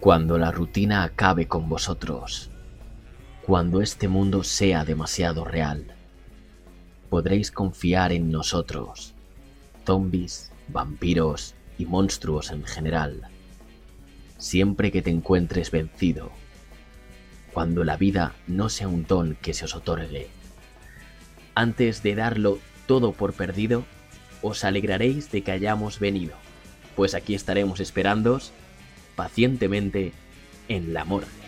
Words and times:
Cuando 0.00 0.38
la 0.38 0.50
rutina 0.50 1.02
acabe 1.02 1.46
con 1.46 1.68
vosotros, 1.68 2.48
cuando 3.42 3.82
este 3.82 4.08
mundo 4.08 4.42
sea 4.44 4.86
demasiado 4.86 5.44
real, 5.44 5.94
podréis 7.10 7.50
confiar 7.50 8.10
en 8.10 8.30
nosotros, 8.30 9.12
zombies, 9.84 10.52
vampiros 10.68 11.54
y 11.76 11.84
monstruos 11.84 12.50
en 12.50 12.64
general, 12.64 13.28
siempre 14.38 14.90
que 14.90 15.02
te 15.02 15.10
encuentres 15.10 15.70
vencido, 15.70 16.30
cuando 17.52 17.84
la 17.84 17.98
vida 17.98 18.34
no 18.46 18.70
sea 18.70 18.88
un 18.88 19.04
don 19.04 19.36
que 19.42 19.52
se 19.52 19.66
os 19.66 19.76
otorgue. 19.76 20.30
Antes 21.54 22.02
de 22.02 22.14
darlo 22.14 22.58
todo 22.86 23.12
por 23.12 23.34
perdido, 23.34 23.84
os 24.40 24.64
alegraréis 24.64 25.30
de 25.30 25.42
que 25.42 25.52
hayamos 25.52 26.00
venido, 26.00 26.36
pues 26.96 27.14
aquí 27.14 27.34
estaremos 27.34 27.80
esperándoos 27.80 28.54
pacientemente 29.20 30.14
en 30.66 30.94
la 30.94 31.04
muerte. 31.04 31.39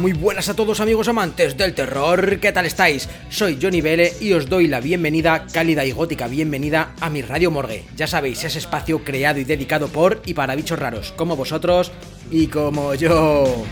Muy 0.00 0.12
buenas 0.14 0.48
a 0.48 0.54
todos 0.54 0.80
amigos 0.80 1.08
amantes 1.08 1.58
del 1.58 1.74
terror, 1.74 2.40
¿qué 2.40 2.52
tal 2.52 2.64
estáis? 2.64 3.06
Soy 3.28 3.58
Johnny 3.60 3.82
Vele 3.82 4.14
y 4.18 4.32
os 4.32 4.48
doy 4.48 4.66
la 4.66 4.80
bienvenida, 4.80 5.46
cálida 5.52 5.84
y 5.84 5.92
gótica 5.92 6.26
bienvenida 6.26 6.94
a 7.00 7.10
mi 7.10 7.20
Radio 7.20 7.50
Morgue. 7.50 7.84
Ya 7.96 8.06
sabéis, 8.06 8.42
ese 8.42 8.58
espacio 8.58 9.04
creado 9.04 9.40
y 9.40 9.44
dedicado 9.44 9.88
por 9.88 10.22
y 10.24 10.32
para 10.32 10.56
bichos 10.56 10.78
raros, 10.78 11.12
como 11.16 11.36
vosotros 11.36 11.92
y 12.30 12.46
como 12.46 12.94
yo. 12.94 13.66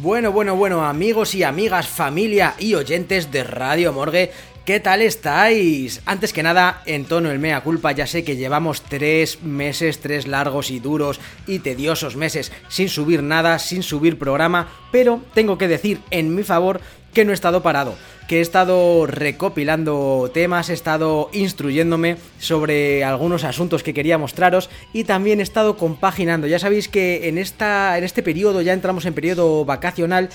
Bueno, 0.00 0.30
bueno, 0.30 0.54
bueno, 0.54 0.86
amigos 0.86 1.34
y 1.34 1.42
amigas, 1.42 1.88
familia 1.88 2.54
y 2.56 2.74
oyentes 2.74 3.32
de 3.32 3.42
Radio 3.42 3.92
Morgue, 3.92 4.30
¿Qué 4.68 4.80
tal 4.80 5.00
estáis? 5.00 6.02
Antes 6.04 6.34
que 6.34 6.42
nada, 6.42 6.82
en 6.84 7.06
tono 7.06 7.30
el 7.30 7.38
mea 7.38 7.62
culpa, 7.62 7.92
ya 7.92 8.06
sé 8.06 8.22
que 8.22 8.36
llevamos 8.36 8.82
tres 8.82 9.42
meses, 9.42 10.00
tres 10.00 10.26
largos 10.26 10.70
y 10.70 10.78
duros 10.78 11.20
y 11.46 11.60
tediosos 11.60 12.16
meses 12.16 12.52
sin 12.68 12.90
subir 12.90 13.22
nada, 13.22 13.58
sin 13.60 13.82
subir 13.82 14.18
programa, 14.18 14.68
pero 14.92 15.22
tengo 15.32 15.56
que 15.56 15.68
decir 15.68 16.00
en 16.10 16.34
mi 16.34 16.42
favor 16.42 16.82
que 17.14 17.24
no 17.24 17.30
he 17.30 17.34
estado 17.34 17.62
parado, 17.62 17.94
que 18.28 18.40
he 18.40 18.40
estado 18.42 19.06
recopilando 19.06 20.30
temas, 20.34 20.68
he 20.68 20.74
estado 20.74 21.30
instruyéndome 21.32 22.18
sobre 22.38 23.04
algunos 23.04 23.44
asuntos 23.44 23.82
que 23.82 23.94
quería 23.94 24.18
mostraros 24.18 24.68
y 24.92 25.04
también 25.04 25.40
he 25.40 25.44
estado 25.44 25.78
compaginando. 25.78 26.46
Ya 26.46 26.58
sabéis 26.58 26.88
que 26.88 27.30
en, 27.30 27.38
esta, 27.38 27.96
en 27.96 28.04
este 28.04 28.22
periodo, 28.22 28.60
ya 28.60 28.74
entramos 28.74 29.06
en 29.06 29.14
periodo 29.14 29.64
vacacional, 29.64 30.28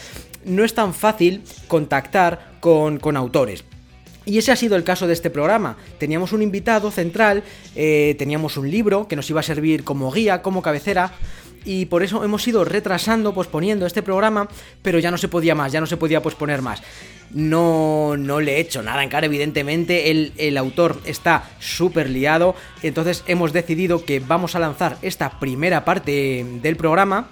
no 0.44 0.64
es 0.64 0.74
tan 0.74 0.96
fácil 0.96 1.44
contactar 1.68 2.54
con, 2.62 2.98
con 2.98 3.16
autores. 3.16 3.64
Y 4.26 4.38
ese 4.38 4.52
ha 4.52 4.56
sido 4.56 4.76
el 4.76 4.84
caso 4.84 5.08
de 5.08 5.14
este 5.14 5.30
programa. 5.30 5.78
Teníamos 5.98 6.32
un 6.32 6.42
invitado 6.42 6.92
central, 6.92 7.44
eh, 7.76 8.16
teníamos 8.18 8.58
un 8.58 8.70
libro 8.70 9.08
que 9.08 9.16
nos 9.16 9.30
iba 9.30 9.42
a 9.42 9.44
servir 9.44 9.84
como 9.84 10.12
guía, 10.12 10.42
como 10.42 10.62
cabecera, 10.62 11.12
y 11.66 11.86
por 11.86 12.04
eso 12.04 12.24
hemos 12.24 12.48
ido 12.48 12.66
retrasando, 12.66 13.34
posponiendo 13.34 13.86
este 13.86 14.04
programa, 14.04 14.48
pero 14.82 15.00
ya 15.00 15.12
no 15.12 15.18
se 15.18 15.28
podía 15.28 15.56
más, 15.56 15.72
ya 15.72 15.80
no 15.80 15.88
se 15.88 15.98
podía 15.98 16.22
posponer 16.22 16.62
más. 16.62 16.82
No, 17.32 18.16
no 18.18 18.42
le 18.42 18.58
he 18.58 18.60
hecho 18.60 18.84
nada 18.84 19.04
en 19.04 19.10
cara, 19.10 19.26
evidentemente, 19.26 20.12
el, 20.12 20.34
el 20.38 20.58
autor 20.58 21.02
está 21.06 21.50
súper 21.60 22.10
liado, 22.10 22.56
entonces 22.82 23.24
hemos 23.28 23.54
decidido 23.54 24.06
que 24.06 24.20
vamos 24.20 24.56
a 24.56 24.60
lanzar 24.60 24.98
esta 25.02 25.40
primera 25.40 25.84
parte 25.84 26.46
del 26.62 26.76
programa 26.76 27.30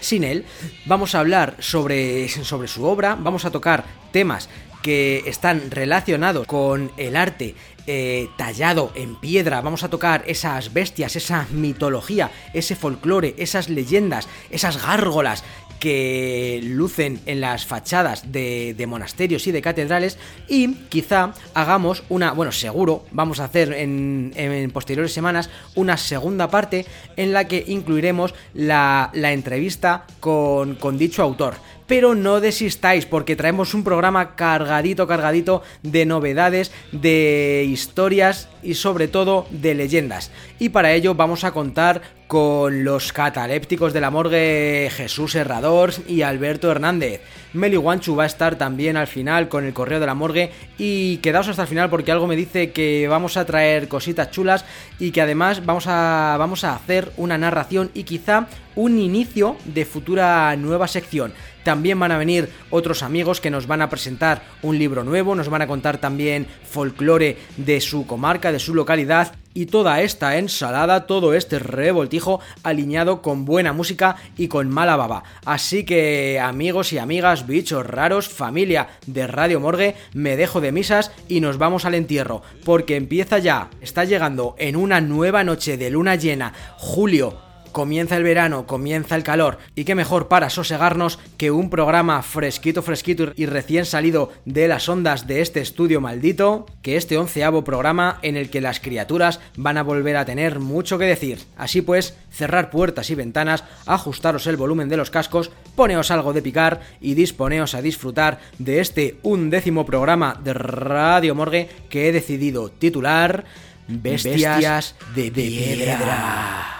sin 0.00 0.24
él. 0.24 0.44
Vamos 0.86 1.14
a 1.14 1.20
hablar 1.20 1.56
sobre, 1.60 2.28
sobre 2.28 2.68
su 2.68 2.84
obra, 2.84 3.16
vamos 3.20 3.44
a 3.44 3.50
tocar 3.50 3.84
temas 4.12 4.48
que 4.82 5.22
están 5.26 5.70
relacionados 5.70 6.46
con 6.46 6.90
el 6.96 7.16
arte 7.16 7.54
eh, 7.86 8.28
tallado 8.36 8.92
en 8.94 9.16
piedra. 9.16 9.60
Vamos 9.60 9.82
a 9.82 9.88
tocar 9.88 10.22
esas 10.26 10.72
bestias, 10.72 11.16
esa 11.16 11.46
mitología, 11.50 12.30
ese 12.52 12.76
folclore, 12.76 13.34
esas 13.38 13.68
leyendas, 13.70 14.28
esas 14.50 14.82
gárgolas 14.82 15.42
que 15.78 16.60
lucen 16.62 17.20
en 17.26 17.40
las 17.40 17.64
fachadas 17.64 18.30
de, 18.32 18.84
monasterios 18.88 19.46
y 19.46 19.52
de 19.52 19.62
catedrales 19.62 20.18
y 20.48 20.74
quizá 20.88 21.32
hagamos 21.54 22.02
una, 22.08 22.32
bueno, 22.32 22.52
seguro, 22.52 23.04
vamos 23.10 23.40
a 23.40 23.44
hacer 23.44 23.72
en, 23.72 24.70
posteriores 24.72 25.12
semanas 25.12 25.50
una 25.74 25.96
segunda 25.96 26.50
parte 26.50 26.84
en 27.16 27.32
la 27.32 27.46
que 27.46 27.64
incluiremos 27.68 28.34
la, 28.54 29.10
la 29.14 29.32
entrevista 29.32 30.04
con, 30.20 30.74
con 30.74 30.98
dicho 30.98 31.22
autor 31.22 31.54
pero 31.88 32.14
no 32.14 32.40
desistáis 32.40 33.06
porque 33.06 33.34
traemos 33.34 33.74
un 33.74 33.82
programa 33.82 34.36
cargadito, 34.36 35.08
cargadito 35.08 35.62
de 35.82 36.06
novedades, 36.06 36.70
de 36.92 37.66
historias 37.66 38.48
y 38.62 38.74
sobre 38.74 39.08
todo 39.08 39.46
de 39.50 39.74
leyendas. 39.74 40.30
Y 40.60 40.68
para 40.68 40.92
ello 40.92 41.16
vamos 41.16 41.42
a 41.42 41.50
contar 41.50 42.02
con 42.28 42.84
los 42.84 43.14
catalépticos 43.14 43.94
de 43.94 44.02
la 44.02 44.10
morgue 44.10 44.90
Jesús 44.94 45.34
Herrador 45.34 45.94
y 46.06 46.20
Alberto 46.20 46.70
Hernández. 46.70 47.22
Meli 47.54 47.76
Guanchu 47.76 48.14
va 48.14 48.24
a 48.24 48.26
estar 48.26 48.56
también 48.56 48.98
al 48.98 49.06
final 49.06 49.48
con 49.48 49.64
el 49.64 49.72
correo 49.72 49.98
de 49.98 50.04
la 50.04 50.14
morgue 50.14 50.52
y 50.76 51.16
quedaos 51.16 51.48
hasta 51.48 51.62
el 51.62 51.68
final 51.68 51.88
porque 51.88 52.12
algo 52.12 52.26
me 52.26 52.36
dice 52.36 52.70
que 52.70 53.08
vamos 53.08 53.38
a 53.38 53.46
traer 53.46 53.88
cositas 53.88 54.30
chulas 54.30 54.66
y 54.98 55.10
que 55.10 55.22
además 55.22 55.64
vamos 55.64 55.86
a, 55.86 56.36
vamos 56.38 56.64
a 56.64 56.74
hacer 56.74 57.10
una 57.16 57.38
narración 57.38 57.90
y 57.94 58.04
quizá 58.04 58.46
un 58.76 58.98
inicio 58.98 59.56
de 59.64 59.86
futura 59.86 60.54
nueva 60.56 60.86
sección. 60.86 61.32
También 61.64 61.98
van 61.98 62.12
a 62.12 62.18
venir 62.18 62.50
otros 62.68 63.02
amigos 63.02 63.40
que 63.40 63.50
nos 63.50 63.66
van 63.66 63.80
a 63.80 63.88
presentar 63.88 64.42
un 64.62 64.78
libro 64.78 65.02
nuevo, 65.02 65.34
nos 65.34 65.48
van 65.48 65.62
a 65.62 65.66
contar 65.66 65.96
también 65.96 66.46
folclore 66.64 67.38
de 67.56 67.80
su 67.80 68.06
comarca, 68.06 68.52
de 68.52 68.58
su 68.58 68.74
localidad 68.74 69.34
y 69.58 69.66
toda 69.66 70.02
esta 70.02 70.36
ensalada, 70.36 71.08
todo 71.08 71.34
este 71.34 71.58
revoltijo 71.58 72.38
alineado 72.62 73.22
con 73.22 73.44
buena 73.44 73.72
música 73.72 74.14
y 74.36 74.46
con 74.46 74.68
mala 74.68 74.94
baba. 74.94 75.24
Así 75.44 75.84
que 75.84 76.38
amigos 76.38 76.92
y 76.92 76.98
amigas, 76.98 77.44
bichos 77.44 77.84
raros, 77.84 78.28
familia 78.28 78.86
de 79.08 79.26
Radio 79.26 79.58
Morgue, 79.58 79.96
me 80.14 80.36
dejo 80.36 80.60
de 80.60 80.70
misas 80.70 81.10
y 81.26 81.40
nos 81.40 81.58
vamos 81.58 81.84
al 81.86 81.96
entierro, 81.96 82.40
porque 82.64 82.94
empieza 82.94 83.40
ya, 83.40 83.68
está 83.80 84.04
llegando 84.04 84.54
en 84.58 84.76
una 84.76 85.00
nueva 85.00 85.42
noche 85.42 85.76
de 85.76 85.90
luna 85.90 86.14
llena, 86.14 86.52
julio 86.76 87.47
comienza 87.72 88.16
el 88.16 88.22
verano, 88.22 88.66
comienza 88.66 89.16
el 89.16 89.22
calor, 89.22 89.58
y 89.74 89.84
qué 89.84 89.94
mejor 89.94 90.28
para 90.28 90.50
sosegarnos 90.50 91.18
que 91.36 91.50
un 91.50 91.70
programa 91.70 92.22
fresquito, 92.22 92.82
fresquito 92.82 93.32
y 93.36 93.46
recién 93.46 93.86
salido 93.86 94.32
de 94.44 94.68
las 94.68 94.88
ondas 94.88 95.26
de 95.26 95.40
este 95.40 95.60
estudio 95.60 96.00
maldito, 96.00 96.66
que 96.82 96.96
este 96.96 97.18
onceavo 97.18 97.64
programa 97.64 98.18
en 98.22 98.36
el 98.36 98.50
que 98.50 98.60
las 98.60 98.80
criaturas 98.80 99.40
van 99.56 99.78
a 99.78 99.82
volver 99.82 100.16
a 100.16 100.24
tener 100.24 100.60
mucho 100.60 100.98
que 100.98 101.04
decir. 101.04 101.40
Así 101.56 101.82
pues, 101.82 102.16
cerrar 102.30 102.70
puertas 102.70 103.10
y 103.10 103.14
ventanas, 103.14 103.64
ajustaros 103.86 104.46
el 104.46 104.56
volumen 104.56 104.88
de 104.88 104.96
los 104.96 105.10
cascos, 105.10 105.50
poneos 105.76 106.10
algo 106.10 106.32
de 106.32 106.42
picar 106.42 106.80
y 107.00 107.14
disponeos 107.14 107.74
a 107.74 107.82
disfrutar 107.82 108.40
de 108.58 108.80
este 108.80 109.16
undécimo 109.22 109.86
programa 109.86 110.38
de 110.42 110.54
Radio 110.54 111.34
Morgue 111.34 111.68
que 111.88 112.08
he 112.08 112.12
decidido 112.12 112.70
titular 112.70 113.44
Bestias, 113.88 114.94
de, 115.14 115.30
piedra. 115.30 116.77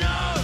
know 0.00 0.43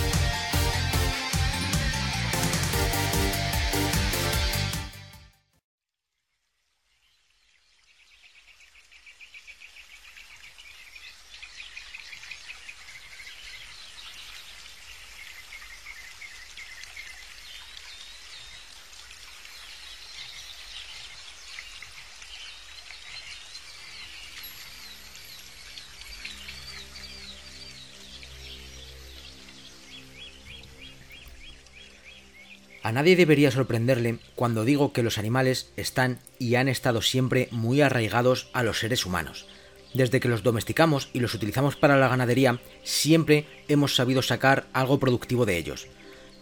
A 32.91 32.93
nadie 32.93 33.15
debería 33.15 33.51
sorprenderle 33.51 34.19
cuando 34.35 34.65
digo 34.65 34.91
que 34.91 35.01
los 35.01 35.17
animales 35.17 35.71
están 35.77 36.19
y 36.39 36.55
han 36.55 36.67
estado 36.67 37.01
siempre 37.01 37.47
muy 37.49 37.79
arraigados 37.79 38.49
a 38.51 38.63
los 38.63 38.79
seres 38.79 39.05
humanos. 39.05 39.47
Desde 39.93 40.19
que 40.19 40.27
los 40.27 40.43
domesticamos 40.43 41.09
y 41.13 41.21
los 41.21 41.33
utilizamos 41.33 41.77
para 41.77 41.97
la 41.97 42.09
ganadería, 42.09 42.59
siempre 42.83 43.45
hemos 43.69 43.95
sabido 43.95 44.21
sacar 44.21 44.67
algo 44.73 44.99
productivo 44.99 45.45
de 45.45 45.57
ellos. 45.57 45.87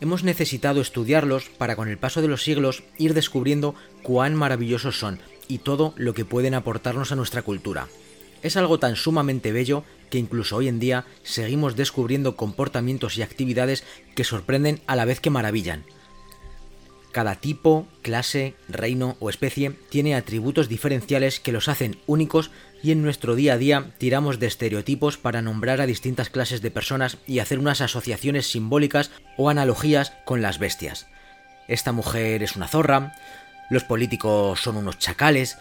Hemos 0.02 0.24
necesitado 0.24 0.82
estudiarlos 0.82 1.50
para 1.50 1.76
con 1.76 1.88
el 1.88 2.00
paso 2.00 2.20
de 2.20 2.30
los 2.30 2.42
siglos 2.42 2.82
ir 2.98 3.14
descubriendo 3.14 3.76
cuán 4.02 4.34
maravillosos 4.34 4.98
son 4.98 5.20
y 5.48 5.60
todo 5.60 5.94
lo 5.98 6.16
que 6.16 6.26
pueden 6.26 6.56
aportarnos 6.56 7.12
a 7.12 7.16
nuestra 7.16 7.44
cultura. 7.44 7.90
Es 8.42 8.58
algo 8.58 8.80
tan 8.80 8.96
sumamente 8.96 9.52
bello 9.52 9.84
que 10.10 10.18
incluso 10.18 10.56
hoy 10.56 10.68
en 10.68 10.80
día 10.80 11.06
seguimos 11.22 11.76
descubriendo 11.76 12.36
comportamientos 12.36 13.20
y 13.20 13.22
actividades 13.22 13.84
que 14.16 14.24
sorprenden 14.24 14.82
a 14.88 14.96
la 14.96 15.06
vez 15.06 15.20
que 15.20 15.30
maravillan. 15.30 15.86
Cada 17.12 17.36
tipo, 17.36 17.88
clase, 18.04 18.54
reino 18.68 19.18
o 19.20 19.30
especie 19.30 19.72
tiene 19.90 20.16
atributos 20.16 20.70
diferenciales 20.70 21.40
que 21.40 21.52
los 21.52 21.68
hacen 21.68 21.98
únicos 22.06 22.52
y 22.84 22.92
en 22.92 23.02
nuestro 23.02 23.36
día 23.36 23.54
a 23.54 23.58
día 23.58 23.92
tiramos 23.98 24.40
de 24.40 24.48
estereotipos 24.48 25.18
para 25.18 25.42
nombrar 25.42 25.82
a 25.82 25.88
distintas 25.88 26.30
clases 26.30 26.62
de 26.62 26.72
personas 26.72 27.18
y 27.26 27.40
hacer 27.40 27.60
unas 27.60 27.82
asociaciones 27.82 28.48
simbólicas 28.48 29.12
o 29.38 29.50
analogías 29.50 30.14
con 30.26 30.42
las 30.42 30.60
bestias. 30.60 31.08
Esta 31.68 31.92
mujer 31.92 32.44
es 32.44 32.56
una 32.56 32.68
zorra, 32.68 33.14
los 33.70 33.84
políticos 33.84 34.62
son 34.62 34.78
unos 34.78 35.00
chacales, 35.00 35.58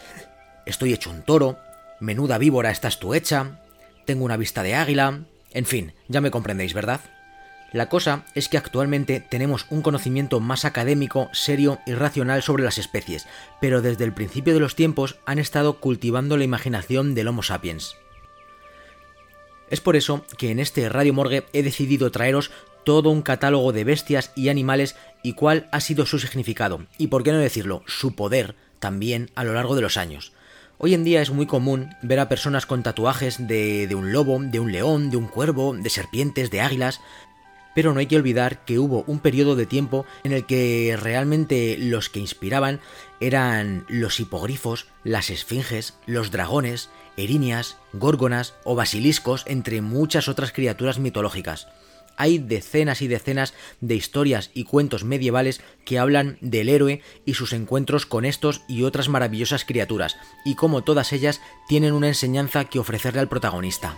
estoy 0.66 0.92
hecho 0.92 1.10
un 1.10 1.22
toro, 1.22 1.58
menuda 2.00 2.38
víbora 2.38 2.70
estás 2.70 3.00
tú 3.00 3.14
hecha, 3.14 3.60
tengo 4.04 4.24
una 4.24 4.36
vista 4.36 4.62
de 4.62 4.74
águila, 4.74 5.20
en 5.52 5.66
fin, 5.66 5.92
ya 6.08 6.20
me 6.20 6.30
comprendéis, 6.30 6.74
¿verdad? 6.74 7.00
La 7.72 7.90
cosa 7.90 8.24
es 8.34 8.48
que 8.48 8.56
actualmente 8.56 9.20
tenemos 9.20 9.66
un 9.68 9.82
conocimiento 9.82 10.40
más 10.40 10.64
académico, 10.64 11.28
serio 11.32 11.80
y 11.86 11.92
racional 11.92 12.42
sobre 12.42 12.64
las 12.64 12.78
especies, 12.78 13.26
pero 13.60 13.82
desde 13.82 14.04
el 14.04 14.14
principio 14.14 14.54
de 14.54 14.60
los 14.60 14.74
tiempos 14.74 15.16
han 15.26 15.38
estado 15.38 15.78
cultivando 15.78 16.38
la 16.38 16.44
imaginación 16.44 17.14
del 17.14 17.28
Homo 17.28 17.42
sapiens. 17.42 17.96
Es 19.68 19.82
por 19.82 19.96
eso 19.96 20.24
que 20.38 20.50
en 20.50 20.60
este 20.60 20.88
Radio 20.88 21.12
Morgue 21.12 21.44
he 21.52 21.62
decidido 21.62 22.10
traeros 22.10 22.50
todo 22.84 23.10
un 23.10 23.20
catálogo 23.20 23.72
de 23.72 23.84
bestias 23.84 24.32
y 24.34 24.48
animales 24.48 24.96
y 25.22 25.34
cuál 25.34 25.68
ha 25.72 25.80
sido 25.80 26.06
su 26.06 26.18
significado, 26.18 26.86
y 26.96 27.08
por 27.08 27.22
qué 27.22 27.32
no 27.32 27.38
decirlo, 27.38 27.82
su 27.86 28.14
poder 28.14 28.54
también 28.78 29.30
a 29.34 29.44
lo 29.44 29.52
largo 29.52 29.76
de 29.76 29.82
los 29.82 29.98
años. 29.98 30.32
Hoy 30.78 30.94
en 30.94 31.02
día 31.02 31.20
es 31.20 31.30
muy 31.30 31.44
común 31.44 31.90
ver 32.02 32.20
a 32.20 32.28
personas 32.28 32.64
con 32.64 32.84
tatuajes 32.84 33.48
de, 33.48 33.88
de, 33.88 33.94
un 33.96 34.12
lobo, 34.12 34.38
de 34.40 34.60
un 34.60 34.70
león, 34.70 35.10
de 35.10 35.16
un 35.16 35.26
cuervo, 35.26 35.74
de 35.74 35.90
serpientes, 35.90 36.52
de 36.52 36.60
águilas, 36.60 37.00
pero 37.74 37.92
no 37.92 38.00
hay 38.00 38.06
que 38.06 38.16
olvidar 38.16 38.64
que 38.64 38.78
hubo 38.78 39.04
un 39.06 39.20
periodo 39.20 39.56
de 39.56 39.66
tiempo 39.66 40.04
en 40.24 40.32
el 40.32 40.46
que 40.46 40.96
realmente 41.00 41.76
los 41.78 42.08
que 42.08 42.20
inspiraban 42.20 42.80
eran 43.20 43.84
los 43.88 44.20
hipogrifos, 44.20 44.86
las 45.04 45.30
esfinges, 45.30 45.98
los 46.06 46.30
dragones, 46.30 46.90
erinias, 47.16 47.76
górgonas 47.92 48.54
o 48.64 48.74
basiliscos, 48.74 49.44
entre 49.46 49.80
muchas 49.80 50.28
otras 50.28 50.52
criaturas 50.52 50.98
mitológicas. 50.98 51.68
Hay 52.16 52.38
decenas 52.38 53.00
y 53.00 53.06
decenas 53.06 53.54
de 53.80 53.94
historias 53.94 54.50
y 54.52 54.64
cuentos 54.64 55.04
medievales 55.04 55.60
que 55.84 56.00
hablan 56.00 56.36
del 56.40 56.68
héroe 56.68 57.00
y 57.24 57.34
sus 57.34 57.52
encuentros 57.52 58.06
con 58.06 58.24
estos 58.24 58.62
y 58.68 58.82
otras 58.82 59.08
maravillosas 59.08 59.64
criaturas, 59.64 60.16
y 60.44 60.56
como 60.56 60.82
todas 60.82 61.12
ellas 61.12 61.40
tienen 61.68 61.92
una 61.92 62.08
enseñanza 62.08 62.64
que 62.64 62.80
ofrecerle 62.80 63.20
al 63.20 63.28
protagonista. 63.28 63.94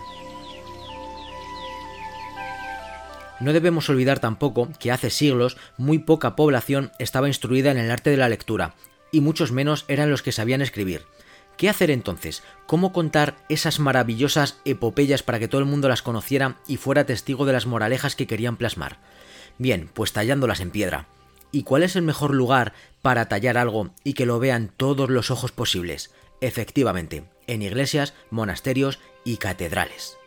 No 3.41 3.53
debemos 3.53 3.89
olvidar 3.89 4.19
tampoco 4.19 4.69
que 4.79 4.91
hace 4.91 5.09
siglos 5.09 5.57
muy 5.75 5.97
poca 5.97 6.35
población 6.35 6.91
estaba 6.99 7.27
instruida 7.27 7.71
en 7.71 7.79
el 7.79 7.89
arte 7.89 8.11
de 8.11 8.17
la 8.17 8.29
lectura, 8.29 8.75
y 9.11 9.21
muchos 9.21 9.51
menos 9.51 9.83
eran 9.87 10.11
los 10.11 10.21
que 10.21 10.31
sabían 10.31 10.61
escribir. 10.61 11.01
¿Qué 11.57 11.67
hacer 11.67 11.89
entonces? 11.89 12.43
¿Cómo 12.67 12.93
contar 12.93 13.35
esas 13.49 13.79
maravillosas 13.79 14.59
epopeyas 14.63 15.23
para 15.23 15.39
que 15.39 15.47
todo 15.47 15.59
el 15.59 15.67
mundo 15.67 15.89
las 15.89 16.03
conociera 16.03 16.57
y 16.67 16.77
fuera 16.77 17.07
testigo 17.07 17.45
de 17.45 17.53
las 17.53 17.65
moralejas 17.65 18.15
que 18.15 18.27
querían 18.27 18.57
plasmar? 18.57 18.99
Bien, 19.57 19.89
pues 19.91 20.13
tallándolas 20.13 20.59
en 20.59 20.69
piedra. 20.69 21.07
¿Y 21.51 21.63
cuál 21.63 21.81
es 21.81 21.95
el 21.95 22.03
mejor 22.03 22.35
lugar 22.35 22.73
para 23.01 23.27
tallar 23.27 23.57
algo 23.57 23.89
y 24.03 24.13
que 24.13 24.27
lo 24.27 24.39
vean 24.39 24.71
todos 24.77 25.09
los 25.09 25.31
ojos 25.31 25.51
posibles? 25.51 26.11
Efectivamente, 26.41 27.23
en 27.47 27.63
iglesias, 27.63 28.13
monasterios 28.29 28.99
y 29.25 29.37
catedrales 29.37 30.20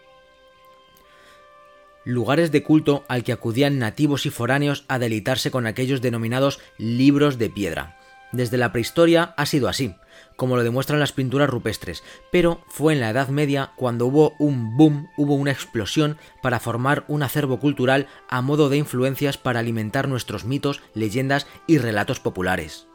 lugares 2.05 2.53
de 2.53 2.63
culto 2.63 3.05
al 3.09 3.25
que 3.25 3.33
acudían 3.33 3.79
nativos 3.79 4.27
y 4.27 4.31
foráneos 4.31 4.85
a 4.89 4.99
deleitarse 4.99 5.51
con 5.51 5.67
aquellos 5.67 6.01
denominados 6.01 6.61
libros 6.79 7.39
de 7.39 7.51
piedra. 7.51 7.99
Desde 8.33 8.57
la 8.57 8.73
prehistoria 8.73 9.35
ha 9.37 9.47
sido 9.47 9.69
así, 9.69 9.95
como 10.37 10.57
lo 10.57 10.65
demuestran 10.65 11.01
las 11.01 11.13
pinturas 11.13 11.49
rupestres, 11.49 12.03
pero 12.33 12.63
fue 12.67 12.93
en 12.93 13.01
la 13.01 13.11
Edad 13.11 13.29
Media 13.29 13.73
cuando 13.77 14.07
hubo 14.07 14.35
un 14.39 14.77
boom, 14.77 15.09
hubo 15.17 15.35
una 15.35 15.53
explosión 15.53 16.19
para 16.43 16.61
formar 16.61 17.05
un 17.09 17.23
acervo 17.23 17.61
cultural 17.61 18.09
a 18.29 18.43
modo 18.43 18.69
de 18.69 18.77
influencias 18.77 19.39
para 19.39 19.61
alimentar 19.61 20.09
nuestros 20.09 20.45
mitos, 20.45 20.83
leyendas 20.95 21.47
y 21.67 21.79
relatos 21.79 22.21
populares. 22.21 22.87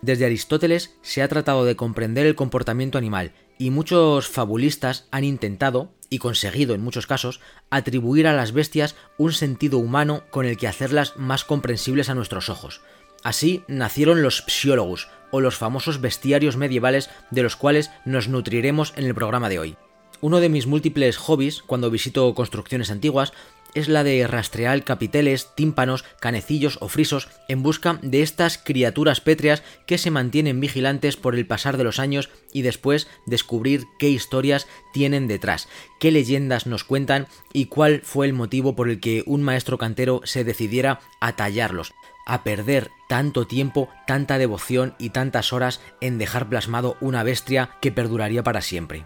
Desde 0.00 0.24
Aristóteles 0.24 0.96
se 1.02 1.22
ha 1.22 1.28
tratado 1.28 1.64
de 1.64 1.76
comprender 1.76 2.26
el 2.26 2.34
comportamiento 2.34 2.98
animal 2.98 3.32
y 3.62 3.70
muchos 3.70 4.26
fabulistas 4.26 5.06
han 5.12 5.22
intentado, 5.22 5.92
y 6.10 6.18
conseguido 6.18 6.74
en 6.74 6.82
muchos 6.82 7.06
casos, 7.06 7.38
atribuir 7.70 8.26
a 8.26 8.32
las 8.32 8.50
bestias 8.50 8.96
un 9.18 9.32
sentido 9.32 9.78
humano 9.78 10.24
con 10.32 10.46
el 10.46 10.56
que 10.56 10.66
hacerlas 10.66 11.16
más 11.16 11.44
comprensibles 11.44 12.08
a 12.08 12.16
nuestros 12.16 12.48
ojos. 12.48 12.80
Así 13.22 13.62
nacieron 13.68 14.20
los 14.20 14.42
psiólogos, 14.48 15.08
o 15.30 15.40
los 15.40 15.54
famosos 15.54 16.00
bestiarios 16.00 16.56
medievales 16.56 17.08
de 17.30 17.44
los 17.44 17.54
cuales 17.54 17.92
nos 18.04 18.26
nutriremos 18.26 18.94
en 18.96 19.04
el 19.04 19.14
programa 19.14 19.48
de 19.48 19.60
hoy. 19.60 19.76
Uno 20.20 20.40
de 20.40 20.48
mis 20.48 20.66
múltiples 20.66 21.16
hobbies 21.16 21.62
cuando 21.62 21.88
visito 21.88 22.34
construcciones 22.34 22.90
antiguas 22.90 23.32
es 23.74 23.88
la 23.88 24.04
de 24.04 24.26
rastrear 24.26 24.84
capiteles, 24.84 25.54
tímpanos, 25.54 26.04
canecillos 26.20 26.78
o 26.80 26.88
frisos 26.88 27.28
en 27.48 27.62
busca 27.62 27.98
de 28.02 28.22
estas 28.22 28.58
criaturas 28.58 29.20
pétreas 29.20 29.62
que 29.86 29.98
se 29.98 30.10
mantienen 30.10 30.60
vigilantes 30.60 31.16
por 31.16 31.34
el 31.34 31.46
pasar 31.46 31.76
de 31.76 31.84
los 31.84 31.98
años 31.98 32.30
y 32.52 32.62
después 32.62 33.08
descubrir 33.26 33.84
qué 33.98 34.08
historias 34.08 34.66
tienen 34.92 35.28
detrás, 35.28 35.68
qué 35.98 36.10
leyendas 36.10 36.66
nos 36.66 36.84
cuentan 36.84 37.26
y 37.52 37.66
cuál 37.66 38.02
fue 38.02 38.26
el 38.26 38.32
motivo 38.32 38.74
por 38.74 38.88
el 38.88 39.00
que 39.00 39.22
un 39.26 39.42
maestro 39.42 39.78
cantero 39.78 40.20
se 40.24 40.44
decidiera 40.44 41.00
a 41.20 41.36
tallarlos, 41.36 41.92
a 42.26 42.44
perder 42.44 42.90
tanto 43.08 43.46
tiempo, 43.46 43.88
tanta 44.06 44.38
devoción 44.38 44.94
y 44.98 45.10
tantas 45.10 45.52
horas 45.52 45.80
en 46.00 46.18
dejar 46.18 46.48
plasmado 46.48 46.96
una 47.00 47.22
bestia 47.22 47.70
que 47.80 47.92
perduraría 47.92 48.42
para 48.42 48.60
siempre 48.60 49.04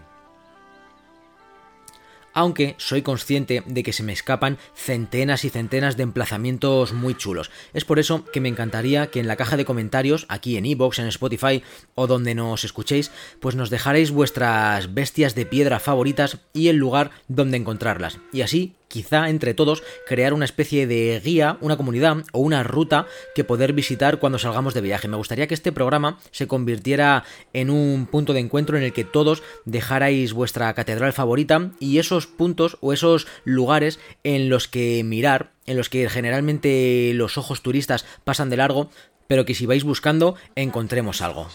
aunque 2.37 2.75
soy 2.77 3.01
consciente 3.01 3.63
de 3.65 3.81
que 3.81 3.91
se 3.91 4.03
me 4.03 4.13
escapan 4.13 4.59
centenas 4.75 5.43
y 5.43 5.49
centenas 5.49 5.97
de 5.97 6.03
emplazamientos 6.03 6.93
muy 6.93 7.15
chulos. 7.15 7.49
Es 7.73 7.83
por 7.83 7.97
eso 7.97 8.25
que 8.25 8.41
me 8.41 8.47
encantaría 8.47 9.07
que 9.07 9.19
en 9.19 9.25
la 9.25 9.37
caja 9.37 9.57
de 9.57 9.65
comentarios, 9.65 10.27
aquí 10.29 10.55
en 10.55 10.67
iVoox, 10.67 10.99
en 10.99 11.07
Spotify 11.07 11.63
o 11.95 12.05
donde 12.05 12.35
nos 12.35 12.63
escuchéis, 12.63 13.09
pues 13.39 13.55
nos 13.55 13.71
dejaréis 13.71 14.11
vuestras 14.11 14.93
bestias 14.93 15.33
de 15.33 15.47
piedra 15.47 15.79
favoritas 15.79 16.37
y 16.53 16.67
el 16.67 16.75
lugar 16.75 17.09
donde 17.27 17.57
encontrarlas. 17.57 18.19
Y 18.31 18.41
así 18.41 18.75
quizá 18.87 19.29
entre 19.29 19.53
todos 19.53 19.83
crear 20.07 20.33
una 20.33 20.45
especie 20.45 20.87
de 20.87 21.19
guía, 21.23 21.57
una 21.61 21.77
comunidad 21.77 22.17
o 22.31 22.39
una 22.39 22.63
ruta 22.63 23.05
que 23.35 23.43
poder 23.43 23.73
visitar 23.73 24.19
cuando 24.19 24.39
salgamos 24.39 24.73
de 24.73 24.81
viaje. 24.81 25.07
Me 25.07 25.17
gustaría 25.17 25.47
que 25.47 25.53
este 25.53 25.71
programa 25.71 26.19
se 26.31 26.47
convirtiera 26.47 27.23
en 27.53 27.69
un 27.69 28.07
punto 28.07 28.33
de 28.33 28.39
encuentro 28.39 28.77
en 28.77 28.83
el 28.83 28.93
que 28.93 29.03
todos 29.03 29.43
dejarais 29.65 30.33
vuestra 30.33 30.73
catedral 30.73 31.13
favorita 31.13 31.71
y 31.79 31.97
esos 31.97 32.26
puntos 32.37 32.77
o 32.81 32.93
esos 32.93 33.27
lugares 33.43 33.99
en 34.23 34.49
los 34.49 34.67
que 34.67 35.03
mirar, 35.03 35.51
en 35.65 35.77
los 35.77 35.89
que 35.89 36.09
generalmente 36.09 37.11
los 37.13 37.37
ojos 37.37 37.61
turistas 37.61 38.05
pasan 38.23 38.49
de 38.49 38.57
largo, 38.57 38.89
pero 39.27 39.45
que 39.45 39.55
si 39.55 39.65
vais 39.65 39.83
buscando 39.83 40.35
encontremos 40.55 41.21
algo. 41.21 41.47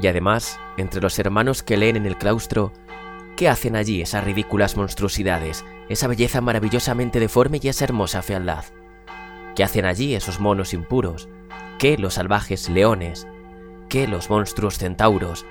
Y 0.00 0.08
además, 0.08 0.60
entre 0.76 1.00
los 1.00 1.18
hermanos 1.18 1.62
que 1.62 1.76
leen 1.76 1.96
en 1.96 2.06
el 2.06 2.16
claustro, 2.16 2.72
¿qué 3.36 3.48
hacen 3.50 3.76
allí 3.76 4.00
esas 4.00 4.24
ridículas 4.24 4.76
monstruosidades, 4.76 5.64
esa 5.88 6.08
belleza 6.08 6.40
maravillosamente 6.40 7.20
deforme 7.20 7.60
y 7.62 7.68
esa 7.68 7.84
hermosa 7.84 8.22
fealdad? 8.22 8.64
¿Qué 9.54 9.62
hacen 9.62 9.84
allí 9.84 10.14
esos 10.14 10.40
monos 10.40 10.72
impuros? 10.72 11.28
¿Qué 11.78 11.98
los 11.98 12.14
salvajes 12.14 12.68
leones? 12.70 13.28
¿Qué 13.88 14.08
los 14.08 14.30
monstruos 14.30 14.78
centauros? 14.78 15.44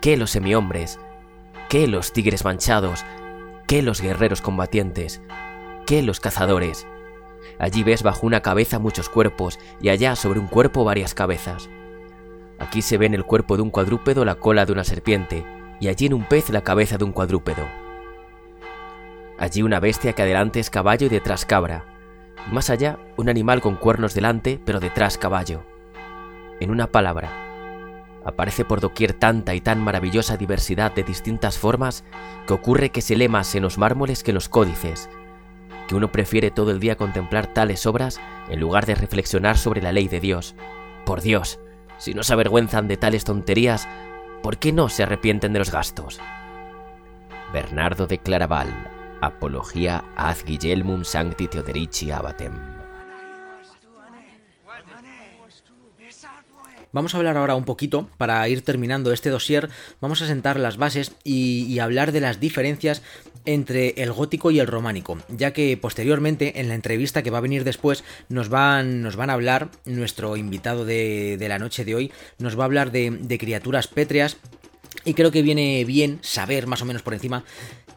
¿Qué 0.00 0.16
los 0.16 0.30
semihombres? 0.32 0.98
¿Qué 1.68 1.86
los 1.86 2.12
tigres 2.12 2.44
manchados? 2.44 3.04
¿Qué 3.66 3.82
los 3.82 4.00
guerreros 4.00 4.40
combatientes? 4.40 5.22
¿Qué 5.86 6.02
los 6.02 6.20
cazadores? 6.20 6.86
Allí 7.58 7.84
ves 7.84 8.02
bajo 8.02 8.26
una 8.26 8.42
cabeza 8.42 8.78
muchos 8.78 9.08
cuerpos 9.08 9.58
y 9.80 9.88
allá 9.88 10.16
sobre 10.16 10.40
un 10.40 10.48
cuerpo 10.48 10.84
varias 10.84 11.14
cabezas. 11.14 11.70
Aquí 12.58 12.82
se 12.82 12.98
ve 12.98 13.06
en 13.06 13.14
el 13.14 13.24
cuerpo 13.24 13.56
de 13.56 13.62
un 13.62 13.70
cuadrúpedo 13.70 14.24
la 14.24 14.34
cola 14.36 14.66
de 14.66 14.72
una 14.72 14.84
serpiente, 14.84 15.44
y 15.80 15.88
allí 15.88 16.06
en 16.06 16.14
un 16.14 16.24
pez 16.24 16.50
la 16.50 16.62
cabeza 16.62 16.98
de 16.98 17.04
un 17.04 17.12
cuadrúpedo. 17.12 17.66
Allí 19.38 19.62
una 19.62 19.80
bestia 19.80 20.12
que 20.12 20.22
adelante 20.22 20.60
es 20.60 20.70
caballo 20.70 21.06
y 21.06 21.10
detrás 21.10 21.44
cabra. 21.44 21.84
más 22.50 22.70
allá, 22.70 22.98
un 23.16 23.28
animal 23.28 23.60
con 23.60 23.76
cuernos 23.76 24.14
delante, 24.14 24.60
pero 24.64 24.80
detrás 24.80 25.18
caballo. 25.18 25.62
En 26.60 26.70
una 26.70 26.86
palabra, 26.86 27.30
aparece 28.24 28.64
por 28.64 28.80
doquier 28.80 29.12
tanta 29.12 29.54
y 29.54 29.60
tan 29.60 29.82
maravillosa 29.82 30.36
diversidad 30.36 30.92
de 30.92 31.02
distintas 31.02 31.58
formas 31.58 32.04
que 32.46 32.54
ocurre 32.54 32.90
que 32.90 33.00
se 33.00 33.16
lee 33.16 33.28
más 33.28 33.54
en 33.54 33.62
los 33.62 33.78
mármoles 33.78 34.22
que 34.22 34.32
en 34.32 34.36
los 34.36 34.48
códices, 34.48 35.08
que 35.88 35.94
uno 35.94 36.12
prefiere 36.12 36.50
todo 36.50 36.70
el 36.70 36.80
día 36.80 36.96
contemplar 36.96 37.46
tales 37.46 37.86
obras 37.86 38.20
en 38.48 38.60
lugar 38.60 38.86
de 38.86 38.94
reflexionar 38.94 39.56
sobre 39.56 39.82
la 39.82 39.92
ley 39.92 40.08
de 40.08 40.20
Dios. 40.20 40.54
Por 41.06 41.22
Dios, 41.22 41.58
si 41.96 42.12
no 42.12 42.22
se 42.22 42.32
avergüenzan 42.32 42.88
de 42.88 42.96
tales 42.96 43.24
tonterías, 43.24 43.88
¿por 44.42 44.58
qué 44.58 44.72
no 44.72 44.88
se 44.88 45.02
arrepienten 45.02 45.52
de 45.52 45.58
los 45.58 45.70
gastos? 45.70 46.20
Bernardo 47.52 48.06
de 48.06 48.18
Claraval, 48.18 48.68
Apología 49.20 50.04
ad 50.16 50.36
Guillemum 50.46 51.04
Sancti 51.04 51.48
Theoderici 51.48 52.10
Abatem. 52.10 52.52
Vamos 56.90 57.14
a 57.14 57.18
hablar 57.18 57.36
ahora 57.36 57.54
un 57.54 57.64
poquito, 57.64 58.08
para 58.16 58.48
ir 58.48 58.62
terminando 58.62 59.12
este 59.12 59.28
dossier, 59.28 59.68
vamos 60.00 60.22
a 60.22 60.26
sentar 60.26 60.58
las 60.58 60.78
bases 60.78 61.12
y, 61.22 61.66
y, 61.66 61.80
hablar 61.80 62.12
de 62.12 62.20
las 62.20 62.40
diferencias 62.40 63.02
entre 63.48 63.94
el 63.96 64.12
gótico 64.12 64.50
y 64.50 64.60
el 64.60 64.66
románico, 64.66 65.16
ya 65.30 65.54
que 65.54 65.74
posteriormente 65.78 66.60
en 66.60 66.68
la 66.68 66.74
entrevista 66.74 67.22
que 67.22 67.30
va 67.30 67.38
a 67.38 67.40
venir 67.40 67.64
después 67.64 68.04
nos 68.28 68.50
van, 68.50 69.00
nos 69.00 69.16
van 69.16 69.30
a 69.30 69.32
hablar, 69.32 69.70
nuestro 69.86 70.36
invitado 70.36 70.84
de, 70.84 71.38
de 71.38 71.48
la 71.48 71.58
noche 71.58 71.86
de 71.86 71.94
hoy, 71.94 72.12
nos 72.36 72.58
va 72.58 72.64
a 72.64 72.66
hablar 72.66 72.92
de, 72.92 73.38
criaturas 73.40 73.86
pétreas 73.86 74.36
y 75.06 75.14
creo 75.14 75.30
que 75.30 75.40
viene 75.40 75.82
bien 75.86 76.18
saber 76.20 76.66
más 76.66 76.82
o 76.82 76.84
menos 76.84 77.00
por 77.00 77.14
encima 77.14 77.44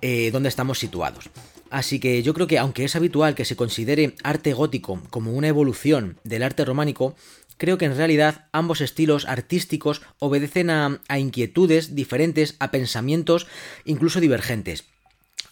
eh, 0.02 0.30
dónde 0.32 0.48
estamos 0.48 0.80
situados. 0.80 1.30
Así 1.70 2.00
que 2.00 2.24
yo 2.24 2.34
creo 2.34 2.48
que 2.48 2.58
aunque 2.58 2.86
es 2.86 2.96
habitual 2.96 3.36
que 3.36 3.44
se 3.44 3.58
considere 3.58 4.16
arte 4.24 4.54
gótico 4.54 5.02
como 5.10 5.34
una 5.34 5.50
evolución 5.50 6.18
del 6.24 6.44
arte 6.44 6.64
románico, 6.64 7.16
creo 7.58 7.78
que 7.78 7.86
en 7.86 7.98
realidad 7.98 8.48
ambos 8.54 8.80
estilos 8.80 9.26
artísticos 9.28 10.02
obedecen 10.20 10.70
a, 10.70 11.02
inquietudes 11.18 11.94
diferentes, 11.94 12.56
a 12.60 12.72
pensamientos 12.72 13.48
incluso 13.84 14.22
divergentes. 14.22 14.86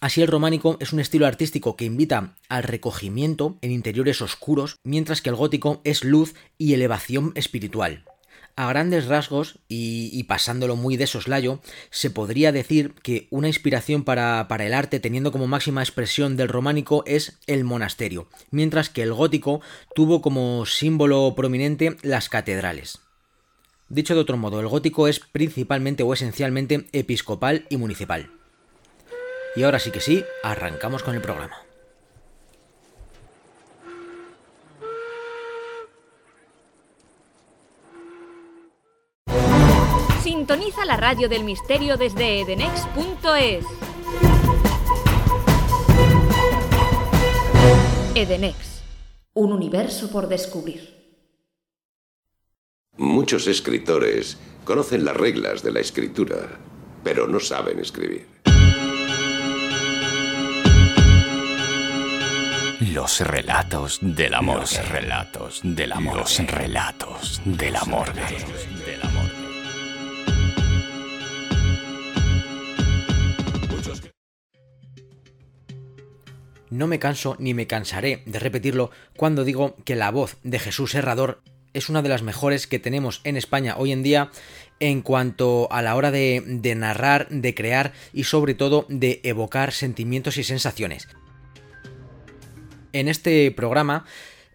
Así 0.01 0.22
el 0.22 0.29
románico 0.29 0.77
es 0.79 0.94
un 0.94 1.01
estilo 1.01 1.27
artístico 1.27 1.75
que 1.75 1.86
invita 1.86 2.38
al 2.48 2.63
recogimiento 2.63 3.58
en 3.62 3.72
interiores 3.72 4.22
oscuros, 4.22 4.77
mientras 4.84 5.22
que 5.22 5.29
el 5.29 5.36
gótico 5.36 5.82
es 5.84 6.06
luz 6.06 6.36
y 6.58 6.74
elevación 6.74 7.34
espiritual. 7.36 8.06
A 8.56 8.68
grandes 8.68 9.08
rasgos, 9.08 9.60
y, 9.68 10.24
pasándolo 10.24 10.75
muy 10.75 10.98
de 10.98 11.08
soslayo, 11.08 11.62
se 11.91 12.10
podría 12.10 12.51
decir 12.51 12.94
que 13.03 13.27
una 13.29 13.48
inspiración 13.48 14.03
para, 14.03 14.48
el 14.60 14.74
arte 14.74 15.00
teniendo 15.00 15.32
como 15.32 15.48
máxima 15.48 15.82
expresión 15.82 16.36
del 16.36 16.50
románico 16.50 17.03
es 17.06 17.39
el 17.48 17.63
monasterio, 17.63 18.27
mientras 18.51 18.89
que 18.89 19.03
el 19.03 19.13
gótico 19.13 19.62
tuvo 19.96 20.22
como 20.22 20.65
símbolo 20.65 21.34
prominente 21.36 21.98
las 22.01 22.27
catedrales. 22.27 23.00
Dicho 23.88 24.13
de 24.13 24.22
otro 24.22 24.38
modo, 24.38 24.60
el 24.60 24.68
gótico 24.68 25.08
es 25.08 25.20
principalmente 25.20 26.03
o 26.03 26.13
esencialmente 26.13 26.88
episcopal 26.91 27.65
y 27.70 27.77
municipal. 27.77 28.38
Y 29.56 29.63
ahora 29.63 29.79
sí 29.79 29.91
que 29.91 30.00
sí, 30.00 30.24
arrancamos 30.44 31.03
con 31.03 31.15
el 31.15 31.22
programa. 31.22 31.58
Sintoniza 40.22 40.86
la 40.86 40.98
radio 40.98 41.27
del 41.29 41.44
misterio 41.44 41.98
desde 41.98 42.41
edenex.es. 42.41 43.65
Edenex, 48.15 48.84
un 49.34 49.53
universo 49.53 50.12
por 50.12 50.27
descubrir. 50.27 51.00
Muchos 52.98 53.48
escritores 53.48 54.38
conocen 54.65 55.06
las 55.06 55.15
reglas 55.15 55.63
de 55.63 55.72
la 55.72 55.79
escritura, 55.79 56.60
pero 57.03 57.27
no 57.27 57.39
saben 57.39 57.79
escribir. 57.79 58.27
Los 62.79 63.19
relatos 63.19 64.00
del 64.01 64.33
amor. 64.33 64.62
Los 64.62 64.88
relatos 64.88 65.59
del 65.65 65.91
amor. 65.91 66.19
Los 66.19 66.38
relatos 66.48 67.41
del 67.43 67.75
amor. 67.75 68.13
Del 68.13 69.01
amor. 69.03 69.29
No 76.69 76.88
me 76.88 77.00
canso 77.00 77.36
ni 77.38 77.53
me 77.53 77.67
cansaré 77.67 78.24
de 78.25 78.39
repetirlo 78.39 78.91
cuando 79.17 79.43
digo 79.43 79.75
que 79.83 79.98
la 79.98 80.09
voz 80.12 80.38
de 80.43 80.59
Jesús 80.59 80.95
Herrador 80.95 81.41
es 81.74 81.89
una 81.89 82.01
de 82.01 82.07
las 82.07 82.21
mejores 82.21 82.65
que 82.65 82.79
tenemos 82.79 83.19
en 83.25 83.36
España 83.36 83.75
hoy 83.77 83.91
en 83.91 84.03
día 84.03 84.31
en 84.79 85.01
cuanto 85.01 85.67
a 85.69 85.81
la 85.81 85.98
hora 85.98 86.12
de, 86.12 86.41
de, 86.45 86.75
narrar, 86.75 87.27
de 87.27 87.53
crear 87.53 87.91
y 88.13 88.24
sobre 88.24 88.53
todo 88.53 88.86
de 88.88 89.19
evocar 89.25 89.74
sentimientos 89.74 90.38
y 90.38 90.45
sensaciones. 90.45 91.09
En 92.93 93.08
este 93.08 93.51
programa, 93.51 94.05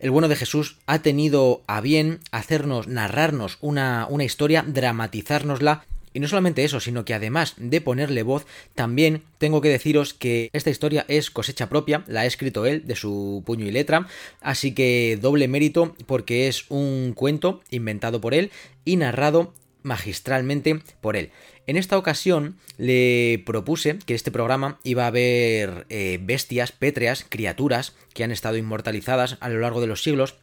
el 0.01 0.11
bueno 0.11 0.29
de 0.29 0.37
Jesús 0.37 0.77
ha 0.87 1.01
tenido 1.01 1.63
a 1.67 1.81
bien 1.81 2.21
hacernos, 2.31 2.89
narrarnos 2.89 3.59
una, 3.61 4.07
una 4.11 4.25
historia, 4.25 4.65
dramatizárnosla 4.67 5.85
y 6.15 6.21
no 6.21 6.29
solamente 6.29 6.65
eso, 6.65 6.79
sino 6.79 7.05
que 7.05 7.13
además 7.13 7.55
de 7.59 7.81
ponerle 7.81 8.23
voz, 8.23 8.47
también 8.75 9.23
tengo 9.39 9.61
que 9.61 9.69
deciros 9.69 10.15
que 10.15 10.49
esta 10.53 10.71
historia 10.71 11.05
es 11.09 11.31
cosecha 11.31 11.69
propia, 11.69 12.05
la 12.07 12.21
ha 12.21 12.27
escrito 12.27 12.67
él 12.67 12.87
de 12.87 12.95
su 12.95 13.43
puño 13.45 13.67
y 13.67 13.73
letra, 13.73 14.07
así 14.41 14.75
que 14.75 15.19
doble 15.21 15.49
mérito 15.49 15.97
porque 16.07 16.47
es 16.47 16.67
un 16.71 17.15
cuento 17.15 17.63
inventado 17.71 18.21
por 18.21 18.33
él 18.33 18.53
y 18.85 18.97
narrado 18.97 19.53
magistralmente 19.83 20.83
por 21.01 21.17
él. 21.17 21.31
En 21.67 21.77
esta 21.77 21.97
ocasión 21.97 22.57
le 22.77 23.43
propuse 23.47 23.99
que 23.99 24.15
este 24.15 24.31
programa 24.31 24.79
iba 24.83 25.05
a 25.05 25.09
haber 25.09 25.87
eh, 25.89 26.19
bestias 26.21 26.73
pétreas, 26.73 27.25
criaturas 27.27 27.95
que 28.13 28.23
han 28.23 28.31
estado 28.31 28.57
inmortalizadas 28.59 29.39
a 29.41 29.49
lo 29.49 29.61
largo 29.61 29.81
de 29.81 29.87
los 29.87 30.03
siglos 30.03 30.37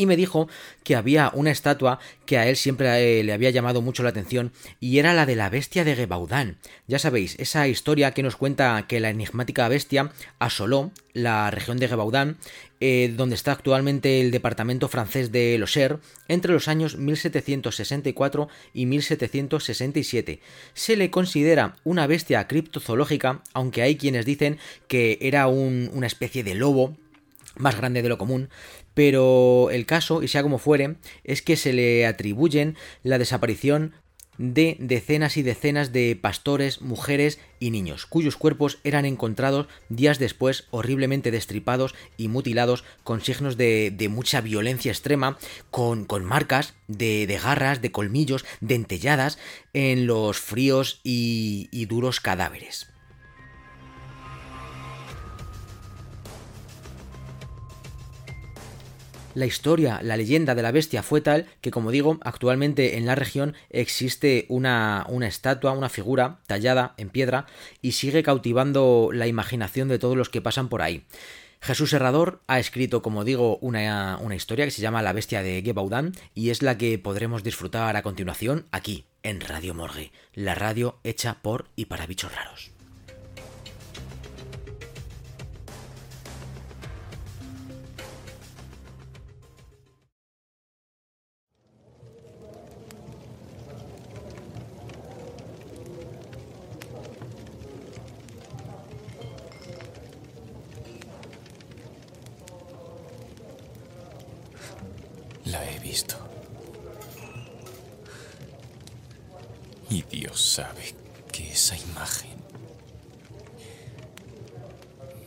y 0.00 0.06
me 0.06 0.16
dijo 0.16 0.48
que 0.82 0.96
había 0.96 1.30
una 1.34 1.50
estatua 1.50 1.98
que 2.24 2.38
a 2.38 2.48
él 2.48 2.56
siempre 2.56 3.22
le 3.22 3.32
había 3.34 3.50
llamado 3.50 3.82
mucho 3.82 4.02
la 4.02 4.08
atención 4.08 4.50
y 4.80 4.98
era 4.98 5.12
la 5.12 5.26
de 5.26 5.36
la 5.36 5.50
bestia 5.50 5.84
de 5.84 5.94
Gebaudán. 5.94 6.56
Ya 6.86 6.98
sabéis, 6.98 7.36
esa 7.38 7.68
historia 7.68 8.12
que 8.12 8.22
nos 8.22 8.36
cuenta 8.36 8.86
que 8.88 8.98
la 8.98 9.10
enigmática 9.10 9.68
bestia 9.68 10.10
asoló 10.38 10.90
la 11.12 11.50
región 11.50 11.76
de 11.76 11.88
Gebaudán, 11.88 12.38
eh, 12.80 13.12
donde 13.14 13.34
está 13.34 13.52
actualmente 13.52 14.22
el 14.22 14.30
departamento 14.30 14.88
francés 14.88 15.32
de 15.32 15.58
Loser, 15.58 15.98
entre 16.28 16.54
los 16.54 16.66
años 16.66 16.96
1764 16.96 18.48
y 18.72 18.86
1767. 18.86 20.40
Se 20.72 20.96
le 20.96 21.10
considera 21.10 21.76
una 21.84 22.06
bestia 22.06 22.46
criptozoológica, 22.46 23.42
aunque 23.52 23.82
hay 23.82 23.96
quienes 23.96 24.24
dicen 24.24 24.58
que 24.88 25.18
era 25.20 25.46
un, 25.46 25.90
una 25.92 26.06
especie 26.06 26.42
de 26.42 26.54
lobo 26.54 26.96
más 27.56 27.76
grande 27.76 28.02
de 28.02 28.08
lo 28.08 28.18
común, 28.18 28.48
pero 28.94 29.68
el 29.70 29.86
caso, 29.86 30.22
y 30.22 30.28
sea 30.28 30.42
como 30.42 30.58
fuere, 30.58 30.96
es 31.24 31.42
que 31.42 31.56
se 31.56 31.72
le 31.72 32.06
atribuyen 32.06 32.76
la 33.02 33.18
desaparición 33.18 33.92
de 34.40 34.78
decenas 34.80 35.36
y 35.36 35.42
decenas 35.42 35.92
de 35.92 36.18
pastores, 36.20 36.80
mujeres 36.80 37.38
y 37.58 37.70
niños, 37.70 38.06
cuyos 38.06 38.36
cuerpos 38.36 38.78
eran 38.84 39.04
encontrados 39.04 39.66
días 39.90 40.18
después 40.18 40.66
horriblemente 40.70 41.30
destripados 41.30 41.94
y 42.16 42.28
mutilados 42.28 42.82
con 43.04 43.20
signos 43.20 43.58
de, 43.58 44.08
mucha 44.10 44.40
violencia 44.40 44.92
extrema, 44.92 45.36
con, 45.70 46.06
con 46.06 46.24
marcas 46.24 46.72
de, 46.88 47.26
de, 47.26 47.38
garras, 47.38 47.82
de 47.82 47.92
colmillos, 47.92 48.46
dentelladas 48.62 49.38
en 49.74 50.06
los 50.06 50.38
fríos 50.38 51.00
y 51.04 51.84
duros 51.86 52.20
cadáveres. 52.20 52.89
La 59.34 59.46
historia, 59.46 60.00
la 60.02 60.16
leyenda 60.16 60.56
de 60.56 60.62
la 60.62 60.72
bestia 60.72 61.04
fue 61.04 61.20
tal 61.20 61.46
que, 61.60 61.70
como 61.70 61.92
digo, 61.92 62.18
actualmente 62.22 62.96
en 62.96 63.06
la 63.06 63.14
región 63.14 63.54
existe 63.70 64.46
una, 64.48 65.06
una, 65.08 65.28
estatua, 65.28 65.70
una 65.70 65.88
figura 65.88 66.40
tallada 66.46 66.94
en 66.96 67.10
piedra 67.10 67.46
y 67.80 67.92
sigue 67.92 68.24
cautivando 68.24 69.10
la 69.12 69.28
imaginación 69.28 69.86
de 69.88 70.00
todos 70.00 70.16
los 70.16 70.30
que 70.30 70.42
pasan 70.42 70.68
por 70.68 70.82
ahí. 70.82 71.04
Jesús 71.60 71.92
Herrador 71.92 72.40
ha 72.48 72.58
escrito, 72.58 73.02
como 73.02 73.22
digo, 73.22 73.58
una, 73.58 74.18
una 74.20 74.34
historia 74.34 74.64
que 74.64 74.70
se 74.70 74.82
llama 74.82 75.02
La 75.02 75.12
bestia 75.12 75.42
de 75.42 75.62
Gebaudan 75.62 76.12
y 76.34 76.50
es 76.50 76.62
la 76.62 76.76
que 76.76 76.98
podremos 76.98 77.44
disfrutar 77.44 77.94
a 77.96 78.02
continuación 78.02 78.66
aquí, 78.72 79.04
en 79.22 79.40
Radio 79.40 79.74
Morgue, 79.74 80.10
la 80.34 80.54
radio 80.54 80.98
hecha 81.04 81.38
por 81.42 81.66
y 81.76 81.84
para 81.84 82.06
bichos 82.06 82.34
raros. 82.34 82.69
Y 109.88 110.02
Dios 110.02 110.40
sabe 110.40 110.94
que 111.32 111.50
esa 111.50 111.76
imagen 111.76 112.38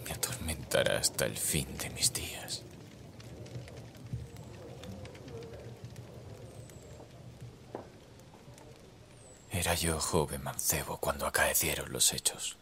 me 0.05 0.13
atormentará 0.13 0.99
hasta 0.99 1.25
el 1.25 1.37
fin 1.37 1.67
de 1.77 1.89
mis 1.89 2.13
días. 2.13 2.61
Era 9.51 9.73
yo 9.75 9.99
joven 9.99 10.43
mancebo 10.43 10.97
cuando 10.97 11.25
acaecieron 11.25 11.91
los 11.91 12.13
hechos. 12.13 12.55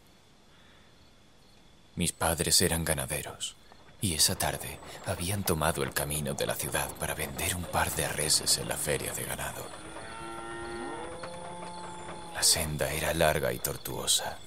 Mis 1.94 2.10
padres 2.12 2.60
eran 2.62 2.84
ganaderos 2.84 3.54
y 4.02 4.14
esa 4.14 4.34
tarde 4.34 4.80
habían 5.06 5.44
tomado 5.44 5.84
el 5.84 5.94
camino 5.94 6.34
de 6.34 6.44
la 6.44 6.56
ciudad 6.56 6.90
para 6.96 7.14
vender 7.14 7.54
un 7.54 7.62
par 7.62 7.90
de 7.94 8.08
reses 8.08 8.58
en 8.58 8.68
la 8.68 8.76
feria 8.76 9.12
de 9.12 9.22
ganado. 9.22 9.64
La 12.34 12.42
senda 12.42 12.92
era 12.92 13.14
larga 13.14 13.52
y 13.52 13.60
tortuosa. 13.60 14.38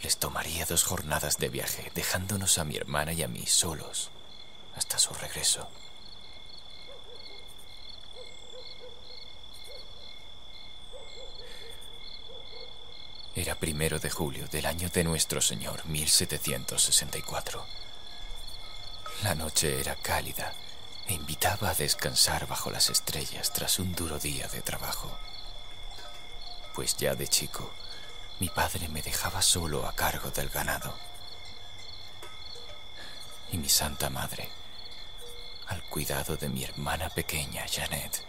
Les 0.00 0.16
tomaría 0.16 0.64
dos 0.64 0.84
jornadas 0.84 1.38
de 1.38 1.48
viaje, 1.48 1.90
dejándonos 1.92 2.58
a 2.58 2.64
mi 2.64 2.76
hermana 2.76 3.12
y 3.12 3.24
a 3.24 3.28
mí 3.28 3.44
solos 3.46 4.12
hasta 4.76 4.96
su 4.96 5.12
regreso. 5.14 5.68
Era 13.34 13.56
primero 13.56 13.98
de 13.98 14.10
julio 14.10 14.46
del 14.46 14.66
año 14.66 14.88
de 14.88 15.02
nuestro 15.02 15.40
Señor, 15.40 15.84
1764. 15.86 17.82
La 19.22 19.36
noche 19.36 19.78
era 19.78 19.94
cálida 19.94 20.52
e 21.06 21.14
invitaba 21.14 21.70
a 21.70 21.74
descansar 21.74 22.48
bajo 22.48 22.72
las 22.72 22.90
estrellas 22.90 23.52
tras 23.52 23.78
un 23.78 23.94
duro 23.94 24.18
día 24.18 24.48
de 24.48 24.62
trabajo. 24.62 25.16
Pues 26.74 26.96
ya 26.96 27.14
de 27.14 27.28
chico, 27.28 27.70
mi 28.40 28.48
padre 28.48 28.88
me 28.88 29.00
dejaba 29.00 29.40
solo 29.40 29.86
a 29.86 29.94
cargo 29.94 30.30
del 30.32 30.48
ganado. 30.48 30.92
Y 33.52 33.58
mi 33.58 33.68
santa 33.68 34.10
madre, 34.10 34.48
al 35.68 35.84
cuidado 35.84 36.36
de 36.36 36.48
mi 36.48 36.64
hermana 36.64 37.08
pequeña, 37.08 37.64
Janet, 37.70 38.24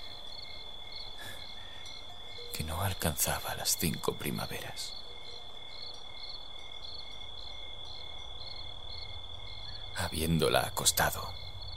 que 2.54 2.64
no 2.64 2.80
alcanzaba 2.84 3.56
las 3.56 3.78
cinco 3.80 4.14
primaveras. 4.14 4.94
Habiéndola 9.96 10.66
acostado, 10.66 11.30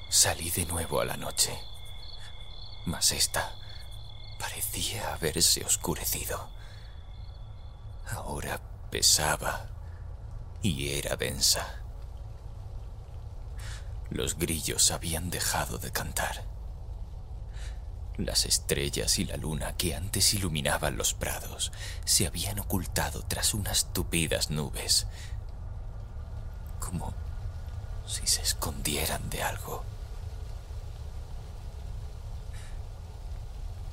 salí 0.09 0.51
de 0.51 0.65
nuevo 0.67 1.01
a 1.01 1.05
la 1.05 1.17
noche. 1.17 1.59
Mas 2.87 3.13
esta 3.13 3.55
parecía 4.39 5.13
haberse 5.13 5.65
oscurecido. 5.65 6.49
Ahora 8.09 8.61
pesaba 8.91 9.67
y 10.63 10.93
era 10.95 11.17
densa. 11.17 11.83
Los 14.11 14.39
grillos 14.39 14.91
habían 14.93 15.31
dejado 15.31 15.79
de 15.79 15.93
cantar. 15.93 16.45
Las 18.17 18.47
estrellas 18.47 19.19
y 19.19 19.27
la 19.27 19.37
luna 19.37 19.77
que 19.77 19.95
antes 19.95 20.33
iluminaban 20.33 20.97
los 20.97 21.13
prados 21.13 21.71
se 22.07 22.27
habían 22.27 22.59
ocultado 22.61 23.23
tras 23.23 23.53
unas 23.53 23.93
tupidas 23.93 24.51
nubes, 24.51 25.07
como 26.81 27.15
si 28.07 28.27
se 28.27 28.43
escondieran 28.43 29.29
de 29.31 29.43
algo. 29.43 29.85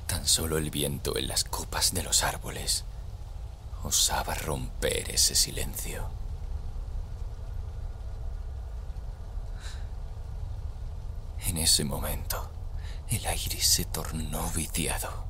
Tan 0.07 0.27
solo 0.27 0.57
el 0.57 0.69
viento 0.69 1.17
en 1.17 1.27
las 1.27 1.43
copas 1.43 1.93
de 1.93 2.03
los 2.03 2.23
árboles 2.23 2.85
osaba 3.83 4.35
romper 4.35 5.09
ese 5.09 5.35
silencio. 5.35 6.07
En 11.45 11.57
ese 11.57 11.83
momento, 11.83 12.49
el 13.09 13.25
aire 13.25 13.59
se 13.61 13.85
tornó 13.85 14.49
viciado. 14.51 15.25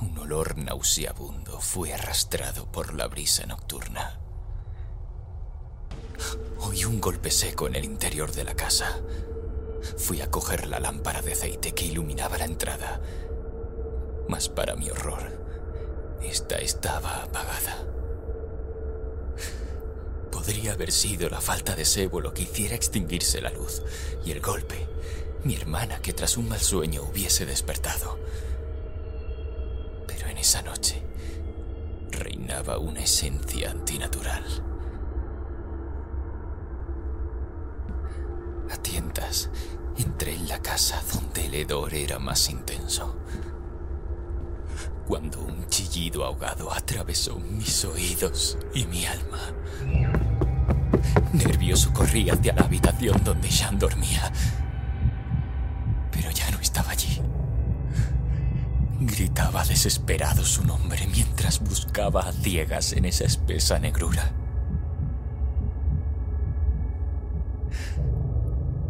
Un 0.00 0.16
olor 0.18 0.56
nauseabundo 0.56 1.60
fue 1.60 1.92
arrastrado 1.92 2.66
por 2.66 2.94
la 2.94 3.08
brisa 3.08 3.44
nocturna. 3.46 4.18
Oí 6.60 6.84
un 6.84 7.00
golpe 7.00 7.30
seco 7.30 7.66
en 7.66 7.76
el 7.76 7.84
interior 7.84 8.32
de 8.32 8.44
la 8.44 8.54
casa. 8.54 9.00
Fui 9.96 10.20
a 10.20 10.30
coger 10.30 10.66
la 10.66 10.80
lámpara 10.80 11.22
de 11.22 11.32
aceite 11.32 11.72
que 11.72 11.86
iluminaba 11.86 12.38
la 12.38 12.44
entrada. 12.44 13.00
Mas 14.28 14.48
para 14.48 14.76
mi 14.76 14.90
horror, 14.90 15.38
esta 16.22 16.56
estaba 16.56 17.22
apagada. 17.22 17.86
Podría 20.30 20.72
haber 20.72 20.92
sido 20.92 21.28
la 21.28 21.40
falta 21.40 21.74
de 21.74 21.84
sebo 21.84 22.20
lo 22.20 22.34
que 22.34 22.42
hiciera 22.42 22.74
extinguirse 22.74 23.40
la 23.40 23.50
luz, 23.50 23.82
y 24.24 24.32
el 24.32 24.40
golpe, 24.40 24.86
mi 25.44 25.54
hermana 25.54 26.00
que 26.00 26.12
tras 26.12 26.36
un 26.36 26.48
mal 26.48 26.60
sueño 26.60 27.02
hubiese 27.02 27.46
despertado. 27.46 28.18
Pero 30.06 30.28
en 30.28 30.38
esa 30.38 30.62
noche 30.62 31.02
reinaba 32.10 32.78
una 32.78 33.00
esencia 33.00 33.70
antinatural. 33.70 34.44
A 38.70 38.76
tientas, 38.76 39.50
entré 39.96 40.34
en 40.34 40.48
la 40.48 40.60
casa 40.60 41.02
donde 41.14 41.46
el 41.46 41.54
hedor 41.54 41.94
era 41.94 42.18
más 42.18 42.50
intenso. 42.50 43.16
Cuando 45.06 45.40
un 45.40 45.66
chillido 45.68 46.24
ahogado 46.24 46.72
atravesó 46.72 47.38
mis 47.38 47.84
oídos 47.84 48.58
y 48.74 48.86
mi 48.86 49.06
alma. 49.06 49.40
Nervioso 51.32 51.92
corrí 51.94 52.28
hacia 52.28 52.52
la 52.52 52.62
habitación 52.62 53.22
donde 53.24 53.48
Jean 53.48 53.78
dormía. 53.78 54.30
Pero 56.10 56.30
ya 56.30 56.50
no 56.50 56.58
estaba 56.58 56.90
allí. 56.90 57.22
Gritaba 59.00 59.64
desesperado 59.64 60.44
su 60.44 60.64
nombre 60.64 61.06
mientras 61.06 61.60
buscaba 61.60 62.28
a 62.28 62.32
ciegas 62.32 62.92
en 62.92 63.06
esa 63.06 63.24
espesa 63.24 63.78
negrura. 63.78 64.32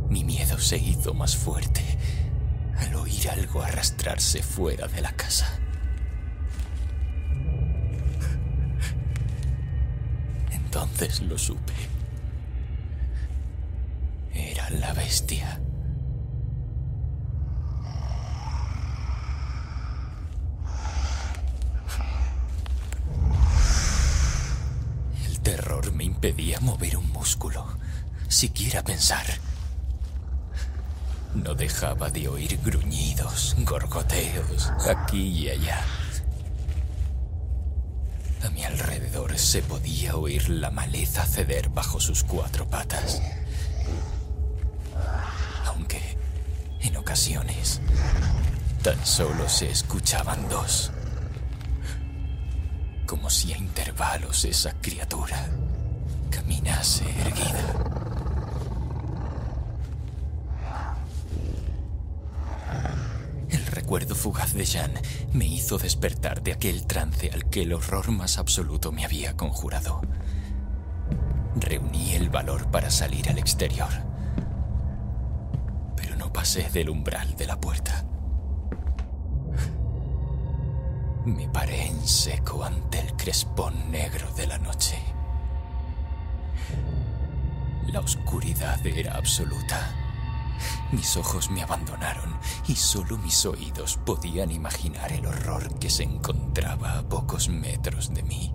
Mi 0.09 0.25
miedo 0.25 0.59
se 0.59 0.79
hizo 0.79 1.13
más 1.15 1.37
fuerte 1.37 1.83
al 2.79 2.95
oír 2.95 3.29
algo 3.31 3.63
arrastrarse 3.63 4.43
fuera 4.43 4.87
de 4.89 5.03
la 5.03 5.13
casa. 5.13 5.59
Entonces 10.51 11.21
lo 11.21 11.37
supe. 11.37 11.73
Era 14.33 14.71
la 14.71 14.93
bestia. 14.95 15.61
El 25.27 25.41
terror 25.41 25.93
me 25.93 26.05
impedía 26.05 26.61
mover 26.61 26.97
un 26.97 27.11
músculo, 27.13 27.67
siquiera 28.29 28.83
pensar. 28.85 29.27
No 31.35 31.55
dejaba 31.55 32.11
de 32.11 32.29
oír 32.29 32.59
gruñidos, 32.65 33.55
gorgoteos, 33.59 34.73
aquí 34.89 35.29
y 35.29 35.51
allá. 35.51 35.85
A 38.45 38.51
mi 38.51 38.65
alrededor 38.65 39.37
se 39.39 39.63
podía 39.63 40.17
oír 40.17 40.49
la 40.49 40.71
maleza 40.71 41.25
ceder 41.25 41.69
bajo 41.69 42.01
sus 42.01 42.25
cuatro 42.25 42.69
patas. 42.69 43.21
Aunque, 45.67 46.17
en 46.81 46.97
ocasiones, 46.97 47.81
tan 48.83 49.05
solo 49.05 49.49
se 49.49 49.71
escuchaban 49.71 50.49
dos. 50.49 50.93
Como 53.07 53.29
si 53.31 53.53
a 53.53 53.59
intervalos 53.59 54.45
esa 54.45 54.73
criatura 54.81 55.49
caminase 56.31 57.05
erguida. 57.21 57.98
Recuerdo 63.89 64.15
fugaz 64.15 64.53
de 64.53 64.67
Jean 64.67 64.93
me 65.33 65.47
hizo 65.47 65.79
despertar 65.79 66.43
de 66.43 66.53
aquel 66.53 66.87
trance 66.87 67.31
al 67.33 67.49
que 67.49 67.63
el 67.63 67.73
horror 67.73 68.11
más 68.11 68.37
absoluto 68.37 68.93
me 68.93 69.07
había 69.07 69.35
conjurado. 69.35 70.03
Reuní 71.57 72.13
el 72.13 72.29
valor 72.29 72.71
para 72.71 72.91
salir 72.91 73.31
al 73.31 73.39
exterior, 73.39 73.89
pero 75.97 76.17
no 76.17 76.31
pasé 76.31 76.69
del 76.69 76.91
umbral 76.91 77.35
de 77.37 77.47
la 77.47 77.59
puerta. 77.59 78.05
Me 81.25 81.49
paré 81.49 81.87
en 81.87 82.07
seco 82.07 82.63
ante 82.63 83.01
el 83.01 83.17
crespón 83.17 83.91
negro 83.91 84.31
de 84.35 84.49
la 84.49 84.59
noche. 84.59 84.99
La 87.87 88.01
oscuridad 88.01 88.87
era 88.87 89.17
absoluta. 89.17 90.08
Mis 90.93 91.17
ojos 91.17 91.51
me 91.51 91.63
abandonaron 91.63 92.39
y 92.67 92.75
solo 92.77 93.19
mis 93.19 93.45
oídos 93.47 93.99
podían 94.05 94.51
imaginar 94.51 95.13
el 95.13 95.27
horror 95.27 95.79
que 95.79 95.91
se 95.91 96.05
encontraba 96.05 96.99
a 96.99 97.03
pocos 97.03 97.49
metros 97.49 98.13
de 98.15 98.23
mí. 98.23 98.55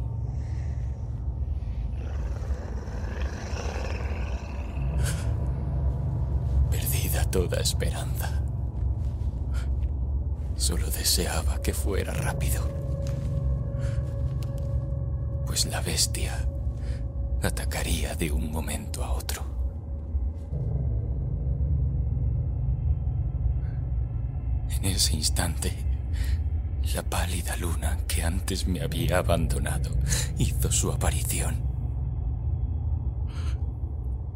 Perdida 6.71 7.25
toda 7.25 7.59
esperanza. 7.59 8.41
Solo 10.55 10.89
deseaba 10.89 11.61
que 11.61 11.73
fuera 11.73 12.13
rápido. 12.13 12.67
Pues 15.45 15.65
la 15.65 15.81
bestia 15.81 16.47
atacaría 17.43 18.15
de 18.15 18.31
un 18.31 18.51
momento 18.51 19.03
a 19.03 19.11
otro. 19.11 19.52
En 24.83 24.89
ese 24.89 25.15
instante, 25.15 25.71
la 26.93 27.03
pálida 27.03 27.55
luna 27.55 27.99
que 28.05 28.21
antes 28.21 28.67
me 28.67 28.81
había 28.81 29.19
abandonado 29.19 29.91
hizo 30.37 30.73
su 30.73 30.91
aparición. 30.91 31.55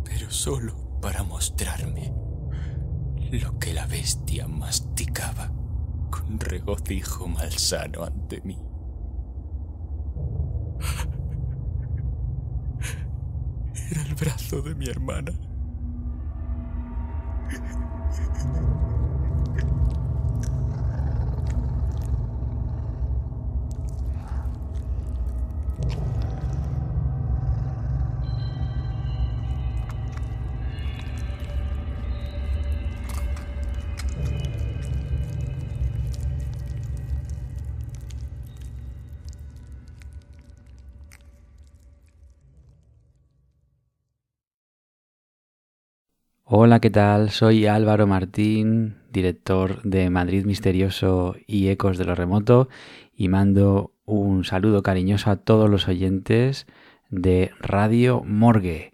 Pero 0.05 0.31
solo 0.31 0.73
para 1.01 1.23
mostrarme 1.23 2.13
lo 3.29 3.59
que 3.59 3.73
la 3.73 3.87
bestia 3.87 4.47
masticaba 4.47 5.51
con 6.09 6.39
regocijo 6.39 7.27
malsano 7.27 8.05
ante 8.05 8.39
mí. 8.39 8.57
Era 13.91 14.01
el 14.01 14.15
brazo 14.15 14.61
de 14.61 14.75
mi 14.75 14.87
hermana. 14.87 15.33
Hola, 46.49 46.79
¿qué 46.79 46.89
tal? 46.89 47.29
Soy 47.29 47.67
Álvaro 47.67 48.07
Martín, 48.07 48.95
director 49.17 49.81
de 49.81 50.11
Madrid 50.11 50.45
Misterioso 50.45 51.35
y 51.47 51.69
Ecos 51.69 51.97
de 51.97 52.05
lo 52.05 52.13
Remoto, 52.13 52.69
y 53.15 53.29
mando 53.29 53.91
un 54.05 54.43
saludo 54.43 54.83
cariñoso 54.83 55.31
a 55.31 55.37
todos 55.37 55.69
los 55.69 55.87
oyentes 55.87 56.67
de 57.09 57.51
Radio 57.59 58.21
Morgue. 58.23 58.93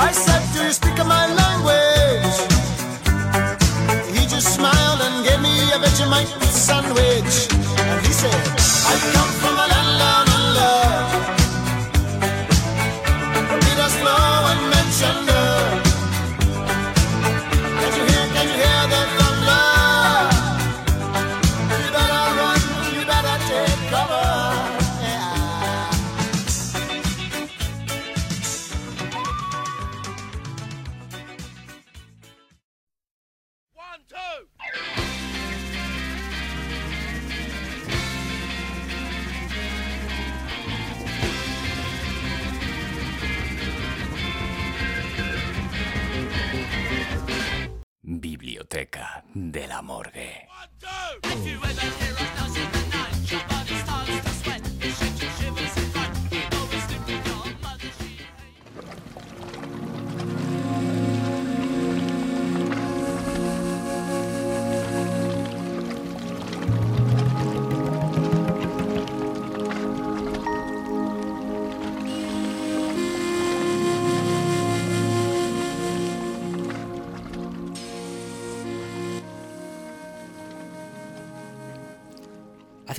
I 0.00 0.10
said, 0.12 0.42
Do 0.54 0.64
you 0.64 0.72
speak 0.72 0.96
my 1.04 1.26
language? 1.42 2.36
He 4.16 4.26
just 4.26 4.54
smiled 4.54 5.02
and 5.02 5.26
gave 5.26 5.42
me 5.42 5.72
a 5.72 5.78
sandwich. 6.46 7.53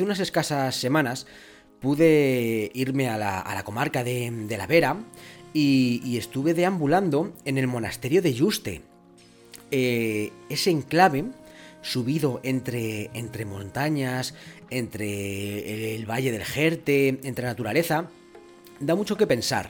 Unas 0.06 0.20
escasas 0.20 0.76
semanas 0.76 1.28
pude 1.80 2.72
irme 2.74 3.10
a 3.10 3.18
la, 3.18 3.64
comarca 3.64 4.04
de, 4.04 4.56
la 4.58 4.68
Vera 4.68 4.98
y, 5.54 6.18
estuve 6.18 6.54
deambulando 6.54 7.34
en 7.46 7.58
el 7.58 7.68
monasterio 7.68 8.22
de 8.22 8.34
Yuste. 8.34 8.82
Eh, 9.72 10.32
ese 10.50 10.70
enclave 10.70 11.26
subido 11.82 12.40
entre, 12.44 13.10
entre 13.14 13.46
montañas, 13.46 14.34
entre 14.70 15.96
el, 15.96 16.10
valle 16.10 16.32
del 16.32 16.44
Jerte, 16.44 17.20
entre 17.24 17.46
naturaleza, 17.46 18.10
da 18.80 18.96
mucho 18.96 19.18
que 19.18 19.28
pensar. 19.28 19.70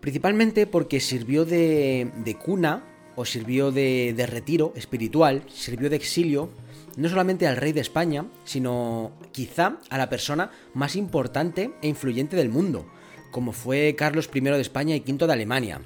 Principalmente 0.00 0.66
porque 0.66 1.00
sirvió 1.00 1.44
de, 1.44 2.36
cuna 2.44 2.84
o 3.16 3.24
sirvió 3.24 3.72
de 3.72 4.28
retiro 4.28 4.72
espiritual, 4.76 5.42
sirvió 5.48 5.88
de 5.90 5.96
exilio 5.96 6.50
no 6.98 7.08
solamente 7.08 7.46
al 7.46 7.56
rey 7.56 7.72
de 7.72 7.80
España, 7.80 8.24
sino 8.44 9.12
quizá 9.30 9.78
a 9.88 9.98
la 9.98 10.10
persona 10.10 10.50
más 10.74 10.96
importante 10.96 11.70
e 11.80 11.86
influyente 11.86 12.34
del 12.34 12.48
mundo, 12.48 12.86
como 13.30 13.52
fue 13.52 13.94
Carlos 13.96 14.28
I 14.34 14.40
de 14.40 14.60
España 14.60 14.96
y 14.96 15.04
V 15.06 15.26
de 15.28 15.32
Alemania. 15.32 15.80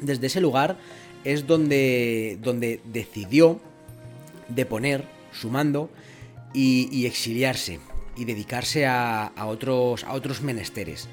Desde 0.00 0.28
ese 0.28 0.40
lugar 0.40 0.78
es 1.24 1.48
donde, 1.48 2.38
donde 2.40 2.80
decidió 2.84 3.58
deponer 4.48 5.02
su 5.32 5.50
mando 5.50 5.90
y, 6.54 7.06
exiliarse 7.06 7.80
y 8.16 8.24
dedicarse 8.24 8.86
a, 8.86 9.26
a, 9.26 9.46
otros, 9.46 10.04
a 10.04 10.12
otros 10.12 10.42
menesteres. 10.42 11.08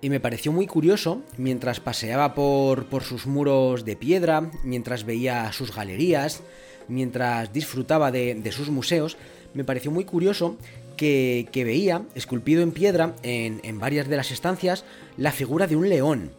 Y 0.00 0.10
me 0.10 0.18
pareció 0.18 0.50
muy 0.50 0.66
curioso, 0.66 1.22
mientras 1.36 1.78
paseaba 1.78 2.34
por, 2.34 2.86
por 2.86 3.04
sus 3.04 3.24
muros 3.24 3.84
de 3.84 3.94
piedra, 3.94 4.50
mientras 4.64 5.04
veía 5.04 5.52
sus 5.52 5.72
galerías, 5.72 6.42
mientras 6.88 7.52
disfrutaba 7.52 8.10
de, 8.10 8.50
sus 8.52 8.70
museos, 8.70 9.16
me 9.54 9.64
pareció 9.64 9.90
muy 9.90 10.04
curioso 10.04 10.56
que, 10.96 11.48
veía, 11.54 12.02
esculpido 12.14 12.62
en 12.62 12.72
piedra, 12.72 13.14
en, 13.22 13.60
en, 13.62 13.78
varias 13.78 14.08
de 14.08 14.16
las 14.16 14.30
estancias, 14.30 14.84
la 15.16 15.32
figura 15.32 15.66
de 15.66 15.76
un 15.76 15.88
león. 15.88 16.30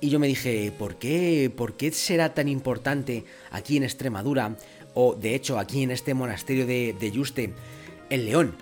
Y 0.00 0.10
yo 0.10 0.18
me 0.18 0.26
dije, 0.26 0.72
¿por 0.76 0.96
qué, 0.96 1.50
¿por 1.54 1.76
qué 1.76 1.90
será 1.92 2.34
tan 2.34 2.48
importante 2.48 3.24
aquí 3.50 3.76
en 3.76 3.84
Extremadura, 3.84 4.56
o 4.94 5.14
de 5.14 5.34
hecho 5.34 5.58
aquí 5.58 5.82
en 5.82 5.90
este 5.90 6.14
monasterio 6.14 6.66
de, 6.66 6.94
de 6.98 7.10
Yuste, 7.10 7.52
el 8.10 8.26
león? 8.26 8.54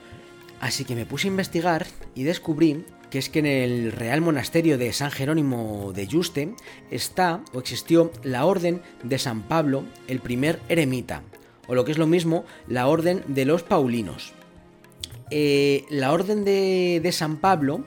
Así 0.61 0.85
que 0.85 0.95
me 0.95 1.07
puse 1.07 1.29
a 1.29 1.31
investigar 1.31 1.87
y 2.15 2.23
descubrí 2.23 2.85
que 3.11 3.19
es 3.19 3.29
que 3.29 3.39
en 3.39 3.47
el 3.47 3.93
Real 3.93 4.21
Monasterio 4.21 4.79
de 4.79 4.93
San 4.93 5.11
Jerónimo 5.11 5.93
de 5.95 6.07
Yuste 6.07 6.55
está 6.91 7.43
o 7.53 7.59
existió 7.59 8.11
la 8.23 8.45
Orden 8.45 8.83
de 9.03 9.19
San 9.19 9.43
Pablo, 9.43 9.85
el 10.09 10.21
primer 10.21 10.61
eremita, 10.69 11.23
o 11.67 11.75
lo 11.75 11.85
que 11.85 11.93
es 11.93 11.99
lo 11.99 12.07
mismo, 12.07 12.45
la 12.69 12.89
Orden 12.89 13.23
de 13.29 13.45
los 13.45 13.63
Paulinos. 13.63 14.33
Eh, 15.31 15.85
la 15.91 16.13
Orden 16.13 16.45
de, 16.45 17.01
de, 17.03 17.13
San 17.13 17.39
Pablo 17.39 17.85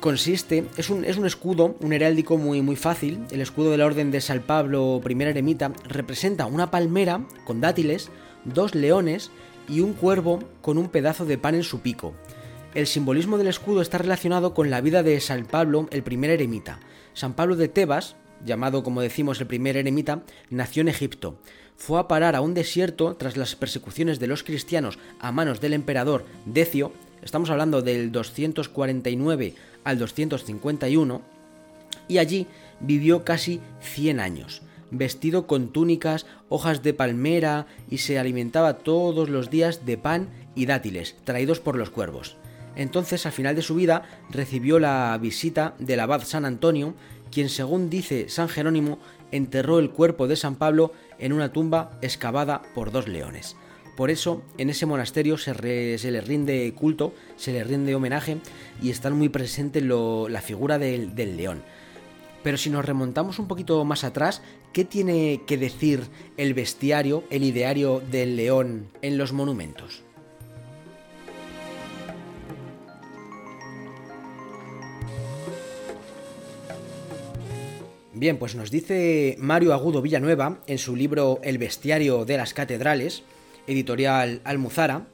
consiste, 0.00 0.64
es 0.76 0.90
un, 0.90 1.04
es 1.04 1.16
un, 1.16 1.24
escudo, 1.24 1.76
un 1.80 1.92
heráldico 1.92 2.36
muy, 2.36 2.60
muy 2.60 2.76
fácil, 2.76 3.24
el 3.30 3.40
escudo 3.40 3.70
de 3.70 3.78
la 3.78 3.86
Orden 3.86 4.10
de 4.10 4.20
San 4.20 4.40
Pablo, 4.40 5.00
primer 5.02 5.28
eremita, 5.28 5.72
representa 5.88 6.46
una 6.46 6.70
palmera 6.70 7.24
con 7.46 7.60
dátiles, 7.60 8.10
dos 8.44 8.74
leones 8.74 9.30
y 9.68 9.80
un 9.80 9.94
cuervo 9.94 10.40
con 10.60 10.76
un 10.76 10.88
pedazo 10.88 11.24
de 11.24 11.38
pan 11.38 11.54
en 11.54 11.62
su 11.62 11.80
pico. 11.80 12.12
El 12.74 12.86
simbolismo 12.86 13.36
del 13.36 13.48
escudo 13.48 13.82
está 13.82 13.98
relacionado 13.98 14.54
con 14.54 14.70
la 14.70 14.80
vida 14.80 15.02
de 15.02 15.20
San 15.20 15.44
Pablo, 15.44 15.88
el 15.90 16.02
primer 16.02 16.30
eremita. 16.30 16.80
San 17.12 17.34
Pablo 17.34 17.54
de 17.54 17.68
Tebas, 17.68 18.16
llamado 18.46 18.82
como 18.82 19.02
decimos 19.02 19.38
el 19.42 19.46
primer 19.46 19.76
eremita, 19.76 20.22
nació 20.48 20.80
en 20.80 20.88
Egipto. 20.88 21.36
Fue 21.76 22.00
a 22.00 22.08
parar 22.08 22.34
a 22.34 22.40
un 22.40 22.54
desierto 22.54 23.14
tras 23.14 23.36
las 23.36 23.56
persecuciones 23.56 24.20
de 24.20 24.26
los 24.26 24.42
cristianos 24.42 24.98
a 25.20 25.32
manos 25.32 25.60
del 25.60 25.74
emperador 25.74 26.24
Decio, 26.46 26.92
estamos 27.20 27.50
hablando 27.50 27.82
del 27.82 28.10
249 28.10 29.54
al 29.84 29.98
251, 29.98 31.20
y 32.08 32.18
allí 32.18 32.46
vivió 32.80 33.22
casi 33.22 33.60
100 33.82 34.18
años, 34.18 34.62
vestido 34.90 35.46
con 35.46 35.74
túnicas, 35.74 36.24
hojas 36.48 36.82
de 36.82 36.94
palmera 36.94 37.66
y 37.90 37.98
se 37.98 38.18
alimentaba 38.18 38.78
todos 38.78 39.28
los 39.28 39.50
días 39.50 39.84
de 39.84 39.98
pan 39.98 40.30
y 40.54 40.64
dátiles 40.64 41.16
traídos 41.24 41.60
por 41.60 41.76
los 41.76 41.90
cuervos. 41.90 42.38
Entonces, 42.76 43.26
al 43.26 43.32
final 43.32 43.54
de 43.54 43.62
su 43.62 43.74
vida, 43.74 44.02
recibió 44.30 44.78
la 44.78 45.18
visita 45.20 45.74
del 45.78 46.00
abad 46.00 46.22
San 46.24 46.44
Antonio, 46.44 46.94
quien, 47.30 47.48
según 47.48 47.90
dice 47.90 48.28
San 48.28 48.48
Jerónimo, 48.48 48.98
enterró 49.30 49.78
el 49.78 49.90
cuerpo 49.90 50.28
de 50.28 50.36
San 50.36 50.56
Pablo 50.56 50.92
en 51.18 51.32
una 51.32 51.52
tumba 51.52 51.98
excavada 52.02 52.62
por 52.74 52.92
dos 52.92 53.08
leones. 53.08 53.56
Por 53.96 54.10
eso, 54.10 54.42
en 54.56 54.70
ese 54.70 54.86
monasterio 54.86 55.36
se, 55.36 55.52
le 55.54 56.20
rinde 56.20 56.72
culto, 56.74 57.14
se 57.36 57.52
le 57.52 57.62
rinde 57.64 57.94
homenaje 57.94 58.38
y 58.80 58.90
está 58.90 59.10
muy 59.10 59.28
presente 59.28 59.82
la 59.82 60.40
figura 60.40 60.78
del, 60.78 61.14
del 61.14 61.36
león. 61.36 61.62
Pero 62.42 62.56
si 62.56 62.70
nos 62.70 62.84
remontamos 62.84 63.38
un 63.38 63.48
poquito 63.48 63.84
más 63.84 64.02
atrás, 64.02 64.42
¿qué 64.72 64.84
tiene 64.84 65.42
que 65.46 65.58
decir 65.58 66.02
el 66.36 66.54
bestiario, 66.54 67.24
el 67.30 67.44
ideario 67.44 68.02
del 68.10 68.36
león 68.36 68.88
en 69.02 69.18
los 69.18 69.32
monumentos? 69.32 70.02
Bien, 78.22 78.36
pues 78.36 78.54
nos 78.54 78.70
dice 78.70 79.34
Mario 79.40 79.74
Agudo 79.74 80.00
Villanueva 80.00 80.60
en 80.68 80.78
su 80.78 80.94
libro 80.94 81.40
El 81.42 81.58
bestiario 81.58 82.24
de 82.24 82.36
las 82.36 82.54
catedrales, 82.54 83.24
editorial 83.66 84.40
Almuzara, 84.44 85.08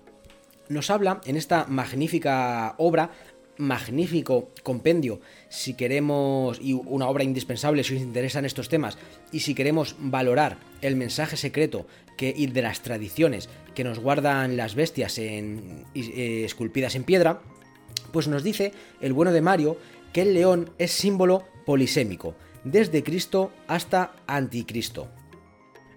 nos 0.69 0.91
habla 0.91 1.23
en 1.25 1.39
esta 1.39 1.65
magnífica 1.69 2.75
obra, 2.77 3.13
magnífico 3.57 4.51
compendio, 4.63 5.23
si 5.49 5.73
queremos, 5.73 6.61
y 6.61 6.75
una 6.75 7.09
obra 7.09 7.25
indispensable 7.25 7.83
si 7.83 7.97
os 7.97 8.03
interesan 8.03 8.45
estos 8.45 8.69
temas, 8.69 8.99
y 9.33 9.41
si 9.41 9.55
queremos 9.55 9.97
valorar 9.99 10.59
el 10.83 10.95
mensaje 10.95 11.39
secreto 11.39 11.87
que, 12.19 12.35
y 12.37 12.49
de 12.49 12.61
las 12.61 12.83
tradiciones 12.83 13.49
que 13.75 13.85
nos 13.85 14.01
guardan 14.01 14.59
las 14.59 14.75
bestias 14.75 15.17
en, 15.17 15.87
eh, 15.95 16.43
esculpidas 16.45 16.95
en 16.95 17.05
piedra, 17.05 17.41
pues 18.13 18.29
nos 18.29 18.45
dice 18.45 18.75
el 19.01 19.15
bueno 19.15 19.33
de 19.33 19.41
Mario 19.41 19.79
que 20.13 20.21
el 20.21 20.35
león 20.35 20.73
es 20.77 20.91
símbolo 20.91 21.45
polisémico, 21.65 22.35
desde 22.65 23.03
Cristo 23.03 23.53
hasta 23.67 24.13
Anticristo. 24.27 25.09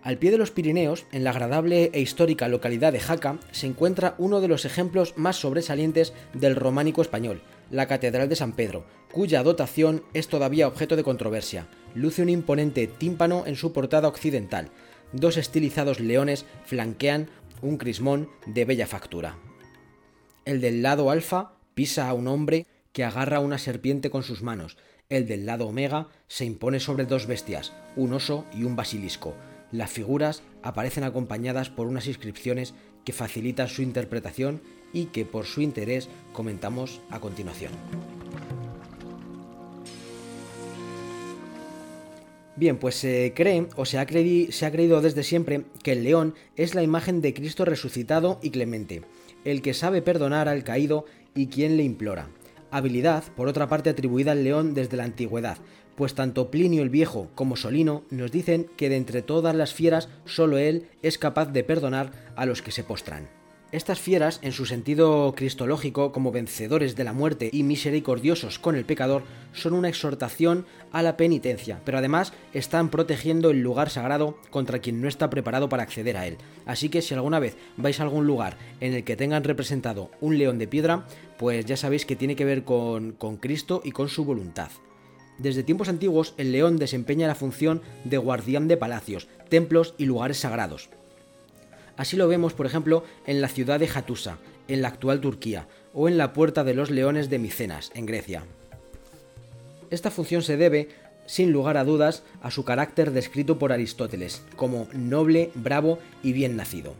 Al 0.03 0.17
pie 0.17 0.31
de 0.31 0.39
los 0.39 0.49
Pirineos, 0.49 1.05
en 1.11 1.23
la 1.23 1.29
agradable 1.29 1.91
e 1.93 2.01
histórica 2.01 2.47
localidad 2.47 2.91
de 2.91 2.99
Jaca, 2.99 3.37
se 3.51 3.67
encuentra 3.67 4.15
uno 4.17 4.41
de 4.41 4.47
los 4.47 4.65
ejemplos 4.65 5.13
más 5.15 5.35
sobresalientes 5.35 6.13
del 6.33 6.55
románico 6.55 7.03
español, 7.03 7.43
la 7.69 7.87
Catedral 7.87 8.27
de 8.27 8.35
San 8.35 8.53
Pedro, 8.53 8.83
cuya 9.11 9.43
dotación 9.43 10.03
es 10.13 10.27
todavía 10.27 10.67
objeto 10.67 10.95
de 10.95 11.03
controversia. 11.03 11.67
Luce 11.93 12.23
un 12.23 12.29
imponente 12.29 12.87
tímpano 12.87 13.43
en 13.45 13.55
su 13.55 13.73
portada 13.73 14.07
occidental. 14.07 14.69
Dos 15.13 15.37
estilizados 15.37 15.99
leones 15.99 16.45
flanquean 16.65 17.29
un 17.61 17.77
crismón 17.77 18.29
de 18.47 18.65
bella 18.65 18.87
factura. 18.87 19.37
El 20.45 20.61
del 20.61 20.81
lado 20.81 21.11
alfa 21.11 21.53
pisa 21.75 22.09
a 22.09 22.13
un 22.13 22.27
hombre 22.27 22.65
que 22.91 23.03
agarra 23.03 23.39
una 23.39 23.57
serpiente 23.57 24.09
con 24.09 24.23
sus 24.23 24.41
manos, 24.41 24.77
el 25.11 25.27
del 25.27 25.45
lado 25.45 25.67
omega 25.67 26.07
se 26.27 26.45
impone 26.45 26.79
sobre 26.79 27.05
dos 27.05 27.27
bestias, 27.27 27.73
un 27.97 28.13
oso 28.13 28.45
y 28.53 28.63
un 28.63 28.77
basilisco. 28.77 29.35
Las 29.71 29.91
figuras 29.91 30.41
aparecen 30.63 31.03
acompañadas 31.03 31.69
por 31.69 31.85
unas 31.85 32.07
inscripciones 32.07 32.73
que 33.03 33.13
facilitan 33.13 33.67
su 33.67 33.81
interpretación 33.81 34.61
y 34.93 35.05
que 35.05 35.25
por 35.25 35.45
su 35.45 35.61
interés 35.61 36.07
comentamos 36.31 37.01
a 37.09 37.19
continuación. 37.19 37.73
Bien, 42.55 42.77
pues 42.77 42.95
se 42.95 43.33
cree 43.35 43.67
o 43.75 43.85
se 43.85 43.97
ha, 43.97 44.07
se 44.07 44.65
ha, 44.65 44.71
creído 44.71 45.01
desde 45.01 45.23
siempre 45.23 45.65
que 45.83 45.93
el 45.93 46.03
león 46.03 46.35
es 46.55 46.73
la 46.73 46.83
imagen 46.83 47.21
de 47.21 47.33
Cristo 47.33 47.65
resucitado 47.65 48.39
y 48.41 48.51
clemente, 48.51 49.01
el 49.43 49.61
que 49.61 49.73
sabe 49.73 50.01
perdonar 50.01 50.47
al 50.47 50.63
caído 50.63 51.05
y 51.33 51.47
quien 51.47 51.75
le 51.75 51.83
implora 51.83 52.29
habilidad, 52.71 53.23
por 53.35 53.47
otra 53.47 53.67
parte 53.67 53.89
atribuida 53.89 54.31
al 54.31 54.43
león 54.43 54.73
desde 54.73 54.97
la 54.97 55.03
antigüedad, 55.03 55.57
pues 55.95 56.15
tanto 56.15 56.49
Plinio 56.49 56.81
el 56.81 56.89
Viejo 56.89 57.29
como 57.35 57.55
Solino 57.55 58.03
nos 58.09 58.31
dicen 58.31 58.69
que 58.77 58.89
de 58.89 58.97
entre 58.97 59.21
todas 59.21 59.55
las 59.55 59.73
fieras 59.73 60.09
solo 60.25 60.57
él 60.57 60.87
es 61.01 61.17
capaz 61.17 61.47
de 61.47 61.63
perdonar 61.63 62.11
a 62.35 62.45
los 62.45 62.61
que 62.61 62.71
se 62.71 62.83
postran. 62.83 63.40
Estas 63.71 64.01
fieras, 64.01 64.39
en 64.41 64.51
su 64.51 64.65
sentido 64.65 65.33
cristológico, 65.33 66.11
como 66.11 66.33
vencedores 66.33 66.97
de 66.97 67.05
la 67.05 67.13
muerte 67.13 67.49
y 67.53 67.63
misericordiosos 67.63 68.59
con 68.59 68.75
el 68.75 68.83
pecador, 68.83 69.23
son 69.53 69.71
una 69.71 69.87
exhortación 69.87 70.65
a 70.91 71.01
la 71.01 71.15
penitencia, 71.15 71.79
pero 71.85 71.97
además 71.97 72.33
están 72.53 72.89
protegiendo 72.89 73.49
el 73.49 73.61
lugar 73.61 73.89
sagrado 73.89 74.37
contra 74.49 74.79
quien 74.79 74.99
no 74.99 75.07
está 75.07 75.29
preparado 75.29 75.69
para 75.69 75.83
acceder 75.83 76.17
a 76.17 76.27
él. 76.27 76.37
Así 76.65 76.89
que 76.89 77.01
si 77.01 77.13
alguna 77.13 77.39
vez 77.39 77.55
vais 77.77 77.97
a 78.01 78.03
algún 78.03 78.27
lugar 78.27 78.57
en 78.81 78.93
el 78.93 79.05
que 79.05 79.15
tengan 79.15 79.45
representado 79.45 80.11
un 80.19 80.37
león 80.37 80.57
de 80.57 80.67
piedra, 80.67 81.05
pues 81.37 81.65
ya 81.65 81.77
sabéis 81.77 82.05
que 82.05 82.17
tiene 82.17 82.35
que 82.35 82.43
ver 82.43 82.65
con, 82.65 83.15
Cristo 83.39 83.81
y 83.85 83.93
con 83.93 84.09
su 84.09 84.25
voluntad. 84.25 84.69
Desde 85.37 85.63
tiempos 85.63 85.87
antiguos, 85.87 86.33
el 86.37 86.51
león 86.51 86.75
desempeña 86.75 87.25
la 87.25 87.35
función 87.35 87.81
de 88.03 88.17
guardián 88.17 88.67
de 88.67 88.75
palacios, 88.75 89.29
templos 89.47 89.95
y 89.97 90.07
lugares 90.07 90.39
sagrados. 90.39 90.89
Así 91.97 92.17
lo 92.17 92.27
vemos, 92.27 92.53
por 92.53 92.65
ejemplo, 92.65 93.03
en 93.25 93.41
la 93.41 93.47
ciudad 93.47 93.79
de 93.79 93.87
Hattusa, 93.87 94.37
en 94.67 94.81
la 94.81 94.89
actual 94.89 95.21
Turquía, 95.21 95.67
o 95.93 96.07
en 96.07 96.17
la 96.17 96.33
Puerta 96.33 96.63
de 96.63 96.73
los 96.73 96.89
Leones 96.89 97.29
de 97.29 97.39
Micenas, 97.39 97.91
en 97.95 98.05
Grecia. 98.05 98.43
Esta 99.89 100.09
función 100.09 100.41
se 100.41 100.57
debe, 100.57 100.89
sin 101.25 101.51
lugar 101.51 101.77
a 101.77 101.83
dudas, 101.83 102.23
a 102.41 102.51
su 102.51 102.63
carácter 102.63 103.11
descrito 103.11 103.59
por 103.59 103.71
Aristóteles, 103.71 104.41
como 104.55 104.87
noble, 104.93 105.51
bravo 105.53 105.99
y 106.23 106.33
bien 106.33 106.55
nacido. 106.55 106.95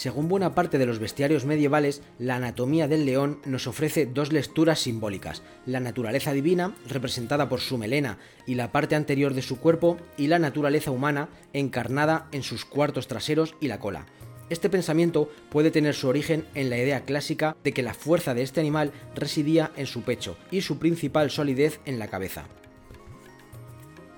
Según 0.00 0.28
buena 0.28 0.54
parte 0.54 0.78
de 0.78 0.86
los 0.86 0.98
bestiarios 0.98 1.44
medievales, 1.44 2.00
la 2.18 2.36
anatomía 2.36 2.88
del 2.88 3.04
león 3.04 3.38
nos 3.44 3.66
ofrece 3.66 4.06
dos 4.06 4.32
lecturas 4.32 4.78
simbólicas, 4.78 5.42
la 5.66 5.78
naturaleza 5.78 6.32
divina, 6.32 6.74
representada 6.88 7.50
por 7.50 7.60
su 7.60 7.76
melena 7.76 8.16
y 8.46 8.54
la 8.54 8.72
parte 8.72 8.94
anterior 8.94 9.34
de 9.34 9.42
su 9.42 9.60
cuerpo, 9.60 9.98
y 10.16 10.28
la 10.28 10.38
naturaleza 10.38 10.90
humana, 10.90 11.28
encarnada 11.52 12.28
en 12.32 12.42
sus 12.42 12.64
cuartos 12.64 13.08
traseros 13.08 13.56
y 13.60 13.68
la 13.68 13.78
cola. 13.78 14.06
Este 14.48 14.70
pensamiento 14.70 15.30
puede 15.50 15.70
tener 15.70 15.94
su 15.94 16.08
origen 16.08 16.46
en 16.54 16.70
la 16.70 16.78
idea 16.78 17.02
clásica 17.02 17.54
de 17.62 17.74
que 17.74 17.82
la 17.82 17.92
fuerza 17.92 18.32
de 18.32 18.40
este 18.40 18.60
animal 18.60 18.92
residía 19.14 19.70
en 19.76 19.84
su 19.84 20.00
pecho 20.00 20.38
y 20.50 20.62
su 20.62 20.78
principal 20.78 21.30
solidez 21.30 21.78
en 21.84 21.98
la 21.98 22.08
cabeza. 22.08 22.46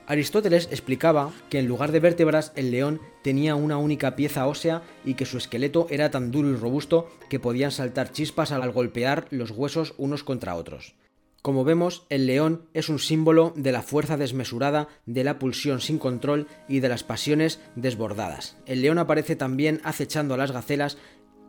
Aristóteles 0.07 0.69
explicaba 0.71 1.33
que 1.49 1.59
en 1.59 1.67
lugar 1.67 1.93
de 1.93 2.01
vértebras 2.01 2.53
el 2.57 2.71
león 2.71 3.01
tenía 3.23 3.55
una 3.55 3.79
única 3.79 4.17
pieza 4.17 4.47
ósea 4.47 4.83
y 5.05 5.15
que 5.15 5.27
su 5.27 5.39
esqueleto 5.39 5.87
era 5.91 6.11
tan 6.11 6.31
duro 6.31 6.51
y 6.51 6.57
robusto 6.57 7.09
que 7.29 7.39
podían 7.39 7.71
saltar 7.71 8.11
chispas 8.11 8.51
al 8.51 8.73
golpear 8.73 9.27
los 9.31 9.53
huesos 9.53 9.95
unos 9.99 10.25
contra 10.25 10.57
otros. 10.57 10.95
Como 11.41 11.65
vemos, 11.65 12.07
el 12.09 12.27
león 12.27 12.67
es 12.73 12.89
un 12.89 12.99
símbolo 12.99 13.53
de 13.57 13.73
la 13.73 13.83
fuerza 13.83 14.17
desmesurada, 14.17 14.89
de 15.07 15.25
la 15.25 15.39
pulsión 15.39 15.81
sin 15.81 15.99
control 15.99 16.47
y 16.69 16.81
de 16.81 16.89
las 16.89 17.03
pasiones 17.03 17.61
desbordadas. 17.75 18.57
El 18.67 18.83
león 18.83 18.99
aparece 18.99 19.35
también 19.35 19.81
acechando 19.83 20.35
a 20.35 20.37
las 20.37 20.53
gacelas 20.53 20.99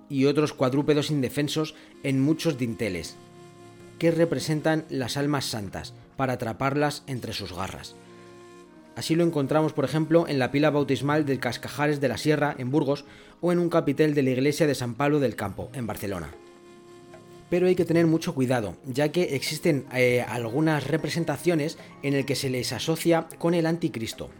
y 0.10 0.26
otros 0.26 0.54
cuadrúpedos 0.54 1.12
indefensos 1.12 1.76
en 2.02 2.20
muchos 2.22 2.58
dinteles, 2.58 3.18
que 4.00 4.12
representan 4.12 4.86
las 4.90 5.18
almas 5.18 5.46
santas, 5.46 5.94
para 6.18 6.34
atraparlas 6.34 7.04
entre 7.08 7.34
sus 7.34 7.54
garras. 7.54 7.96
Así 8.96 9.16
lo 9.16 9.24
encontramos, 9.24 9.74
por 9.74 9.86
ejemplo, 9.86 10.28
en 10.28 10.40
la 10.40 10.52
pila 10.52 10.70
bautismal 10.70 11.26
del 11.26 11.40
Cascajares 11.40 12.00
de 12.00 12.08
la 12.08 12.18
Sierra, 12.18 12.56
en 12.58 12.72
Burgos, 12.72 13.06
o 13.42 13.52
en 13.52 13.60
un 13.60 13.70
capitel 13.70 14.14
de 14.14 14.24
la 14.24 14.32
iglesia 14.32 14.68
de 14.68 14.76
San 14.76 14.96
Pablo 14.96 15.20
del 15.20 15.36
Campo, 15.36 15.70
en 15.74 15.88
Barcelona 15.88 16.30
pero 17.54 17.68
hay 17.68 17.76
que 17.76 17.86
tener 17.86 18.08
mucho 18.08 18.34
cuidado, 18.34 18.78
ya 18.84 19.10
que 19.12 19.36
existen 19.36 19.86
eh, 19.94 20.26
algunas 20.28 20.88
representaciones 20.88 21.78
en 22.02 22.16
el 22.16 22.26
que 22.26 22.34
se 22.34 22.50
les 22.50 22.74
asocia 22.74 23.28
con 23.38 23.54
el 23.54 23.68
anticristo. 23.68 24.32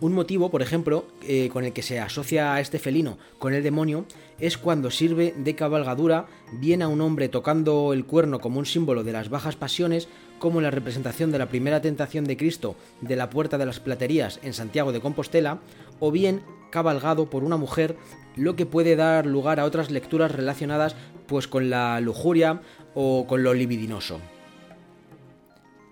Un 0.00 0.14
motivo, 0.14 0.50
por 0.50 0.62
ejemplo, 0.62 1.04
eh, 1.26 1.50
con 1.52 1.66
el 1.66 1.74
que 1.74 1.82
se 1.82 2.00
asocia 2.00 2.54
a 2.54 2.60
este 2.60 2.78
felino 2.78 3.18
con 3.38 3.52
el 3.52 3.62
demonio 3.62 4.06
es 4.38 4.56
cuando 4.56 4.90
sirve 4.90 5.34
de 5.36 5.56
cabalgadura 5.56 6.24
bien 6.52 6.80
a 6.80 6.88
un 6.88 7.02
hombre 7.02 7.28
tocando 7.28 7.92
el 7.92 8.06
cuerno 8.06 8.40
como 8.40 8.60
un 8.60 8.64
símbolo 8.64 9.04
de 9.04 9.12
las 9.12 9.28
bajas 9.28 9.56
pasiones, 9.56 10.08
como 10.38 10.60
la 10.60 10.70
representación 10.70 11.32
de 11.32 11.38
la 11.38 11.48
primera 11.48 11.80
tentación 11.80 12.24
de 12.24 12.36
Cristo 12.36 12.76
de 13.00 13.16
la 13.16 13.30
Puerta 13.30 13.58
de 13.58 13.66
las 13.66 13.80
Platerías 13.80 14.40
en 14.42 14.54
Santiago 14.54 14.92
de 14.92 15.00
Compostela, 15.00 15.58
o 16.00 16.10
bien 16.10 16.42
cabalgado 16.70 17.30
por 17.30 17.44
una 17.44 17.56
mujer, 17.56 17.96
lo 18.36 18.56
que 18.56 18.66
puede 18.66 18.96
dar 18.96 19.26
lugar 19.26 19.60
a 19.60 19.64
otras 19.64 19.90
lecturas 19.90 20.32
relacionadas 20.32 20.94
pues 21.26 21.48
con 21.48 21.70
la 21.70 22.00
lujuria 22.00 22.62
o 22.94 23.26
con 23.26 23.42
lo 23.42 23.54
libidinoso. 23.54 24.20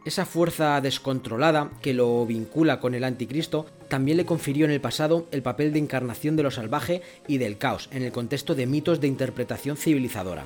Esa 0.05 0.25
fuerza 0.25 0.81
descontrolada 0.81 1.73
que 1.83 1.93
lo 1.93 2.25
vincula 2.27 2.79
con 2.79 2.95
el 2.95 3.03
anticristo 3.03 3.67
también 3.89 4.17
le 4.17 4.25
confirió 4.25 4.65
en 4.65 4.71
el 4.71 4.81
pasado 4.81 5.27
el 5.33 5.43
papel 5.43 5.73
de 5.73 5.81
encarnación 5.81 6.37
de 6.37 6.45
lo 6.45 6.53
salvaje 6.53 7.03
y 7.27 7.39
del 7.39 7.59
caos 7.59 7.89
en 7.91 8.05
el 8.05 8.13
contexto 8.13 8.55
de 8.55 8.67
mitos 8.67 9.01
de 9.01 9.09
interpretación 9.09 9.77
civilizadora. 9.77 10.45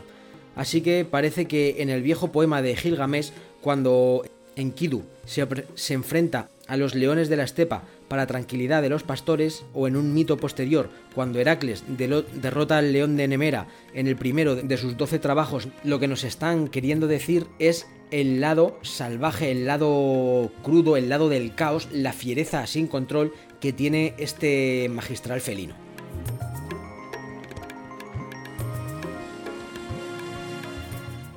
Así 0.56 0.80
que 0.80 1.04
parece 1.04 1.46
que 1.46 1.82
en 1.82 1.90
el 1.90 2.02
viejo 2.02 2.32
poema 2.32 2.62
de 2.62 2.74
Gilgamesh, 2.74 3.32
cuando 3.60 4.24
Enkidu 4.56 5.02
se, 5.24 5.46
se 5.74 5.94
enfrenta 5.94 6.48
a 6.66 6.76
los 6.76 6.94
leones 6.94 7.28
de 7.28 7.36
la 7.36 7.44
estepa 7.44 7.82
para 8.08 8.26
tranquilidad 8.26 8.82
de 8.82 8.88
los 8.88 9.02
pastores, 9.04 9.64
o 9.72 9.86
en 9.86 9.96
un 9.96 10.12
mito 10.12 10.36
posterior, 10.36 10.90
cuando 11.14 11.38
Heracles 11.38 11.84
derrota 11.86 12.78
al 12.78 12.92
león 12.92 13.16
de 13.16 13.28
Nemera 13.28 13.68
en 13.94 14.08
el 14.08 14.16
primero 14.16 14.56
de 14.56 14.76
sus 14.76 14.96
doce 14.96 15.18
trabajos, 15.18 15.68
lo 15.84 16.00
que 16.00 16.08
nos 16.08 16.24
están 16.24 16.68
queriendo 16.68 17.06
decir 17.06 17.46
es 17.58 17.86
el 18.10 18.40
lado 18.40 18.78
salvaje, 18.82 19.52
el 19.52 19.66
lado 19.66 20.50
crudo, 20.62 20.96
el 20.96 21.08
lado 21.08 21.28
del 21.28 21.54
caos, 21.54 21.88
la 21.92 22.12
fiereza 22.12 22.66
sin 22.66 22.88
control 22.88 23.32
que 23.60 23.72
tiene 23.72 24.14
este 24.18 24.88
magistral 24.92 25.40
felino. 25.40 25.74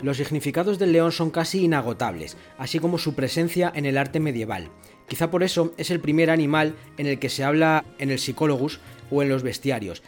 Los 0.04 0.18
significados 0.18 0.80
del 0.80 0.92
león 0.92 1.14
son 1.14 1.32
casi 1.32 1.64
inagotables, 1.64 2.36
así 2.58 2.78
como 2.80 2.98
su 2.98 3.16
presencia 3.16 3.72
en 3.74 3.86
el 3.86 3.98
arte 3.98 4.20
medieval. 4.20 4.70
Quizá 5.08 5.32
por 5.32 5.44
eso 5.44 5.74
es 5.78 5.92
el 5.92 6.02
primer 6.02 6.30
animal 6.30 6.76
en 6.98 7.08
el 7.08 7.20
que 7.20 7.30
se 7.30 7.46
habla 7.46 7.86
en 8.00 8.12
el 8.12 8.20
psicólogus 8.20 8.82
o 9.10 9.24
en 9.24 9.30
los 9.30 9.44
bestiarios, 9.44 10.04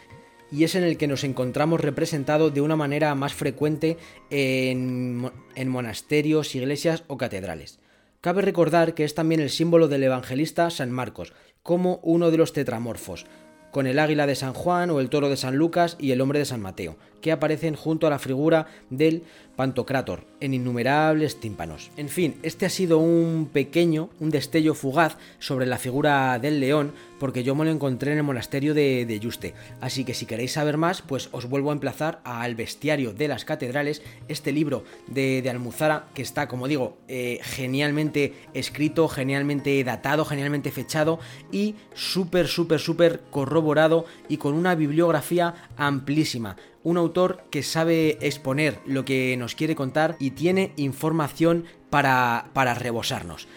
y 0.52 0.66
es 0.66 0.76
en 0.76 0.84
el 0.84 0.98
que 0.98 1.08
nos 1.08 1.24
encontramos 1.24 1.80
representado 1.80 2.50
de 2.50 2.60
una 2.60 2.76
manera 2.76 3.16
más 3.16 3.34
frecuente 3.34 3.96
en, 4.30 5.32
en, 5.56 5.70
monasterios, 5.70 6.56
iglesias 6.56 7.06
o 7.08 7.16
catedrales. 7.16 7.80
Cabe 8.20 8.41
recordar 8.41 8.96
que 8.96 9.06
es 9.06 9.16
también 9.16 9.39
el 9.39 9.50
símbolo 9.50 9.88
del 9.88 10.04
evangelista 10.04 10.70
San 10.72 10.91
Marcos, 10.91 11.32
como 11.64 12.02
uno 12.04 12.32
de 12.32 12.38
los 12.38 12.52
tetramorfos, 12.52 13.28
con 13.72 13.88
el 13.88 14.00
águila 14.00 14.28
de 14.28 14.36
San 14.36 14.54
Juan 14.54 14.89
o 14.89 15.00
el 15.00 15.10
toro 15.10 15.30
de 15.30 15.38
San 15.38 15.56
Lucas 15.56 15.96
y 16.00 16.12
el 16.12 16.20
hombre 16.20 16.39
de 16.39 16.46
San 16.46 16.62
Mateo, 16.62 16.98
que 17.26 17.32
aparecen 17.32 17.73
junto 17.73 18.05
a 18.05 18.11
la 18.11 18.19
figura 18.19 18.67
del 18.91 19.23
Pantocrator 19.55 20.28
en 20.41 20.53
innumerables 20.53 21.39
tímpanos. 21.39 21.89
En 21.97 22.07
fin, 22.07 22.36
este 22.43 22.67
ha 22.67 22.69
sido 22.69 22.99
un 22.99 23.49
pequeño, 23.51 24.11
un 24.19 24.30
destello 24.30 24.76
fugaz 24.76 25.17
sobre 25.39 25.65
la 25.65 25.80
figura 25.80 26.38
del 26.38 26.59
león, 26.59 26.91
porque 27.19 27.43
yo 27.43 27.55
me 27.55 27.65
lo 27.65 27.71
encontré 27.71 28.11
en 28.11 28.19
el 28.19 28.23
monasterio 28.23 28.76
de, 28.76 29.07
de 29.07 29.19
Yuste. 29.19 29.55
Así 29.82 30.05
que 30.05 30.13
si 30.13 30.28
queréis 30.28 30.51
saber 30.51 30.78
más, 30.78 31.01
pues 31.01 31.30
os 31.32 31.49
vuelvo 31.49 31.71
a 31.71 31.73
emplazar 31.73 32.21
al 32.26 32.53
Bestiario 32.53 33.11
de 33.11 33.28
las 33.28 33.43
Catedrales, 33.43 34.03
este 34.28 34.51
libro 34.51 34.84
de, 35.07 35.41
de 35.41 35.49
Almuzara, 35.49 36.09
que 36.13 36.21
está, 36.21 36.47
como 36.47 36.67
digo, 36.67 36.99
eh, 37.07 37.39
genialmente 37.41 38.34
escrito, 38.53 39.07
genialmente 39.07 39.84
datado, 39.84 40.26
genialmente 40.26 40.69
fechado 40.69 41.19
y 41.51 41.73
súper, 41.95 42.47
súper, 42.47 42.80
súper 42.80 43.21
corroborado 43.32 44.05
y 44.30 44.38
con 44.38 44.53
una 44.53 44.76
bibliografía 44.76 45.55
amplísima 45.76 46.55
un 46.86 46.98
autor 46.98 47.44
que 47.50 47.64
sabe 47.64 48.18
exponer 48.22 48.80
lo 48.86 49.04
que 49.04 49.36
nos 49.38 49.56
quiere 49.56 49.76
contar 49.76 50.16
y 50.20 50.32
tiene 50.32 50.72
información 50.78 51.66
para, 51.90 52.52
para 52.54 52.76
rebosarnos. 52.76 53.48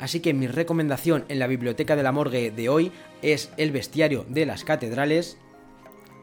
Así 0.00 0.20
que 0.20 0.32
mi 0.32 0.46
recomendación 0.46 1.24
en 1.28 1.40
la 1.40 1.48
biblioteca 1.48 1.96
de 1.96 2.02
la 2.04 2.12
morgue 2.12 2.52
de 2.52 2.68
hoy 2.68 2.92
es 3.20 3.52
El 3.56 3.72
bestiario 3.72 4.24
de 4.28 4.46
las 4.46 4.64
catedrales 4.64 5.36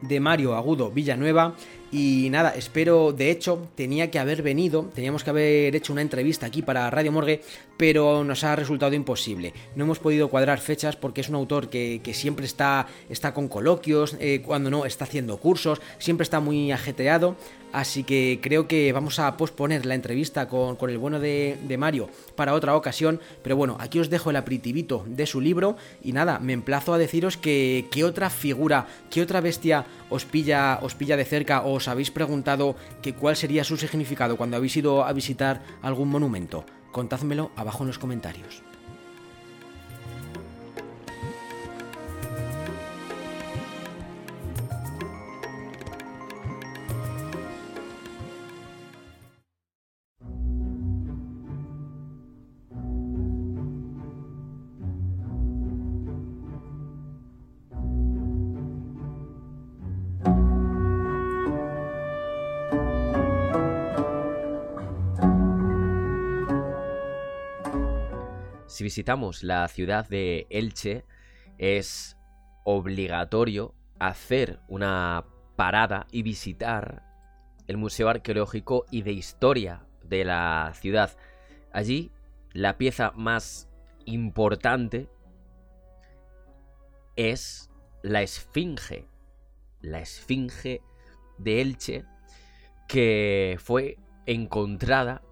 de 0.00 0.18
Mario 0.18 0.54
Agudo 0.54 0.90
Villanueva 0.90 1.56
y 1.94 2.30
nada, 2.30 2.54
espero, 2.56 3.12
de 3.12 3.30
hecho, 3.30 3.68
tenía 3.74 4.10
que 4.10 4.18
haber 4.18 4.42
venido, 4.42 4.90
teníamos 4.94 5.22
que 5.22 5.28
haber 5.28 5.76
hecho 5.76 5.92
una 5.92 6.00
entrevista 6.00 6.46
aquí 6.46 6.62
para 6.62 6.88
Radio 6.88 7.12
Morgue, 7.12 7.42
pero 7.76 8.24
nos 8.24 8.44
ha 8.44 8.56
resultado 8.56 8.94
imposible. 8.94 9.52
No 9.76 9.84
hemos 9.84 9.98
podido 9.98 10.30
cuadrar 10.30 10.58
fechas 10.58 10.96
porque 10.96 11.20
es 11.20 11.28
un 11.28 11.34
autor 11.34 11.68
que, 11.68 12.00
siempre 12.14 12.46
está, 12.46 12.86
está 13.10 13.34
con 13.34 13.46
coloquios, 13.46 14.16
eh, 14.20 14.40
cuando 14.42 14.70
no, 14.70 14.86
está 14.86 15.04
haciendo 15.04 15.36
cursos, 15.36 15.82
siempre 15.98 16.22
está 16.22 16.40
muy 16.40 16.72
ajetreado. 16.72 17.36
Así 17.72 18.04
que 18.04 18.38
creo 18.42 18.68
que 18.68 18.92
vamos 18.92 19.18
a 19.18 19.36
posponer 19.36 19.86
la 19.86 19.94
entrevista 19.94 20.48
con, 20.48 20.76
el 20.90 20.98
bueno 20.98 21.18
de, 21.18 21.76
Mario 21.78 22.08
para 22.36 22.54
otra 22.54 22.76
ocasión. 22.76 23.20
Pero 23.42 23.56
bueno, 23.56 23.76
aquí 23.80 23.98
os 23.98 24.10
dejo 24.10 24.30
el 24.30 24.36
aperitivito 24.36 25.04
de 25.06 25.26
su 25.26 25.40
libro. 25.40 25.76
Y 26.02 26.12
nada, 26.12 26.38
me 26.38 26.52
emplazo 26.52 26.92
a 26.92 26.98
deciros 26.98 27.36
que 27.36 27.86
qué 27.90 28.04
otra 28.04 28.28
figura, 28.30 28.86
qué 29.10 29.22
otra 29.22 29.40
bestia 29.40 29.86
os 30.10 30.24
pilla, 30.24 30.78
os 30.82 30.94
pilla 30.94 31.16
de 31.16 31.24
cerca 31.24 31.62
o 31.62 31.72
os 31.74 31.88
habéis 31.88 32.10
preguntado 32.10 32.76
que 33.00 33.14
cuál 33.14 33.36
sería 33.36 33.64
su 33.64 33.76
significado 33.76 34.36
cuando 34.36 34.56
habéis 34.56 34.76
ido 34.76 35.04
a 35.04 35.12
visitar 35.12 35.62
algún 35.80 36.08
monumento. 36.08 36.64
Contádmelo 36.92 37.52
abajo 37.56 37.84
en 37.84 37.88
los 37.88 37.98
comentarios. 37.98 38.62
Visitamos 68.92 69.42
la 69.42 69.66
ciudad 69.68 70.06
de 70.06 70.46
Elche, 70.50 71.06
es 71.56 72.18
obligatorio 72.62 73.74
hacer 73.98 74.60
una 74.68 75.24
parada 75.56 76.06
y 76.12 76.22
visitar 76.22 77.02
el 77.68 77.78
Museo 77.78 78.10
Arqueológico 78.10 78.84
y 78.90 79.00
de 79.00 79.12
Historia 79.12 79.86
de 80.04 80.26
la 80.26 80.72
ciudad. 80.74 81.16
Allí, 81.72 82.12
la 82.52 82.76
pieza 82.76 83.12
más 83.12 83.66
importante 84.04 85.08
es 87.16 87.70
la 88.02 88.20
Esfinge. 88.20 89.08
La 89.80 90.00
Esfinge 90.00 90.82
de 91.38 91.62
Elche, 91.62 92.04
que 92.88 93.56
fue 93.58 93.96
encontrada 94.26 95.22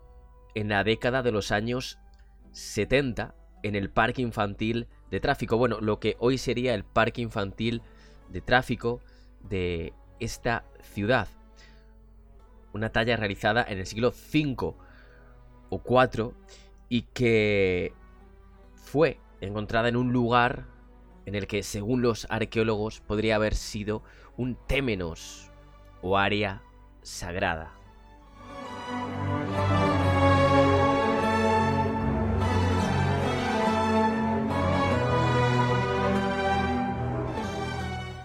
en 0.55 0.71
la 0.71 0.83
década 0.83 1.23
de 1.23 1.33
los 1.33 1.53
años 1.53 1.99
70 2.53 3.35
en 3.63 3.75
el 3.75 3.91
parque 3.91 4.23
infantil 4.23 4.87
de 5.11 5.21
tráfico. 5.21 5.57
Bueno, 5.57 5.81
lo 5.81 6.01
que 6.01 6.17
hoy 6.19 6.39
sería 6.39 6.75
el 6.75 6.85
parque 6.85 7.23
infantil 7.23 7.83
de 8.29 8.41
tráfico 8.41 9.01
de 9.49 9.93
esta 10.19 10.65
ciudad. 10.83 11.29
Una 12.73 12.91
talla 12.91 13.17
realizada 13.17 13.65
en 13.69 13.79
el 13.79 13.87
siglo 13.87 14.11
V 14.11 14.75
o 15.71 15.83
IV 15.85 16.33
y 16.89 17.03
que 17.03 17.93
fue 18.75 19.19
encontrada 19.41 19.89
en 19.89 19.97
un 19.97 20.13
lugar 20.13 20.67
en 21.27 21.35
el 21.35 21.47
que, 21.47 21.63
según 21.63 22.03
los 22.03 22.27
arqueólogos, 22.31 23.01
podría 23.01 23.37
haber 23.37 23.55
sido 23.55 24.03
un 24.37 24.57
témenos 24.67 25.51
o 26.03 26.17
área 26.17 26.63
sagrada. 27.03 27.80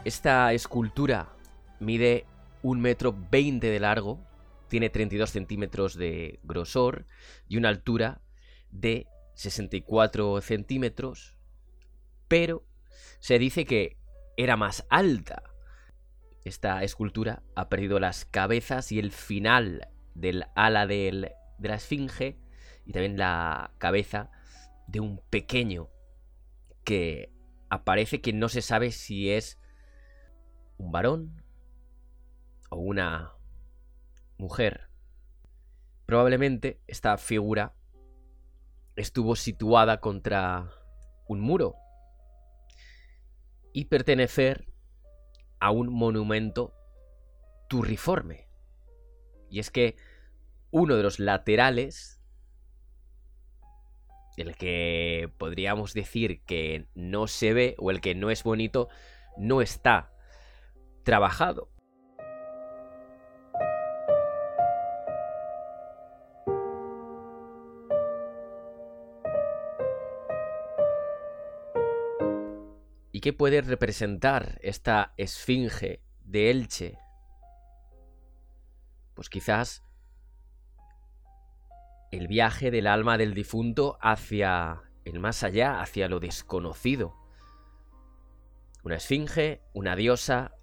Esta 0.06 0.54
escultura 0.54 1.36
mide 1.80 2.28
un 2.62 2.80
metro 2.80 3.18
veinte 3.32 3.72
de 3.72 3.80
largo, 3.80 4.24
tiene 4.68 4.92
32 4.92 5.32
centímetros 5.32 5.96
de 5.96 6.40
grosor 6.44 7.08
y 7.48 7.58
una 7.58 7.70
altura 7.70 8.22
de 8.70 9.08
64 9.34 10.42
centímetros, 10.42 11.40
pero 12.28 12.64
se 13.20 13.40
dice 13.40 13.66
que 13.66 13.98
era 14.38 14.56
más 14.58 14.86
alta. 14.92 15.42
Esta 16.44 16.84
escultura 16.84 17.42
ha 17.56 17.68
perdido 17.68 18.00
las 18.00 18.26
cabezas 18.26 18.92
y 18.92 19.00
el 19.00 19.12
final 19.12 19.90
del 20.14 20.46
ala 20.54 20.86
de 20.86 21.34
la 21.58 21.76
esfinge 21.76 22.38
y 22.86 22.92
también 22.92 23.18
la 23.18 23.72
cabeza 23.80 24.30
de 24.86 25.00
un 25.00 25.20
pequeño 25.32 25.90
que 26.84 27.32
aparece 27.72 28.22
que 28.22 28.34
no 28.34 28.50
se 28.50 28.62
sabe 28.62 28.92
si 28.92 29.32
es 29.32 29.58
un 30.78 30.92
varón 30.92 31.44
o 32.70 32.78
una 32.78 33.34
mujer. 34.38 34.90
Probablemente 36.06 36.82
esta 36.88 37.18
figura 37.18 37.74
estuvo 38.96 39.36
situada 39.36 40.00
contra 40.00 40.72
un 41.28 41.40
muro 41.40 41.76
y 43.74 43.86
pertenecer 43.86 44.68
a 45.60 45.72
un 45.72 45.92
monumento 45.92 46.74
turriforme. 47.68 48.48
Y 49.50 49.60
es 49.60 49.72
que 49.72 49.96
uno 50.72 50.96
de 50.96 51.04
los 51.04 51.20
laterales, 51.20 52.22
el 54.38 54.56
que 54.56 55.32
podríamos 55.38 55.94
decir 55.94 56.44
que 56.44 56.88
no 56.94 57.28
se 57.28 57.54
ve 57.54 57.76
o 57.78 57.92
el 57.92 58.02
que 58.02 58.16
no 58.16 58.30
es 58.32 58.44
bonito, 58.44 58.90
no 59.38 59.62
está 59.62 60.15
trabajado. 61.06 61.70
¿Y 73.14 73.22
qué 73.22 73.32
puede 73.32 73.62
representar 73.62 74.60
esta 74.62 75.14
esfinge 75.16 76.02
de 76.26 76.52
Elche? 76.52 76.98
Pues 79.14 79.30
quizás 79.30 79.86
el 82.12 82.28
viaje 82.28 82.72
del 82.72 82.88
alma 82.88 83.18
del 83.18 83.34
difunto 83.34 83.98
hacia 84.02 84.82
el 85.06 85.20
más 85.20 85.44
allá, 85.44 85.82
hacia 85.82 86.10
lo 86.10 86.20
desconocido. 86.20 87.16
Una 88.84 88.96
esfinge, 88.96 89.62
una 89.74 89.96
diosa, 89.96 90.55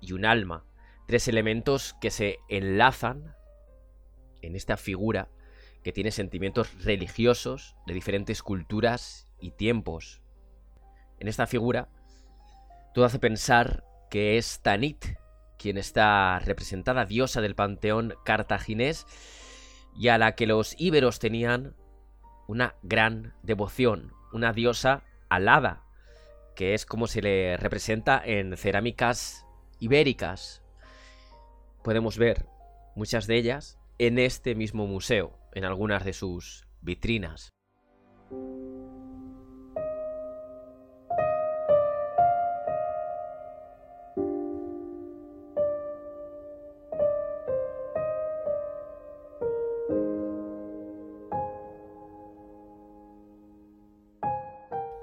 y 0.00 0.12
un 0.12 0.24
alma, 0.24 0.64
tres 1.06 1.28
elementos 1.28 1.94
que 2.00 2.10
se 2.10 2.38
enlazan 2.48 3.34
en 4.42 4.56
esta 4.56 4.76
figura 4.76 5.28
que 5.82 5.92
tiene 5.92 6.10
sentimientos 6.10 6.84
religiosos 6.84 7.76
de 7.86 7.94
diferentes 7.94 8.42
culturas 8.42 9.26
y 9.40 9.52
tiempos. 9.52 10.20
En 11.18 11.28
esta 11.28 11.46
figura, 11.46 11.88
todo 12.94 13.04
hace 13.04 13.18
pensar 13.18 13.84
que 14.10 14.38
es 14.38 14.60
Tanit 14.60 15.04
quien 15.58 15.76
está 15.76 16.38
representada 16.38 17.04
diosa 17.04 17.40
del 17.40 17.54
panteón 17.54 18.14
cartaginés 18.24 19.06
y 19.96 20.08
a 20.08 20.18
la 20.18 20.34
que 20.34 20.46
los 20.46 20.74
íberos 20.78 21.18
tenían 21.18 21.74
una 22.46 22.76
gran 22.82 23.34
devoción, 23.42 24.12
una 24.32 24.52
diosa 24.52 25.02
alada, 25.28 25.82
que 26.54 26.74
es 26.74 26.86
como 26.86 27.06
se 27.06 27.22
le 27.22 27.56
representa 27.56 28.22
en 28.24 28.56
cerámicas 28.56 29.44
ibéricas. 29.78 30.62
Podemos 31.82 32.18
ver 32.18 32.46
muchas 32.94 33.26
de 33.26 33.36
ellas 33.36 33.78
en 33.98 34.18
este 34.18 34.54
mismo 34.54 34.86
museo, 34.86 35.38
en 35.52 35.64
algunas 35.64 36.04
de 36.04 36.12
sus 36.12 36.66
vitrinas. 36.80 37.52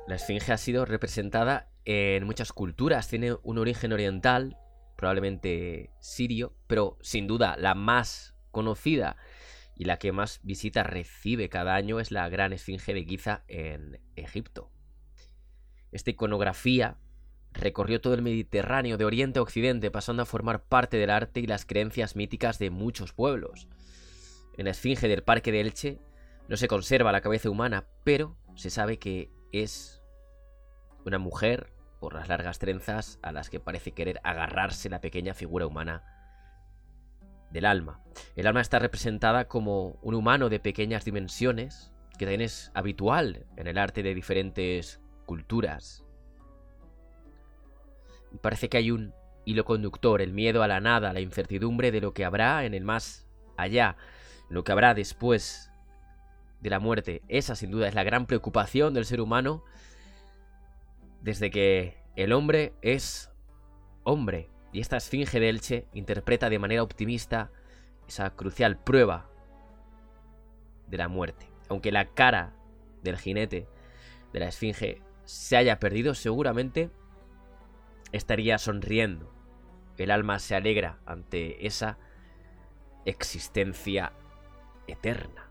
La 0.07 0.15
esfinge 0.15 0.53
ha 0.53 0.57
sido 0.57 0.85
representada 0.85 1.71
en 1.83 2.25
muchas 2.25 2.53
culturas, 2.53 3.07
tiene 3.09 3.35
un 3.43 3.57
origen 3.57 3.91
oriental, 3.91 4.57
probablemente 5.05 5.91
sirio, 5.99 6.55
pero 6.65 6.97
sin 6.99 7.27
duda 7.27 7.57
la 7.59 7.75
más 7.75 8.33
conocida 8.49 9.17
y 9.75 9.85
la 9.85 9.99
que 9.99 10.11
más 10.11 10.39
visitas 10.41 10.87
recibe 10.87 11.47
cada 11.47 11.75
año 11.75 11.99
es 11.99 12.09
la 12.09 12.27
gran 12.27 12.53
esfinge 12.53 12.91
de 12.91 13.05
Giza 13.05 13.43
en 13.47 14.01
Egipto. 14.15 14.71
Esta 15.91 16.09
iconografía 16.09 16.97
recorrió 17.53 18.01
todo 18.01 18.15
el 18.15 18.23
Mediterráneo 18.23 18.97
de 18.97 19.05
oriente 19.05 19.37
a 19.37 19.43
occidente, 19.43 19.91
pasando 19.91 20.23
a 20.23 20.25
formar 20.25 20.63
parte 20.63 20.97
del 20.97 21.11
arte 21.11 21.39
y 21.39 21.45
las 21.45 21.67
creencias 21.67 22.15
míticas 22.15 22.57
de 22.57 22.71
muchos 22.71 23.13
pueblos. 23.13 23.67
En 24.57 24.65
la 24.65 24.71
esfinge 24.71 25.07
del 25.07 25.21
Parque 25.21 25.51
de 25.51 25.61
Elche 25.61 25.99
no 26.49 26.57
se 26.57 26.67
conserva 26.67 27.11
la 27.11 27.21
cabeza 27.21 27.51
humana, 27.51 27.85
pero 28.03 28.39
se 28.55 28.71
sabe 28.71 28.97
que 28.97 29.29
es 29.51 30.01
una 31.05 31.19
mujer 31.19 31.74
por 32.05 32.13
las 32.13 32.27
largas 32.27 32.59
trenzas 32.59 33.17
a 33.23 33.31
las 33.31 33.49
que 33.49 33.59
parece 33.59 33.91
querer 33.93 34.21
agarrarse 34.23 34.89
la 34.89 35.01
pequeña 35.01 35.33
figura 35.33 35.65
humana 35.65 36.03
del 37.49 37.65
alma. 37.65 37.99
El 38.35 38.45
alma 38.45 38.61
está 38.61 38.77
representada 38.77 39.47
como 39.47 39.97
un 40.03 40.13
humano 40.13 40.49
de 40.49 40.59
pequeñas 40.59 41.03
dimensiones, 41.03 41.91
que 42.19 42.25
también 42.25 42.41
es 42.41 42.69
habitual 42.75 43.47
en 43.57 43.65
el 43.65 43.79
arte 43.79 44.03
de 44.03 44.13
diferentes 44.13 45.01
culturas. 45.25 46.05
Y 48.31 48.37
parece 48.37 48.69
que 48.69 48.77
hay 48.77 48.91
un 48.91 49.11
hilo 49.43 49.65
conductor, 49.65 50.21
el 50.21 50.31
miedo 50.31 50.61
a 50.61 50.67
la 50.67 50.81
nada, 50.81 51.11
la 51.11 51.21
incertidumbre 51.21 51.91
de 51.91 52.01
lo 52.01 52.13
que 52.13 52.23
habrá 52.23 52.65
en 52.65 52.75
el 52.75 52.83
más 52.83 53.27
allá, 53.57 53.97
lo 54.47 54.63
que 54.63 54.73
habrá 54.73 54.93
después 54.93 55.71
de 56.61 56.69
la 56.69 56.77
muerte. 56.77 57.23
Esa 57.29 57.55
sin 57.55 57.71
duda 57.71 57.87
es 57.87 57.95
la 57.95 58.03
gran 58.03 58.27
preocupación 58.27 58.93
del 58.93 59.05
ser 59.05 59.21
humano 59.21 59.63
desde 61.25 61.49
que 61.49 61.97
el 62.15 62.31
hombre 62.33 62.73
es 62.83 63.31
hombre. 64.03 64.47
Y 64.71 64.79
esta 64.79 64.97
esfinge 64.97 65.39
de 65.39 65.49
Elche 65.49 65.87
interpreta 65.91 66.51
de 66.51 66.59
manera 66.59 66.83
optimista 66.83 67.51
esa 68.07 68.29
crucial 68.35 68.77
prueba 68.77 69.27
de 70.85 70.97
la 70.97 71.07
muerte. 71.07 71.49
Aunque 71.67 71.91
la 71.91 72.05
cara 72.13 72.53
del 73.01 73.17
jinete 73.17 73.67
de 74.33 74.39
la 74.39 74.49
esfinge 74.49 75.01
se 75.23 75.57
haya 75.57 75.79
perdido, 75.79 76.13
seguramente 76.13 76.91
estaría 78.11 78.59
sonriendo. 78.59 79.33
El 79.97 80.11
alma 80.11 80.37
se 80.37 80.53
alegra 80.53 80.99
ante 81.07 81.65
esa 81.65 81.97
existencia 83.05 84.13
eterna. 84.85 85.49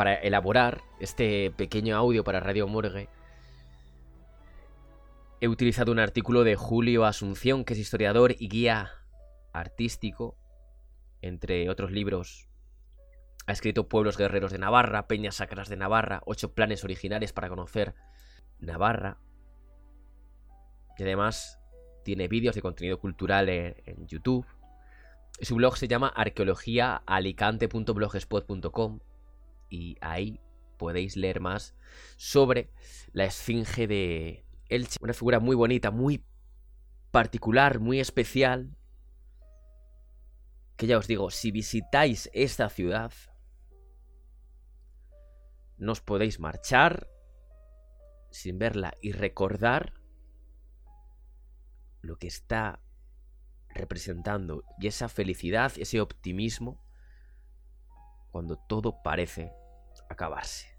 Para 0.00 0.14
elaborar 0.14 0.80
este 0.98 1.50
pequeño 1.50 1.94
audio 1.94 2.24
para 2.24 2.40
Radio 2.40 2.66
Morgue, 2.66 3.10
he 5.42 5.48
utilizado 5.48 5.92
un 5.92 5.98
artículo 5.98 6.42
de 6.42 6.56
Julio 6.56 7.04
Asunción, 7.04 7.66
que 7.66 7.74
es 7.74 7.78
historiador 7.78 8.34
y 8.38 8.48
guía 8.48 8.92
artístico, 9.52 10.38
entre 11.20 11.68
otros 11.68 11.90
libros. 11.90 12.48
Ha 13.46 13.52
escrito 13.52 13.90
Pueblos 13.90 14.16
Guerreros 14.16 14.52
de 14.52 14.58
Navarra, 14.58 15.06
Peñas 15.06 15.34
Sacras 15.34 15.68
de 15.68 15.76
Navarra, 15.76 16.22
ocho 16.24 16.54
planes 16.54 16.82
originales 16.82 17.34
para 17.34 17.50
conocer 17.50 17.94
Navarra. 18.58 19.18
Y 20.96 21.02
además 21.02 21.60
tiene 22.06 22.26
vídeos 22.26 22.54
de 22.54 22.62
contenido 22.62 22.98
cultural 22.98 23.50
en, 23.50 23.76
en 23.84 24.06
YouTube. 24.06 24.46
Su 25.42 25.56
blog 25.56 25.76
se 25.76 25.88
llama 25.88 26.08
arqueologiaalicante.blogspot.com 26.08 29.00
y 29.70 29.96
ahí 30.00 30.40
podéis 30.76 31.16
leer 31.16 31.40
más 31.40 31.74
sobre 32.16 32.72
la 33.12 33.24
esfinge 33.24 33.86
de 33.86 34.44
Elche. 34.68 34.98
Una 35.00 35.14
figura 35.14 35.40
muy 35.40 35.56
bonita, 35.56 35.90
muy 35.90 36.24
particular, 37.10 37.80
muy 37.80 38.00
especial. 38.00 38.76
Que 40.76 40.86
ya 40.86 40.98
os 40.98 41.06
digo, 41.06 41.30
si 41.30 41.50
visitáis 41.50 42.30
esta 42.32 42.68
ciudad, 42.68 43.12
no 45.78 45.92
os 45.92 46.00
podéis 46.00 46.40
marchar 46.40 47.08
sin 48.30 48.58
verla 48.58 48.94
y 49.00 49.12
recordar 49.12 49.94
lo 52.00 52.16
que 52.16 52.26
está 52.26 52.80
representando 53.68 54.64
y 54.78 54.86
esa 54.86 55.08
felicidad, 55.08 55.72
ese 55.76 56.00
optimismo 56.00 56.82
cuando 58.30 58.56
todo 58.56 59.02
parece 59.02 59.52
acabarse. 60.10 60.69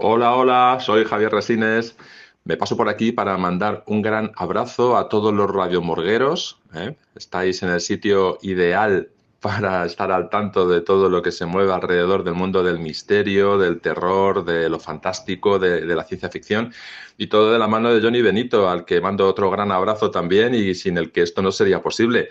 Hola, 0.00 0.36
hola, 0.36 0.78
soy 0.80 1.04
Javier 1.04 1.32
Resines. 1.32 1.96
Me 2.44 2.56
paso 2.56 2.76
por 2.76 2.88
aquí 2.88 3.10
para 3.10 3.36
mandar 3.36 3.82
un 3.88 4.00
gran 4.00 4.30
abrazo 4.36 4.96
a 4.96 5.08
todos 5.08 5.34
los 5.34 5.50
radiomorgueros. 5.50 6.60
¿eh? 6.72 6.96
Estáis 7.16 7.64
en 7.64 7.70
el 7.70 7.80
sitio 7.80 8.38
ideal 8.42 9.10
para 9.40 9.84
estar 9.84 10.12
al 10.12 10.30
tanto 10.30 10.68
de 10.68 10.82
todo 10.82 11.10
lo 11.10 11.20
que 11.20 11.32
se 11.32 11.46
mueve 11.46 11.72
alrededor 11.72 12.22
del 12.22 12.34
mundo 12.34 12.62
del 12.62 12.78
misterio, 12.78 13.58
del 13.58 13.80
terror, 13.80 14.44
de 14.44 14.68
lo 14.68 14.78
fantástico, 14.78 15.58
de, 15.58 15.84
la 15.84 16.04
ciencia 16.04 16.28
ficción 16.28 16.72
y 17.16 17.26
todo 17.26 17.50
de 17.52 17.58
la 17.58 17.66
mano 17.66 17.92
de 17.92 18.00
Johnny 18.00 18.22
Benito, 18.22 18.70
al 18.70 18.84
que 18.84 19.00
mando 19.00 19.26
otro 19.26 19.50
gran 19.50 19.72
abrazo 19.72 20.12
también 20.12 20.54
y 20.54 20.76
sin 20.76 20.96
el 20.96 21.10
que 21.10 21.22
esto 21.22 21.42
no 21.42 21.50
sería 21.50 21.82
posible. 21.82 22.28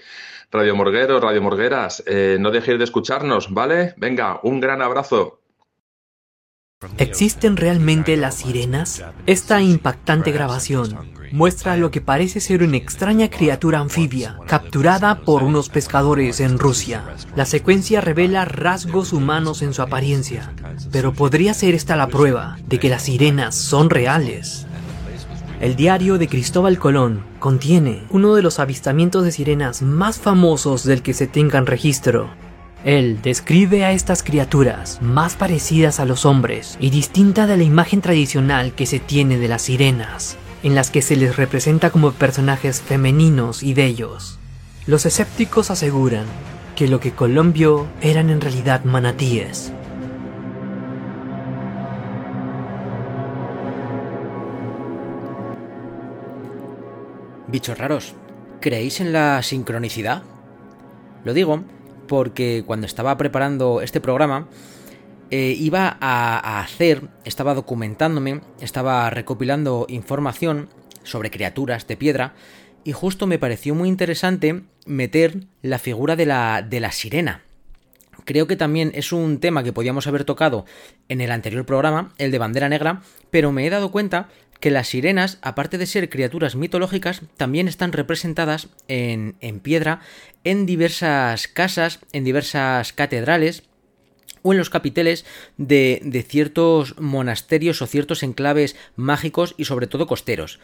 Radio 0.51 0.73
Morgueros, 0.73 1.21
Radio 1.21 1.41
Morgueras, 1.41 2.01
eh, 2.07 2.37
no 2.39 2.49
dejéis 2.49 2.77
de 2.77 2.85
escucharnos, 2.85 3.53
¿vale? 3.53 3.93
Venga, 3.97 4.39
un 4.43 4.61
gran 4.61 4.81
abrazo. 4.81 5.41
¿Existen 6.99 7.57
realmente 7.57 8.17
las 8.17 8.35
sirenas? 8.35 9.03
Esta 9.25 9.61
impactante 9.61 10.31
grabación 10.31 10.95
muestra 11.31 11.75
lo 11.75 11.89
que 11.89 12.01
parece 12.01 12.39
ser 12.39 12.61
una 12.61 12.77
extraña 12.77 13.31
criatura 13.31 13.79
anfibia 13.79 14.37
capturada 14.47 15.21
por 15.21 15.41
unos 15.41 15.69
pescadores 15.69 16.39
en 16.39 16.59
Rusia. 16.59 17.03
La 17.35 17.45
secuencia 17.45 17.99
revela 17.99 18.45
rasgos 18.45 19.11
humanos 19.11 19.63
en 19.63 19.73
su 19.73 19.81
apariencia, 19.81 20.53
pero 20.91 21.13
podría 21.13 21.55
ser 21.55 21.73
esta 21.73 21.95
la 21.95 22.09
prueba 22.09 22.57
de 22.67 22.79
que 22.79 22.89
las 22.89 23.03
sirenas 23.03 23.55
son 23.55 23.89
reales. 23.89 24.67
El 25.59 25.75
diario 25.75 26.19
de 26.19 26.27
Cristóbal 26.27 26.77
Colón 26.77 27.23
contiene 27.39 28.03
uno 28.11 28.35
de 28.35 28.43
los 28.43 28.59
avistamientos 28.59 29.23
de 29.23 29.31
sirenas 29.31 29.81
más 29.81 30.19
famosos 30.19 30.83
del 30.83 31.01
que 31.01 31.15
se 31.15 31.25
tengan 31.25 31.65
registro. 31.65 32.29
Él 32.87 33.21
describe 33.21 33.83
a 33.83 33.91
estas 33.91 34.23
criaturas 34.23 35.01
más 35.01 35.35
parecidas 35.35 35.99
a 35.99 36.05
los 36.05 36.25
hombres 36.25 36.77
y 36.79 36.89
distinta 36.89 37.45
de 37.45 37.57
la 37.57 37.63
imagen 37.63 37.99
tradicional 37.99 38.71
que 38.71 38.85
se 38.85 38.97
tiene 38.97 39.37
de 39.37 39.49
las 39.49 39.63
sirenas, 39.63 40.37
en 40.63 40.73
las 40.73 40.89
que 40.89 41.01
se 41.01 41.17
les 41.17 41.35
representa 41.35 41.89
como 41.89 42.13
personajes 42.13 42.79
femeninos 42.81 43.61
y 43.61 43.73
bellos. 43.73 44.39
Los 44.85 45.05
escépticos 45.05 45.69
aseguran 45.69 46.23
que 46.77 46.87
lo 46.87 47.01
que 47.01 47.11
Colón 47.11 47.51
vio 47.51 47.87
eran 47.99 48.29
en 48.29 48.39
realidad 48.39 48.85
manatíes, 48.85 49.73
Bichos 57.49 57.77
raros, 57.77 58.13
¿creéis 58.61 59.01
en 59.01 59.11
la 59.11 59.43
sincronicidad? 59.43 60.23
Lo 61.25 61.33
digo 61.33 61.63
porque 62.07 62.63
cuando 62.65 62.85
estaba 62.85 63.17
preparando 63.17 63.81
este 63.81 64.01
programa, 64.01 64.47
eh, 65.29 65.55
iba 65.57 65.97
a, 65.99 66.39
a, 66.39 66.61
hacer, 66.61 67.03
estaba 67.25 67.53
documentándome, 67.53 68.41
estaba 68.61 69.09
recopilando 69.09 69.85
información 69.89 70.69
sobre 71.03 71.31
criaturas 71.31 71.85
de 71.87 71.97
piedra 71.97 72.33
y 72.83 72.93
justo 72.93 73.27
me 73.27 73.39
pareció 73.39 73.75
muy 73.75 73.89
interesante 73.89 74.63
meter 74.85 75.45
la 75.61 75.79
figura 75.79 76.15
de 76.15 76.25
la, 76.25 76.61
de 76.61 76.79
la 76.79 76.93
sirena. 76.93 77.43
Creo 78.23 78.47
que 78.47 78.55
también 78.55 78.91
es 78.93 79.11
un 79.11 79.39
tema 79.39 79.63
que 79.63 79.73
podíamos 79.73 80.07
haber 80.07 80.23
tocado 80.23 80.65
en 81.07 81.21
el 81.21 81.31
anterior 81.31 81.65
programa, 81.65 82.13
el 82.17 82.31
de 82.31 82.37
bandera 82.39 82.69
negra, 82.69 83.01
pero 83.29 83.51
me 83.51 83.65
he 83.65 83.69
dado 83.69 83.91
cuenta 83.91 84.29
que 84.59 84.71
las 84.71 84.87
sirenas, 84.87 85.37
aparte 85.41 85.77
de 85.77 85.85
ser 85.85 86.09
criaturas 86.09 86.55
mitológicas, 86.55 87.21
también 87.37 87.67
están 87.67 87.91
representadas 87.91 88.69
en, 88.87 89.35
en 89.41 89.59
piedra 89.59 90.01
en 90.43 90.65
diversas 90.65 91.47
casas, 91.47 91.99
en 92.13 92.23
diversas 92.23 92.93
catedrales, 92.93 93.63
o 94.43 94.53
en 94.53 94.59
los 94.59 94.69
capiteles 94.69 95.25
de, 95.57 95.99
de, 96.03 96.23
ciertos 96.23 96.97
monasterios 96.99 97.81
o 97.81 97.87
ciertos 97.87 98.23
enclaves 98.23 98.75
mágicos 98.95 99.55
y 99.57 99.65
sobre 99.65 99.87
todo 99.87 100.07
costeros. 100.07 100.59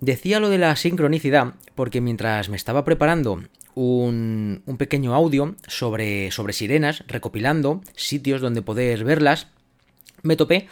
Decía 0.00 0.40
lo 0.40 0.50
de 0.50 0.58
la 0.58 0.76
sincronicidad 0.76 1.54
porque 1.74 2.00
mientras 2.00 2.48
me 2.48 2.56
estaba 2.56 2.84
preparando 2.84 3.42
un, 3.74 4.62
un 4.66 4.76
pequeño 4.76 5.14
audio 5.14 5.56
sobre, 5.66 6.30
sobre 6.30 6.52
sirenas, 6.52 7.04
recopilando 7.06 7.80
sitios 7.96 8.40
donde 8.40 8.62
poder 8.62 9.04
verlas, 9.04 9.48
me 10.22 10.36
topé 10.36 10.68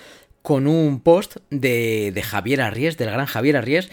con 0.47 0.69
un 0.69 1.01
post 1.01 1.39
de, 1.51 2.13
de 2.15 2.23
Javier 2.23 2.61
Arries, 2.61 2.97
del 2.97 3.11
gran 3.11 3.27
Javier 3.27 3.57
Arries. 3.57 3.91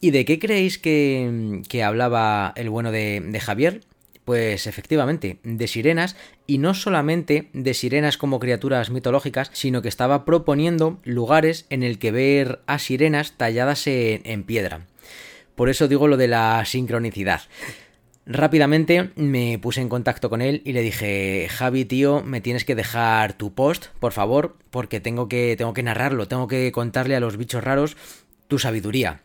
¿Y 0.00 0.12
de 0.12 0.24
qué 0.24 0.38
creéis 0.38 0.78
que, 0.78 1.62
que 1.68 1.82
hablaba 1.82 2.52
el 2.54 2.70
bueno 2.70 2.92
de, 2.92 3.20
de 3.20 3.40
Javier? 3.40 3.80
Pues 4.24 4.68
efectivamente, 4.68 5.40
de 5.42 5.66
sirenas, 5.66 6.14
y 6.46 6.58
no 6.58 6.74
solamente 6.74 7.48
de 7.54 7.74
sirenas 7.74 8.18
como 8.18 8.38
criaturas 8.38 8.90
mitológicas, 8.90 9.50
sino 9.52 9.82
que 9.82 9.88
estaba 9.88 10.24
proponiendo 10.24 11.00
lugares 11.02 11.66
en 11.70 11.82
el 11.82 11.98
que 11.98 12.12
ver 12.12 12.60
a 12.68 12.78
sirenas 12.78 13.32
talladas 13.36 13.84
en, 13.88 14.20
en 14.22 14.44
piedra. 14.44 14.86
Por 15.56 15.70
eso 15.70 15.88
digo 15.88 16.06
lo 16.06 16.16
de 16.16 16.28
la 16.28 16.64
sincronicidad. 16.66 17.40
Rápidamente 18.28 19.12
me 19.14 19.56
puse 19.60 19.80
en 19.80 19.88
contacto 19.88 20.28
con 20.28 20.42
él 20.42 20.60
y 20.64 20.72
le 20.72 20.82
dije, 20.82 21.46
Javi, 21.48 21.84
tío, 21.84 22.24
me 22.24 22.40
tienes 22.40 22.64
que 22.64 22.74
dejar 22.74 23.34
tu 23.34 23.54
post, 23.54 23.86
por 24.00 24.12
favor, 24.12 24.56
porque 24.70 24.98
tengo 24.98 25.28
que, 25.28 25.54
tengo 25.56 25.72
que 25.72 25.84
narrarlo, 25.84 26.26
tengo 26.26 26.48
que 26.48 26.72
contarle 26.72 27.14
a 27.14 27.20
los 27.20 27.36
bichos 27.36 27.62
raros 27.62 27.96
tu 28.48 28.58
sabiduría. 28.58 29.20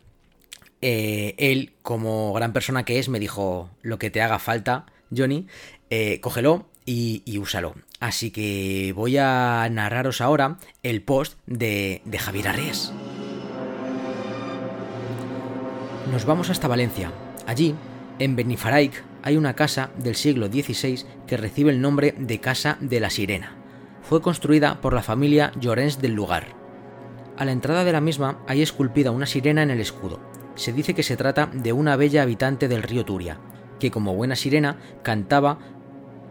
Eh, 0.82 1.34
él, 1.38 1.72
como 1.82 2.32
gran 2.32 2.52
persona 2.52 2.84
que 2.84 3.00
es, 3.00 3.08
me 3.08 3.18
dijo, 3.18 3.70
lo 3.82 3.98
que 3.98 4.10
te 4.10 4.22
haga 4.22 4.38
falta, 4.38 4.86
Johnny, 5.14 5.48
eh, 5.90 6.20
cógelo 6.20 6.66
y, 6.86 7.24
úsalo. 7.38 7.74
Así 7.98 8.30
que 8.30 8.92
voy 8.94 9.16
a 9.16 9.68
narraros 9.68 10.20
ahora 10.20 10.58
el 10.84 11.02
post 11.02 11.38
de, 11.46 12.02
de 12.04 12.18
Javier 12.18 12.48
Arres. 12.48 12.92
Nos 16.12 16.24
vamos 16.24 16.50
hasta 16.50 16.68
Valencia. 16.68 17.12
Allí 17.46 17.74
en 18.22 18.36
Benifaraik 18.36 19.02
hay 19.24 19.36
una 19.36 19.54
casa 19.54 19.90
del 19.98 20.14
siglo 20.14 20.46
XVI 20.46 21.04
que 21.26 21.36
recibe 21.36 21.72
el 21.72 21.80
nombre 21.80 22.14
de 22.16 22.38
Casa 22.38 22.78
de 22.80 23.00
la 23.00 23.10
Sirena. 23.10 23.56
Fue 24.02 24.22
construida 24.22 24.80
por 24.80 24.94
la 24.94 25.02
familia 25.02 25.52
Llorens 25.60 26.00
del 26.00 26.14
lugar. 26.14 26.46
A 27.36 27.44
la 27.44 27.50
entrada 27.50 27.82
de 27.82 27.92
la 27.92 28.00
misma 28.00 28.38
hay 28.46 28.62
esculpida 28.62 29.10
una 29.10 29.26
sirena 29.26 29.62
en 29.64 29.70
el 29.70 29.80
escudo. 29.80 30.20
Se 30.54 30.72
dice 30.72 30.94
que 30.94 31.02
se 31.02 31.16
trata 31.16 31.50
de 31.52 31.72
una 31.72 31.96
bella 31.96 32.22
habitante 32.22 32.68
del 32.68 32.84
río 32.84 33.04
Turia, 33.04 33.38
que 33.80 33.90
como 33.90 34.14
buena 34.14 34.36
sirena 34.36 34.76
cantaba 35.02 35.58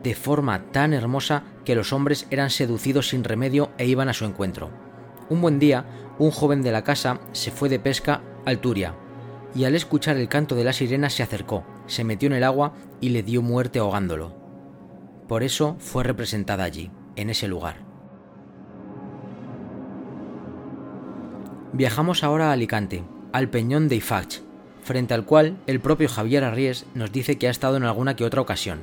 de 0.02 0.16
forma 0.16 0.72
tan 0.72 0.94
hermosa 0.94 1.44
que 1.66 1.76
los 1.76 1.92
hombres 1.92 2.26
eran 2.30 2.52
seducidos 2.52 3.10
sin 3.10 3.26
remedio 3.26 3.72
e 3.78 3.86
iban 3.86 4.08
a 4.08 4.14
su 4.14 4.24
encuentro. 4.24 4.70
Un 5.30 5.42
buen 5.42 5.60
día, 5.60 5.86
un 6.20 6.32
joven 6.32 6.62
de 6.62 6.72
la 6.72 6.84
casa 6.84 7.20
se 7.34 7.52
fue 7.52 7.68
de 7.68 7.80
pesca 7.80 8.22
al 8.46 8.60
Turia, 8.60 8.96
y 9.54 9.66
al 9.66 9.76
escuchar 9.76 10.16
el 10.16 10.30
canto 10.30 10.56
de 10.56 10.64
la 10.64 10.74
sirena 10.74 11.10
se 11.10 11.24
acercó, 11.24 11.66
se 11.92 12.06
metió 12.06 12.28
en 12.28 12.34
el 12.34 12.46
agua 12.46 12.74
y 13.02 13.10
le 13.10 13.22
dio 13.22 13.42
muerte 13.42 13.80
ahogándolo. 13.80 14.34
Por 15.28 15.44
eso 15.44 15.76
fue 15.80 16.04
representada 16.04 16.64
allí, 16.64 16.90
en 17.18 17.30
ese 17.30 17.50
lugar. 17.50 17.76
Viajamos 21.74 22.24
ahora 22.24 22.50
a 22.50 22.54
Alicante, 22.54 23.04
al 23.34 23.50
Peñón 23.50 23.90
de 23.90 23.98
Ifach, 23.98 24.40
frente 24.84 25.14
al 25.14 25.26
cual 25.26 25.58
el 25.68 25.82
propio 25.82 26.08
Javier 26.08 26.46
Arries 26.46 26.86
nos 26.94 27.12
dice 27.12 27.38
que 27.38 27.48
ha 27.48 27.52
estado 27.52 27.76
en 27.76 27.84
alguna 27.84 28.16
que 28.16 28.24
otra 28.24 28.42
ocasión. 28.42 28.80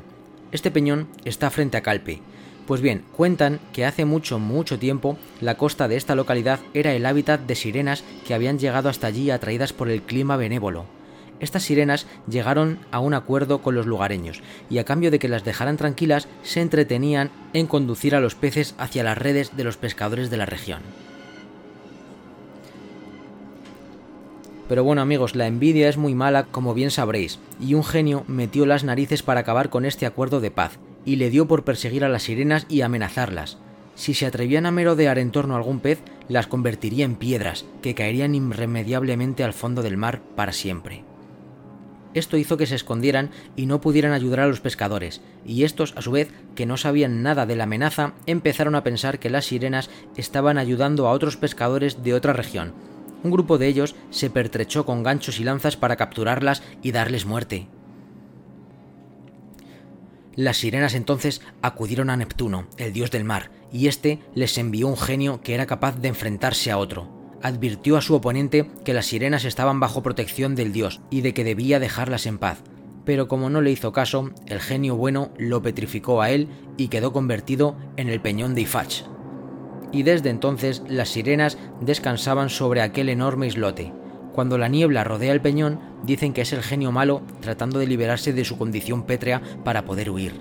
Este 0.52 0.70
peñón 0.70 1.08
está 1.24 1.50
frente 1.50 1.76
a 1.76 1.82
Calpe, 1.82 2.22
pues 2.66 2.82
bien, 2.82 3.04
cuentan 3.16 3.60
que 3.72 3.86
hace 3.86 4.04
mucho, 4.04 4.38
mucho 4.38 4.78
tiempo 4.78 5.16
la 5.40 5.56
costa 5.56 5.88
de 5.88 5.96
esta 5.96 6.14
localidad 6.14 6.60
era 6.74 6.92
el 6.92 7.06
hábitat 7.06 7.40
de 7.40 7.54
sirenas 7.54 8.04
que 8.26 8.34
habían 8.34 8.58
llegado 8.58 8.90
hasta 8.90 9.06
allí 9.06 9.30
atraídas 9.30 9.72
por 9.72 9.88
el 9.88 10.02
clima 10.02 10.36
benévolo. 10.36 10.97
Estas 11.40 11.62
sirenas 11.62 12.06
llegaron 12.28 12.78
a 12.90 13.00
un 13.00 13.14
acuerdo 13.14 13.62
con 13.62 13.74
los 13.74 13.86
lugareños 13.86 14.42
y 14.68 14.78
a 14.78 14.84
cambio 14.84 15.10
de 15.10 15.18
que 15.18 15.28
las 15.28 15.44
dejaran 15.44 15.76
tranquilas 15.76 16.28
se 16.42 16.60
entretenían 16.60 17.30
en 17.52 17.66
conducir 17.66 18.14
a 18.14 18.20
los 18.20 18.34
peces 18.34 18.74
hacia 18.78 19.04
las 19.04 19.18
redes 19.18 19.56
de 19.56 19.64
los 19.64 19.76
pescadores 19.76 20.30
de 20.30 20.36
la 20.36 20.46
región. 20.46 20.80
Pero 24.68 24.84
bueno 24.84 25.00
amigos, 25.00 25.34
la 25.34 25.46
envidia 25.46 25.88
es 25.88 25.96
muy 25.96 26.14
mala 26.14 26.44
como 26.44 26.74
bien 26.74 26.90
sabréis, 26.90 27.38
y 27.58 27.74
un 27.74 27.84
genio 27.84 28.24
metió 28.26 28.66
las 28.66 28.84
narices 28.84 29.22
para 29.22 29.40
acabar 29.40 29.70
con 29.70 29.86
este 29.86 30.04
acuerdo 30.04 30.40
de 30.40 30.50
paz, 30.50 30.78
y 31.06 31.16
le 31.16 31.30
dio 31.30 31.48
por 31.48 31.64
perseguir 31.64 32.04
a 32.04 32.10
las 32.10 32.24
sirenas 32.24 32.66
y 32.68 32.82
amenazarlas. 32.82 33.56
Si 33.94 34.12
se 34.12 34.26
atrevían 34.26 34.66
a 34.66 34.70
merodear 34.70 35.18
en 35.18 35.30
torno 35.30 35.54
a 35.54 35.56
algún 35.56 35.80
pez, 35.80 36.00
las 36.28 36.46
convertiría 36.46 37.06
en 37.06 37.16
piedras, 37.16 37.64
que 37.80 37.94
caerían 37.94 38.34
irremediablemente 38.34 39.42
al 39.42 39.54
fondo 39.54 39.82
del 39.82 39.96
mar 39.96 40.20
para 40.36 40.52
siempre. 40.52 41.07
Esto 42.18 42.36
hizo 42.36 42.56
que 42.56 42.66
se 42.66 42.74
escondieran 42.74 43.30
y 43.56 43.66
no 43.66 43.80
pudieran 43.80 44.12
ayudar 44.12 44.40
a 44.40 44.46
los 44.46 44.60
pescadores, 44.60 45.20
y 45.46 45.64
estos, 45.64 45.94
a 45.96 46.02
su 46.02 46.10
vez, 46.10 46.30
que 46.54 46.66
no 46.66 46.76
sabían 46.76 47.22
nada 47.22 47.46
de 47.46 47.56
la 47.56 47.64
amenaza, 47.64 48.14
empezaron 48.26 48.74
a 48.74 48.82
pensar 48.82 49.18
que 49.18 49.30
las 49.30 49.46
sirenas 49.46 49.88
estaban 50.16 50.58
ayudando 50.58 51.06
a 51.06 51.12
otros 51.12 51.36
pescadores 51.36 52.02
de 52.02 52.14
otra 52.14 52.32
región. 52.32 52.74
Un 53.22 53.30
grupo 53.30 53.58
de 53.58 53.68
ellos 53.68 53.96
se 54.10 54.30
pertrechó 54.30 54.84
con 54.84 55.02
ganchos 55.02 55.40
y 55.40 55.44
lanzas 55.44 55.76
para 55.76 55.96
capturarlas 55.96 56.62
y 56.82 56.92
darles 56.92 57.24
muerte. 57.24 57.68
Las 60.36 60.58
sirenas 60.58 60.94
entonces 60.94 61.40
acudieron 61.62 62.10
a 62.10 62.16
Neptuno, 62.16 62.68
el 62.76 62.92
dios 62.92 63.10
del 63.10 63.24
mar, 63.24 63.50
y 63.72 63.88
éste 63.88 64.20
les 64.34 64.56
envió 64.56 64.86
un 64.86 64.96
genio 64.96 65.40
que 65.42 65.54
era 65.54 65.66
capaz 65.66 65.96
de 65.96 66.08
enfrentarse 66.08 66.70
a 66.70 66.78
otro. 66.78 67.17
Advirtió 67.42 67.96
a 67.96 68.02
su 68.02 68.14
oponente 68.14 68.68
que 68.84 68.92
las 68.92 69.06
sirenas 69.06 69.44
estaban 69.44 69.78
bajo 69.78 70.02
protección 70.02 70.54
del 70.54 70.72
dios 70.72 71.00
y 71.10 71.20
de 71.20 71.34
que 71.34 71.44
debía 71.44 71.78
dejarlas 71.78 72.26
en 72.26 72.38
paz. 72.38 72.62
Pero 73.04 73.28
como 73.28 73.48
no 73.48 73.60
le 73.60 73.70
hizo 73.70 73.92
caso, 73.92 74.30
el 74.46 74.60
genio 74.60 74.96
bueno 74.96 75.30
lo 75.38 75.62
petrificó 75.62 76.20
a 76.20 76.30
él 76.30 76.48
y 76.76 76.88
quedó 76.88 77.12
convertido 77.12 77.76
en 77.96 78.08
el 78.08 78.20
peñón 78.20 78.54
de 78.54 78.62
Ifach. 78.62 79.04
Y 79.92 80.02
desde 80.02 80.30
entonces 80.30 80.82
las 80.88 81.08
sirenas 81.10 81.56
descansaban 81.80 82.50
sobre 82.50 82.82
aquel 82.82 83.08
enorme 83.08 83.46
islote. 83.46 83.92
Cuando 84.34 84.58
la 84.58 84.68
niebla 84.68 85.04
rodea 85.04 85.32
el 85.32 85.40
peñón, 85.40 85.80
dicen 86.04 86.32
que 86.32 86.42
es 86.42 86.52
el 86.52 86.62
genio 86.62 86.92
malo 86.92 87.22
tratando 87.40 87.78
de 87.78 87.86
liberarse 87.86 88.32
de 88.32 88.44
su 88.44 88.58
condición 88.58 89.04
pétrea 89.04 89.42
para 89.64 89.84
poder 89.84 90.10
huir. 90.10 90.34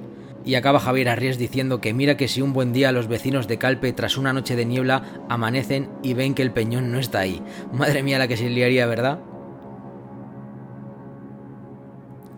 Y 0.47 0.55
acaba 0.55 0.79
Javier 0.79 1.09
Arries 1.09 1.37
diciendo 1.37 1.81
que 1.81 1.93
mira 1.93 2.15
que 2.15 2.29
si 2.29 2.41
un 2.41 2.53
buen 2.53 2.71
día 2.71 2.93
los 2.93 3.09
vecinos 3.09 3.49
de 3.49 3.57
Calpe 3.57 3.91
tras 3.91 4.17
una 4.17 4.31
noche 4.31 4.55
de 4.55 4.65
niebla 4.65 5.03
amanecen 5.27 5.89
y 6.01 6.13
ven 6.13 6.33
que 6.33 6.41
el 6.41 6.51
peñón 6.51 6.89
no 6.89 6.99
está 6.99 7.19
ahí. 7.19 7.43
Madre 7.73 8.01
mía 8.01 8.17
la 8.17 8.29
que 8.29 8.37
se 8.37 8.49
liaría, 8.49 8.85
¿verdad? 8.85 9.19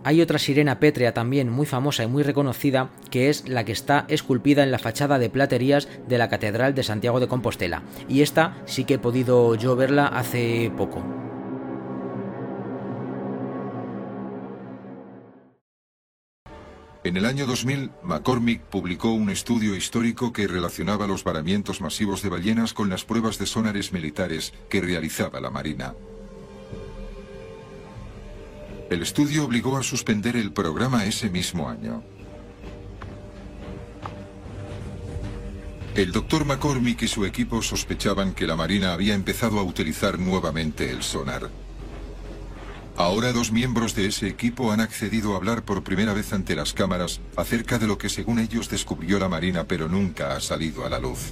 Hay 0.03 0.22
otra 0.22 0.39
sirena 0.39 0.80
pétrea 0.80 1.14
también 1.14 1.51
muy 1.51 1.68
famosa 1.68 2.03
y 2.03 2.07
muy 2.07 2.24
reconocida, 2.24 2.89
que 3.12 3.30
es 3.30 3.47
la 3.47 3.64
que 3.64 3.74
está 3.74 4.05
esculpida 4.07 4.64
en 4.64 4.72
la 4.72 4.80
fachada 4.80 5.20
de 5.20 5.30
platerías 5.30 5.88
de 6.07 6.18
la 6.18 6.30
Catedral 6.30 6.74
de 6.74 6.82
Santiago 6.82 7.20
de 7.20 7.28
Compostela. 7.28 7.84
Y 8.07 8.24
esta 8.24 8.57
sí 8.66 8.86
que 8.86 8.95
he 8.95 8.99
podido 8.99 9.53
yo 9.53 9.76
verla 9.76 10.07
hace 10.07 10.72
poco. 10.76 11.28
En 17.02 17.16
el 17.16 17.26
año 17.26 17.45
2000, 17.45 17.91
McCormick 18.04 18.62
publicó 18.64 19.12
un 19.14 19.30
estudio 19.30 19.74
histórico 19.74 20.34
que 20.34 20.47
relacionaba 20.47 21.08
los 21.08 21.24
varamientos 21.24 21.80
masivos 21.80 22.22
de 22.22 22.30
ballenas 22.30 22.74
con 22.74 22.89
las 22.89 23.06
pruebas 23.06 23.39
de 23.39 23.45
sonares 23.45 23.93
militares 23.93 24.54
que 24.70 24.82
realizaba 24.82 25.39
la 25.39 25.50
Marina. 25.50 25.93
El 28.89 29.02
estudio 29.02 29.45
obligó 29.45 29.78
a 29.78 29.84
suspender 29.84 30.36
el 30.36 30.52
programa 30.52 31.06
ese 31.06 31.30
mismo 31.30 31.70
año. 31.70 32.04
El 35.95 36.12
doctor 36.12 36.43
McCormick 36.43 37.04
y 37.04 37.08
su 37.08 37.26
equipo 37.26 37.62
sospechaban 37.62 38.34
que 38.34 38.45
la 38.45 38.58
Marina 38.58 38.91
había 38.91 39.14
empezado 39.14 39.60
a 39.60 39.64
utilizar 39.64 40.20
nuevamente 40.20 40.91
el 40.91 41.02
sonar. 41.02 41.50
Ahora 43.00 43.32
dos 43.32 43.54
miembros 43.54 43.95
de 43.95 44.08
ese 44.08 44.28
equipo 44.28 44.74
han 44.74 44.82
accedido 44.82 45.34
a 45.34 45.38
hablar 45.38 45.64
por 45.64 45.86
primera 45.86 46.14
vez 46.14 46.34
ante 46.34 46.54
las 46.54 46.74
cámaras 46.74 47.22
acerca 47.38 47.80
de 47.80 47.88
lo 47.88 47.97
que 47.97 48.10
según 48.10 48.39
ellos 48.39 48.68
descubrió 48.70 49.20
la 49.20 49.30
Marina 49.30 49.64
pero 49.64 49.88
nunca 49.88 50.36
ha 50.36 50.41
salido 50.41 50.86
a 50.86 50.89
la 50.89 51.00
luz. 51.00 51.32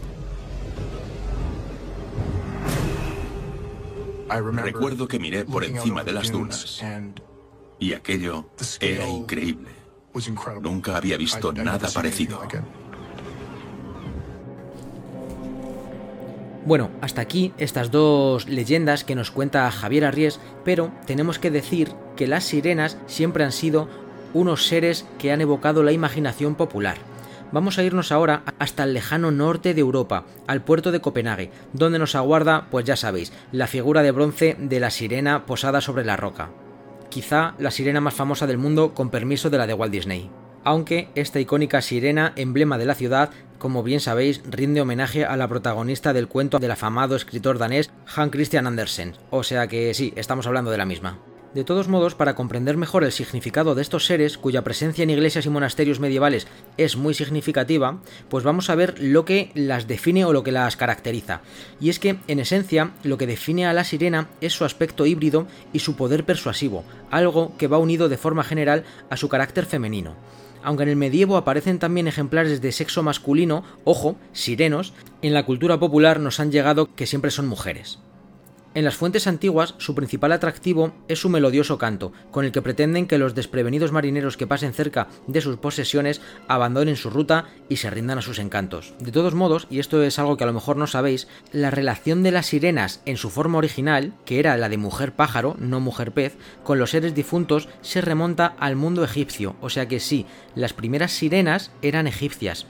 Recuerdo 4.29 5.09
que 5.09 5.19
miré 5.19 5.43
por 5.43 5.65
encima 5.65 6.05
de 6.05 6.13
las 6.13 6.31
dunas 6.31 6.81
y 7.79 7.91
aquello 7.91 8.49
era 8.79 9.05
increíble. 9.05 9.71
Nunca 10.61 10.95
había 10.95 11.17
visto 11.17 11.51
nada 11.51 11.89
parecido. 11.89 12.47
Bueno, 16.67 16.91
hasta 16.99 17.21
aquí 17.21 17.53
estas 17.57 17.91
dos 17.91 18.49
leyendas 18.49 19.05
que 19.05 19.15
nos 19.15 19.31
cuenta 19.31 19.71
Javier 19.71 20.03
Arries, 20.03 20.41
pero 20.65 20.91
tenemos 21.05 21.39
que 21.39 21.49
decir 21.49 21.93
que 22.17 22.27
las 22.27 22.43
sirenas 22.43 22.97
siempre 23.05 23.45
han 23.45 23.53
sido 23.53 23.87
unos 24.33 24.67
seres 24.67 25.07
que 25.17 25.31
han 25.31 25.39
evocado 25.39 25.81
la 25.81 25.93
imaginación 25.93 26.55
popular. 26.55 26.97
Vamos 27.53 27.77
a 27.77 27.83
irnos 27.83 28.11
ahora 28.11 28.43
hasta 28.59 28.83
el 28.83 28.93
lejano 28.93 29.31
norte 29.31 29.73
de 29.73 29.79
Europa, 29.79 30.25
al 30.45 30.61
puerto 30.61 30.91
de 30.91 30.99
Copenhague, 30.99 31.51
donde 31.71 31.99
nos 31.99 32.15
aguarda, 32.15 32.67
pues 32.69 32.83
ya 32.83 32.97
sabéis, 32.97 33.31
la 33.53 33.67
figura 33.67 34.03
de 34.03 34.11
bronce 34.11 34.57
de 34.59 34.81
la 34.81 34.91
sirena 34.91 35.45
posada 35.45 35.79
sobre 35.79 36.03
la 36.03 36.17
roca. 36.17 36.49
Quizá 37.07 37.53
la 37.59 37.71
sirena 37.71 38.01
más 38.01 38.13
famosa 38.13 38.45
del 38.45 38.57
mundo 38.57 38.93
con 38.93 39.09
permiso 39.09 39.49
de 39.49 39.57
la 39.57 39.67
de 39.67 39.73
Walt 39.73 39.93
Disney 39.93 40.29
aunque 40.67 41.07
esta 41.15 41.39
icónica 41.39 41.81
sirena, 41.81 42.33
emblema 42.35 42.77
de 42.77 42.85
la 42.85 42.93
ciudad, 42.93 43.29
como 43.57 43.83
bien 43.83 44.01
sabéis, 44.01 44.41
rinde 44.43 44.81
homenaje 44.81 45.23
a 45.23 45.37
la 45.37 45.47
protagonista 45.47 46.11
del 46.11 46.27
cuento 46.27 46.59
del 46.59 46.71
afamado 46.71 47.15
escritor 47.15 47.57
danés 47.57 47.89
Hans 48.13 48.33
Christian 48.33 48.67
Andersen, 48.67 49.13
o 49.29 49.43
sea 49.43 49.67
que 49.67 49.93
sí, 49.93 50.11
estamos 50.17 50.45
hablando 50.45 50.69
de 50.69 50.77
la 50.77 50.85
misma. 50.85 51.19
De 51.53 51.63
todos 51.63 51.87
modos, 51.87 52.15
para 52.15 52.35
comprender 52.35 52.75
mejor 52.75 53.05
el 53.05 53.13
significado 53.13 53.75
de 53.75 53.81
estos 53.81 54.05
seres, 54.05 54.37
cuya 54.37 54.65
presencia 54.65 55.03
en 55.03 55.09
iglesias 55.09 55.45
y 55.45 55.49
monasterios 55.49 56.01
medievales 56.01 56.47
es 56.75 56.97
muy 56.97 57.13
significativa, 57.13 58.01
pues 58.27 58.43
vamos 58.43 58.69
a 58.69 58.75
ver 58.75 58.99
lo 58.99 59.23
que 59.23 59.51
las 59.55 59.87
define 59.87 60.25
o 60.25 60.33
lo 60.33 60.43
que 60.43 60.51
las 60.51 60.75
caracteriza. 60.75 61.39
Y 61.79 61.89
es 61.89 61.99
que, 61.99 62.17
en 62.27 62.41
esencia, 62.41 62.91
lo 63.03 63.17
que 63.17 63.25
define 63.25 63.67
a 63.67 63.73
la 63.73 63.85
sirena 63.85 64.27
es 64.41 64.51
su 64.51 64.65
aspecto 64.65 65.05
híbrido 65.05 65.47
y 65.71 65.79
su 65.79 65.95
poder 65.95 66.25
persuasivo, 66.25 66.83
algo 67.09 67.55
que 67.57 67.67
va 67.67 67.77
unido 67.77 68.09
de 68.09 68.17
forma 68.17 68.43
general 68.43 68.83
a 69.09 69.15
su 69.15 69.29
carácter 69.29 69.65
femenino 69.65 70.17
aunque 70.63 70.83
en 70.83 70.89
el 70.89 70.95
medievo 70.95 71.37
aparecen 71.37 71.79
también 71.79 72.07
ejemplares 72.07 72.61
de 72.61 72.71
sexo 72.71 73.03
masculino, 73.03 73.63
ojo, 73.83 74.15
sirenos, 74.33 74.93
en 75.21 75.33
la 75.33 75.45
cultura 75.45 75.79
popular 75.79 76.19
nos 76.19 76.39
han 76.39 76.51
llegado 76.51 76.93
que 76.95 77.07
siempre 77.07 77.31
son 77.31 77.47
mujeres. 77.47 77.99
En 78.77 78.85
las 78.85 78.95
fuentes 78.95 79.25
antiguas, 79.25 79.73
su 79.79 79.95
principal 79.95 80.31
atractivo 80.31 80.93
es 81.07 81.17
su 81.17 81.29
melodioso 81.29 81.79
canto, 81.79 82.13
con 82.29 82.45
el 82.45 82.51
que 82.51 82.61
pretenden 82.61 83.07
que 83.07 83.17
los 83.17 83.33
desprevenidos 83.33 83.91
marineros 83.91 84.37
que 84.37 84.45
pasen 84.45 84.71
cerca 84.71 85.07
de 85.25 85.41
sus 85.41 85.57
posesiones 85.57 86.21
abandonen 86.47 86.95
su 86.95 87.09
ruta 87.09 87.45
y 87.69 87.77
se 87.77 87.89
rindan 87.89 88.19
a 88.19 88.21
sus 88.21 88.37
encantos. 88.37 88.93
De 88.99 89.11
todos 89.11 89.33
modos, 89.33 89.65
y 89.71 89.79
esto 89.79 90.03
es 90.03 90.19
algo 90.19 90.37
que 90.37 90.43
a 90.43 90.47
lo 90.47 90.53
mejor 90.53 90.77
no 90.77 90.85
sabéis, 90.85 91.27
la 91.51 91.71
relación 91.71 92.21
de 92.21 92.29
las 92.29 92.45
sirenas 92.45 93.01
en 93.07 93.17
su 93.17 93.31
forma 93.31 93.57
original, 93.57 94.13
que 94.25 94.37
era 94.37 94.55
la 94.57 94.69
de 94.69 94.77
mujer 94.77 95.15
pájaro, 95.15 95.55
no 95.57 95.79
mujer 95.79 96.11
pez, 96.11 96.37
con 96.63 96.77
los 96.77 96.91
seres 96.91 97.15
difuntos 97.15 97.69
se 97.81 98.01
remonta 98.01 98.45
al 98.59 98.75
mundo 98.75 99.03
egipcio, 99.03 99.55
o 99.59 99.71
sea 99.71 99.87
que 99.87 99.99
sí, 99.99 100.27
las 100.53 100.73
primeras 100.73 101.13
sirenas 101.13 101.71
eran 101.81 102.05
egipcias. 102.05 102.67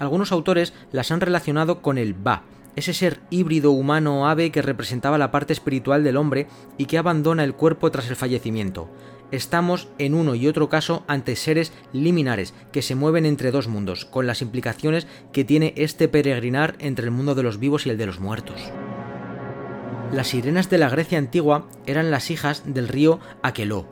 Algunos 0.00 0.32
autores 0.32 0.72
las 0.90 1.12
han 1.12 1.20
relacionado 1.20 1.82
con 1.82 1.98
el 1.98 2.14
Ba, 2.14 2.42
ese 2.76 2.94
ser 2.94 3.20
híbrido 3.30 3.70
humano 3.70 4.28
ave 4.28 4.50
que 4.50 4.62
representaba 4.62 5.18
la 5.18 5.30
parte 5.30 5.52
espiritual 5.52 6.04
del 6.04 6.16
hombre 6.16 6.46
y 6.78 6.86
que 6.86 6.98
abandona 6.98 7.44
el 7.44 7.54
cuerpo 7.54 7.90
tras 7.90 8.08
el 8.08 8.16
fallecimiento. 8.16 8.88
Estamos 9.30 9.88
en 9.98 10.14
uno 10.14 10.34
y 10.34 10.46
otro 10.46 10.68
caso 10.68 11.04
ante 11.06 11.36
seres 11.36 11.72
liminares 11.92 12.52
que 12.70 12.82
se 12.82 12.94
mueven 12.94 13.24
entre 13.24 13.50
dos 13.50 13.66
mundos, 13.66 14.04
con 14.04 14.26
las 14.26 14.42
implicaciones 14.42 15.06
que 15.32 15.44
tiene 15.44 15.72
este 15.76 16.06
peregrinar 16.06 16.76
entre 16.80 17.06
el 17.06 17.10
mundo 17.10 17.34
de 17.34 17.42
los 17.42 17.58
vivos 17.58 17.86
y 17.86 17.90
el 17.90 17.96
de 17.96 18.06
los 18.06 18.20
muertos. 18.20 18.60
Las 20.12 20.28
sirenas 20.28 20.68
de 20.68 20.76
la 20.76 20.90
Grecia 20.90 21.16
antigua 21.16 21.66
eran 21.86 22.10
las 22.10 22.30
hijas 22.30 22.62
del 22.66 22.88
río 22.88 23.20
Aqueló, 23.42 23.86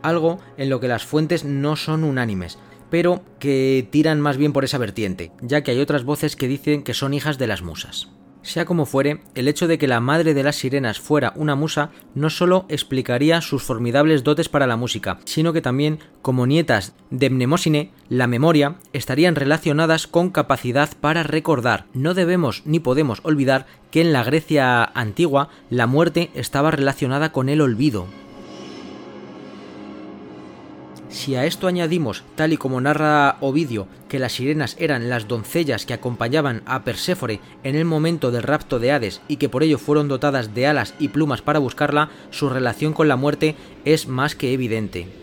algo 0.00 0.38
en 0.56 0.70
lo 0.70 0.80
que 0.80 0.88
las 0.88 1.04
fuentes 1.04 1.44
no 1.44 1.76
son 1.76 2.02
unánimes, 2.02 2.58
pero 2.90 3.22
que 3.38 3.86
tiran 3.90 4.20
más 4.20 4.36
bien 4.36 4.52
por 4.52 4.64
esa 4.64 4.78
vertiente, 4.78 5.32
ya 5.40 5.62
que 5.62 5.70
hay 5.70 5.80
otras 5.80 6.04
voces 6.04 6.36
que 6.36 6.48
dicen 6.48 6.82
que 6.82 6.94
son 6.94 7.14
hijas 7.14 7.38
de 7.38 7.46
las 7.46 7.62
musas. 7.62 8.10
Sea 8.42 8.64
como 8.64 8.86
fuere, 8.86 9.20
el 9.34 9.48
hecho 9.48 9.68
de 9.68 9.76
que 9.76 9.86
la 9.86 10.00
madre 10.00 10.32
de 10.32 10.42
las 10.42 10.56
sirenas 10.56 10.98
fuera 10.98 11.34
una 11.36 11.56
musa 11.56 11.90
no 12.14 12.30
solo 12.30 12.64
explicaría 12.70 13.42
sus 13.42 13.62
formidables 13.62 14.24
dotes 14.24 14.48
para 14.48 14.66
la 14.66 14.76
música, 14.76 15.18
sino 15.26 15.52
que 15.52 15.60
también, 15.60 15.98
como 16.22 16.46
nietas 16.46 16.94
de 17.10 17.28
Mnemosine, 17.28 17.92
la 18.08 18.26
memoria, 18.26 18.76
estarían 18.94 19.36
relacionadas 19.36 20.06
con 20.06 20.30
capacidad 20.30 20.88
para 21.00 21.22
recordar. 21.22 21.84
No 21.92 22.14
debemos 22.14 22.62
ni 22.64 22.80
podemos 22.80 23.20
olvidar 23.24 23.66
que 23.90 24.00
en 24.00 24.14
la 24.14 24.24
Grecia 24.24 24.84
antigua 24.84 25.50
la 25.68 25.86
muerte 25.86 26.30
estaba 26.34 26.70
relacionada 26.70 27.32
con 27.32 27.50
el 27.50 27.60
olvido, 27.60 28.06
si 31.10 31.34
a 31.34 31.44
esto 31.44 31.66
añadimos, 31.66 32.24
tal 32.36 32.52
y 32.52 32.56
como 32.56 32.80
narra 32.80 33.36
Ovidio, 33.40 33.88
que 34.08 34.18
las 34.18 34.32
sirenas 34.32 34.76
eran 34.78 35.10
las 35.10 35.28
doncellas 35.28 35.84
que 35.84 35.94
acompañaban 35.94 36.62
a 36.66 36.84
Perséfone 36.84 37.40
en 37.64 37.76
el 37.76 37.84
momento 37.84 38.30
del 38.30 38.44
rapto 38.44 38.78
de 38.78 38.92
Hades 38.92 39.20
y 39.28 39.36
que 39.36 39.48
por 39.48 39.62
ello 39.62 39.78
fueron 39.78 40.08
dotadas 40.08 40.54
de 40.54 40.66
alas 40.66 40.94
y 40.98 41.08
plumas 41.08 41.42
para 41.42 41.58
buscarla, 41.58 42.10
su 42.30 42.48
relación 42.48 42.92
con 42.92 43.08
la 43.08 43.16
muerte 43.16 43.56
es 43.84 44.08
más 44.08 44.34
que 44.34 44.52
evidente. 44.52 45.19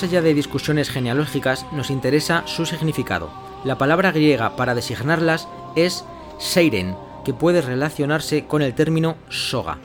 Más 0.00 0.08
allá 0.08 0.22
de 0.22 0.32
discusiones 0.32 0.88
genealógicas, 0.88 1.66
nos 1.72 1.90
interesa 1.90 2.42
su 2.46 2.64
significado. 2.64 3.28
La 3.64 3.76
palabra 3.76 4.12
griega 4.12 4.56
para 4.56 4.74
designarlas 4.74 5.46
es 5.76 6.06
seiren, 6.38 6.96
que 7.22 7.34
puede 7.34 7.60
relacionarse 7.60 8.46
con 8.46 8.62
el 8.62 8.72
término 8.72 9.16
soga. 9.28 9.76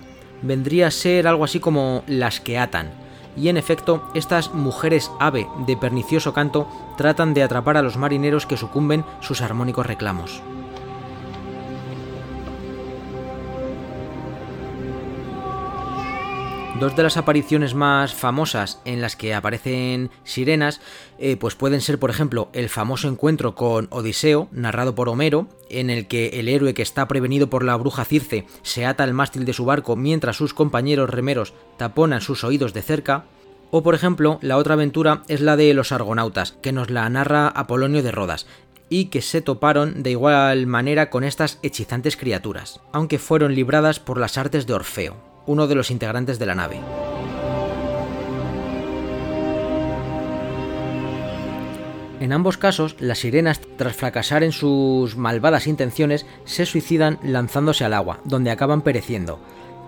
Vendría 0.41 0.88
a 0.88 0.91
ser 0.91 1.28
algo 1.28 1.43
así 1.43 1.59
como 1.59 2.05
las 2.07 2.39
que 2.39 2.57
atan. 2.57 2.91
Y 3.36 3.49
en 3.49 3.57
efecto, 3.57 4.09
estas 4.13 4.53
mujeres 4.53 5.11
ave 5.20 5.47
de 5.68 5.76
pernicioso 5.76 6.34
canto 6.34 6.66
tratan 6.95 7.34
de 7.34 7.43
atrapar 7.43 7.76
a 7.76 7.82
los 7.82 7.97
marineros 7.97 8.45
que 8.45 8.55
sucumben 8.55 9.03
sus 9.20 9.41
armónicos 9.41 9.86
reclamos. 9.86 10.41
Dos 16.80 16.93
de 16.97 17.03
las 17.03 17.15
apariciones 17.15 17.73
más 17.73 18.13
famosas 18.13 18.82
en 18.84 18.99
las 18.99 19.15
que 19.15 19.34
aparecen 19.34 20.11
sirenas, 20.26 20.82
eh, 21.17 21.38
pues 21.38 21.55
pueden 21.55 21.80
ser, 21.80 21.99
por 21.99 22.09
ejemplo, 22.09 22.49
el 22.51 22.67
famoso 22.67 23.07
encuentro 23.07 23.55
con 23.55 23.88
Odiseo, 23.91 24.49
narrado 24.51 24.93
por 24.93 25.07
Homero, 25.07 25.47
en 25.69 25.89
el 25.89 26.05
que 26.07 26.38
el 26.38 26.49
héroe 26.49 26.73
que 26.73 26.82
está 26.82 27.07
prevenido 27.07 27.49
por 27.49 27.63
la 27.63 27.78
bruja 27.78 28.03
Circe 28.03 28.45
se 28.61 28.86
ata 28.86 29.05
al 29.05 29.13
mástil 29.13 29.45
de 29.45 29.53
su 29.53 29.63
barco 29.63 29.95
mientras 29.95 30.36
sus 30.36 30.53
compañeros 30.53 31.09
remeros 31.09 31.53
taponan 31.78 32.19
sus 32.19 32.43
oídos 32.43 32.73
de 32.73 32.82
cerca. 32.82 33.23
O, 33.71 33.82
por 33.82 33.95
ejemplo, 33.95 34.38
la 34.41 34.57
otra 34.57 34.73
aventura 34.73 35.23
es 35.30 35.39
la 35.39 35.55
de 35.55 35.73
los 35.73 35.93
argonautas, 35.93 36.57
que 36.61 36.73
nos 36.73 36.89
la 36.89 37.09
narra 37.09 37.47
Apolonio 37.47 38.03
de 38.03 38.11
Rodas, 38.11 38.47
y 38.89 39.05
que 39.05 39.21
se 39.21 39.41
toparon 39.41 40.03
de 40.03 40.11
igual 40.11 40.67
manera 40.67 41.09
con 41.09 41.23
estas 41.23 41.57
hechizantes 41.63 42.17
criaturas, 42.17 42.82
aunque 42.91 43.17
fueron 43.17 43.55
libradas 43.55 44.01
por 44.01 44.19
las 44.19 44.38
artes 44.38 44.67
de 44.67 44.73
Orfeo 44.73 45.34
uno 45.46 45.68
de 45.68 45.76
los 45.76 45.91
integrantes 45.91 46.39
de 46.39 46.46
la 46.46 46.56
nave. 46.56 46.80
En 52.20 52.32
ambos 52.32 52.58
casos, 52.58 52.96
las 53.00 53.20
sirenas, 53.20 53.60
tras 53.78 53.96
fracasar 53.96 54.43
en 54.43 54.52
sus 54.52 55.18
malvadas 55.18 55.68
intenciones, 55.68 56.26
se 56.46 56.66
suicidan 56.66 57.20
lanzándose 57.22 57.84
al 57.84 57.93
agua, 57.93 58.22
donde 58.24 58.52
acaban 58.52 58.82
pereciendo. 58.82 59.39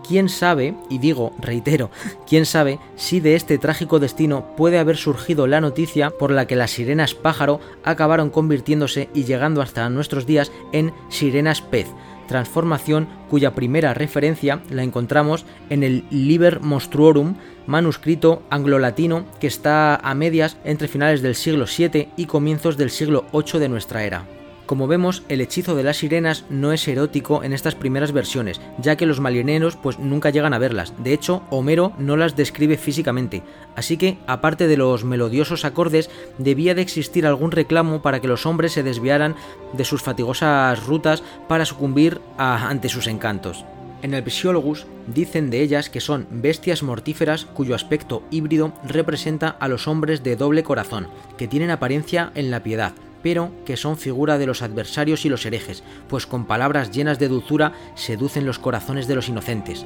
¿Quién 0.07 0.29
sabe, 0.29 0.75
y 0.89 0.99
digo, 0.99 1.33
reitero, 1.39 1.89
quién 2.27 2.45
sabe 2.45 2.79
si 2.95 3.19
de 3.21 3.35
este 3.35 3.57
trágico 3.57 3.99
destino 3.99 4.55
puede 4.55 4.77
haber 4.77 4.97
surgido 4.97 5.47
la 5.47 5.61
noticia 5.61 6.11
por 6.11 6.31
la 6.31 6.47
que 6.47 6.55
las 6.55 6.71
sirenas 6.71 7.15
pájaro 7.15 7.59
acabaron 7.83 8.29
convirtiéndose 8.29 9.09
y 9.13 9.23
llegando 9.23 9.61
hasta 9.61 9.89
nuestros 9.89 10.25
días 10.25 10.51
en 10.71 10.93
sirenas 11.09 11.61
pez, 11.61 11.87
transformación 12.27 13.07
cuya 13.29 13.55
primera 13.55 13.93
referencia 13.93 14.61
la 14.69 14.83
encontramos 14.83 15.45
en 15.69 15.83
el 15.83 16.05
Liber 16.11 16.61
Monstruorum, 16.61 17.35
manuscrito 17.65 18.43
anglo-latino 18.49 19.25
que 19.39 19.47
está 19.47 19.95
a 19.95 20.13
medias 20.13 20.57
entre 20.63 20.87
finales 20.87 21.21
del 21.21 21.35
siglo 21.35 21.65
VII 21.65 22.09
y 22.15 22.25
comienzos 22.25 22.77
del 22.77 22.89
siglo 22.91 23.25
VIII 23.33 23.59
de 23.59 23.69
nuestra 23.69 24.03
era. 24.03 24.36
Como 24.67 24.85
vemos, 24.87 25.23
el 25.29 25.39
hechizo 25.39 25.75
de 25.75 25.83
las 25.83 25.95
sirenas 25.95 26.43
no 26.49 26.73
es 26.73 26.85
erótico 26.89 27.41
en 27.41 27.53
estas 27.53 27.73
primeras 27.73 28.11
versiones, 28.11 28.59
ya 28.79 28.97
que 28.97 29.05
los 29.05 29.21
marineros 29.21 29.77
pues 29.77 29.97
nunca 29.97 30.29
llegan 30.29 30.53
a 30.53 30.59
verlas. 30.59 30.93
De 30.97 31.13
hecho, 31.13 31.41
Homero 31.49 31.93
no 31.97 32.17
las 32.17 32.35
describe 32.35 32.77
físicamente. 32.77 33.43
Así 33.77 33.95
que, 33.95 34.17
aparte 34.27 34.67
de 34.67 34.75
los 34.75 35.05
melodiosos 35.05 35.63
acordes, 35.63 36.09
debía 36.37 36.75
de 36.75 36.81
existir 36.81 37.25
algún 37.25 37.51
reclamo 37.51 38.01
para 38.01 38.19
que 38.19 38.27
los 38.27 38.45
hombres 38.45 38.73
se 38.73 38.83
desviaran 38.83 39.35
de 39.71 39.85
sus 39.85 40.01
fatigosas 40.01 40.85
rutas 40.85 41.23
para 41.47 41.63
sucumbir 41.63 42.19
ante 42.37 42.89
sus 42.89 43.07
encantos. 43.07 43.63
En 44.01 44.13
el 44.13 44.29
Psiologus 44.29 44.85
dicen 45.07 45.49
de 45.49 45.61
ellas 45.61 45.89
que 45.89 46.01
son 46.01 46.27
bestias 46.29 46.83
mortíferas 46.83 47.45
cuyo 47.45 47.73
aspecto 47.73 48.21
híbrido 48.31 48.73
representa 48.83 49.47
a 49.47 49.69
los 49.69 49.87
hombres 49.87 50.23
de 50.23 50.35
doble 50.35 50.63
corazón, 50.63 51.07
que 51.37 51.47
tienen 51.47 51.71
apariencia 51.71 52.31
en 52.35 52.51
la 52.51 52.61
piedad, 52.61 52.93
pero 53.21 53.51
que 53.65 53.77
son 53.77 53.97
figura 53.97 54.37
de 54.37 54.45
los 54.45 54.61
adversarios 54.61 55.25
y 55.25 55.29
los 55.29 55.45
herejes, 55.45 55.83
pues 56.07 56.25
con 56.25 56.45
palabras 56.45 56.91
llenas 56.91 57.19
de 57.19 57.27
dulzura 57.27 57.73
seducen 57.95 58.45
los 58.45 58.59
corazones 58.59 59.07
de 59.07 59.15
los 59.15 59.29
inocentes. 59.29 59.85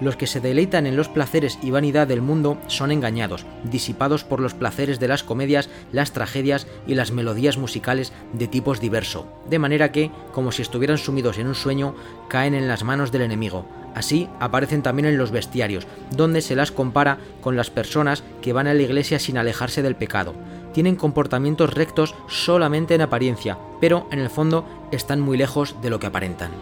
Los 0.00 0.14
que 0.14 0.28
se 0.28 0.40
deleitan 0.40 0.86
en 0.86 0.96
los 0.96 1.08
placeres 1.08 1.58
y 1.60 1.72
vanidad 1.72 2.06
del 2.06 2.22
mundo 2.22 2.58
son 2.68 2.92
engañados, 2.92 3.46
disipados 3.64 4.22
por 4.22 4.38
los 4.38 4.54
placeres 4.54 5.00
de 5.00 5.08
las 5.08 5.24
comedias, 5.24 5.68
las 5.92 6.12
tragedias 6.12 6.68
y 6.86 6.94
las 6.94 7.10
melodías 7.10 7.58
musicales 7.58 8.12
de 8.32 8.46
tipos 8.46 8.80
diverso, 8.80 9.26
de 9.50 9.58
manera 9.58 9.90
que, 9.90 10.12
como 10.32 10.52
si 10.52 10.62
estuvieran 10.62 10.98
sumidos 10.98 11.38
en 11.38 11.48
un 11.48 11.56
sueño, 11.56 11.96
caen 12.28 12.54
en 12.54 12.68
las 12.68 12.84
manos 12.84 13.10
del 13.10 13.22
enemigo. 13.22 13.66
Así 13.94 14.28
aparecen 14.38 14.82
también 14.82 15.06
en 15.06 15.18
los 15.18 15.32
bestiarios, 15.32 15.88
donde 16.14 16.42
se 16.42 16.54
las 16.54 16.70
compara 16.70 17.18
con 17.40 17.56
las 17.56 17.70
personas 17.70 18.22
que 18.40 18.52
van 18.52 18.68
a 18.68 18.74
la 18.74 18.82
iglesia 18.82 19.18
sin 19.18 19.36
alejarse 19.36 19.82
del 19.82 19.96
pecado 19.96 20.34
tienen 20.78 20.94
comportamientos 20.94 21.74
rectos 21.74 22.14
solamente 22.28 22.94
en 22.94 23.00
apariencia, 23.00 23.58
pero 23.80 24.06
en 24.12 24.20
el 24.20 24.30
fondo 24.30 24.64
están 24.92 25.18
muy 25.18 25.36
lejos 25.36 25.74
de 25.82 25.90
lo 25.90 25.98
que 25.98 26.06
aparentan. 26.06 26.52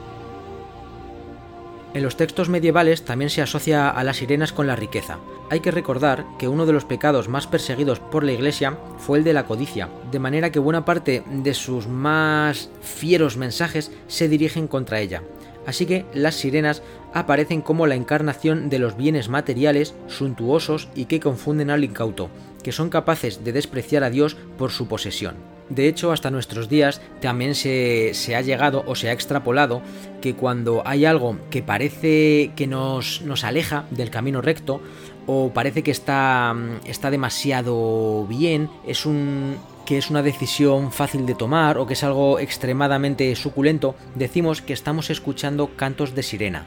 En 1.93 2.03
los 2.03 2.17
textos 2.17 2.49
medievales 2.49 3.05
también 3.05 3.29
se 3.29 3.43
asocia 3.43 3.91
a 3.91 4.05
las 4.05 4.17
sirenas 4.17 4.55
con 4.55 4.67
la 4.67 4.75
riqueza. 4.75 5.19
Hay 5.51 5.61
que 5.61 5.71
recordar 5.71 6.25
que 6.39 6.49
uno 6.49 6.64
de 6.64 6.73
los 6.73 6.87
pecados 6.87 7.29
más 7.29 7.47
perseguidos 7.47 8.01
por 8.01 8.25
la 8.25 8.33
Iglesia 8.33 8.79
fue 8.97 9.19
el 9.19 9.25
de 9.25 9.35
la 9.35 9.45
codicia, 9.45 9.91
de 10.11 10.19
manera 10.19 10.51
que 10.51 10.61
buena 10.61 10.87
parte 10.87 11.23
de 11.31 11.53
sus 11.53 11.87
más 11.87 12.71
fieros 12.81 13.37
mensajes 13.37 13.93
se 14.07 14.31
dirigen 14.31 14.67
contra 14.67 15.01
ella. 15.01 15.25
Así 15.67 15.85
que 15.85 16.07
las 16.14 16.37
sirenas 16.37 16.83
aparecen 17.12 17.61
como 17.61 17.87
la 17.87 17.97
encarnación 17.97 18.71
de 18.71 18.79
los 18.79 18.97
bienes 18.97 19.29
materiales 19.29 19.95
suntuosos 20.07 20.89
y 20.95 21.05
que 21.05 21.21
confunden 21.21 21.69
al 21.69 21.85
incauto, 21.85 22.31
que 22.67 22.73
son 22.73 22.91
capaces 22.91 23.45
de 23.45 23.53
despreciar 23.53 24.03
a 24.03 24.11
Dios 24.11 24.37
por 24.59 24.73
su 24.73 24.89
posesión. 24.89 25.37
De 25.69 25.87
hecho, 25.87 26.11
hasta 26.11 26.33
nuestros 26.33 26.69
días 26.69 27.01
también 27.21 27.55
se, 27.55 28.12
ha 28.35 28.41
llegado 28.41 28.83
o 28.89 28.97
se 28.97 29.09
ha 29.09 29.12
extrapolado 29.12 29.83
que 30.21 30.35
cuando 30.35 30.83
hay 30.85 31.05
algo 31.05 31.39
que 31.49 31.62
parece 31.62 32.51
que 32.57 32.67
nos, 32.67 33.23
nos 33.23 33.45
aleja 33.45 33.85
del 33.93 34.11
camino 34.11 34.43
recto 34.43 34.81
o 35.29 35.53
parece 35.55 35.85
que 35.85 35.93
está, 35.93 36.57
está 36.87 37.12
demasiado 37.12 38.27
bien, 38.27 38.69
es 38.85 39.07
un, 39.07 39.59
que 39.85 39.97
es 39.99 40.11
una 40.11 40.25
decisión 40.25 40.91
fácil 40.91 41.25
de 41.25 41.37
tomar 41.37 41.79
o 41.79 41.87
que 41.87 41.93
es 41.93 42.03
algo 42.03 42.41
extremadamente 42.41 43.37
suculento, 43.37 43.95
decimos 44.17 44.61
que 44.61 44.73
estamos 44.73 45.09
escuchando 45.09 45.77
cantos 45.77 46.17
de 46.17 46.25
sirena 46.25 46.67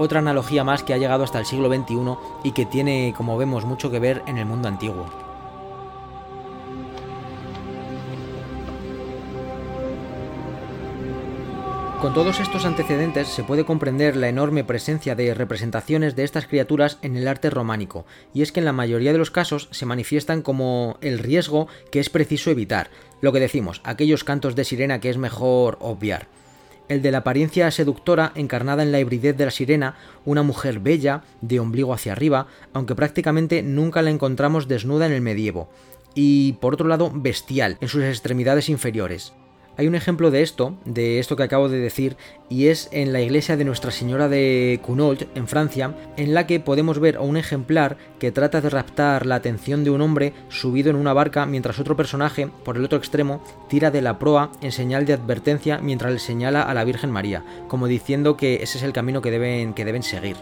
otra 0.00 0.20
analogía 0.20 0.64
más 0.64 0.82
que 0.82 0.94
ha 0.94 0.98
llegado 0.98 1.24
hasta 1.24 1.38
el 1.38 1.44
siglo 1.44 1.68
XXI 1.68 2.16
y 2.42 2.52
que 2.52 2.64
tiene, 2.64 3.12
como 3.14 3.36
vemos, 3.36 3.66
mucho 3.66 3.90
que 3.90 3.98
ver 3.98 4.22
en 4.26 4.38
el 4.38 4.46
mundo 4.46 4.66
antiguo. 4.66 5.06
Con 12.00 12.14
todos 12.14 12.40
estos 12.40 12.64
antecedentes 12.64 13.28
se 13.28 13.44
puede 13.44 13.66
comprender 13.66 14.16
la 14.16 14.30
enorme 14.30 14.64
presencia 14.64 15.14
de 15.14 15.34
representaciones 15.34 16.16
de 16.16 16.24
estas 16.24 16.46
criaturas 16.46 16.96
en 17.02 17.14
el 17.18 17.28
arte 17.28 17.50
románico, 17.50 18.06
y 18.32 18.40
es 18.40 18.52
que 18.52 18.60
en 18.60 18.64
la 18.64 18.72
mayoría 18.72 19.12
de 19.12 19.18
los 19.18 19.30
casos 19.30 19.68
se 19.70 19.84
manifiestan 19.84 20.40
como 20.40 20.96
el 21.02 21.18
riesgo 21.18 21.68
que 21.92 22.00
es 22.00 22.08
preciso 22.08 22.50
evitar, 22.50 22.88
lo 23.20 23.34
que 23.34 23.40
decimos, 23.40 23.82
aquellos 23.84 24.24
cantos 24.24 24.56
de 24.56 24.64
sirena 24.64 24.98
que 24.98 25.10
es 25.10 25.18
mejor 25.18 25.76
obviar 25.78 26.39
el 26.90 27.02
de 27.02 27.12
la 27.12 27.18
apariencia 27.18 27.70
seductora 27.70 28.32
encarnada 28.34 28.82
en 28.82 28.92
la 28.92 29.00
hibridez 29.00 29.36
de 29.36 29.44
la 29.44 29.50
sirena, 29.50 29.94
una 30.24 30.42
mujer 30.42 30.80
bella, 30.80 31.22
de 31.40 31.60
ombligo 31.60 31.94
hacia 31.94 32.12
arriba, 32.12 32.48
aunque 32.74 32.96
prácticamente 32.96 33.62
nunca 33.62 34.02
la 34.02 34.10
encontramos 34.10 34.68
desnuda 34.68 35.06
en 35.06 35.12
el 35.12 35.22
medievo, 35.22 35.70
y 36.14 36.54
por 36.54 36.74
otro 36.74 36.88
lado 36.88 37.10
bestial 37.14 37.78
en 37.80 37.88
sus 37.88 38.02
extremidades 38.02 38.68
inferiores. 38.68 39.32
Hay 39.76 39.86
un 39.86 39.94
ejemplo 39.94 40.30
de 40.30 40.42
esto, 40.42 40.74
de 40.84 41.18
esto 41.18 41.36
que 41.36 41.42
acabo 41.42 41.68
de 41.68 41.78
decir, 41.78 42.16
y 42.48 42.66
es 42.66 42.88
en 42.92 43.12
la 43.12 43.20
iglesia 43.20 43.56
de 43.56 43.64
Nuestra 43.64 43.90
Señora 43.90 44.28
de 44.28 44.78
Cunault, 44.82 45.22
en 45.34 45.48
Francia, 45.48 45.94
en 46.16 46.34
la 46.34 46.46
que 46.46 46.60
podemos 46.60 46.98
ver 46.98 47.16
a 47.16 47.20
un 47.20 47.36
ejemplar 47.36 47.96
que 48.18 48.32
trata 48.32 48.60
de 48.60 48.68
raptar 48.68 49.24
la 49.24 49.36
atención 49.36 49.82
de 49.84 49.90
un 49.90 50.02
hombre 50.02 50.34
subido 50.48 50.90
en 50.90 50.96
una 50.96 51.12
barca 51.12 51.46
mientras 51.46 51.78
otro 51.78 51.96
personaje, 51.96 52.48
por 52.64 52.76
el 52.76 52.84
otro 52.84 52.98
extremo, 52.98 53.42
tira 53.68 53.90
de 53.90 54.02
la 54.02 54.18
proa 54.18 54.52
en 54.60 54.72
señal 54.72 55.06
de 55.06 55.14
advertencia 55.14 55.78
mientras 55.78 56.12
le 56.12 56.18
señala 56.18 56.62
a 56.62 56.74
la 56.74 56.84
Virgen 56.84 57.10
María, 57.10 57.44
como 57.68 57.86
diciendo 57.86 58.36
que 58.36 58.62
ese 58.62 58.78
es 58.78 58.84
el 58.84 58.92
camino 58.92 59.22
que 59.22 59.30
deben, 59.30 59.72
que 59.72 59.84
deben 59.84 60.02
seguir. 60.02 60.36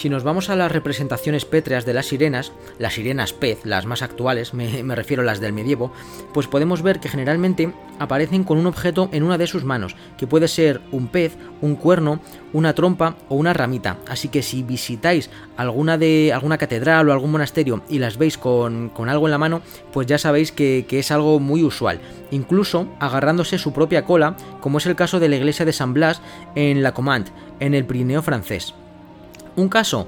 Si 0.00 0.08
nos 0.08 0.24
vamos 0.24 0.48
a 0.48 0.56
las 0.56 0.72
representaciones 0.72 1.44
pétreas 1.44 1.84
de 1.84 1.92
las 1.92 2.06
sirenas, 2.06 2.52
las 2.78 2.94
sirenas 2.94 3.34
pez, 3.34 3.66
las 3.66 3.84
más 3.84 4.00
actuales, 4.00 4.54
me, 4.54 4.96
refiero 4.96 5.22
a 5.22 5.26
las 5.26 5.40
del 5.40 5.52
medievo, 5.52 5.92
pues 6.32 6.46
podemos 6.46 6.80
ver 6.80 7.00
que 7.00 7.10
generalmente 7.10 7.74
aparecen 7.98 8.44
con 8.44 8.56
un 8.56 8.66
objeto 8.66 9.10
en 9.12 9.24
una 9.24 9.36
de 9.36 9.46
sus 9.46 9.62
manos, 9.62 9.96
que 10.16 10.26
puede 10.26 10.48
ser 10.48 10.80
un 10.90 11.08
pez, 11.08 11.36
un 11.60 11.76
cuerno, 11.76 12.18
una 12.54 12.74
trompa 12.74 13.16
o 13.28 13.34
una 13.34 13.52
ramita. 13.52 13.98
Así 14.08 14.28
que 14.28 14.42
si 14.42 14.62
visitáis 14.62 15.28
alguna 15.58 15.98
de 15.98 16.32
alguna 16.32 16.56
catedral 16.56 17.06
o 17.06 17.12
algún 17.12 17.32
monasterio 17.32 17.82
y 17.90 17.98
las 17.98 18.16
veis 18.16 18.38
con, 18.38 18.92
algo 19.06 19.26
en 19.26 19.32
la 19.32 19.36
mano, 19.36 19.60
pues 19.92 20.06
ya 20.06 20.16
sabéis 20.16 20.50
que, 20.50 20.86
que, 20.88 21.00
es 21.00 21.10
algo 21.10 21.40
muy 21.40 21.62
usual. 21.62 22.00
Incluso 22.30 22.88
agarrándose 23.00 23.58
su 23.58 23.74
propia 23.74 24.06
cola, 24.06 24.34
como 24.62 24.78
es 24.78 24.86
el 24.86 24.96
caso 24.96 25.20
de 25.20 25.28
la 25.28 25.36
iglesia 25.36 25.66
de 25.66 25.74
San 25.74 25.92
Blas 25.92 26.22
en 26.54 26.82
La 26.82 26.94
Comande, 26.94 27.32
en 27.58 27.74
el 27.74 27.84
Pirineo 27.84 28.22
francés. 28.22 28.72
Un 29.56 29.68
caso 29.68 30.06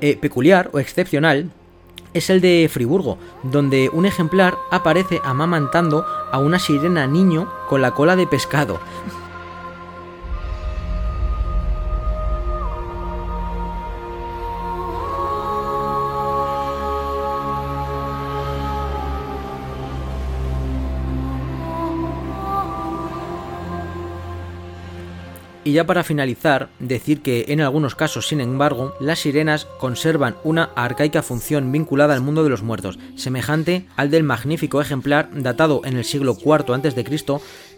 eh, 0.00 0.16
peculiar 0.20 0.70
o 0.72 0.78
excepcional 0.78 1.50
es 2.14 2.30
el 2.30 2.40
de 2.40 2.70
Friburgo, 2.72 3.18
donde 3.42 3.90
un 3.92 4.06
ejemplar 4.06 4.54
aparece 4.70 5.20
amamantando 5.24 6.06
a 6.30 6.38
una 6.38 6.58
sirena 6.58 7.06
niño 7.06 7.52
con 7.68 7.82
la 7.82 7.92
cola 7.92 8.16
de 8.16 8.26
pescado. 8.26 8.78
Y 25.66 25.72
ya 25.72 25.86
para 25.86 26.04
finalizar, 26.04 26.68
decir 26.78 27.22
que 27.22 27.46
en 27.48 27.62
algunos 27.62 27.94
casos, 27.94 28.28
sin 28.28 28.42
embargo, 28.42 28.94
las 29.00 29.20
sirenas 29.20 29.66
conservan 29.78 30.36
una 30.44 30.70
arcaica 30.76 31.22
función 31.22 31.72
vinculada 31.72 32.12
al 32.12 32.20
mundo 32.20 32.44
de 32.44 32.50
los 32.50 32.62
muertos, 32.62 32.98
semejante 33.16 33.86
al 33.96 34.10
del 34.10 34.24
magnífico 34.24 34.82
ejemplar 34.82 35.30
datado 35.32 35.80
en 35.86 35.96
el 35.96 36.04
siglo 36.04 36.36
IV 36.38 36.74
a.C. 36.74 37.04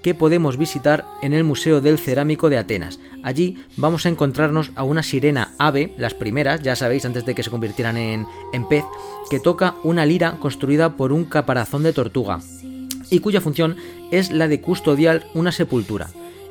que 0.03 0.15
podemos 0.15 0.57
visitar 0.57 1.05
en 1.23 1.33
el 1.33 1.45
Museo 1.45 1.81
del 1.81 1.99
Cerámico 1.99 2.51
de 2.51 2.59
Atenas. 2.59 2.99
Allí 3.23 3.65
vamos 3.77 4.05
a 4.05 4.09
encontrarnos 4.09 4.73
a 4.75 4.83
una 4.83 5.05
sirena 5.05 5.55
ave, 5.59 5.95
las 5.97 6.15
primeras, 6.15 6.63
ya 6.63 6.75
sabéis, 6.75 7.05
antes 7.05 7.25
de 7.25 7.37
que 7.37 7.45
se 7.45 7.51
convirtieran 7.51 7.97
en, 7.97 8.27
en 8.53 8.67
pez, 8.67 8.85
que 9.31 9.39
toca 9.39 9.77
una 9.85 10.05
lira 10.05 10.39
construida 10.41 10.97
por 10.97 11.13
un 11.13 11.25
caparazón 11.25 11.85
de 11.85 11.93
tortuga 11.93 12.41
y 13.11 13.21
cuya 13.21 13.41
función 13.41 13.77
es 14.11 14.33
la 14.33 14.49
de 14.49 14.61
custodiar 14.61 15.25
una 15.35 15.53
sepultura. 15.53 16.09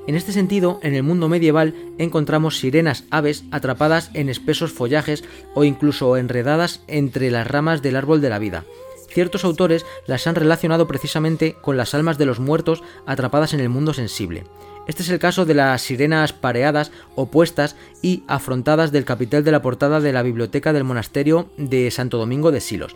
En 0.07 0.15
este 0.15 0.31
sentido, 0.31 0.79
en 0.83 0.93
el 0.93 1.01
mundo 1.01 1.29
medieval 1.29 1.73
encontramos 1.97 2.59
sirenas 2.59 3.05
aves 3.09 3.43
atrapadas 3.51 4.11
en 4.13 4.29
espesos 4.29 4.71
follajes 4.71 5.23
o 5.55 5.63
incluso 5.63 6.15
enredadas 6.17 6.83
entre 6.87 7.31
las 7.31 7.47
ramas 7.47 7.81
del 7.81 7.95
árbol 7.95 8.21
de 8.21 8.29
la 8.29 8.37
vida. 8.37 8.65
Ciertos 9.09 9.45
autores 9.45 9.85
las 10.05 10.27
han 10.27 10.35
relacionado 10.35 10.87
precisamente 10.87 11.55
con 11.61 11.77
las 11.77 11.95
almas 11.95 12.17
de 12.17 12.25
los 12.25 12.39
muertos 12.39 12.83
atrapadas 13.07 13.53
en 13.53 13.61
el 13.61 13.69
mundo 13.69 13.93
sensible. 13.93 14.43
Este 14.87 15.01
es 15.01 15.09
el 15.09 15.17
caso 15.17 15.45
de 15.45 15.55
las 15.55 15.81
sirenas 15.81 16.33
pareadas, 16.33 16.91
opuestas 17.15 17.75
y 18.03 18.23
afrontadas 18.27 18.91
del 18.91 19.05
capitel 19.05 19.43
de 19.43 19.51
la 19.51 19.63
portada 19.63 19.99
de 20.01 20.13
la 20.13 20.21
biblioteca 20.21 20.73
del 20.73 20.83
monasterio 20.83 21.49
de 21.57 21.89
Santo 21.89 22.17
Domingo 22.19 22.51
de 22.51 22.61
Silos, 22.61 22.95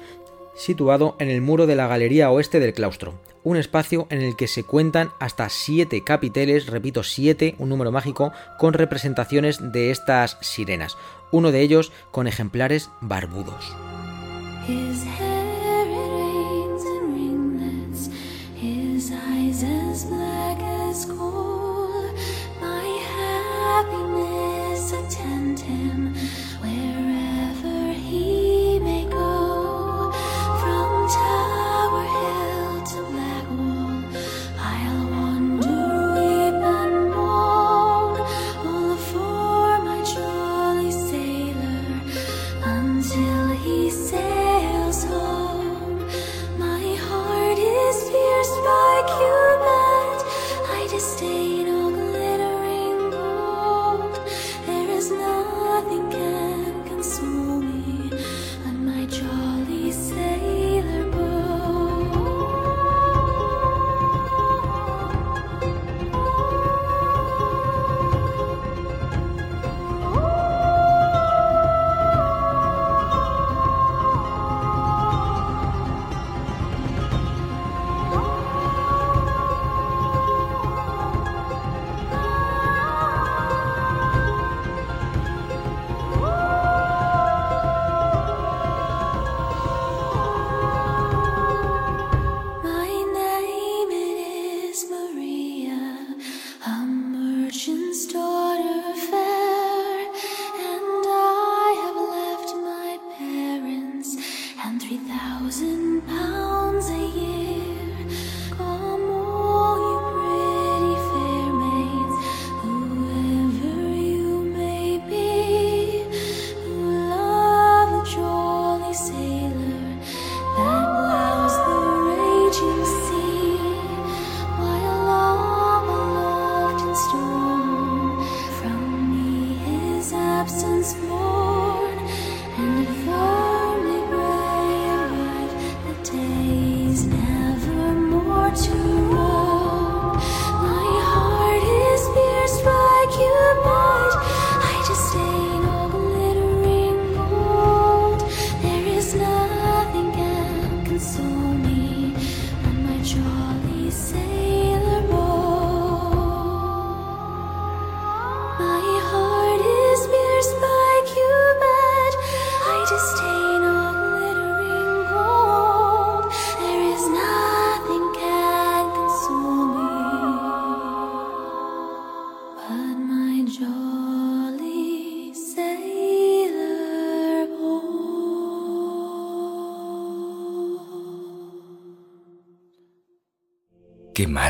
situado 0.60 1.16
en 1.18 1.30
el 1.30 1.42
muro 1.42 1.66
de 1.66 1.76
la 1.76 1.88
galería 1.88 2.30
oeste 2.30 2.60
del 2.60 2.74
claustro 2.74 3.16
un 3.44 3.58
espacio 3.58 4.08
en 4.10 4.22
el 4.22 4.36
que 4.36 4.48
se 4.48 4.64
cuentan 4.64 5.12
hasta 5.20 5.50
siete 5.50 6.04
capiteles, 6.04 6.68
repito, 6.68 7.04
siete, 7.04 7.56
un 7.58 7.70
número 7.70 7.92
mágico, 7.92 8.32
con 8.58 8.74
representaciones 8.74 9.72
de 9.72 9.92
estas 9.92 10.38
sirenas, 10.42 10.98
uno 11.32 11.52
de 11.52 11.62
ellos 11.62 11.92
con 12.12 12.28
ejemplares 12.28 12.90
barbudos. 13.02 13.74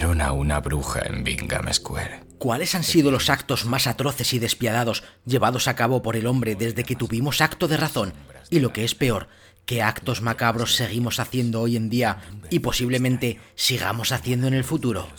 A 0.02 0.32
una 0.32 0.62
bruja 0.62 1.02
en 1.02 1.26
Bingham 1.26 1.74
Square. 1.74 2.22
¿Cuáles 2.38 2.74
han 2.74 2.86
sido 2.86 3.12
los 3.12 3.30
actos 3.30 3.66
más 3.66 3.86
atroces 3.86 4.32
y 4.34 4.39
despiadados 4.39 5.04
llevados 5.26 5.68
a 5.68 5.76
cabo 5.76 6.02
por 6.02 6.16
el 6.16 6.26
hombre 6.26 6.56
desde 6.56 6.86
que 6.86 6.95
tuvimos 6.95 7.41
acto 7.41 7.68
de 7.68 7.76
razón? 7.76 8.14
Y 8.50 8.60
lo 8.60 8.72
que 8.72 8.86
es 8.86 8.95
peor, 8.95 9.28
¿qué 9.66 9.82
actos 9.82 10.22
macabros 10.22 10.76
seguimos 10.76 11.20
haciendo 11.20 11.60
hoy 11.60 11.76
en 11.76 11.89
día 11.89 12.20
y 12.50 12.60
posiblemente 12.60 13.41
sigamos 13.56 14.14
haciendo 14.14 14.47
en 14.47 14.54
el 14.54 14.64
futuro? 14.64 15.10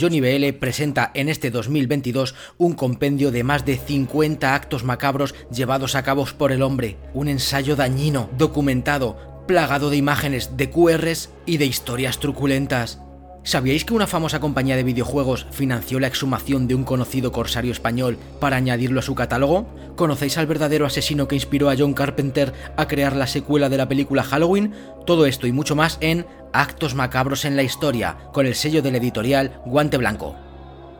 Johnny 0.00 0.22
BL 0.22 0.54
presenta 0.58 1.10
en 1.12 1.28
este 1.28 1.50
2022 1.50 2.34
un 2.56 2.72
compendio 2.72 3.30
de 3.32 3.44
más 3.44 3.66
de 3.66 3.76
50 3.76 4.54
actos 4.54 4.84
macabros 4.84 5.34
llevados 5.52 5.94
a 5.94 6.02
cabo 6.02 6.24
por 6.24 6.50
el 6.50 6.62
hombre, 6.62 6.96
un 7.12 7.28
ensayo 7.28 7.76
dañino, 7.76 8.30
documentado, 8.38 9.44
plagado 9.46 9.90
de 9.90 9.98
imágenes, 9.98 10.56
de 10.56 10.70
QRs 10.70 11.28
y 11.44 11.58
de 11.58 11.66
historias 11.66 12.20
truculentas. 12.20 13.00
¿Sabíais 13.42 13.86
que 13.86 13.94
una 13.94 14.06
famosa 14.06 14.38
compañía 14.38 14.76
de 14.76 14.82
videojuegos 14.82 15.46
financió 15.50 15.98
la 15.98 16.06
exhumación 16.06 16.68
de 16.68 16.74
un 16.74 16.84
conocido 16.84 17.32
corsario 17.32 17.72
español 17.72 18.18
para 18.38 18.56
añadirlo 18.56 19.00
a 19.00 19.02
su 19.02 19.14
catálogo? 19.14 19.66
¿Conocéis 19.96 20.36
al 20.36 20.46
verdadero 20.46 20.84
asesino 20.84 21.26
que 21.26 21.36
inspiró 21.36 21.70
a 21.70 21.74
John 21.76 21.94
Carpenter 21.94 22.52
a 22.76 22.86
crear 22.86 23.16
la 23.16 23.26
secuela 23.26 23.70
de 23.70 23.78
la 23.78 23.88
película 23.88 24.24
Halloween? 24.24 24.74
Todo 25.06 25.24
esto 25.24 25.46
y 25.46 25.52
mucho 25.52 25.74
más 25.74 25.96
en 26.02 26.26
Actos 26.52 26.94
Macabros 26.94 27.46
en 27.46 27.56
la 27.56 27.62
Historia, 27.62 28.18
con 28.32 28.44
el 28.44 28.54
sello 28.54 28.82
del 28.82 28.96
editorial 28.96 29.60
Guante 29.64 29.96
Blanco. 29.96 30.36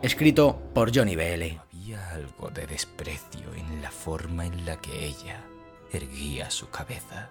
Escrito 0.01 0.59
por 0.73 0.95
Johnny 0.95 1.15
BL. 1.15 1.59
Había 1.71 2.09
algo 2.11 2.49
de 2.49 2.65
desprecio 2.65 3.53
en 3.55 3.83
la 3.83 3.91
forma 3.91 4.47
en 4.47 4.65
la 4.65 4.77
que 4.77 5.05
ella 5.05 5.41
erguía 5.93 6.49
su 6.49 6.69
cabeza. 6.69 7.29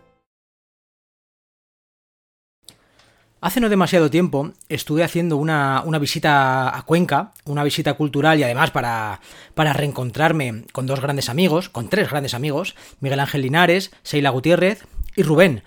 Hace 3.43 3.61
no 3.61 3.71
demasiado 3.71 4.11
tiempo 4.11 4.53
estuve 4.69 5.03
haciendo 5.03 5.39
una, 5.39 5.83
una, 5.87 5.99
visita 5.99 6.77
a 6.77 6.83
Cuenca, 6.83 7.33
una 7.47 7.65
visita 7.65 7.95
cultural 7.95 8.39
y 8.39 8.43
además 8.43 8.71
para, 8.71 9.23
para 9.55 9.73
reencontrarme 9.73 10.65
con 10.73 10.87
dos 10.87 11.01
grandes 11.01 11.31
amigos, 11.31 11.71
con 11.71 11.89
tres 11.89 12.11
grandes 12.11 12.35
amigos, 12.35 12.75
Miguel 13.01 13.21
Ángel 13.21 13.41
Linares, 13.41 13.93
Seila 14.03 14.29
Gutiérrez 14.29 14.85
y 15.17 15.23
Rubén. 15.23 15.63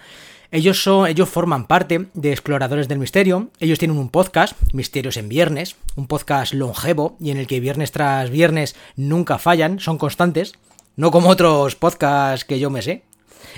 Ellos, 0.52 0.84
son, 0.84 1.08
ellos 1.08 1.30
forman 1.30 1.66
parte 1.66 2.10
de 2.14 2.32
Exploradores 2.32 2.88
del 2.88 3.00
Misterio. 3.00 3.50
Ellos 3.60 3.80
tienen 3.80 3.98
un 3.98 4.10
podcast, 4.10 4.54
Misterios 4.72 5.18
en 5.18 5.28
Viernes, 5.28 5.76
un 5.96 6.06
podcast 6.06 6.54
longevo 6.54 7.18
y 7.20 7.32
en 7.32 7.38
el 7.38 7.48
que 7.48 7.60
viernes 7.60 7.92
tras 7.92 8.30
viernes 8.30 8.76
nunca 8.96 9.40
fallan, 9.40 9.80
son 9.80 9.98
constantes, 9.98 10.54
no 10.96 11.10
como 11.10 11.30
otros 11.30 11.76
podcasts 11.76 12.46
que 12.46 12.60
yo 12.60 12.70
me 12.70 12.84
sé 12.84 13.04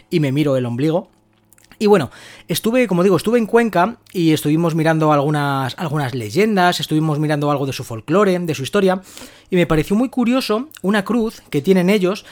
y 0.10 0.22
me 0.22 0.32
miro 0.32 0.56
el 0.56 0.66
ombligo. 0.66 1.10
Y 1.78 1.88
bueno, 1.88 2.12
estuve, 2.48 2.88
como 2.88 3.04
digo, 3.04 3.18
estuve 3.18 3.38
en 3.38 3.48
Cuenca 3.48 3.98
y 4.14 4.34
estuvimos 4.34 4.76
mirando 4.76 5.12
algunas, 5.12 5.76
algunas 5.78 6.16
leyendas, 6.16 6.80
estuvimos 6.80 7.20
mirando 7.20 7.52
algo 7.52 7.66
de 7.66 7.74
su 7.74 7.84
folclore, 7.84 8.40
de 8.40 8.56
su 8.56 8.64
historia, 8.64 9.02
y 9.50 9.56
me 9.56 9.68
pareció 9.68 9.96
muy 9.96 10.10
curioso 10.10 10.70
una 10.82 11.04
cruz 11.04 11.42
que 11.50 11.62
tienen 11.62 11.90
ellos 11.90 12.26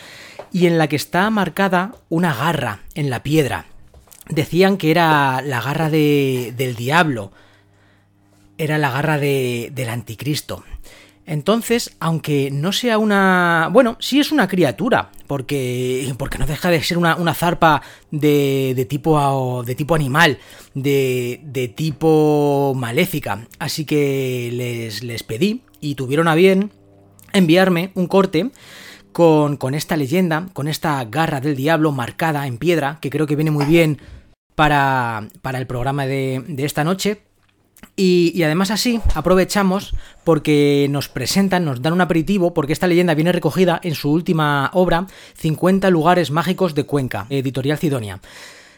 y 0.52 0.68
en 0.68 0.78
la 0.78 0.88
que 0.88 0.96
está 0.96 1.30
marcada 1.30 1.96
una 2.10 2.34
garra 2.34 2.84
en 2.96 3.10
la 3.10 3.24
piedra. 3.24 3.66
Decían 4.30 4.78
que 4.78 4.92
era 4.92 5.42
la 5.42 5.62
garra 5.62 5.90
de, 5.90 6.54
del 6.56 6.76
diablo, 6.76 7.32
era 8.58 8.78
la 8.78 8.92
garra 8.92 9.18
de, 9.18 9.72
del 9.74 9.90
anticristo. 9.90 10.64
Entonces, 11.26 11.96
aunque 12.00 12.52
no 12.52 12.74
sea 12.74 12.98
una... 12.98 13.70
Bueno, 13.72 13.96
sí 14.00 14.20
es 14.20 14.32
una 14.32 14.48
criatura, 14.48 15.12
porque, 15.28 16.14
porque 16.18 16.38
no 16.38 16.46
deja 16.46 16.70
de 16.70 16.84
ser 16.84 16.98
una, 16.98 17.16
una 17.16 17.34
zarpa 17.34 17.82
de, 18.12 18.74
de, 18.76 18.86
tipo, 18.86 19.64
de 19.64 19.76
tipo 19.76 19.96
animal, 19.96 20.38
de, 20.74 21.40
de 21.44 21.70
tipo 21.70 22.74
maléfica. 22.76 23.48
Así 23.60 23.86
que 23.86 24.50
les, 24.52 25.04
les 25.04 25.24
pedí 25.24 25.62
y 25.80 25.96
tuvieron 25.96 26.28
a 26.28 26.36
bien 26.36 26.72
enviarme 27.32 27.92
un 27.96 28.08
corte 28.08 28.52
con, 29.14 29.58
con, 29.58 29.76
esta 29.76 29.96
leyenda, 29.96 30.48
con 30.54 30.68
esta 30.68 31.04
garra 31.06 31.40
del 31.40 31.56
diablo 31.56 31.92
marcada 31.92 32.48
en 32.48 32.58
piedra, 32.58 32.98
que 33.02 33.10
creo 33.10 33.28
que 33.28 33.36
viene 33.36 33.52
muy 33.52 33.66
bien 33.66 34.00
para, 34.56 35.28
para 35.42 35.58
el 35.58 35.68
programa 35.68 36.06
de, 36.06 36.44
de 36.48 36.66
esta 36.66 36.84
noche. 36.84 37.22
Y, 37.96 38.42
además 38.42 38.72
así 38.72 39.02
aprovechamos 39.14 39.94
porque 40.24 40.88
nos 40.90 41.10
presentan, 41.10 41.66
nos 41.66 41.82
dan 41.82 41.94
un 41.94 42.02
aperitivo, 42.02 42.54
porque 42.54 42.74
esta 42.74 42.88
leyenda 42.88 43.14
viene 43.14 43.32
recogida 43.32 43.80
en 43.84 43.94
su 43.94 44.12
última 44.12 44.72
obra, 44.74 45.06
50 45.36 45.90
lugares 45.92 46.32
mágicos 46.32 46.74
de 46.74 46.86
Cuenca, 46.86 47.28
editorial 47.30 47.78
Sidonia. 47.78 48.20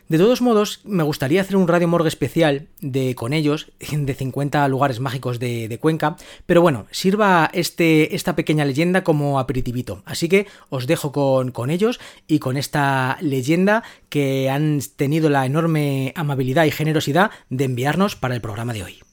De 0.07 0.19
todos 0.19 0.41
modos, 0.41 0.81
me 0.83 1.01
gustaría 1.01 1.41
hacer 1.41 1.55
un 1.55 1.67
radio 1.67 1.87
morgue 1.87 2.09
especial 2.09 2.67
de 2.79 3.15
con 3.15 3.33
ellos, 3.33 3.71
de 3.91 4.13
50 4.13 4.67
lugares 4.67 4.99
mágicos 4.99 5.39
de, 5.39 5.79
Cuenca, 5.81 6.15
pero 6.45 6.61
bueno, 6.61 6.85
sirva 6.91 7.49
este, 7.53 8.15
esta 8.15 8.35
pequeña 8.35 8.65
leyenda 8.65 9.03
como 9.03 9.39
aperitivito. 9.39 10.03
Así 10.05 10.29
que 10.29 10.45
os 10.69 10.85
dejo 10.85 11.11
con 11.11 11.69
ellos 11.71 11.99
y 12.27 12.37
con 12.37 12.55
esta 12.55 13.17
leyenda 13.21 13.81
que 14.09 14.49
han 14.51 14.79
tenido 14.95 15.29
la 15.29 15.47
enorme 15.47 16.13
amabilidad 16.15 16.65
y 16.65 16.71
generosidad 16.71 17.31
de 17.49 17.63
enviarnos 17.63 18.15
para 18.15 18.35
el 18.35 18.41
programa 18.41 18.73
de 18.73 18.83
hoy. 18.83 19.04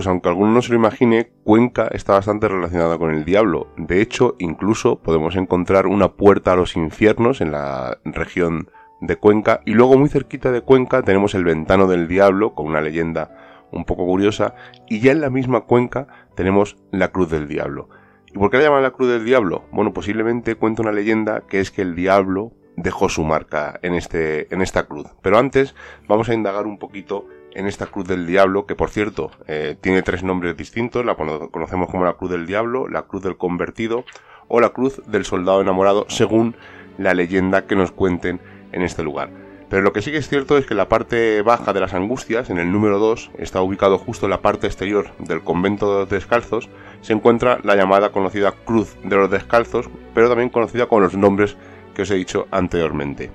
Pues 0.00 0.06
aunque 0.06 0.30
alguno 0.30 0.52
no 0.52 0.62
se 0.62 0.70
lo 0.70 0.76
imagine, 0.76 1.30
Cuenca 1.44 1.86
está 1.88 2.14
bastante 2.14 2.48
relacionada 2.48 2.96
con 2.96 3.10
el 3.10 3.26
diablo. 3.26 3.66
De 3.76 4.00
hecho, 4.00 4.34
incluso 4.38 4.98
podemos 4.98 5.36
encontrar 5.36 5.86
una 5.86 6.12
puerta 6.12 6.54
a 6.54 6.56
los 6.56 6.74
infiernos 6.74 7.42
en 7.42 7.52
la 7.52 7.98
región 8.06 8.70
de 9.02 9.16
Cuenca 9.16 9.60
y 9.66 9.74
luego 9.74 9.98
muy 9.98 10.08
cerquita 10.08 10.52
de 10.52 10.62
Cuenca 10.62 11.02
tenemos 11.02 11.34
el 11.34 11.44
Ventano 11.44 11.86
del 11.86 12.08
Diablo 12.08 12.54
con 12.54 12.64
una 12.64 12.80
leyenda 12.80 13.66
un 13.72 13.84
poco 13.84 14.06
curiosa 14.06 14.54
y 14.88 15.00
ya 15.00 15.12
en 15.12 15.20
la 15.20 15.28
misma 15.28 15.66
Cuenca 15.66 16.06
tenemos 16.34 16.78
la 16.92 17.08
Cruz 17.08 17.28
del 17.28 17.46
Diablo. 17.46 17.90
¿Y 18.28 18.38
por 18.38 18.50
qué 18.50 18.56
la 18.56 18.62
llaman 18.62 18.82
la 18.82 18.92
Cruz 18.92 19.10
del 19.10 19.26
Diablo? 19.26 19.66
Bueno, 19.70 19.92
posiblemente 19.92 20.54
cuenta 20.54 20.80
una 20.80 20.92
leyenda 20.92 21.42
que 21.46 21.60
es 21.60 21.70
que 21.70 21.82
el 21.82 21.94
diablo 21.94 22.52
dejó 22.76 23.10
su 23.10 23.22
marca 23.22 23.78
en, 23.82 23.92
este, 23.92 24.52
en 24.54 24.62
esta 24.62 24.84
cruz. 24.84 25.08
Pero 25.20 25.36
antes 25.36 25.74
vamos 26.08 26.30
a 26.30 26.34
indagar 26.34 26.66
un 26.66 26.78
poquito 26.78 27.26
en 27.54 27.66
esta 27.66 27.86
Cruz 27.86 28.06
del 28.06 28.26
Diablo, 28.26 28.66
que 28.66 28.74
por 28.74 28.90
cierto 28.90 29.30
eh, 29.46 29.76
tiene 29.80 30.02
tres 30.02 30.22
nombres 30.22 30.56
distintos, 30.56 31.04
la 31.04 31.14
conocemos 31.14 31.90
como 31.90 32.04
la 32.04 32.14
Cruz 32.14 32.30
del 32.30 32.46
Diablo, 32.46 32.88
la 32.88 33.02
Cruz 33.02 33.22
del 33.22 33.36
Convertido 33.36 34.04
o 34.48 34.60
la 34.60 34.70
Cruz 34.70 35.00
del 35.06 35.24
Soldado 35.24 35.60
Enamorado, 35.60 36.06
según 36.08 36.56
la 36.98 37.14
leyenda 37.14 37.66
que 37.66 37.76
nos 37.76 37.92
cuenten 37.92 38.40
en 38.72 38.82
este 38.82 39.02
lugar. 39.02 39.30
Pero 39.70 39.82
lo 39.82 39.92
que 39.92 40.02
sí 40.02 40.10
que 40.10 40.18
es 40.18 40.28
cierto 40.28 40.58
es 40.58 40.66
que 40.66 40.74
la 40.74 40.88
parte 40.88 41.42
baja 41.42 41.72
de 41.72 41.78
las 41.78 41.94
angustias, 41.94 42.50
en 42.50 42.58
el 42.58 42.72
número 42.72 42.98
2, 42.98 43.30
está 43.38 43.62
ubicado 43.62 43.98
justo 43.98 44.26
en 44.26 44.30
la 44.30 44.42
parte 44.42 44.66
exterior 44.66 45.12
del 45.20 45.42
convento 45.42 45.92
de 45.92 46.00
los 46.00 46.10
descalzos, 46.10 46.68
se 47.02 47.12
encuentra 47.12 47.60
la 47.62 47.76
llamada 47.76 48.10
conocida 48.10 48.52
Cruz 48.52 48.96
de 49.04 49.14
los 49.14 49.30
Descalzos, 49.30 49.88
pero 50.12 50.28
también 50.28 50.50
conocida 50.50 50.86
con 50.86 51.02
los 51.02 51.14
nombres 51.14 51.56
que 51.94 52.02
os 52.02 52.10
he 52.10 52.16
dicho 52.16 52.48
anteriormente. 52.50 53.30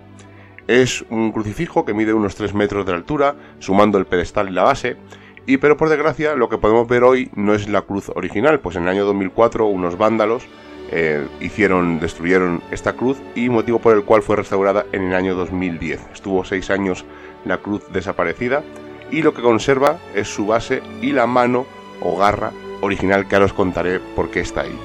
Es 0.68 1.06
un 1.10 1.32
crucifijo 1.32 1.86
que 1.86 1.94
mide 1.94 2.14
unos 2.14 2.36
3 2.36 2.54
metros 2.54 2.86
de 2.86 2.94
altura, 2.94 3.36
sumando 3.60 3.98
el 3.98 4.06
pedestal 4.06 4.50
y 4.50 4.54
la 4.54 4.64
base, 4.64 4.98
y 5.46 5.58
pero 5.58 5.78
por 5.78 5.90
desgracia 5.90 6.36
lo 6.36 6.50
que 6.50 6.58
podemos 6.58 6.88
ver 6.88 7.04
hoy 7.04 7.30
no 7.36 7.54
es 7.54 7.70
la 7.70 7.84
cruz 7.84 8.10
original, 8.10 8.60
pues 8.60 8.76
en 8.76 8.84
el 8.84 8.90
año 8.90 9.06
2004 9.06 9.68
unos 9.68 9.98
vándalos 9.98 10.48
eh, 10.92 11.28
hicieron, 11.40 12.00
destruyeron 12.00 12.62
esta 12.72 12.94
cruz 12.94 13.18
y 13.36 13.50
motivo 13.50 13.80
por 13.80 13.96
el 13.96 14.04
cual 14.04 14.24
fue 14.24 14.38
restaurada 14.38 14.86
en 14.92 15.04
el 15.04 15.14
año 15.14 15.36
2010. 15.36 16.02
Estuvo 16.14 16.44
6 16.44 16.70
años 16.72 17.06
la 17.44 17.58
cruz 17.58 17.84
desaparecida 17.92 18.64
y 19.12 19.22
lo 19.22 19.34
que 19.34 19.44
conserva 19.44 20.00
es 20.16 20.28
su 20.28 20.48
base 20.48 20.82
y 21.02 21.12
la 21.12 21.28
mano 21.28 21.68
o 22.02 22.18
garra 22.18 22.52
original 22.82 23.28
que 23.28 23.36
ahora 23.36 23.46
os 23.46 23.54
contaré 23.54 24.00
por 24.00 24.32
qué 24.32 24.40
está 24.40 24.62
ahí. 24.62 24.78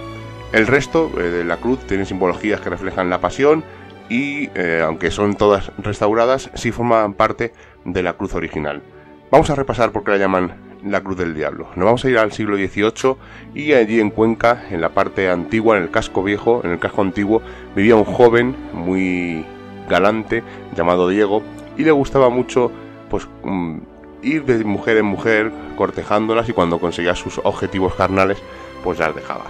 El 0.52 0.66
resto 0.66 1.10
eh, 1.16 1.22
de 1.22 1.44
la 1.44 1.56
cruz 1.56 1.80
tiene 1.86 2.04
simbologías 2.04 2.60
que 2.60 2.70
reflejan 2.70 3.08
la 3.08 3.20
pasión, 3.20 3.64
y 4.10 4.50
eh, 4.54 4.82
aunque 4.84 5.10
son 5.10 5.36
todas 5.36 5.72
restauradas, 5.78 6.50
sí 6.54 6.72
forman 6.72 7.14
parte 7.14 7.54
de 7.86 8.02
la 8.02 8.14
cruz 8.14 8.34
original. 8.34 8.82
Vamos 9.30 9.48
a 9.48 9.54
repasar 9.54 9.92
por 9.92 10.04
qué 10.04 10.10
la 10.10 10.16
llaman 10.18 10.70
la 10.84 11.00
Cruz 11.02 11.16
del 11.18 11.34
Diablo. 11.34 11.68
Nos 11.76 11.84
vamos 11.84 12.04
a 12.04 12.10
ir 12.10 12.18
al 12.18 12.32
siglo 12.32 12.56
XVIII 12.56 13.16
y 13.54 13.72
allí 13.74 14.00
en 14.00 14.10
Cuenca, 14.10 14.64
en 14.70 14.80
la 14.80 14.90
parte 14.90 15.30
antigua, 15.30 15.76
en 15.76 15.84
el 15.84 15.90
casco 15.90 16.22
viejo, 16.22 16.62
en 16.64 16.72
el 16.72 16.78
casco 16.78 17.02
antiguo, 17.02 17.40
vivía 17.76 17.96
un 17.96 18.04
joven 18.04 18.56
muy 18.72 19.44
galante 19.88 20.42
llamado 20.74 21.08
Diego 21.08 21.42
y 21.76 21.84
le 21.84 21.92
gustaba 21.92 22.28
mucho 22.28 22.72
pues 23.08 23.28
mm, 23.44 23.78
ir 24.22 24.44
de 24.44 24.64
mujer 24.64 24.96
en 24.96 25.06
mujer 25.06 25.52
cortejándolas 25.76 26.48
y 26.48 26.52
cuando 26.52 26.78
conseguía 26.78 27.14
sus 27.14 27.40
objetivos 27.44 27.94
carnales 27.94 28.38
pues 28.82 28.98
las 28.98 29.14
dejaba. 29.14 29.44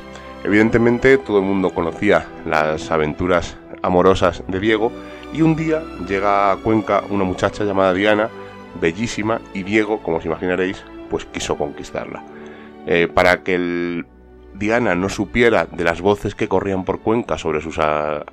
Evidentemente 0.45 1.19
todo 1.19 1.39
el 1.39 1.45
mundo 1.45 1.71
conocía 1.71 2.27
las 2.47 2.91
aventuras 2.91 3.57
amorosas 3.83 4.43
de 4.49 4.61
Diego 4.61 4.93
y 5.33 5.43
un 5.43 5.57
día 5.57 5.83
llega 6.09 6.53
a 6.53 6.57
Cuenca 6.57 7.05
una 7.11 7.25
muchacha 7.25 7.65
llamada 7.65 7.95
Diana, 7.95 8.29
bellísima, 8.81 9.41
y 9.55 9.63
Diego, 9.63 10.03
como 10.03 10.19
os 10.19 10.25
imaginaréis, 10.25 10.85
pues 11.09 11.25
quiso 11.25 11.57
conquistarla. 11.57 12.25
Eh, 12.87 13.09
para 13.13 13.43
que 13.43 13.55
el 13.55 14.07
Diana 14.55 14.95
no 14.95 15.09
supiera 15.09 15.67
de 15.67 15.85
las 15.85 16.01
voces 16.01 16.35
que 16.35 16.49
corrían 16.49 16.85
por 16.85 17.01
Cuenca 17.01 17.39
sobre 17.39 17.61
sus 17.61 17.79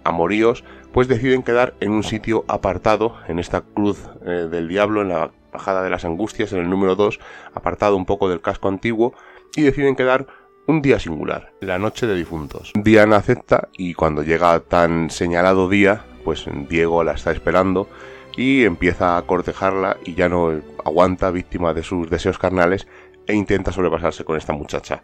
amoríos, 0.04 0.64
pues 0.92 1.08
deciden 1.08 1.44
quedar 1.44 1.76
en 1.80 1.92
un 1.92 2.04
sitio 2.04 2.44
apartado, 2.48 3.16
en 3.28 3.40
esta 3.40 3.62
cruz 3.62 4.10
eh, 4.26 4.48
del 4.50 4.68
diablo, 4.68 5.02
en 5.02 5.10
la 5.10 5.32
bajada 5.54 5.84
de 5.84 5.90
las 5.90 6.06
angustias, 6.06 6.52
en 6.54 6.60
el 6.60 6.70
número 6.70 6.96
2, 6.96 7.20
apartado 7.54 7.96
un 7.96 8.06
poco 8.06 8.30
del 8.30 8.42
casco 8.42 8.68
antiguo, 8.68 9.14
y 9.56 9.62
deciden 9.62 9.96
quedar 9.96 10.28
un 10.68 10.82
día 10.82 11.00
singular, 11.00 11.54
la 11.62 11.80
noche 11.80 12.06
de 12.08 12.16
difuntos. 12.16 12.74
Diana 12.76 13.16
acepta 13.16 13.70
y 13.78 13.94
cuando 13.94 14.22
llega 14.22 14.60
tan 14.60 15.10
señalado 15.10 15.70
día, 15.70 16.04
pues 16.26 16.46
Diego 16.70 17.04
la 17.06 17.14
está 17.14 17.32
esperando 17.32 17.88
y 18.36 18.66
empieza 18.66 19.18
a 19.18 19.22
cortejarla 19.22 19.98
y 20.04 20.14
ya 20.14 20.28
no 20.28 20.62
aguanta 20.84 21.32
víctima 21.32 21.74
de 21.74 21.84
sus 21.84 22.10
deseos 22.10 22.38
carnales 22.38 22.86
e 23.26 23.34
intenta 23.34 23.72
sobrepasarse 23.72 24.26
con 24.26 24.36
esta 24.36 24.54
muchacha. 24.54 25.04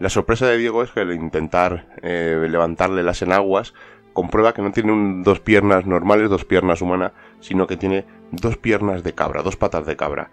La 0.00 0.10
sorpresa 0.10 0.48
de 0.48 0.58
Diego 0.58 0.82
es 0.82 0.90
que 0.90 1.00
al 1.00 1.14
intentar 1.14 1.86
eh, 2.02 2.46
levantarle 2.50 3.04
las 3.04 3.22
enaguas 3.22 3.72
comprueba 4.12 4.52
que 4.52 4.62
no 4.62 4.72
tiene 4.72 5.22
dos 5.22 5.38
piernas 5.38 5.86
normales, 5.86 6.28
dos 6.28 6.44
piernas 6.44 6.82
humanas, 6.82 7.12
sino 7.40 7.68
que 7.68 7.76
tiene 7.76 8.04
dos 8.32 8.56
piernas 8.56 9.04
de 9.04 9.14
cabra, 9.14 9.42
dos 9.42 9.56
patas 9.56 9.86
de 9.86 9.96
cabra. 9.96 10.30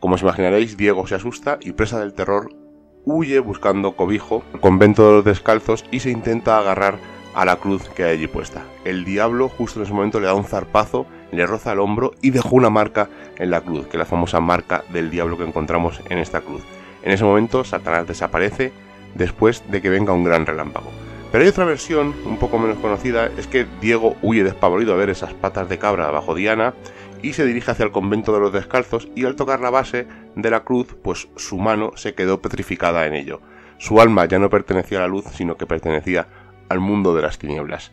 Como 0.00 0.14
os 0.14 0.22
imaginaréis, 0.22 0.78
Diego 0.78 1.06
se 1.06 1.16
asusta 1.16 1.58
y 1.60 1.72
presa 1.72 2.00
del 2.00 2.14
terror 2.14 2.61
huye 3.04 3.40
buscando 3.40 3.92
cobijo, 3.92 4.42
convento 4.60 5.06
de 5.06 5.12
los 5.16 5.24
descalzos 5.24 5.84
y 5.90 6.00
se 6.00 6.10
intenta 6.10 6.58
agarrar 6.58 6.98
a 7.34 7.44
la 7.44 7.56
cruz 7.56 7.88
que 7.88 8.04
hay 8.04 8.16
allí 8.16 8.26
puesta. 8.26 8.64
El 8.84 9.04
diablo 9.04 9.48
justo 9.48 9.80
en 9.80 9.84
ese 9.84 9.94
momento 9.94 10.20
le 10.20 10.26
da 10.26 10.34
un 10.34 10.44
zarpazo, 10.44 11.06
le 11.30 11.46
roza 11.46 11.72
el 11.72 11.80
hombro 11.80 12.12
y 12.20 12.30
dejó 12.30 12.56
una 12.56 12.70
marca 12.70 13.08
en 13.38 13.50
la 13.50 13.62
cruz, 13.62 13.86
que 13.86 13.96
es 13.96 13.98
la 13.98 14.04
famosa 14.04 14.40
marca 14.40 14.84
del 14.92 15.10
diablo 15.10 15.38
que 15.38 15.44
encontramos 15.44 16.00
en 16.08 16.18
esta 16.18 16.40
cruz. 16.40 16.62
En 17.02 17.12
ese 17.12 17.24
momento 17.24 17.64
Satanás 17.64 18.06
desaparece 18.06 18.72
después 19.14 19.62
de 19.70 19.82
que 19.82 19.90
venga 19.90 20.12
un 20.12 20.24
gran 20.24 20.46
relámpago. 20.46 20.90
Pero 21.32 21.44
hay 21.44 21.50
otra 21.50 21.64
versión, 21.64 22.14
un 22.26 22.36
poco 22.36 22.58
menos 22.58 22.76
conocida, 22.78 23.30
es 23.38 23.46
que 23.46 23.66
Diego 23.80 24.16
huye 24.20 24.44
despavorido 24.44 24.92
a 24.92 24.98
ver 24.98 25.08
esas 25.08 25.32
patas 25.32 25.68
de 25.68 25.78
cabra 25.78 26.10
bajo 26.10 26.34
Diana 26.34 26.74
y 27.22 27.32
se 27.32 27.46
dirige 27.46 27.70
hacia 27.70 27.84
el 27.84 27.92
convento 27.92 28.32
de 28.32 28.40
los 28.40 28.52
descalzos 28.52 29.08
y 29.14 29.24
al 29.24 29.36
tocar 29.36 29.60
la 29.60 29.70
base 29.70 30.06
de 30.34 30.50
la 30.50 30.64
cruz, 30.64 30.96
pues 31.02 31.28
su 31.36 31.58
mano 31.58 31.92
se 31.96 32.14
quedó 32.14 32.42
petrificada 32.42 33.06
en 33.06 33.14
ello. 33.14 33.40
Su 33.78 34.00
alma 34.00 34.26
ya 34.26 34.38
no 34.38 34.50
pertenecía 34.50 34.98
a 34.98 35.02
la 35.02 35.08
luz, 35.08 35.24
sino 35.34 35.56
que 35.56 35.66
pertenecía 35.66 36.26
al 36.68 36.80
mundo 36.80 37.14
de 37.14 37.22
las 37.22 37.38
tinieblas. 37.38 37.92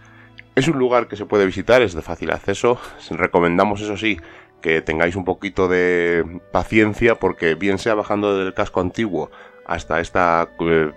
Es 0.55 0.67
un 0.67 0.77
lugar 0.77 1.07
que 1.07 1.15
se 1.15 1.25
puede 1.25 1.45
visitar, 1.45 1.81
es 1.81 1.93
de 1.93 2.01
fácil 2.01 2.31
acceso. 2.31 2.79
Recomendamos, 3.11 3.81
eso 3.81 3.97
sí, 3.97 4.19
que 4.61 4.81
tengáis 4.81 5.15
un 5.15 5.25
poquito 5.25 5.67
de 5.67 6.41
paciencia 6.51 7.15
porque 7.15 7.55
bien 7.55 7.77
sea 7.77 7.95
bajando 7.95 8.37
del 8.37 8.53
casco 8.53 8.81
antiguo 8.81 9.31
hasta 9.65 9.99
esta 9.99 10.49
eh, 10.59 10.91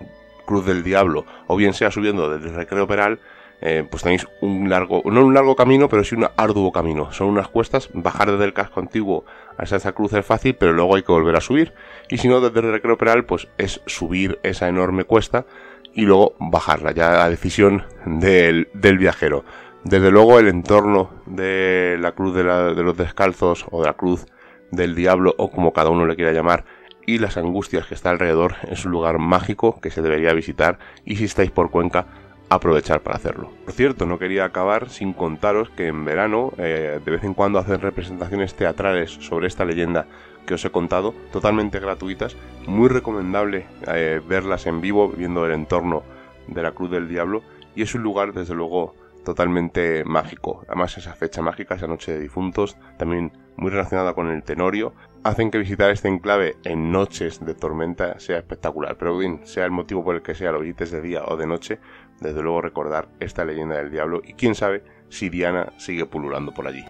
cruz 0.46 0.66
del 0.66 0.82
diablo 0.82 1.24
o 1.46 1.56
bien 1.56 1.74
sea 1.74 1.90
subiendo 1.90 2.30
desde 2.30 2.56
recreo 2.56 2.86
peral, 2.86 3.20
eh, 3.64 3.86
pues 3.88 4.02
tenéis 4.02 4.26
un 4.40 4.68
largo, 4.68 5.02
no 5.04 5.24
un 5.24 5.34
largo 5.34 5.54
camino, 5.54 5.88
pero 5.88 6.02
sí 6.02 6.16
un 6.16 6.26
arduo 6.36 6.72
camino. 6.72 7.12
Son 7.12 7.28
unas 7.28 7.46
cuestas, 7.46 7.88
bajar 7.94 8.32
desde 8.32 8.44
el 8.44 8.52
casco 8.52 8.80
antiguo 8.80 9.24
hasta 9.56 9.76
esa 9.76 9.92
cruz 9.92 10.12
es 10.14 10.26
fácil, 10.26 10.56
pero 10.56 10.72
luego 10.72 10.96
hay 10.96 11.04
que 11.04 11.12
volver 11.12 11.36
a 11.36 11.40
subir. 11.40 11.72
Y 12.10 12.18
si 12.18 12.26
no, 12.26 12.40
desde 12.40 12.58
el 12.58 12.72
recreo 12.72 12.98
peral, 12.98 13.24
pues 13.24 13.46
es 13.58 13.80
subir 13.86 14.40
esa 14.42 14.68
enorme 14.68 15.04
cuesta 15.04 15.46
y 15.94 16.02
luego 16.02 16.34
bajarla, 16.40 16.90
ya 16.90 17.24
a 17.24 17.30
decisión 17.30 17.84
del, 18.04 18.68
del 18.74 18.98
viajero. 18.98 19.44
Desde 19.84 20.10
luego 20.10 20.40
el 20.40 20.48
entorno 20.48 21.10
de 21.26 21.96
la 22.00 22.12
cruz 22.12 22.34
de, 22.34 22.42
de, 22.42 22.82
los 22.82 22.96
descalzos 22.96 23.66
o 23.70 23.80
de 23.80 23.86
la 23.86 23.94
cruz 23.94 24.26
del 24.72 24.96
diablo 24.96 25.34
o 25.38 25.52
como 25.52 25.72
cada 25.72 25.90
uno 25.90 26.06
le 26.06 26.16
quiera 26.16 26.32
llamar 26.32 26.64
y 27.06 27.18
las 27.18 27.36
angustias 27.36 27.86
que 27.86 27.94
está 27.94 28.10
alrededor 28.10 28.54
es 28.68 28.84
un 28.84 28.92
lugar 28.92 29.18
mágico 29.18 29.80
que 29.80 29.90
se 29.90 30.02
debería 30.02 30.32
visitar 30.32 30.78
y 31.04 31.16
si 31.16 31.24
estáis 31.24 31.50
por 31.50 31.70
Cuenca 31.70 32.06
aprovechar 32.54 33.00
para 33.00 33.16
hacerlo. 33.16 33.50
Por 33.64 33.72
cierto, 33.72 34.06
no 34.06 34.18
quería 34.18 34.44
acabar 34.44 34.90
sin 34.90 35.12
contaros 35.12 35.70
que 35.70 35.86
en 35.86 36.04
verano 36.04 36.52
eh, 36.58 37.00
de 37.04 37.10
vez 37.10 37.24
en 37.24 37.34
cuando 37.34 37.58
hacen 37.58 37.80
representaciones 37.80 38.54
teatrales 38.54 39.10
sobre 39.10 39.46
esta 39.46 39.64
leyenda 39.64 40.06
que 40.46 40.54
os 40.54 40.64
he 40.64 40.70
contado, 40.70 41.14
totalmente 41.32 41.78
gratuitas, 41.78 42.36
muy 42.66 42.88
recomendable 42.88 43.66
eh, 43.86 44.20
verlas 44.26 44.66
en 44.66 44.80
vivo, 44.80 45.08
viendo 45.08 45.46
el 45.46 45.52
entorno 45.52 46.02
de 46.48 46.62
la 46.62 46.72
Cruz 46.72 46.90
del 46.90 47.08
Diablo, 47.08 47.42
y 47.74 47.82
es 47.82 47.94
un 47.94 48.02
lugar 48.02 48.32
desde 48.32 48.54
luego 48.54 48.94
totalmente 49.24 50.04
mágico. 50.04 50.64
Además 50.66 50.98
esa 50.98 51.14
fecha 51.14 51.42
mágica, 51.42 51.76
esa 51.76 51.86
noche 51.86 52.12
de 52.12 52.20
difuntos, 52.20 52.76
también 52.98 53.32
muy 53.56 53.70
relacionada 53.70 54.14
con 54.14 54.28
el 54.28 54.42
tenorio, 54.42 54.94
hacen 55.22 55.50
que 55.50 55.58
visitar 55.58 55.90
este 55.90 56.08
enclave 56.08 56.56
en 56.64 56.90
noches 56.90 57.44
de 57.44 57.54
tormenta 57.54 58.18
sea 58.18 58.38
espectacular. 58.38 58.96
Pero 58.96 59.16
bien, 59.16 59.40
sea 59.44 59.64
el 59.64 59.70
motivo 59.70 60.04
por 60.04 60.16
el 60.16 60.22
que 60.22 60.34
sea, 60.34 60.52
lo 60.52 60.60
visites 60.60 60.90
de 60.90 61.00
día 61.00 61.22
o 61.26 61.36
de 61.36 61.46
noche, 61.46 61.78
desde 62.22 62.42
luego 62.42 62.62
recordar 62.62 63.08
esta 63.20 63.44
leyenda 63.44 63.76
del 63.76 63.90
diablo 63.90 64.22
y 64.24 64.34
quién 64.34 64.54
sabe 64.54 64.84
si 65.08 65.28
Diana 65.28 65.72
sigue 65.76 66.06
pululando 66.06 66.54
por 66.54 66.66
allí. 66.66 66.84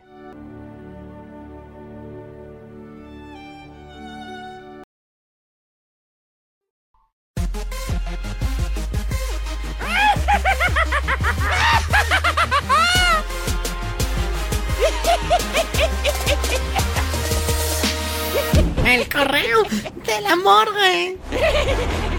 El 18.85 19.09
correo 19.09 19.63
de 20.05 20.21
la 20.21 20.37
morgue. 20.37 22.12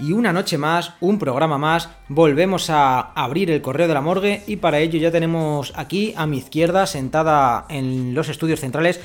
Y 0.00 0.12
una 0.12 0.32
noche 0.32 0.56
más, 0.56 0.94
un 1.00 1.18
programa 1.18 1.58
más, 1.58 1.90
volvemos 2.08 2.70
a 2.70 3.00
abrir 3.00 3.50
el 3.50 3.60
correo 3.60 3.86
de 3.86 3.92
la 3.92 4.00
morgue 4.00 4.42
y 4.46 4.56
para 4.56 4.78
ello 4.78 4.98
ya 4.98 5.10
tenemos 5.10 5.74
aquí 5.76 6.14
a 6.16 6.26
mi 6.26 6.38
izquierda, 6.38 6.86
sentada 6.86 7.66
en 7.68 8.14
los 8.14 8.30
estudios 8.30 8.60
centrales, 8.60 8.98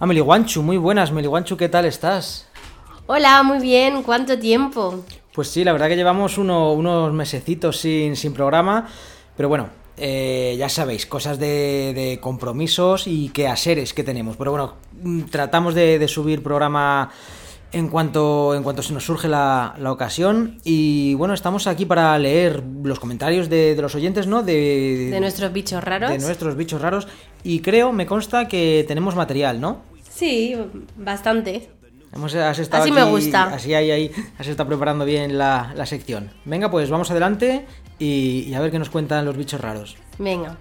a 0.00 0.06
Meliguanchu. 0.06 0.62
Muy 0.62 0.78
buenas, 0.78 1.12
Meliguanchu, 1.12 1.58
¿qué 1.58 1.68
tal 1.68 1.84
estás? 1.84 2.48
Hola, 3.06 3.42
muy 3.42 3.58
bien, 3.58 4.02
¿cuánto 4.02 4.38
tiempo? 4.38 5.04
Pues 5.34 5.48
sí, 5.48 5.64
la 5.64 5.72
verdad 5.72 5.88
que 5.88 5.96
llevamos 5.96 6.38
uno, 6.38 6.72
unos 6.72 7.12
mesecitos 7.12 7.76
sin, 7.76 8.16
sin 8.16 8.32
programa, 8.32 8.88
pero 9.36 9.50
bueno, 9.50 9.68
eh, 9.98 10.56
ya 10.58 10.70
sabéis, 10.70 11.04
cosas 11.04 11.38
de, 11.38 11.92
de, 11.94 12.20
compromisos 12.22 13.06
y 13.06 13.28
quehaceres 13.28 13.92
que 13.92 14.02
tenemos. 14.02 14.38
Pero 14.38 14.52
bueno, 14.52 14.74
mm, 15.02 15.22
tratamos 15.24 15.74
de, 15.74 15.98
de 15.98 16.08
subir 16.08 16.42
programa 16.42 17.10
en 17.72 17.88
cuanto, 17.88 18.54
en 18.54 18.62
cuanto 18.62 18.82
se 18.82 18.92
nos 18.92 19.04
surge 19.04 19.28
la, 19.28 19.74
la, 19.78 19.92
ocasión. 19.92 20.58
Y 20.64 21.14
bueno, 21.14 21.34
estamos 21.34 21.66
aquí 21.66 21.84
para 21.84 22.18
leer 22.18 22.62
los 22.82 22.98
comentarios 22.98 23.48
de, 23.48 23.74
de, 23.74 23.82
los 23.82 23.94
oyentes, 23.94 24.26
¿no? 24.26 24.42
De, 24.42 25.08
de 25.10 25.20
nuestros 25.20 25.52
bichos 25.52 25.82
raros. 25.82 26.10
De 26.10 26.18
nuestros 26.18 26.56
bichos 26.56 26.80
raros. 26.80 27.08
Y 27.42 27.60
creo, 27.60 27.92
me 27.92 28.06
consta 28.06 28.48
que 28.48 28.84
tenemos 28.88 29.14
material, 29.14 29.60
¿no? 29.60 29.82
Sí, 30.08 30.56
bastante. 30.96 31.68
Hemos, 32.12 32.34
has 32.34 32.58
estado 32.58 32.84
así 32.84 32.92
aquí, 32.92 33.00
me 33.00 33.10
gusta. 33.10 33.44
Así 33.44 33.74
ahí, 33.74 33.90
ahí, 33.90 34.10
has 34.38 34.46
estado 34.46 34.68
preparando 34.68 35.04
bien 35.04 35.36
la, 35.36 35.72
la 35.76 35.84
sección. 35.84 36.30
Venga, 36.44 36.70
pues 36.70 36.88
vamos 36.88 37.10
adelante 37.10 37.66
y, 37.98 38.44
y, 38.48 38.54
a 38.54 38.60
ver 38.60 38.70
qué 38.70 38.78
nos 38.78 38.88
cuentan 38.88 39.24
los 39.24 39.36
bichos 39.36 39.60
raros. 39.60 39.96
Venga. 40.18 40.56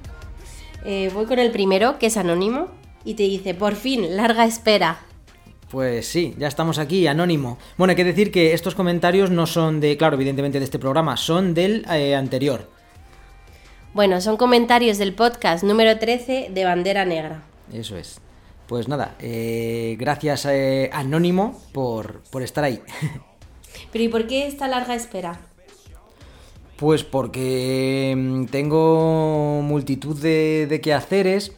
Eh, 0.84 1.10
voy 1.14 1.26
con 1.26 1.40
el 1.40 1.52
primero, 1.52 1.98
que 2.00 2.08
es 2.08 2.18
anónimo, 2.18 2.68
y 3.04 3.14
te 3.14 3.24
dice, 3.24 3.54
por 3.54 3.76
fin, 3.76 4.16
larga 4.18 4.46
espera. 4.46 5.00
Pues 5.70 6.08
sí, 6.08 6.34
ya 6.38 6.48
estamos 6.48 6.80
aquí, 6.80 7.08
anónimo. 7.08 7.58
Bueno, 7.78 7.92
hay 7.92 7.98
que 7.98 8.06
decir 8.06 8.32
que 8.32 8.54
estos 8.54 8.74
comentarios 8.74 9.32
no 9.32 9.46
son 9.46 9.82
de, 9.82 9.98
claro, 9.98 10.16
evidentemente 10.16 10.60
de 10.60 10.66
este 10.66 10.80
programa, 10.80 11.18
son 11.18 11.54
del 11.54 11.86
eh, 11.92 12.16
anterior. 12.16 12.70
Bueno, 13.94 14.22
son 14.22 14.38
comentarios 14.38 14.98
del 14.98 15.14
podcast 15.14 15.66
número 15.66 16.00
13 16.00 16.52
de 16.54 16.64
Bandera 16.64 17.04
Negra. 17.04 17.44
Eso 17.74 17.98
es. 17.98 18.22
Pues 18.68 18.88
nada, 18.88 19.16
eh, 19.20 19.98
gracias 20.00 20.46
eh, 20.46 20.90
Anónimo 20.94 21.62
por, 21.74 22.22
por 22.32 22.44
estar 22.44 22.64
ahí. 22.64 22.82
Pero 23.92 24.04
¿y 24.04 24.08
por 24.08 24.28
qué 24.28 24.48
esta 24.48 24.70
larga 24.70 24.96
espera? 24.96 25.40
Pues 26.78 27.04
porque 27.04 28.14
mm, 28.16 28.46
tengo 28.46 29.62
multitud 29.64 30.18
de, 30.22 30.68
de 30.68 30.80
quehaceres 30.80 31.54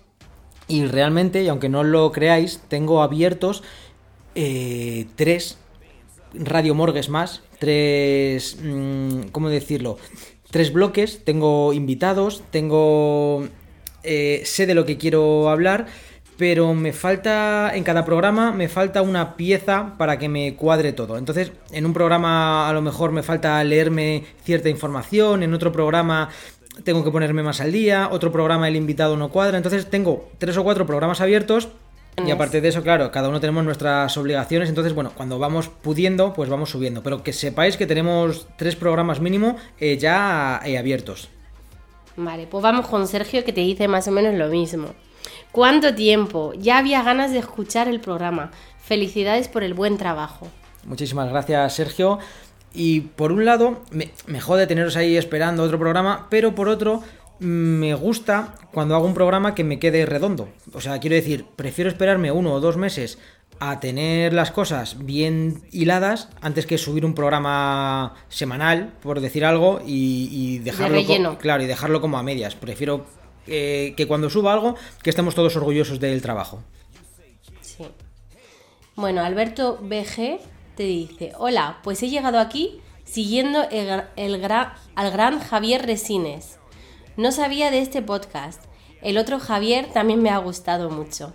y 0.68 0.86
realmente, 0.86 1.44
y 1.44 1.48
aunque 1.48 1.68
no 1.68 1.84
lo 1.84 2.12
creáis, 2.12 2.62
tengo 2.68 3.02
abiertos 3.02 3.64
eh, 4.42 5.06
tres 5.16 5.58
radiomorgues 6.34 7.10
más, 7.10 7.44
tres... 7.60 8.58
Mmm, 8.64 9.24
¿Cómo 9.34 9.50
decirlo? 9.50 9.98
Tres 10.50 10.72
bloques, 10.72 11.26
tengo 11.26 11.74
invitados, 11.74 12.42
tengo... 12.50 13.48
Eh, 14.04 14.42
sé 14.46 14.66
de 14.66 14.76
lo 14.76 14.86
que 14.86 14.98
quiero 14.98 15.50
hablar, 15.50 15.88
pero 16.38 16.74
me 16.74 16.94
falta, 16.94 17.72
en 17.76 17.84
cada 17.84 18.06
programa 18.06 18.54
me 18.54 18.70
falta 18.70 19.02
una 19.02 19.36
pieza 19.36 19.96
para 19.98 20.18
que 20.18 20.30
me 20.30 20.56
cuadre 20.56 20.94
todo. 20.94 21.18
Entonces, 21.18 21.52
en 21.74 21.86
un 21.86 21.94
programa 21.94 22.70
a 22.70 22.74
lo 22.74 22.82
mejor 22.82 23.12
me 23.12 23.24
falta 23.24 23.62
leerme 23.66 24.24
cierta 24.46 24.70
información, 24.70 25.44
en 25.44 25.54
otro 25.54 25.74
programa 25.74 26.30
tengo 26.86 27.04
que 27.04 27.12
ponerme 27.12 27.44
más 27.44 27.60
al 27.60 27.74
día, 27.74 28.08
otro 28.10 28.32
programa 28.32 28.70
el 28.70 28.78
invitado 28.78 29.18
no 29.18 29.32
cuadra, 29.32 29.58
entonces 29.58 29.90
tengo 29.90 30.30
tres 30.38 30.56
o 30.56 30.64
cuatro 30.64 30.86
programas 30.86 31.20
abiertos 31.20 31.68
y 32.26 32.32
aparte 32.32 32.62
de 32.62 32.68
eso, 32.68 32.82
claro, 32.84 33.12
cada 33.12 33.30
uno 33.30 33.40
tenemos 33.40 33.64
nuestras 33.64 34.16
obligaciones, 34.18 34.70
entonces, 34.70 34.94
bueno, 34.94 35.12
cuando 35.16 35.40
vamos 35.40 35.70
pudiendo, 35.70 36.34
pues 36.34 36.50
vamos 36.50 36.70
subiendo. 36.70 37.04
Pero 37.04 37.24
que 37.24 37.34
sepáis 37.34 37.78
que 37.78 37.88
tenemos 37.88 38.48
tres 38.58 38.76
programas 38.76 39.20
mínimo 39.20 39.58
eh, 39.80 39.98
ya 39.98 40.62
eh, 40.66 40.78
abiertos. 40.78 41.30
Vale, 42.16 42.48
pues 42.48 42.62
vamos 42.62 42.88
con 42.88 43.08
Sergio 43.08 43.46
que 43.46 43.54
te 43.54 43.62
dice 43.62 43.88
más 43.88 44.08
o 44.08 44.12
menos 44.12 44.36
lo 44.36 44.48
mismo. 44.48 44.90
¿Cuánto 45.52 45.96
tiempo? 45.96 46.54
Ya 46.58 46.78
había 46.78 47.02
ganas 47.02 47.32
de 47.32 47.40
escuchar 47.40 47.88
el 47.88 48.00
programa. 48.00 48.52
Felicidades 48.82 49.48
por 49.48 49.64
el 49.64 49.74
buen 49.74 49.98
trabajo. 49.98 50.48
Muchísimas 50.86 51.30
gracias, 51.30 51.74
Sergio. 51.74 52.20
Y 52.74 53.02
por 53.02 53.32
un 53.32 53.46
lado, 53.46 53.82
me, 53.92 54.12
me 54.28 54.40
jode 54.40 54.68
teneros 54.68 54.96
ahí 54.96 55.18
esperando 55.18 55.64
otro 55.64 55.80
programa, 55.80 56.28
pero 56.30 56.54
por 56.54 56.70
otro, 56.70 57.02
me 57.40 57.94
gusta 57.94 58.56
cuando 58.72 58.96
hago 58.96 59.06
un 59.06 59.14
programa 59.14 59.56
que 59.56 59.64
me 59.64 59.80
quede 59.80 60.06
redondo. 60.06 60.50
O 60.74 60.82
sea, 60.82 61.00
quiero 61.00 61.16
decir, 61.16 61.46
prefiero 61.56 61.90
esperarme 61.90 62.32
uno 62.32 62.54
o 62.54 62.60
dos 62.60 62.78
meses 62.78 63.18
a 63.60 63.80
tener 63.80 64.34
las 64.34 64.52
cosas 64.52 65.04
bien 65.06 65.62
hiladas 65.72 66.30
antes 66.42 66.66
que 66.66 66.78
subir 66.78 67.06
un 67.06 67.14
programa 67.14 68.14
semanal, 68.30 68.94
por 69.02 69.20
decir 69.20 69.44
algo, 69.44 69.82
y, 69.86 70.30
y 70.32 70.60
dejarlo 70.60 71.04
de 71.04 71.38
claro 71.38 71.64
y 71.64 71.68
dejarlo 71.68 72.00
como 72.00 72.18
a 72.18 72.24
medias. 72.24 72.56
Prefiero 72.56 73.06
eh, 73.48 73.94
que 73.98 74.08
cuando 74.08 74.30
suba 74.30 74.54
algo 74.54 74.76
que 75.02 75.10
estemos 75.10 75.36
todos 75.36 75.56
orgullosos 75.56 76.00
del 76.00 76.22
trabajo. 76.22 76.64
Sí. 77.62 77.86
Bueno, 78.96 79.22
Alberto 79.22 79.80
BG 79.82 80.40
te 80.76 80.84
dice, 80.84 81.32
hola, 81.38 81.80
pues 81.84 82.02
he 82.04 82.10
llegado 82.10 82.40
aquí 82.40 82.80
siguiendo 83.06 83.64
el, 83.72 84.04
el 84.16 84.40
gra, 84.40 84.78
al 84.96 85.12
gran 85.12 85.40
Javier 85.40 85.86
Resines. 85.86 86.59
No 87.20 87.34
sabía 87.34 87.70
de 87.70 87.80
este 87.82 88.02
podcast. 88.02 88.64
El 89.02 89.18
otro 89.18 89.40
Javier 89.42 89.88
también 89.94 90.22
me 90.22 90.30
ha 90.30 90.38
gustado 90.38 90.90
mucho. 90.90 91.34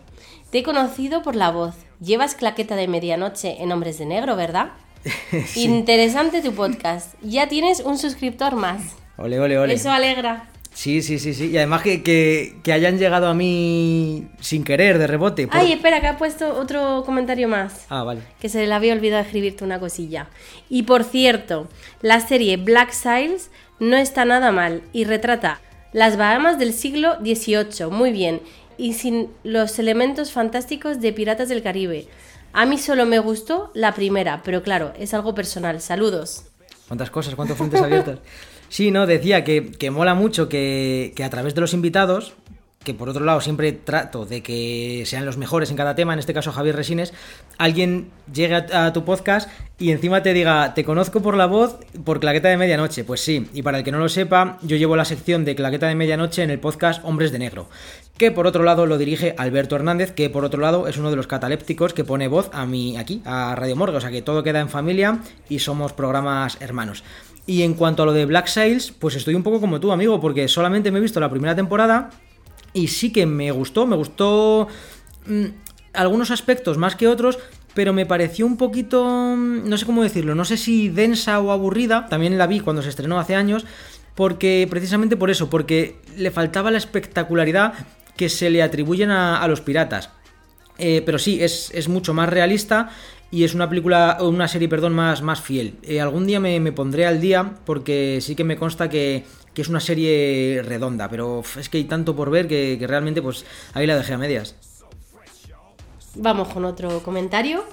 Te 0.51 0.61
he 0.61 0.62
conocido 0.62 1.20
por 1.20 1.36
la 1.36 1.51
voz. 1.51 1.74
Llevas 2.01 2.35
claqueta 2.35 2.74
de 2.74 2.89
medianoche 2.89 3.62
en 3.62 3.70
Hombres 3.70 3.98
de 3.98 4.06
Negro, 4.06 4.35
¿verdad? 4.35 4.69
Interesante 5.56 6.40
tu 6.40 6.52
podcast. 6.55 7.15
Ya 7.23 7.48
tienes 7.51 7.81
un 7.81 7.98
suscriptor 7.98 8.55
más. 8.56 8.81
Ole, 9.19 9.39
ole, 9.39 9.59
ole. 9.59 9.74
Eso 9.74 9.90
alegra. 9.90 10.48
Sí, 10.73 11.02
sí, 11.02 11.19
sí, 11.19 11.35
sí. 11.35 11.51
Y 11.51 11.59
además 11.59 11.82
que, 11.82 12.02
que- 12.02 12.56
que 12.65 12.73
hayan 12.73 12.97
llegado 12.98 13.27
a 13.28 13.35
mí 13.35 14.27
sin 14.40 14.65
querer, 14.65 14.97
de 14.98 15.06
rebote. 15.06 15.47
por- 15.47 15.61
Ay, 15.61 15.73
espera, 15.73 16.01
que 16.01 16.06
ha 16.06 16.16
puesto 16.16 16.59
otro 16.59 17.02
comentario 17.05 17.47
más. 17.47 17.85
Ah, 17.90 18.05
vale. 18.05 18.23
Que 18.40 18.48
se 18.48 18.66
le 18.66 18.73
había 18.73 18.94
olvidado 18.94 19.23
escribirte 19.23 19.65
una 19.65 19.78
cosilla. 19.78 20.28
Y 20.70 20.85
por 20.85 21.05
cierto, 21.05 21.69
la 22.01 22.20
serie 22.20 22.56
Black 22.56 22.93
Sails 22.93 23.51
no 23.81 23.98
está 23.98 24.24
nada 24.24 24.51
mal 24.51 24.81
y 24.94 25.05
retrata 25.05 25.61
las 25.94 26.16
Bahamas 26.16 26.58
del 26.58 26.74
siglo 26.74 27.16
XVIII 27.20 27.86
muy 27.88 28.10
bien 28.10 28.42
y 28.76 28.94
sin 28.94 29.30
los 29.44 29.78
elementos 29.78 30.32
fantásticos 30.32 31.00
de 31.00 31.12
Piratas 31.12 31.48
del 31.48 31.62
Caribe. 31.62 32.08
A 32.52 32.66
mí 32.66 32.78
solo 32.78 33.06
me 33.06 33.20
gustó 33.20 33.70
la 33.74 33.94
primera, 33.94 34.42
pero 34.44 34.62
claro, 34.62 34.92
es 34.98 35.14
algo 35.14 35.34
personal. 35.36 35.80
Saludos. 35.80 36.46
¿Cuántas 36.88 37.10
cosas? 37.10 37.36
¿Cuántos 37.36 37.56
frentes 37.56 37.80
abiertos? 37.80 38.18
Sí, 38.68 38.90
no, 38.90 39.06
decía 39.06 39.44
que, 39.44 39.70
que 39.70 39.92
mola 39.92 40.14
mucho 40.14 40.48
que, 40.48 41.12
que 41.14 41.22
a 41.22 41.30
través 41.30 41.54
de 41.54 41.60
los 41.60 41.72
invitados, 41.72 42.34
que 42.85 42.94
por 42.94 43.09
otro 43.09 43.24
lado 43.24 43.40
siempre 43.40 43.73
trato 43.73 44.27
de 44.27 44.43
que 44.43 45.02
sean 45.06 45.24
los 45.24 45.36
mejores 45.36 45.70
en 45.70 45.77
cada 45.77 45.94
tema, 45.94 46.12
en 46.12 46.19
este 46.19 46.35
caso 46.35 46.52
Javier 46.52 46.77
Resines, 46.77 47.12
alguien 47.59 48.11
llegue 48.32 48.55
a, 48.55 48.93
tu 48.93 49.05
podcast 49.05 49.51
y 49.78 49.90
encima 49.90 50.23
te 50.23 50.32
diga, 50.32 50.74
te 50.74 50.85
conozco 50.85 51.20
por 51.20 51.36
la 51.36 51.47
voz, 51.47 51.78
por 52.05 52.20
Claqueta 52.20 52.48
de 52.48 52.56
Medianoche. 52.56 53.02
Pues 53.02 53.20
sí, 53.20 53.48
y 53.52 53.62
para 53.62 53.78
el 53.78 53.85
que 53.85 53.90
no 53.90 53.98
lo 53.98 54.09
sepa, 54.09 54.59
yo 54.62 54.77
llevo 54.77 54.94
la 54.94 55.05
sección 55.05 55.44
de 55.44 55.56
Claqueta 55.56 55.89
de 55.89 55.94
Medianoche 55.94 56.43
en 56.43 56.51
el 56.51 56.61
podcast 56.61 57.05
Hombres 57.05 57.32
de 57.32 57.39
Negro, 57.39 57.69
que 58.19 58.31
por 58.31 58.47
otro 58.47 58.62
lado 58.62 58.86
lo 58.86 58.98
dirige 58.98 59.35
Alberto 59.39 59.74
Hernández, 59.74 60.12
que 60.12 60.31
por 60.31 60.44
otro 60.44 60.61
lado 60.61 60.86
es 60.86 60.98
uno 60.98 61.11
de 61.11 61.16
los 61.16 61.27
catalépticos 61.27 61.94
que 61.94 62.05
pone 62.05 62.28
voz 62.28 62.51
a 62.52 62.66
mí 62.66 62.97
aquí, 62.98 63.23
a 63.24 63.55
Radio 63.56 63.77
Morgue, 63.77 63.97
o 63.97 64.01
sea 64.01 64.11
que 64.11 64.23
todo 64.23 64.43
queda 64.43 64.61
en 64.61 64.69
familia 64.69 65.20
y 65.48 65.59
somos 65.59 65.93
programas 65.93 66.59
hermanos. 66.61 67.02
Y 67.47 67.62
en 67.62 67.74
cuanto 67.74 68.02
a 68.02 68.06
lo 68.06 68.12
de 68.12 68.24
Black 68.24 68.47
Sails, 68.47 68.90
pues 68.90 69.16
estoy 69.16 69.35
un 69.35 69.43
poco 69.43 69.61
como 69.61 69.78
tú, 69.78 69.93
amigo, 69.93 70.19
porque 70.19 70.48
solamente 70.48 70.90
me 70.90 70.98
he 70.98 71.02
visto 71.02 71.20
la 71.20 71.28
primera 71.28 71.55
temporada 71.55 72.11
y 72.74 72.88
sí 72.88 73.10
que 73.10 73.24
me 73.24 73.51
gustó, 73.52 73.86
me 73.86 73.96
gustó 73.96 74.68
mm, 75.26 75.44
algunos 75.94 76.30
aspectos 76.30 76.76
más 76.76 76.96
que 76.96 77.09
otros, 77.09 77.38
pero 77.72 77.92
me 77.92 78.05
pareció 78.05 78.44
un 78.44 78.59
poquito, 78.59 79.06
mm, 79.06 79.66
no 79.66 79.78
sé 79.78 79.86
cómo 79.86 80.02
decirlo, 80.02 80.34
no 80.34 80.44
sé 80.44 80.59
si 80.59 80.90
densa 80.90 81.40
o 81.40 81.52
aburrida, 81.52 82.06
también 82.09 82.36
la 82.36 82.46
vi 82.46 82.60
cuando 82.60 82.82
se 82.82 82.90
estrenó 82.90 83.18
hace 83.18 83.36
años, 83.36 83.64
porque 84.14 84.66
precisamente 84.68 85.16
por 85.16 85.30
eso, 85.30 85.48
porque 85.48 85.96
le 86.16 86.30
faltaba 86.30 86.70
la 86.70 86.78
espectacularidad 86.78 87.72
que 88.16 88.28
se 88.28 88.51
le 88.51 88.62
atribuyen 88.62 89.10
a, 89.10 89.40
a 89.40 89.48
los 89.48 89.60
piratas. 89.60 90.10
Eh, 90.76 91.02
pero 91.06 91.18
sí, 91.18 91.40
es, 91.40 91.70
es 91.72 91.88
mucho 91.88 92.14
más 92.14 92.28
realista 92.28 92.90
y 93.30 93.44
es 93.44 93.55
una 93.55 93.68
película, 93.68 94.18
una 94.20 94.48
serie, 94.48 94.68
perdón, 94.68 94.92
más, 94.92 95.22
más 95.22 95.40
fiel. 95.40 95.74
Eh, 95.82 96.01
algún 96.01 96.26
día 96.26 96.40
me 96.40 96.72
pondré 96.72 97.06
al 97.06 97.20
día 97.20 97.55
porque 97.64 98.18
sí 98.20 98.34
que 98.34 98.42
me 98.42 98.56
consta 98.56 98.88
que, 98.88 99.24
que 99.55 99.62
es 99.62 99.68
una 99.68 99.81
serie 99.81 100.62
redonda, 100.64 101.09
pero 101.09 101.43
es 101.59 101.68
que 101.68 101.78
hay 101.78 101.85
tanto 101.85 102.14
por 102.14 102.31
ver 102.31 102.48
que, 102.48 102.76
que 102.78 102.86
realmente 102.86 103.22
pues 103.22 103.44
ahí 103.72 103.86
la 103.86 103.97
dejé 103.97 104.14
a 104.14 104.18
medias. 104.18 104.56
Vamos 106.16 106.48
con 106.48 106.64
otro 106.64 107.02
comentario 107.02 107.64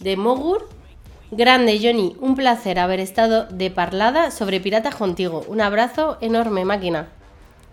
de 0.00 0.16
Mogur. 0.16 0.68
Grande 1.30 1.80
Johnny, 1.82 2.14
un 2.20 2.34
placer 2.34 2.78
haber 2.78 3.00
estado 3.00 3.46
de 3.46 3.70
parlada 3.70 4.30
sobre 4.30 4.60
piratas 4.60 4.94
contigo. 4.94 5.42
Un 5.48 5.62
abrazo 5.62 6.18
enorme, 6.20 6.66
máquina. 6.66 7.08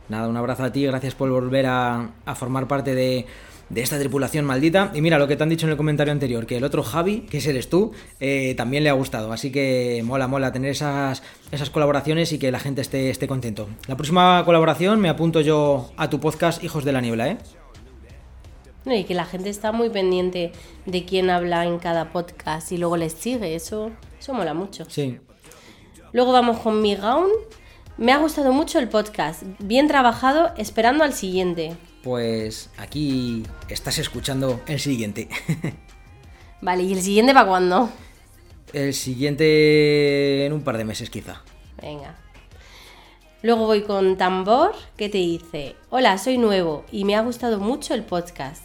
Nada, 0.08 0.30
un 0.30 0.38
abrazo 0.38 0.64
a 0.64 0.72
ti, 0.72 0.86
gracias 0.86 1.14
por 1.14 1.30
volver 1.30 1.66
a, 1.66 2.10
a 2.26 2.36
formar 2.36 2.68
parte 2.68 2.96
de, 2.96 3.28
de 3.70 3.82
esta 3.82 4.00
tripulación 4.00 4.46
maldita. 4.46 4.92
Y 4.94 5.02
mira 5.02 5.18
lo 5.18 5.28
que 5.28 5.36
te 5.36 5.44
han 5.44 5.50
dicho 5.50 5.66
en 5.66 5.72
el 5.72 5.78
comentario 5.78 6.12
anterior, 6.12 6.46
que 6.46 6.58
el 6.58 6.64
otro 6.64 6.84
Javi, 6.84 7.22
que 7.22 7.38
ese 7.38 7.52
eres 7.52 7.70
tú, 7.70 7.92
eh, 8.20 8.56
también 8.56 8.84
le 8.84 8.90
ha 8.90 8.94
gustado. 8.94 9.32
Así 9.32 9.52
que 9.52 10.02
mola, 10.04 10.28
mola 10.28 10.52
tener 10.52 10.72
esas, 10.72 11.24
esas 11.52 11.70
colaboraciones 11.70 12.32
y 12.34 12.40
que 12.40 12.52
la 12.52 12.60
gente 12.60 12.82
esté, 12.82 13.10
esté 13.10 13.28
contento. 13.28 13.70
La 13.88 13.96
próxima 13.96 14.44
colaboración 14.46 15.00
me 15.00 15.10
apunto 15.10 15.42
yo 15.42 15.92
a 15.98 16.10
tu 16.10 16.20
podcast 16.20 16.64
Hijos 16.64 16.84
de 16.84 16.92
la 16.92 17.02
Niebla, 17.02 17.30
¿eh? 17.30 17.38
No, 18.86 18.96
y 18.96 19.04
que 19.04 19.14
la 19.14 19.26
gente 19.26 19.50
está 19.50 19.72
muy 19.72 19.90
pendiente 19.90 20.52
de 20.86 21.06
quién 21.06 21.30
habla 21.30 21.66
en 21.66 21.80
cada 21.80 22.12
podcast 22.12 22.72
y 22.72 22.78
luego 22.78 22.98
les 22.98 23.14
sigue. 23.14 23.54
Eso, 23.54 23.92
eso 24.20 24.34
mola 24.34 24.54
mucho. 24.54 24.86
Sí. 24.90 25.20
Luego 26.12 26.32
vamos 26.32 26.60
con 26.60 26.82
mi 26.82 26.96
Gaun. 26.96 27.30
Me 27.98 28.14
ha 28.14 28.18
gustado 28.18 28.54
mucho 28.54 28.80
el 28.80 28.88
podcast. 28.88 29.44
Bien 29.60 29.88
trabajado, 29.88 30.54
esperando 30.58 31.04
al 31.04 31.14
siguiente. 31.14 31.76
Pues 32.04 32.70
aquí 32.78 33.44
estás 33.68 33.98
escuchando 33.98 34.62
el 34.68 34.80
siguiente. 34.80 35.28
Vale, 36.62 36.84
¿y 36.84 36.94
el 36.94 37.02
siguiente 37.02 37.34
para 37.34 37.48
cuándo? 37.48 37.90
el 38.72 38.94
siguiente 38.94 40.46
en 40.46 40.54
un 40.54 40.62
par 40.62 40.78
de 40.78 40.86
meses 40.86 41.10
quizá. 41.10 41.42
Venga. 41.82 42.16
Luego 43.42 43.66
voy 43.66 43.82
con 43.82 44.16
Tambor, 44.18 44.74
que 44.96 45.10
te 45.10 45.18
dice, 45.18 45.76
hola, 45.90 46.18
soy 46.20 46.38
nuevo 46.38 46.86
y 46.92 47.04
me 47.06 47.16
ha 47.16 47.22
gustado 47.22 47.60
mucho 47.60 47.94
el 47.96 48.04
podcast. 48.04 48.64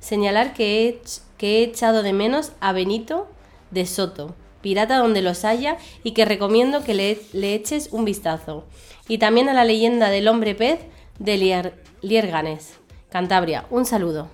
Señalar 0.00 0.54
que 0.54 0.88
he, 0.88 1.00
ech- 1.02 1.20
que 1.38 1.58
he 1.60 1.62
echado 1.64 2.02
de 2.02 2.12
menos 2.12 2.50
a 2.60 2.72
Benito 2.72 3.28
de 3.70 3.86
Soto, 3.86 4.34
pirata 4.60 4.96
donde 4.98 5.22
los 5.22 5.44
haya, 5.44 5.76
y 6.02 6.12
que 6.12 6.24
recomiendo 6.24 6.82
que 6.82 6.94
le, 6.94 7.20
le 7.32 7.54
eches 7.54 7.90
un 7.92 8.04
vistazo. 8.04 8.64
Y 9.08 9.18
también 9.18 9.48
a 9.48 9.54
la 9.54 9.64
leyenda 9.64 10.10
del 10.10 10.26
hombre 10.26 10.54
pez 10.56 10.80
de 11.20 11.36
Lier- 11.38 11.74
Lierganes, 12.04 12.74
Cantabria. 13.10 13.64
Un 13.70 13.86
saludo. 13.86 14.28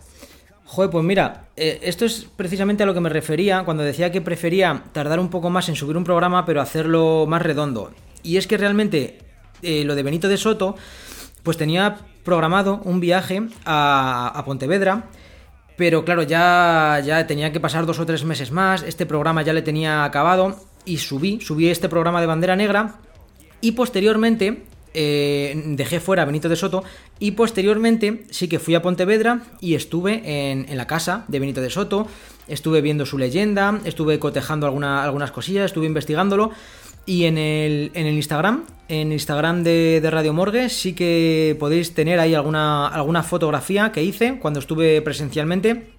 Joder, 0.64 0.90
pues 0.90 1.04
mira, 1.04 1.48
eh, 1.56 1.80
esto 1.82 2.04
es 2.04 2.26
precisamente 2.36 2.82
a 2.82 2.86
lo 2.86 2.94
que 2.94 3.00
me 3.00 3.08
refería 3.08 3.64
cuando 3.64 3.82
decía 3.82 4.12
que 4.12 4.20
prefería 4.20 4.84
tardar 4.92 5.18
un 5.18 5.30
poco 5.30 5.50
más 5.50 5.68
en 5.68 5.76
subir 5.76 5.96
un 5.96 6.04
programa, 6.04 6.44
pero 6.44 6.60
hacerlo 6.60 7.26
más 7.26 7.42
redondo. 7.42 7.90
Y 8.22 8.36
es 8.36 8.46
que 8.46 8.56
realmente 8.56 9.18
eh, 9.62 9.84
lo 9.84 9.94
de 9.94 10.02
Benito 10.02 10.28
de 10.28 10.36
Soto, 10.36 10.76
pues 11.42 11.56
tenía 11.56 11.98
programado 12.24 12.80
un 12.84 13.00
viaje 13.00 13.42
a, 13.64 14.32
a 14.34 14.44
Pontevedra, 14.44 15.08
pero 15.76 16.04
claro, 16.04 16.22
ya, 16.22 17.00
ya 17.04 17.26
tenía 17.26 17.52
que 17.52 17.60
pasar 17.60 17.86
dos 17.86 17.98
o 17.98 18.06
tres 18.06 18.24
meses 18.24 18.52
más, 18.52 18.82
este 18.82 19.06
programa 19.06 19.42
ya 19.42 19.52
le 19.52 19.62
tenía 19.62 20.04
acabado 20.04 20.56
y 20.84 20.98
subí, 20.98 21.40
subí 21.40 21.68
este 21.68 21.88
programa 21.88 22.20
de 22.20 22.26
Bandera 22.26 22.54
Negra 22.54 22.96
y 23.60 23.72
posteriormente 23.72 24.64
eh, 24.94 25.62
dejé 25.66 26.00
fuera 26.00 26.22
a 26.22 26.26
Benito 26.26 26.48
de 26.48 26.56
Soto 26.56 26.82
y 27.18 27.32
posteriormente 27.32 28.24
sí 28.30 28.48
que 28.48 28.58
fui 28.58 28.74
a 28.74 28.82
Pontevedra 28.82 29.42
y 29.60 29.74
estuve 29.74 30.50
en, 30.50 30.66
la 30.76 30.86
casa 30.86 31.24
de 31.28 31.38
Benito 31.38 31.60
de 31.60 31.70
Soto, 31.70 32.08
estuve 32.48 32.80
viendo 32.80 33.06
su 33.06 33.18
leyenda, 33.18 33.80
estuve 33.84 34.18
cotejando 34.18 34.66
alguna- 34.66 35.04
algunas 35.04 35.30
cosillas, 35.30 35.66
estuve 35.66 35.86
investigándolo 35.86 36.50
y 37.06 37.24
en 37.24 37.38
el, 37.38 37.90
en 37.94 38.06
el 38.06 38.14
Instagram, 38.14 38.64
en 38.88 39.12
Instagram 39.12 39.62
de, 39.62 40.00
Radio 40.10 40.32
Morgue 40.32 40.68
sí 40.68 40.92
que 40.92 41.56
podéis 41.58 41.94
tener 41.94 42.20
ahí 42.20 42.34
alguna, 42.34 42.88
alguna 42.88 43.22
fotografía 43.22 43.92
que 43.92 44.02
hice 44.02 44.38
cuando 44.40 44.60
estuve 44.60 45.00
presencialmente 45.02 45.92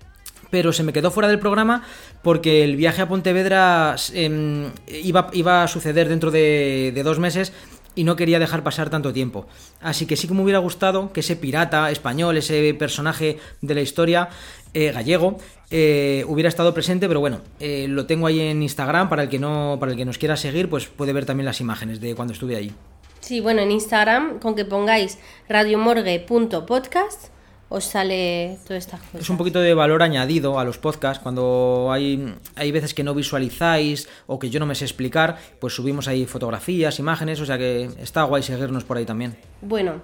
pero 0.50 0.74
se 0.74 0.84
me 0.84 0.92
quedó 0.92 1.12
fuera 1.12 1.30
del 1.30 1.40
programa 1.40 1.84
porque 2.22 2.64
el 2.64 2.76
viaje 2.76 3.02
a 3.02 3.08
Pontevedra 3.08 3.96
em, 4.14 4.70
iba, 4.88 5.30
iba 5.32 5.64
a 5.64 5.68
suceder 5.68 6.10
dentro 6.10 6.30
de, 6.30 6.92
de 6.94 7.04
dos 7.04 7.20
meses 7.20 7.54
y 7.96 8.04
no 8.04 8.16
quería 8.16 8.40
dejar 8.40 8.64
pasar 8.64 8.90
tanto 8.90 9.14
tiempo. 9.14 9.48
Así 9.82 10.06
que 10.06 10.16
sí 10.16 10.28
que 10.28 10.34
me 10.34 10.42
hubiera 10.42 10.60
gustado 10.60 11.12
que 11.14 11.22
ese 11.22 11.36
pirata 11.36 11.92
español, 11.92 12.38
ese 12.38 12.74
personaje 12.74 13.38
de 13.62 13.76
la 13.76 13.82
historia 13.82 14.30
eh, 14.74 14.92
gallego, 14.92 15.38
eh, 15.70 16.24
hubiera 16.28 16.50
estado 16.50 16.74
presente, 16.74 17.08
pero 17.08 17.20
bueno, 17.20 17.42
eh, 17.60 17.88
lo 17.90 18.06
tengo 18.06 18.28
ahí 18.28 18.40
en 18.40 18.62
Instagram 18.62 19.10
para 19.10 19.24
el 19.24 19.30
que 19.30 19.40
no, 19.40 19.78
para 19.80 19.92
el 19.92 19.98
que 19.98 20.06
nos 20.06 20.18
quiera 20.18 20.36
seguir, 20.38 20.70
pues 20.70 20.88
puede 20.88 21.14
ver 21.14 21.26
también 21.26 21.46
las 21.46 21.62
imágenes 21.62 22.00
de 22.00 22.16
cuando 22.16 22.34
estuve 22.34 22.56
ahí. 22.56 22.72
Sí, 23.20 23.40
bueno, 23.40 23.62
en 23.62 23.72
Instagram, 23.72 24.40
con 24.40 24.56
que 24.56 24.66
pongáis 24.66 25.20
radiomorgue.podcast, 25.48 27.28
os 27.74 27.86
sale 27.86 28.58
todas 28.68 28.84
estas 28.84 29.00
cosas. 29.00 29.22
Es 29.22 29.30
un 29.30 29.38
poquito 29.38 29.60
de 29.62 29.74
valor 29.74 30.04
añadido 30.04 30.60
a 30.60 30.66
los 30.66 30.78
podcasts. 30.78 31.24
Cuando 31.24 31.90
hay, 31.92 32.36
hay 32.56 32.72
veces 32.72 32.94
que 32.94 33.04
no 33.04 33.14
visualizáis 33.16 34.10
o 34.28 34.38
que 34.40 34.50
yo 34.50 34.60
no 34.60 34.66
me 34.66 34.76
sé 34.76 34.84
explicar, 34.86 35.38
pues 35.60 35.74
subimos 35.74 36.08
ahí 36.10 36.26
fotografías, 36.26 37.00
imágenes, 37.00 37.40
o 37.40 37.46
sea 37.46 37.58
que 37.58 37.90
está 38.02 38.24
guay 38.24 38.44
seguirnos 38.44 38.84
por 38.84 38.98
ahí 38.98 39.06
también. 39.06 39.38
Bueno, 39.62 40.02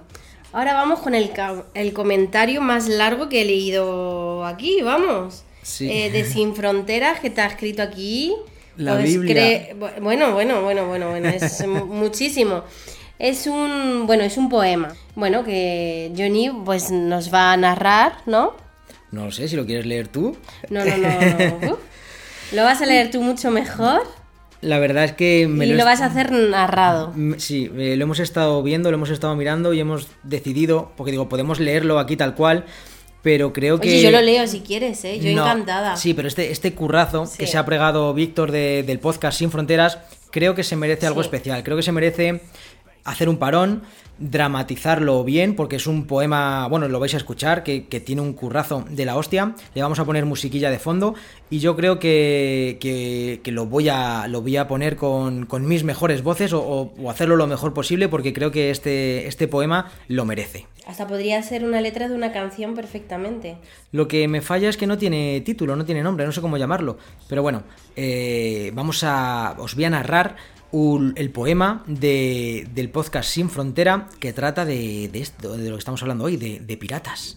ahora 0.52 0.72
vamos 0.72 1.00
con 1.00 1.14
el, 1.14 1.30
el 1.74 1.92
comentario 1.92 2.62
más 2.62 2.88
largo 2.88 3.28
que 3.28 3.42
he 3.42 3.44
leído 3.44 4.46
aquí, 4.46 4.80
vamos. 4.82 5.44
Sí. 5.62 5.90
Eh, 5.90 6.10
de 6.10 6.24
Sin 6.24 6.54
Fronteras, 6.54 7.20
que 7.20 7.28
te 7.28 7.42
ha 7.42 7.46
escrito 7.46 7.82
aquí. 7.82 8.34
La 8.78 8.94
Os 8.94 9.02
Biblia. 9.02 9.74
Bueno, 10.00 10.32
bueno, 10.32 10.62
bueno, 10.62 10.86
bueno, 10.86 11.08
bueno, 11.10 11.28
es 11.28 11.66
mu- 11.66 11.84
muchísimo. 12.02 12.62
Es 13.18 13.46
un, 13.46 14.04
bueno, 14.06 14.22
es 14.22 14.36
un 14.36 14.48
poema. 14.48 14.94
Bueno, 15.14 15.44
que 15.44 16.12
Johnny 16.16 16.50
pues 16.64 16.90
nos 16.90 17.32
va 17.32 17.52
a 17.52 17.56
narrar, 17.56 18.14
¿no? 18.26 18.54
No 19.10 19.24
lo 19.26 19.32
sé, 19.32 19.48
si 19.48 19.56
lo 19.56 19.66
quieres 19.66 19.86
leer 19.86 20.08
tú. 20.08 20.36
No, 20.70 20.84
no, 20.84 20.96
no. 20.96 21.08
no. 21.08 21.72
Uf. 21.72 21.78
Lo 22.52 22.62
vas 22.64 22.80
a 22.80 22.86
leer 22.86 23.10
tú 23.10 23.20
mucho 23.22 23.50
mejor 23.50 24.02
La 24.62 24.78
verdad 24.78 25.04
es 25.04 25.12
que 25.12 25.46
me 25.48 25.66
y 25.66 25.74
lo, 25.74 25.84
vas 25.84 26.00
a 26.00 26.06
hacer 26.06 26.32
narrado. 26.32 27.12
Mm, 27.14 27.34
Sí, 27.38 27.70
eh, 27.76 27.96
lo 27.96 28.04
hemos 28.04 28.20
estado 28.20 28.62
viendo, 28.62 28.90
lo 28.90 28.96
hemos 28.96 29.10
estado 29.10 29.34
mirando 29.36 29.72
y 29.74 29.80
hemos 29.80 30.08
decidido, 30.22 30.92
porque 30.96 31.10
digo, 31.10 31.28
podemos 31.28 31.60
leerlo 31.60 31.98
aquí 31.98 32.16
tal 32.16 32.34
cual, 32.34 32.64
pero 33.22 33.52
creo 33.52 33.80
que... 33.80 33.88
Oye, 33.88 34.02
yo 34.02 34.10
lo 34.10 34.20
leo 34.22 34.46
si 34.46 34.60
quieres, 34.60 35.04
¿eh? 35.04 35.18
Yo 35.20 35.34
No, 35.36 35.42
encantada. 35.42 35.96
Sí, 35.96 36.14
pero 36.14 36.28
este, 36.28 36.50
este 36.52 36.72
currazo 36.74 37.24
que 37.36 37.46
se 37.46 37.58
ha 37.58 37.64
pregado 37.66 38.14
Víctor 38.14 38.50
de- 38.52 38.82
del 38.82 38.98
podcast 39.00 39.38
Sin 39.38 39.50
Fronteras, 39.50 39.98
creo 40.30 40.54
que 40.54 40.64
se 40.64 40.76
merece 40.76 41.06
algo 41.06 41.22
Sí. 41.22 41.26
especial. 41.26 41.62
Creo 41.64 41.76
que 41.76 41.82
se 41.82 41.92
merece 41.92 42.40
hacer 43.04 43.28
un 43.28 43.36
parón, 43.38 43.82
dramatizarlo 44.18 45.24
bien, 45.24 45.54
porque 45.54 45.76
es 45.76 45.86
un 45.86 46.06
poema, 46.06 46.66
bueno, 46.68 46.88
lo 46.88 46.98
vais 47.00 47.14
a 47.14 47.18
escuchar, 47.18 47.62
que, 47.62 47.86
que 47.86 48.00
tiene 48.00 48.20
un 48.22 48.32
currazo 48.32 48.84
de 48.90 49.04
la 49.04 49.16
hostia. 49.16 49.54
Le 49.74 49.82
vamos 49.82 49.98
a 49.98 50.04
poner 50.04 50.24
musiquilla 50.26 50.70
de 50.70 50.78
fondo 50.78 51.14
y 51.50 51.58
yo 51.58 51.76
creo 51.76 51.98
que, 51.98 52.78
que- 52.80 53.40
que 53.42 53.52
lo, 53.52 53.66
voy 53.66 53.88
a, 53.88 54.26
lo 54.28 54.40
voy 54.42 54.56
a 54.56 54.66
poner 54.68 54.96
con, 54.96 55.46
con 55.46 55.66
mis 55.66 55.84
mejores 55.84 56.22
voces 56.22 56.52
o, 56.52 56.60
o- 56.62 56.92
o 57.02 57.10
hacerlo 57.10 57.36
lo 57.36 57.46
mejor 57.46 57.72
posible, 57.74 58.08
porque 58.08 58.32
creo 58.32 58.50
que 58.50 58.70
este, 58.70 59.26
este 59.26 59.48
poema 59.48 59.90
lo 60.08 60.24
merece. 60.24 60.66
Hasta 60.86 61.06
podría 61.06 61.42
ser 61.42 61.64
una 61.64 61.80
letra 61.82 62.08
de 62.08 62.14
una 62.14 62.32
canción 62.32 62.74
perfectamente. 62.74 63.56
Lo 63.92 64.08
que 64.08 64.26
me 64.26 64.40
falla 64.40 64.68
es 64.70 64.76
que 64.78 64.86
no 64.86 64.96
tiene 64.98 65.40
título, 65.42 65.76
no 65.76 65.84
tiene 65.84 66.02
nombre, 66.02 66.24
no 66.24 66.32
sé 66.32 66.40
cómo 66.40 66.56
llamarlo. 66.56 66.96
Pero 67.28 67.42
bueno, 67.42 67.62
eh, 67.94 68.70
vamos 68.74 69.04
a. 69.04 69.54
Os 69.58 69.74
voy 69.74 69.84
a 69.84 69.90
narrar 69.90 70.36
el 70.72 71.30
poema 71.30 71.82
de- 71.86 72.68
del 72.74 72.90
podcast 72.90 73.30
Sin 73.30 73.48
Frontera 73.48 74.08
que 74.20 74.32
trata 74.32 74.64
de, 74.64 75.10
esto, 75.14 75.56
de 75.56 75.68
lo 75.70 75.76
que 75.76 75.80
estamos 75.80 76.02
hablando 76.02 76.24
hoy, 76.24 76.36
de 76.36 76.76
piratas. 76.76 77.36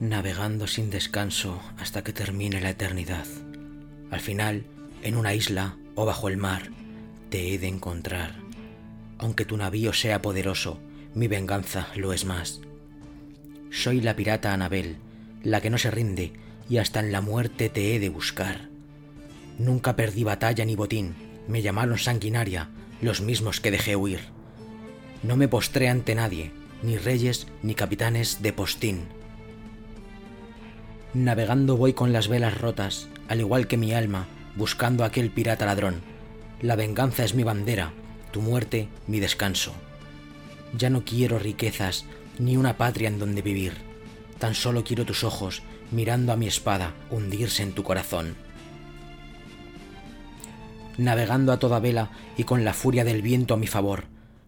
Navegando 0.00 0.66
sin 0.66 0.90
descanso 0.90 1.60
hasta 1.78 2.02
que 2.02 2.12
termine 2.12 2.60
la 2.60 2.70
eternidad. 2.70 3.26
Al 4.10 4.20
final, 4.20 4.64
en 5.02 5.16
una 5.16 5.34
isla 5.34 5.76
o 5.94 6.06
bajo 6.06 6.28
el 6.28 6.36
mar, 6.36 6.70
te 7.28 7.52
he 7.54 7.58
de 7.58 7.68
encontrar. 7.68 8.39
Aunque 9.20 9.44
tu 9.44 9.58
navío 9.58 9.92
sea 9.92 10.22
poderoso, 10.22 10.78
mi 11.14 11.28
venganza 11.28 11.88
lo 11.94 12.14
es 12.14 12.24
más. 12.24 12.62
Soy 13.70 14.00
la 14.00 14.16
pirata 14.16 14.54
Anabel, 14.54 14.96
la 15.42 15.60
que 15.60 15.68
no 15.68 15.76
se 15.76 15.90
rinde, 15.90 16.32
y 16.70 16.78
hasta 16.78 17.00
en 17.00 17.12
la 17.12 17.20
muerte 17.20 17.68
te 17.68 17.94
he 17.94 18.00
de 18.00 18.08
buscar. 18.08 18.70
Nunca 19.58 19.94
perdí 19.94 20.24
batalla 20.24 20.64
ni 20.64 20.74
botín, 20.74 21.14
me 21.48 21.60
llamaron 21.60 21.98
sanguinaria, 21.98 22.70
los 23.02 23.20
mismos 23.20 23.60
que 23.60 23.70
dejé 23.70 23.94
huir. 23.94 24.20
No 25.22 25.36
me 25.36 25.48
postré 25.48 25.90
ante 25.90 26.14
nadie, 26.14 26.50
ni 26.82 26.96
reyes 26.96 27.46
ni 27.62 27.74
capitanes 27.74 28.40
de 28.40 28.54
postín. 28.54 29.02
Navegando 31.12 31.76
voy 31.76 31.92
con 31.92 32.14
las 32.14 32.28
velas 32.28 32.58
rotas, 32.58 33.08
al 33.28 33.40
igual 33.40 33.66
que 33.66 33.76
mi 33.76 33.92
alma, 33.92 34.28
buscando 34.56 35.04
a 35.04 35.08
aquel 35.08 35.30
pirata 35.30 35.66
ladrón. 35.66 36.00
La 36.62 36.74
venganza 36.74 37.22
es 37.22 37.34
mi 37.34 37.42
bandera, 37.42 37.92
tu 38.30 38.40
muerte 38.40 38.88
mi 39.06 39.20
descanso. 39.20 39.72
Ya 40.76 40.90
no 40.90 41.04
quiero 41.04 41.38
riquezas, 41.38 42.04
ni 42.38 42.56
una 42.56 42.76
patria 42.76 43.08
en 43.08 43.18
donde 43.18 43.42
vivir. 43.42 43.74
Tan 44.38 44.54
solo 44.54 44.84
quiero 44.84 45.04
tus 45.04 45.24
ojos, 45.24 45.62
mirando 45.90 46.32
a 46.32 46.36
mi 46.36 46.46
espada, 46.46 46.94
hundirse 47.10 47.62
en 47.62 47.72
tu 47.72 47.82
corazón. 47.82 48.36
Navegando 50.96 51.52
a 51.52 51.58
toda 51.58 51.80
vela 51.80 52.10
y 52.36 52.44
con 52.44 52.64
la 52.64 52.74
furia 52.74 53.04
del 53.04 53.22
viento 53.22 53.54
a 53.54 53.56
mi 53.56 53.66
favor, 53.66 54.04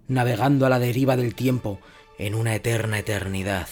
navegando 0.09 0.67
a 0.67 0.69
la 0.69 0.79
deriva 0.79 1.17
del 1.17 1.35
tiempo, 1.35 1.81
en 2.19 2.35
una 2.35 2.55
eterna 2.55 2.99
eternidad. 2.99 3.69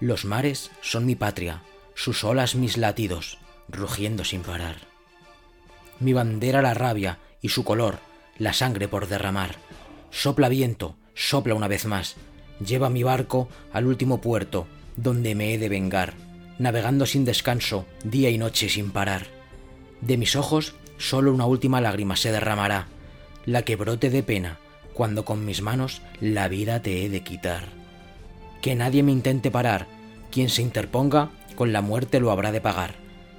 Los 0.00 0.24
mares 0.24 0.70
son 0.80 1.06
mi 1.06 1.16
patria, 1.16 1.62
sus 1.94 2.24
olas 2.24 2.54
mis 2.54 2.76
latidos, 2.76 3.38
rugiendo 3.68 4.24
sin 4.24 4.42
parar. 4.42 4.76
Mi 5.98 6.12
bandera 6.12 6.62
la 6.62 6.74
rabia 6.74 7.18
y 7.42 7.50
su 7.50 7.64
color, 7.64 7.98
la 8.40 8.52
sangre 8.52 8.88
por 8.88 9.06
derramar. 9.06 9.54
Sopla 10.10 10.48
viento, 10.48 10.96
sopla 11.14 11.54
una 11.54 11.68
vez 11.68 11.84
más, 11.84 12.16
lleva 12.64 12.90
mi 12.90 13.04
barco 13.04 13.48
al 13.72 13.86
último 13.86 14.20
puerto, 14.20 14.66
donde 14.96 15.36
me 15.36 15.54
he 15.54 15.58
de 15.58 15.68
vengar, 15.68 16.14
navegando 16.58 17.06
sin 17.06 17.24
descanso, 17.24 17.86
día 18.02 18.30
y 18.30 18.38
noche 18.38 18.68
sin 18.68 18.90
parar. 18.90 19.26
De 20.00 20.16
mis 20.16 20.34
ojos 20.34 20.74
solo 20.98 21.32
una 21.32 21.46
última 21.46 21.80
lágrima 21.80 22.16
se 22.16 22.32
derramará, 22.32 22.88
la 23.46 23.62
que 23.62 23.76
brote 23.76 24.10
de 24.10 24.22
pena, 24.22 24.58
cuando 24.94 25.24
con 25.24 25.44
mis 25.44 25.62
manos 25.62 26.02
la 26.20 26.48
vida 26.48 26.82
te 26.82 27.04
he 27.04 27.08
de 27.08 27.22
quitar. 27.22 27.64
Que 28.62 28.74
nadie 28.74 29.02
me 29.02 29.12
intente 29.12 29.50
parar, 29.50 29.86
quien 30.30 30.48
se 30.48 30.62
interponga, 30.62 31.30
con 31.56 31.72
la 31.72 31.82
muerte 31.82 32.20
lo 32.20 32.30
habrá 32.30 32.52
de 32.52 32.60
pagar, 32.60 32.94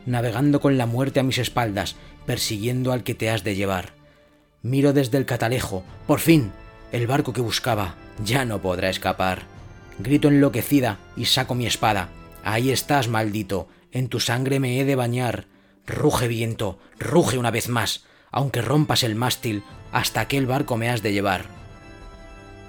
navegando 0.06 0.60
con 0.60 0.78
la 0.78 0.86
muerte 0.86 1.20
a 1.20 1.24
mis 1.24 1.40
espaldas, 1.40 1.96
persiguiendo 2.28 2.92
al 2.92 3.04
que 3.04 3.16
te 3.16 3.32
has 3.32 3.44
de 3.44 3.56
llevar. 3.56 4.01
Miro 4.64 4.94
desde 4.94 5.18
el 5.18 5.26
catalejo, 5.26 5.84
por 6.08 6.20
fin, 6.20 6.52
el 6.92 7.08
barco 7.08 7.34
que 7.34 7.42
buscaba 7.42 7.96
ya 8.24 8.46
no 8.46 8.62
podrá 8.62 8.90
escapar. 8.90 9.44
Grito 10.00 10.28
enloquecida 10.28 11.00
y 11.16 11.26
saco 11.26 11.56
mi 11.56 11.66
espada. 11.66 12.10
Ahí 12.44 12.72
estás, 12.72 13.08
maldito, 13.08 13.68
en 13.92 14.08
tu 14.08 14.20
sangre 14.20 14.60
me 14.60 14.80
he 14.80 14.86
de 14.86 14.96
bañar. 14.96 15.48
Ruge 15.88 16.28
viento, 16.28 16.80
ruge 17.00 17.38
una 17.38 17.52
vez 17.52 17.70
más, 17.70 18.06
aunque 18.32 18.62
rompas 18.62 19.04
el 19.04 19.16
mástil, 19.16 19.64
hasta 19.92 20.22
aquel 20.22 20.46
barco 20.46 20.78
me 20.78 20.90
has 20.90 21.02
de 21.02 21.12
llevar. 21.12 21.46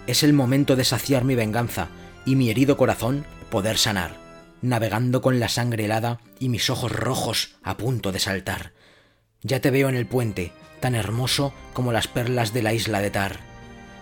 Es 0.07 0.23
el 0.23 0.33
momento 0.33 0.77
de 0.77 0.85
saciar 0.85 1.25
mi 1.25 1.35
venganza 1.35 1.89
y 2.25 2.37
mi 2.37 2.51
herido 2.51 2.77
corazón 2.77 3.25
poder 3.51 3.79
sanar, 3.79 4.17
navegando 4.61 5.21
con 5.21 5.39
la 5.39 5.49
sangre 5.49 5.85
helada 5.85 6.21
y 6.39 6.49
mis 6.49 6.71
ojos 6.71 6.91
rojos 6.91 7.57
a 7.63 7.77
punto 7.77 8.13
de 8.13 8.19
saltar. 8.19 8.73
Ya 9.43 9.61
te 9.61 9.71
veo 9.71 9.89
en 9.89 9.97
el 9.97 10.07
puente, 10.07 10.53
tan 10.83 10.95
hermoso 10.97 11.55
como 11.73 11.93
las 11.93 12.09
perlas 12.09 12.53
de 12.53 12.63
la 12.63 12.75
isla 12.75 13.01
de 13.01 13.11
Tar, 13.11 13.39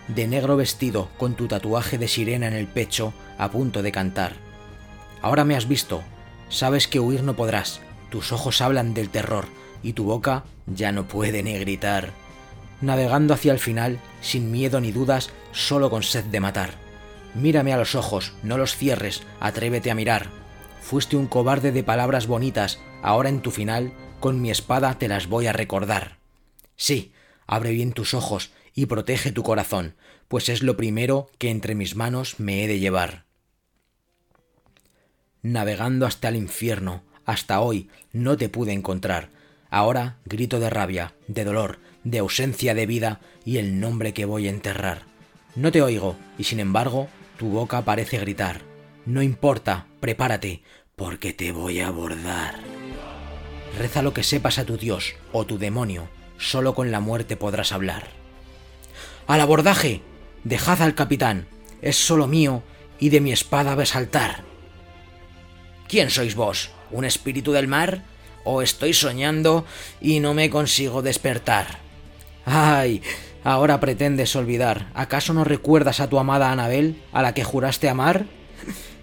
de 0.09 0.27
negro 0.27 0.57
vestido 0.57 1.11
con 1.19 1.35
tu 1.35 1.47
tatuaje 1.47 1.99
de 1.99 2.09
sirena 2.09 2.49
en 2.49 2.55
el 2.55 2.67
pecho 2.67 3.13
a 3.39 3.51
punto 3.51 3.83
de 3.83 3.93
cantar. 3.93 4.33
Ahora 5.23 5.45
me 5.45 5.55
has 5.55 5.69
visto, 5.69 6.03
sabes 6.49 6.89
que 6.89 6.99
huir 6.99 7.23
no 7.23 7.37
podrás, 7.37 7.81
tus 8.11 8.33
ojos 8.33 8.63
hablan 8.63 8.95
del 8.95 9.11
terror 9.11 9.47
y 9.83 9.93
tu 9.93 10.05
boca 10.05 10.45
ya 10.67 10.91
no 10.91 11.07
puede 11.07 11.43
ni 11.43 11.57
gritar. 11.59 12.11
Navegando 12.81 13.35
hacia 13.35 13.53
el 13.53 13.59
final, 13.59 14.01
sin 14.23 14.51
miedo 14.51 14.81
ni 14.81 14.91
dudas, 14.91 15.31
solo 15.53 15.91
con 15.91 16.03
sed 16.03 16.25
de 16.25 16.41
matar. 16.41 16.71
Mírame 17.35 17.75
a 17.75 17.77
los 17.77 17.95
ojos, 17.95 18.33
no 18.43 18.57
los 18.57 18.75
cierres, 18.75 19.23
atrévete 19.39 19.91
a 19.91 19.95
mirar. 19.95 20.29
Fuiste 20.81 21.17
un 21.17 21.27
cobarde 21.27 21.73
de 21.73 21.85
palabras 21.85 22.27
bonitas, 22.27 22.81
ahora 23.03 23.29
en 23.29 23.43
tu 23.43 23.51
final, 23.51 23.93
con 24.19 24.41
mi 24.41 24.51
espada 24.51 24.99
te 24.99 25.09
las 25.09 25.29
voy 25.29 25.47
a 25.47 25.53
recordar. 25.53 26.20
Sí, 26.81 27.13
abre 27.47 27.73
bien 27.73 27.93
tus 27.93 28.15
ojos 28.15 28.53
y 28.75 28.87
protege 28.87 29.33
tu 29.33 29.43
corazón, 29.43 29.97
pues 30.29 30.49
es 30.49 30.63
lo 30.63 30.79
primero 30.79 31.29
que 31.37 31.51
entre 31.51 31.75
mis 31.75 31.95
manos 31.95 32.41
me 32.41 32.65
he 32.65 32.69
de 32.69 32.79
llevar. 32.79 33.27
Navegando 35.43 36.07
hasta 36.07 36.31
el 36.31 36.37
infierno, 36.37 37.03
hasta 37.27 37.61
hoy 37.61 37.91
no 38.15 38.39
te 38.39 38.49
pude 38.49 38.73
encontrar. 38.73 39.29
Ahora 39.69 40.17
grito 40.25 40.59
de 40.59 40.71
rabia, 40.71 41.13
de 41.29 41.45
dolor, 41.45 41.81
de 42.03 42.21
ausencia 42.21 42.75
de 42.75 42.87
vida 42.87 43.21
y 43.45 43.59
el 43.59 43.79
nombre 43.79 44.15
que 44.15 44.25
voy 44.25 44.47
a 44.47 44.51
enterrar. 44.51 45.03
No 45.57 45.71
te 45.73 45.83
oigo, 45.83 46.17
y 46.39 46.45
sin 46.45 46.61
embargo, 46.61 47.09
tu 47.37 47.51
boca 47.51 47.83
parece 47.83 48.17
gritar. 48.17 48.63
No 49.05 49.21
importa, 49.21 49.87
prepárate, 50.01 50.63
porque 50.97 51.35
te 51.35 51.53
voy 51.53 51.81
a 51.81 51.89
abordar. 51.89 52.55
Reza 53.79 54.01
lo 54.01 54.15
que 54.15 54.23
sepas 54.23 54.59
a 54.59 54.65
tu 54.65 54.79
Dios 54.79 55.15
o 55.33 55.45
tu 55.45 55.59
demonio, 55.59 56.09
solo 56.41 56.75
con 56.75 56.91
la 56.91 56.99
muerte 56.99 57.37
podrás 57.37 57.71
hablar. 57.71 58.09
¡Al 59.29 59.41
abordaje! 59.41 60.01
Dejad 60.43 60.83
al 60.83 60.95
capitán, 60.95 61.47
es 61.83 61.97
solo 61.97 62.27
mío 62.27 62.63
y 62.99 63.11
de 63.11 63.21
mi 63.21 63.31
espada 63.31 63.75
va 63.75 63.83
a 63.85 63.87
saltar. 63.87 64.43
¿Quién 65.87 66.11
sois 66.11 66.35
vos? 66.35 66.71
¿Un 66.91 67.05
espíritu 67.05 67.53
del 67.53 67.69
mar? 67.69 68.03
¿O 68.43 68.63
estoy 68.63 68.95
soñando 68.95 69.67
y 70.01 70.21
no 70.21 70.35
me 70.35 70.49
consigo 70.49 71.03
despertar? 71.03 71.79
¡Ay! 72.47 73.03
Ahora 73.45 73.81
pretendes 73.81 74.35
olvidar. 74.35 74.91
¿Acaso 74.95 75.35
no 75.35 75.45
recuerdas 75.45 76.01
a 76.01 76.09
tu 76.09 76.19
amada 76.19 76.51
Anabel, 76.51 77.03
a 77.13 77.23
la 77.23 77.35
que 77.35 77.45
juraste 77.45 77.89
amar? 77.89 78.27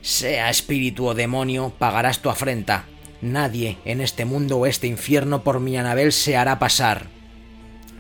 Sea 0.02 0.50
espíritu 0.50 1.08
o 1.08 1.14
demonio, 1.14 1.74
pagarás 1.78 2.20
tu 2.20 2.30
afrenta. 2.30 2.86
Nadie 3.22 3.78
en 3.84 4.02
este 4.02 4.26
mundo 4.26 4.58
o 4.58 4.66
este 4.66 4.88
infierno 4.88 5.44
por 5.44 5.60
mi 5.60 5.78
Anabel 5.78 6.12
se 6.14 6.38
hará 6.38 6.60
pasar. 6.60 7.17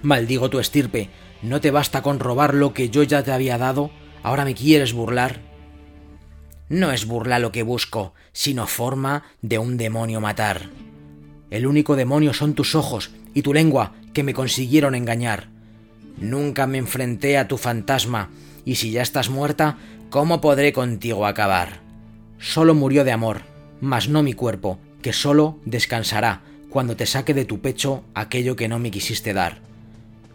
Maldigo 0.02 0.50
tu 0.50 0.60
estirpe. 0.60 1.10
¿No 1.42 1.62
te 1.62 1.72
basta 1.72 2.02
con 2.02 2.20
robar 2.20 2.54
lo 2.54 2.74
que 2.74 2.90
yo 2.90 3.04
ya 3.04 3.24
te 3.24 3.32
había 3.32 3.58
dado? 3.58 3.92
¿Ahora 4.24 4.46
me 4.46 4.56
quieres 4.56 4.94
burlar? 4.94 5.42
No 6.70 6.92
es 6.92 7.06
burla 7.06 7.40
lo 7.40 7.52
que 7.52 7.64
busco, 7.64 8.14
sino 8.34 8.68
forma 8.68 9.24
de 9.42 9.58
un 9.58 9.78
demonio 9.78 10.20
matar. 10.20 10.70
El 11.50 11.66
único 11.66 11.96
demonio 11.96 12.34
son 12.34 12.54
tus 12.54 12.76
ojos 12.76 13.12
y 13.34 13.42
tu 13.42 13.54
lengua 13.54 13.94
que 14.14 14.24
me 14.24 14.34
consiguieron 14.34 14.96
engañar. 14.96 15.48
Nunca 16.18 16.68
me 16.68 16.78
enfrenté 16.78 17.38
a 17.38 17.48
tu 17.48 17.58
fantasma, 17.58 18.32
y 18.66 18.76
si 18.76 18.92
ya 18.92 19.02
estás 19.02 19.30
muerta, 19.30 19.78
¿cómo 20.10 20.42
podré 20.42 20.74
contigo 20.74 21.26
acabar? 21.26 21.80
Solo 22.38 22.74
murió 22.74 23.04
de 23.04 23.12
amor, 23.12 23.44
mas 23.80 24.10
no 24.10 24.24
mi 24.24 24.34
cuerpo, 24.34 24.80
que 25.02 25.14
solo 25.14 25.58
descansará 25.66 26.42
cuando 26.70 26.98
te 26.98 27.06
saque 27.06 27.34
de 27.34 27.46
tu 27.46 27.62
pecho 27.62 28.04
aquello 28.14 28.56
que 28.56 28.68
no 28.68 28.78
me 28.80 28.92
quisiste 28.92 29.34
dar. 29.34 29.67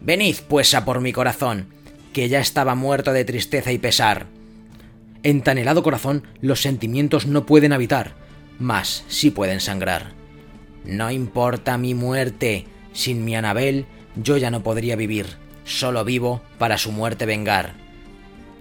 Venid, 0.03 0.35
pues, 0.47 0.73
a 0.73 0.83
por 0.83 0.99
mi 0.99 1.13
corazón, 1.13 1.67
que 2.11 2.27
ya 2.29 2.39
estaba 2.39 2.75
muerto 2.75 3.13
de 3.13 3.25
tristeza 3.25 3.71
y 3.71 3.77
pesar. 3.77 4.27
En 5.23 5.41
tan 5.41 5.57
helado 5.57 5.81
corazón 5.81 6.23
los 6.41 6.61
sentimientos 6.61 7.25
no 7.25 7.45
pueden 7.45 7.71
habitar, 7.71 8.13
mas 8.59 9.05
sí 9.07 9.31
pueden 9.31 9.61
sangrar. 9.61 10.11
No 10.83 11.09
importa 11.09 11.77
mi 11.77 11.93
muerte, 11.93 12.65
sin 12.91 13.23
mi 13.23 13.35
Anabel 13.35 13.85
yo 14.15 14.35
ya 14.35 14.51
no 14.51 14.61
podría 14.61 14.97
vivir, 14.97 15.25
solo 15.63 16.03
vivo 16.03 16.41
para 16.57 16.77
su 16.77 16.91
muerte 16.91 17.25
vengar. 17.25 17.73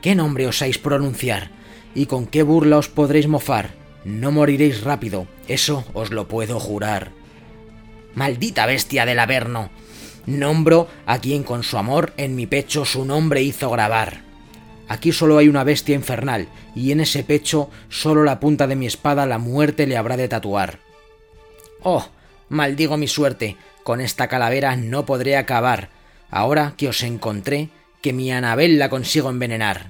¿Qué 0.00 0.14
nombre 0.14 0.46
osáis 0.46 0.78
pronunciar? 0.78 1.50
¿Y 1.94 2.06
con 2.06 2.26
qué 2.26 2.44
burla 2.44 2.78
os 2.78 2.88
podréis 2.88 3.26
mofar? 3.26 3.70
No 4.04 4.30
moriréis 4.30 4.82
rápido, 4.82 5.26
eso 5.48 5.84
os 5.92 6.10
lo 6.10 6.28
puedo 6.28 6.58
jurar. 6.60 7.10
Maldita 8.14 8.66
bestia 8.66 9.04
del 9.06 9.18
Averno. 9.18 9.70
Nombro 10.26 10.88
a 11.06 11.18
quien 11.18 11.42
con 11.42 11.62
su 11.62 11.78
amor 11.78 12.12
en 12.16 12.36
mi 12.36 12.46
pecho 12.46 12.84
su 12.84 13.04
nombre 13.04 13.42
hizo 13.42 13.70
grabar. 13.70 14.20
Aquí 14.88 15.12
solo 15.12 15.38
hay 15.38 15.48
una 15.48 15.64
bestia 15.64 15.94
infernal, 15.94 16.48
y 16.74 16.92
en 16.92 17.00
ese 17.00 17.24
pecho 17.24 17.70
solo 17.88 18.24
la 18.24 18.40
punta 18.40 18.66
de 18.66 18.76
mi 18.76 18.86
espada 18.86 19.26
la 19.26 19.38
muerte 19.38 19.86
le 19.86 19.96
habrá 19.96 20.16
de 20.16 20.28
tatuar. 20.28 20.78
Oh, 21.82 22.06
maldigo 22.48 22.96
mi 22.96 23.08
suerte, 23.08 23.56
con 23.82 24.00
esta 24.00 24.28
calavera 24.28 24.76
no 24.76 25.06
podré 25.06 25.36
acabar, 25.36 25.88
ahora 26.30 26.74
que 26.76 26.88
os 26.88 27.02
encontré, 27.02 27.70
que 28.00 28.12
mi 28.12 28.30
Anabel 28.32 28.78
la 28.78 28.88
consigo 28.90 29.30
envenenar. 29.30 29.86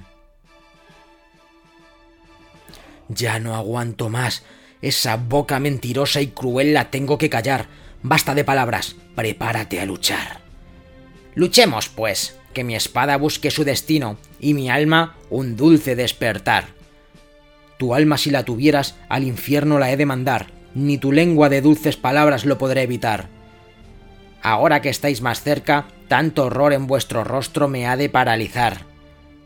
Ya 3.09 3.39
no 3.41 3.55
aguanto 3.55 4.09
más, 4.09 4.45
esa 4.81 5.17
boca 5.17 5.59
mentirosa 5.59 6.21
y 6.21 6.29
cruel 6.29 6.75
la 6.75 6.91
tengo 6.91 7.19
que 7.19 7.29
callar, 7.29 7.67
Basta 8.03 8.35
de 8.35 8.45
palabras, 8.45 8.97
prepárate 9.15 9.81
a 9.81 9.87
luchar. 9.87 10.41
Luchemos, 11.35 11.89
pues, 11.89 12.37
que 12.53 12.65
mi 12.65 12.75
espada 12.75 13.17
busque 13.17 13.51
su 13.51 13.65
destino 13.65 14.19
y 14.41 14.55
mi 14.55 14.71
alma 14.71 15.17
un 15.31 15.57
dulce 15.57 15.97
despertar. 15.97 16.67
Tu 17.79 17.95
alma 17.95 18.19
si 18.19 18.31
la 18.31 18.45
tuvieras, 18.45 18.97
al 19.09 19.25
infierno 19.25 19.79
la 19.79 19.91
he 19.91 19.97
de 19.97 20.07
mandar, 20.07 20.49
ni 20.75 20.99
tu 20.99 21.13
lengua 21.13 21.49
de 21.49 21.61
dulces 21.61 21.97
palabras 21.97 22.45
lo 22.45 22.59
podré 22.59 22.83
evitar. 22.83 23.29
Ahora 24.43 24.83
que 24.83 24.89
estáis 24.89 25.21
más 25.21 25.43
cerca, 25.43 25.87
tanto 26.09 26.47
horror 26.47 26.73
en 26.73 26.87
vuestro 26.87 27.25
rostro 27.25 27.69
me 27.69 27.87
ha 27.87 27.97
de 27.97 28.09
paralizar. 28.09 28.87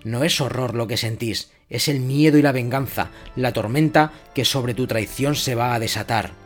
No 0.04 0.24
es 0.24 0.40
horror 0.40 0.74
lo 0.74 0.86
que 0.86 0.96
sentís, 0.96 1.50
es 1.68 1.88
el 1.88 2.00
miedo 2.00 2.38
y 2.38 2.42
la 2.42 2.52
venganza, 2.52 3.10
la 3.34 3.52
tormenta 3.52 4.12
que 4.34 4.44
sobre 4.44 4.74
tu 4.74 4.86
traición 4.86 5.34
se 5.34 5.54
va 5.54 5.74
a 5.74 5.78
desatar. 5.78 6.45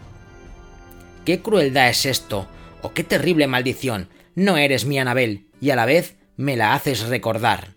¿Qué 1.24 1.40
crueldad 1.40 1.88
es 1.88 2.06
esto? 2.06 2.48
¿O 2.82 2.92
qué 2.92 3.04
terrible 3.04 3.46
maldición? 3.46 4.08
No 4.34 4.56
eres 4.56 4.84
mi 4.84 4.98
Anabel, 4.98 5.46
y 5.60 5.70
a 5.70 5.76
la 5.76 5.84
vez 5.84 6.16
me 6.36 6.56
la 6.56 6.74
haces 6.74 7.02
recordar. 7.08 7.74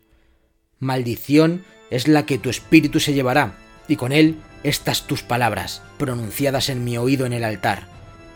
Maldición 0.79 1.63
es 1.89 2.07
la 2.07 2.25
que 2.25 2.37
tu 2.37 2.49
espíritu 2.49 2.99
se 2.99 3.13
llevará, 3.13 3.57
y 3.87 3.97
con 3.97 4.11
él 4.11 4.37
estas 4.63 5.07
tus 5.07 5.23
palabras, 5.23 5.81
pronunciadas 5.97 6.69
en 6.69 6.83
mi 6.83 6.97
oído 6.97 7.25
en 7.25 7.33
el 7.33 7.43
altar. 7.43 7.87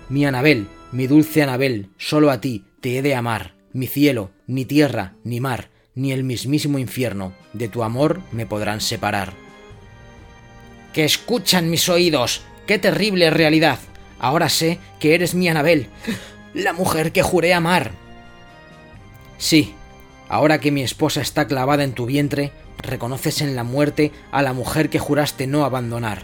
Mi 0.10 0.26
Anabel, 0.26 0.68
mi 0.92 1.08
dulce 1.08 1.42
Anabel, 1.42 1.90
solo 1.98 2.30
a 2.32 2.42
ti 2.42 2.66
te 2.82 2.98
he 2.98 3.02
de 3.02 3.16
amar, 3.16 3.56
mi 3.74 3.88
cielo, 3.88 4.32
ni 4.46 4.66
tierra, 4.66 5.14
ni 5.24 5.40
mar, 5.40 5.70
ni 5.96 6.12
el 6.12 6.24
mismísimo 6.24 6.80
infierno, 6.80 7.34
de 7.54 7.70
tu 7.70 7.84
amor 7.84 8.22
me 8.32 8.46
podrán 8.46 8.82
separar. 8.82 9.34
¡Que 10.94 11.06
escuchan 11.06 11.70
mis 11.70 11.88
oídos! 11.90 12.42
¡Qué 12.66 12.78
terrible 12.78 13.30
realidad! 13.30 13.80
Ahora 14.20 14.50
sé 14.50 14.80
que 15.00 15.16
eres 15.16 15.36
mi 15.36 15.48
Anabel, 15.48 15.88
la 16.54 16.74
mujer 16.74 17.12
que 17.12 17.22
juré 17.22 17.54
amar. 17.54 17.92
Sí, 19.38 19.76
ahora 20.30 20.60
que 20.60 20.72
mi 20.72 20.82
esposa 20.82 21.22
está 21.22 21.48
clavada 21.48 21.84
en 21.84 21.94
tu 21.94 22.06
vientre, 22.06 22.52
reconoces 22.80 23.42
en 23.42 23.56
la 23.56 23.64
muerte 23.64 24.12
a 24.32 24.42
la 24.42 24.54
mujer 24.54 24.90
que 24.90 25.00
juraste 25.00 25.48
no 25.48 25.66
abandonar. 25.66 26.24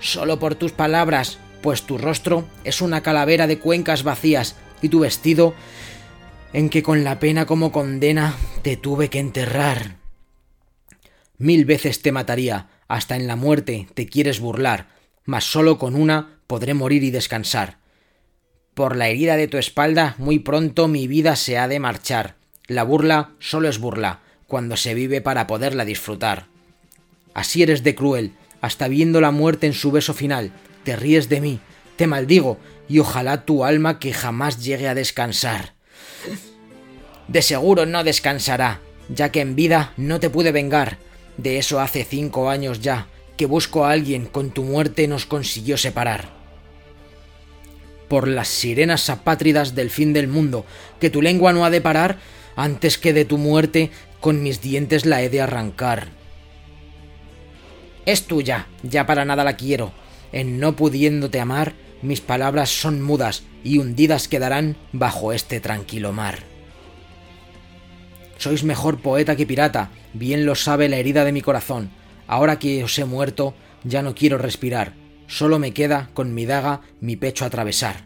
Solo 0.00 0.38
por 0.38 0.54
tus 0.54 0.72
palabras, 0.72 1.38
pues 1.62 1.82
tu 1.82 1.98
rostro 1.98 2.46
es 2.64 2.80
una 2.80 3.02
calavera 3.02 3.46
de 3.46 3.58
cuencas 3.58 4.02
vacías 4.02 4.56
y 4.80 4.88
tu 4.88 5.00
vestido 5.00 5.54
en 6.52 6.70
que 6.70 6.82
con 6.82 7.04
la 7.04 7.20
pena 7.20 7.46
como 7.46 7.70
condena 7.70 8.34
te 8.62 8.76
tuve 8.76 9.10
que 9.10 9.18
enterrar. 9.18 9.96
Mil 11.38 11.64
veces 11.64 12.02
te 12.02 12.12
mataría, 12.12 12.68
hasta 12.88 13.16
en 13.16 13.26
la 13.26 13.36
muerte 13.36 13.88
te 13.94 14.06
quieres 14.06 14.40
burlar, 14.40 14.88
mas 15.24 15.44
solo 15.44 15.78
con 15.78 15.94
una 15.94 16.39
podré 16.50 16.74
morir 16.74 17.04
y 17.04 17.12
descansar. 17.12 17.78
Por 18.74 18.96
la 18.96 19.06
herida 19.06 19.36
de 19.36 19.46
tu 19.46 19.56
espalda 19.56 20.16
muy 20.18 20.40
pronto 20.40 20.88
mi 20.88 21.06
vida 21.06 21.36
se 21.36 21.56
ha 21.56 21.68
de 21.68 21.78
marchar. 21.78 22.34
La 22.66 22.82
burla 22.82 23.30
solo 23.38 23.68
es 23.68 23.78
burla, 23.78 24.18
cuando 24.48 24.76
se 24.76 24.94
vive 24.94 25.20
para 25.20 25.46
poderla 25.46 25.84
disfrutar. 25.84 26.48
Así 27.34 27.62
eres 27.62 27.84
de 27.84 27.94
cruel, 27.94 28.32
hasta 28.60 28.88
viendo 28.88 29.20
la 29.20 29.30
muerte 29.30 29.68
en 29.68 29.74
su 29.74 29.92
beso 29.92 30.12
final, 30.12 30.50
te 30.82 30.96
ríes 30.96 31.28
de 31.28 31.40
mí, 31.40 31.60
te 31.94 32.08
maldigo, 32.08 32.58
y 32.88 32.98
ojalá 32.98 33.44
tu 33.44 33.64
alma 33.64 34.00
que 34.00 34.12
jamás 34.12 34.60
llegue 34.60 34.88
a 34.88 34.96
descansar. 34.96 35.74
De 37.28 37.42
seguro 37.42 37.86
no 37.86 38.02
descansará, 38.02 38.80
ya 39.08 39.30
que 39.30 39.40
en 39.40 39.54
vida 39.54 39.92
no 39.96 40.18
te 40.18 40.30
pude 40.30 40.50
vengar. 40.50 40.98
De 41.36 41.58
eso 41.58 41.78
hace 41.78 42.02
cinco 42.02 42.50
años 42.50 42.80
ya, 42.80 43.06
que 43.36 43.46
busco 43.46 43.84
a 43.84 43.92
alguien 43.92 44.26
con 44.26 44.50
tu 44.50 44.64
muerte 44.64 45.06
nos 45.06 45.26
consiguió 45.26 45.76
separar 45.76 46.39
por 48.10 48.26
las 48.26 48.48
sirenas 48.48 49.08
apátridas 49.08 49.76
del 49.76 49.88
fin 49.88 50.12
del 50.12 50.26
mundo, 50.26 50.66
que 50.98 51.10
tu 51.10 51.22
lengua 51.22 51.52
no 51.52 51.64
ha 51.64 51.70
de 51.70 51.80
parar 51.80 52.18
antes 52.56 52.98
que 52.98 53.12
de 53.12 53.24
tu 53.24 53.38
muerte 53.38 53.92
con 54.20 54.42
mis 54.42 54.60
dientes 54.60 55.06
la 55.06 55.22
he 55.22 55.30
de 55.30 55.40
arrancar. 55.40 56.08
Es 58.06 58.24
tuya, 58.24 58.66
ya 58.82 59.06
para 59.06 59.24
nada 59.24 59.44
la 59.44 59.56
quiero. 59.56 59.92
En 60.32 60.58
no 60.58 60.74
pudiéndote 60.74 61.38
amar, 61.38 61.74
mis 62.02 62.20
palabras 62.20 62.70
son 62.70 63.00
mudas 63.00 63.44
y 63.62 63.78
hundidas 63.78 64.26
quedarán 64.26 64.76
bajo 64.92 65.32
este 65.32 65.60
tranquilo 65.60 66.12
mar. 66.12 66.40
Sois 68.38 68.64
mejor 68.64 68.98
poeta 68.98 69.36
que 69.36 69.46
pirata, 69.46 69.90
bien 70.14 70.46
lo 70.46 70.56
sabe 70.56 70.88
la 70.88 70.96
herida 70.96 71.24
de 71.24 71.32
mi 71.32 71.42
corazón. 71.42 71.90
Ahora 72.26 72.58
que 72.58 72.82
os 72.82 72.98
he 72.98 73.04
muerto, 73.04 73.54
ya 73.84 74.02
no 74.02 74.16
quiero 74.16 74.36
respirar, 74.36 74.94
solo 75.30 75.58
me 75.60 75.72
queda 75.72 76.10
con 76.12 76.34
mi 76.34 76.44
daga 76.44 76.82
mi 77.00 77.16
pecho 77.16 77.44
atravesar. 77.44 78.04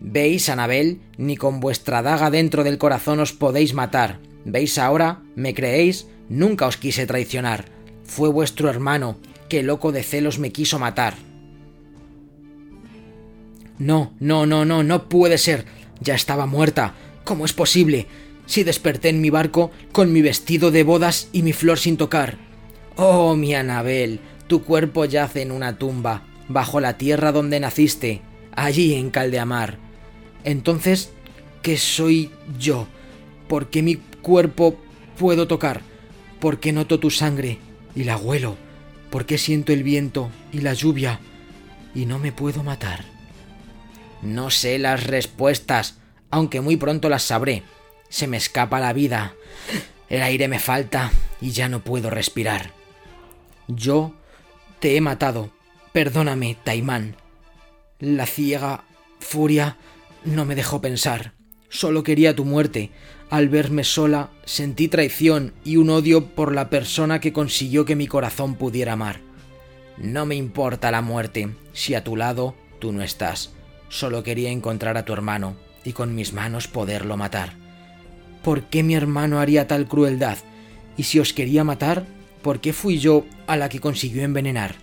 ¿Veis, 0.00 0.48
Anabel? 0.48 1.00
Ni 1.18 1.36
con 1.36 1.60
vuestra 1.60 2.02
daga 2.02 2.30
dentro 2.30 2.64
del 2.64 2.78
corazón 2.78 3.20
os 3.20 3.32
podéis 3.32 3.74
matar. 3.74 4.18
¿Veis 4.44 4.78
ahora? 4.78 5.22
¿Me 5.34 5.54
creéis? 5.54 6.06
Nunca 6.28 6.66
os 6.66 6.78
quise 6.78 7.06
traicionar. 7.06 7.66
Fue 8.04 8.30
vuestro 8.30 8.70
hermano, 8.70 9.18
que 9.48 9.62
loco 9.62 9.92
de 9.92 10.02
celos 10.02 10.38
me 10.38 10.52
quiso 10.52 10.78
matar. 10.78 11.14
No, 13.78 14.14
no, 14.18 14.46
no, 14.46 14.64
no, 14.64 14.82
no 14.82 15.08
puede 15.08 15.38
ser. 15.38 15.66
Ya 16.00 16.14
estaba 16.14 16.46
muerta. 16.46 16.94
¿Cómo 17.24 17.44
es 17.44 17.52
posible? 17.52 18.06
Si 18.46 18.64
desperté 18.64 19.10
en 19.10 19.20
mi 19.20 19.28
barco 19.28 19.70
con 19.92 20.12
mi 20.12 20.22
vestido 20.22 20.70
de 20.70 20.82
bodas 20.82 21.28
y 21.32 21.42
mi 21.42 21.52
flor 21.52 21.78
sin 21.78 21.96
tocar. 21.96 22.38
Oh, 22.96 23.36
mi 23.36 23.54
Anabel, 23.54 24.20
tu 24.46 24.62
cuerpo 24.64 25.04
yace 25.04 25.42
en 25.42 25.50
una 25.50 25.78
tumba, 25.78 26.22
bajo 26.48 26.80
la 26.80 26.96
tierra 26.98 27.32
donde 27.32 27.60
naciste, 27.60 28.22
allí 28.52 28.94
en 28.94 29.10
Caldeamar. 29.10 29.78
Entonces, 30.44 31.10
¿qué 31.62 31.76
soy 31.76 32.30
yo? 32.58 32.86
¿Por 33.48 33.68
qué 33.68 33.82
mi 33.82 33.96
cuerpo 34.22 34.76
puedo 35.18 35.46
tocar? 35.46 35.82
¿Por 36.40 36.60
qué 36.60 36.72
noto 36.72 37.00
tu 37.00 37.10
sangre 37.10 37.58
y 37.94 38.04
la 38.04 38.16
huelo? 38.16 38.56
¿Por 39.10 39.26
qué 39.26 39.38
siento 39.38 39.72
el 39.72 39.82
viento 39.82 40.30
y 40.52 40.60
la 40.60 40.74
lluvia 40.74 41.20
y 41.94 42.06
no 42.06 42.18
me 42.18 42.32
puedo 42.32 42.62
matar? 42.62 43.04
No 44.22 44.50
sé 44.50 44.78
las 44.78 45.04
respuestas, 45.04 45.98
aunque 46.30 46.60
muy 46.60 46.76
pronto 46.76 47.08
las 47.08 47.22
sabré. 47.22 47.62
Se 48.08 48.26
me 48.26 48.36
escapa 48.36 48.80
la 48.80 48.92
vida. 48.92 49.34
El 50.08 50.22
aire 50.22 50.48
me 50.48 50.58
falta 50.58 51.10
y 51.40 51.50
ya 51.50 51.68
no 51.68 51.80
puedo 51.80 52.10
respirar. 52.10 52.72
Yo 53.68 54.14
te 54.80 54.96
he 54.96 55.00
matado. 55.00 55.50
Perdóname, 55.92 56.56
Taimán. 56.64 57.16
La 57.98 58.26
ciega 58.26 58.84
furia 59.20 59.76
no 60.24 60.44
me 60.44 60.54
dejó 60.54 60.80
pensar. 60.80 61.32
Solo 61.68 62.02
quería 62.02 62.36
tu 62.36 62.44
muerte. 62.44 62.90
Al 63.30 63.48
verme 63.48 63.84
sola, 63.84 64.30
sentí 64.44 64.88
traición 64.88 65.52
y 65.64 65.78
un 65.78 65.90
odio 65.90 66.26
por 66.26 66.54
la 66.54 66.70
persona 66.70 67.20
que 67.20 67.32
consiguió 67.32 67.84
que 67.84 67.96
mi 67.96 68.06
corazón 68.06 68.54
pudiera 68.54 68.92
amar. 68.92 69.20
No 69.98 70.26
me 70.26 70.34
importa 70.36 70.90
la 70.90 71.00
muerte, 71.00 71.54
si 71.72 71.94
a 71.94 72.04
tu 72.04 72.16
lado 72.16 72.54
tú 72.78 72.92
no 72.92 73.02
estás. 73.02 73.52
Solo 73.88 74.22
quería 74.22 74.50
encontrar 74.50 74.96
a 74.96 75.04
tu 75.04 75.12
hermano 75.12 75.56
y 75.84 75.92
con 75.92 76.14
mis 76.14 76.32
manos 76.32 76.68
poderlo 76.68 77.16
matar. 77.16 77.54
¿Por 78.42 78.64
qué 78.64 78.82
mi 78.82 78.94
hermano 78.94 79.40
haría 79.40 79.66
tal 79.66 79.88
crueldad? 79.88 80.38
Y 80.96 81.04
si 81.04 81.18
os 81.18 81.32
quería 81.32 81.64
matar, 81.64 82.06
¿por 82.46 82.60
qué 82.60 82.72
fui 82.72 83.00
yo 83.00 83.24
a 83.48 83.56
la 83.56 83.68
que 83.68 83.80
consiguió 83.80 84.22
envenenar? 84.22 84.76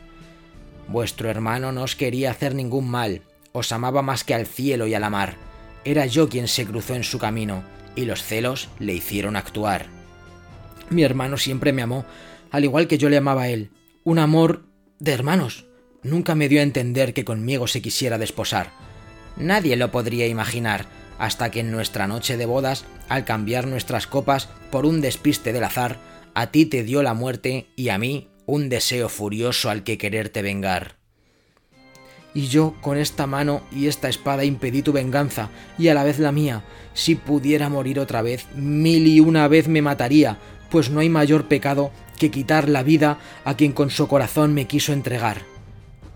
Vuestro 0.90 1.30
hermano 1.30 1.72
no 1.72 1.84
os 1.84 1.96
quería 1.96 2.30
hacer 2.30 2.56
ningún 2.56 2.90
mal, 2.90 3.22
os 3.54 3.72
amaba 3.72 4.02
más 4.02 4.26
que 4.26 4.34
al 4.34 4.48
cielo 4.48 4.86
y 4.86 4.94
a 4.96 5.00
la 5.00 5.10
mar. 5.10 5.38
Era 5.86 6.06
yo 6.06 6.28
quien 6.28 6.50
se 6.50 6.66
cruzó 6.66 6.94
en 6.94 7.06
su 7.06 7.20
camino, 7.20 7.64
y 7.96 8.04
los 8.04 8.22
celos 8.22 8.68
le 8.80 8.94
hicieron 8.94 9.38
actuar. 9.38 9.86
Mi 10.90 11.04
hermano 11.04 11.38
siempre 11.38 11.72
me 11.72 11.82
amó, 11.82 12.04
al 12.52 12.66
igual 12.66 12.90
que 12.90 12.98
yo 12.98 13.08
le 13.08 13.16
amaba 13.16 13.44
a 13.44 13.48
él. 13.48 13.72
Un 14.04 14.20
amor 14.20 14.66
de 15.00 15.14
hermanos. 15.14 15.66
Nunca 16.02 16.36
me 16.36 16.50
dio 16.50 16.60
a 16.60 16.64
entender 16.64 17.14
que 17.14 17.24
conmigo 17.24 17.68
se 17.68 17.82
quisiera 17.82 18.18
desposar. 18.18 18.72
Nadie 19.38 19.78
lo 19.78 19.90
podría 19.90 20.28
imaginar, 20.28 20.86
hasta 21.18 21.50
que 21.50 21.62
en 21.62 21.72
nuestra 21.72 22.08
noche 22.08 22.36
de 22.36 22.46
bodas, 22.46 22.84
al 23.08 23.24
cambiar 23.24 23.68
nuestras 23.68 24.06
copas 24.06 24.50
por 24.70 24.86
un 24.86 25.00
despiste 25.00 25.54
del 25.54 25.64
azar, 25.64 26.12
a 26.34 26.52
ti 26.52 26.66
te 26.66 26.84
dio 26.84 27.04
la 27.04 27.14
muerte 27.14 27.68
y 27.76 27.90
a 27.90 27.98
mí 27.98 28.30
un 28.46 28.70
deseo 28.70 29.10
furioso 29.10 29.70
al 29.70 29.84
que 29.84 29.98
quererte 29.98 30.42
vengar. 30.42 30.96
Y 32.34 32.48
yo 32.48 32.74
con 32.82 32.98
esta 32.98 33.28
mano 33.28 33.62
y 33.72 33.88
esta 33.88 34.10
espada 34.10 34.44
impedí 34.44 34.82
tu 34.82 34.92
venganza 34.92 35.50
y 35.78 35.90
a 35.90 35.94
la 35.94 36.04
vez 36.04 36.18
la 36.18 36.32
mía. 36.32 36.64
Si 36.94 37.16
pudiera 37.16 37.70
morir 37.70 38.00
otra 38.00 38.22
vez, 38.22 38.48
mil 38.56 39.06
y 39.08 39.20
una 39.20 39.48
vez 39.48 39.68
me 39.68 39.84
mataría, 39.84 40.40
pues 40.72 40.90
no 40.90 41.00
hay 41.00 41.10
mayor 41.10 41.48
pecado 41.48 41.92
que 42.18 42.32
quitar 42.32 42.70
la 42.70 42.82
vida 42.82 43.20
a 43.46 43.56
quien 43.56 43.72
con 43.72 43.92
su 43.92 44.08
corazón 44.08 44.54
me 44.54 44.66
quiso 44.66 44.94
entregar. 44.94 45.44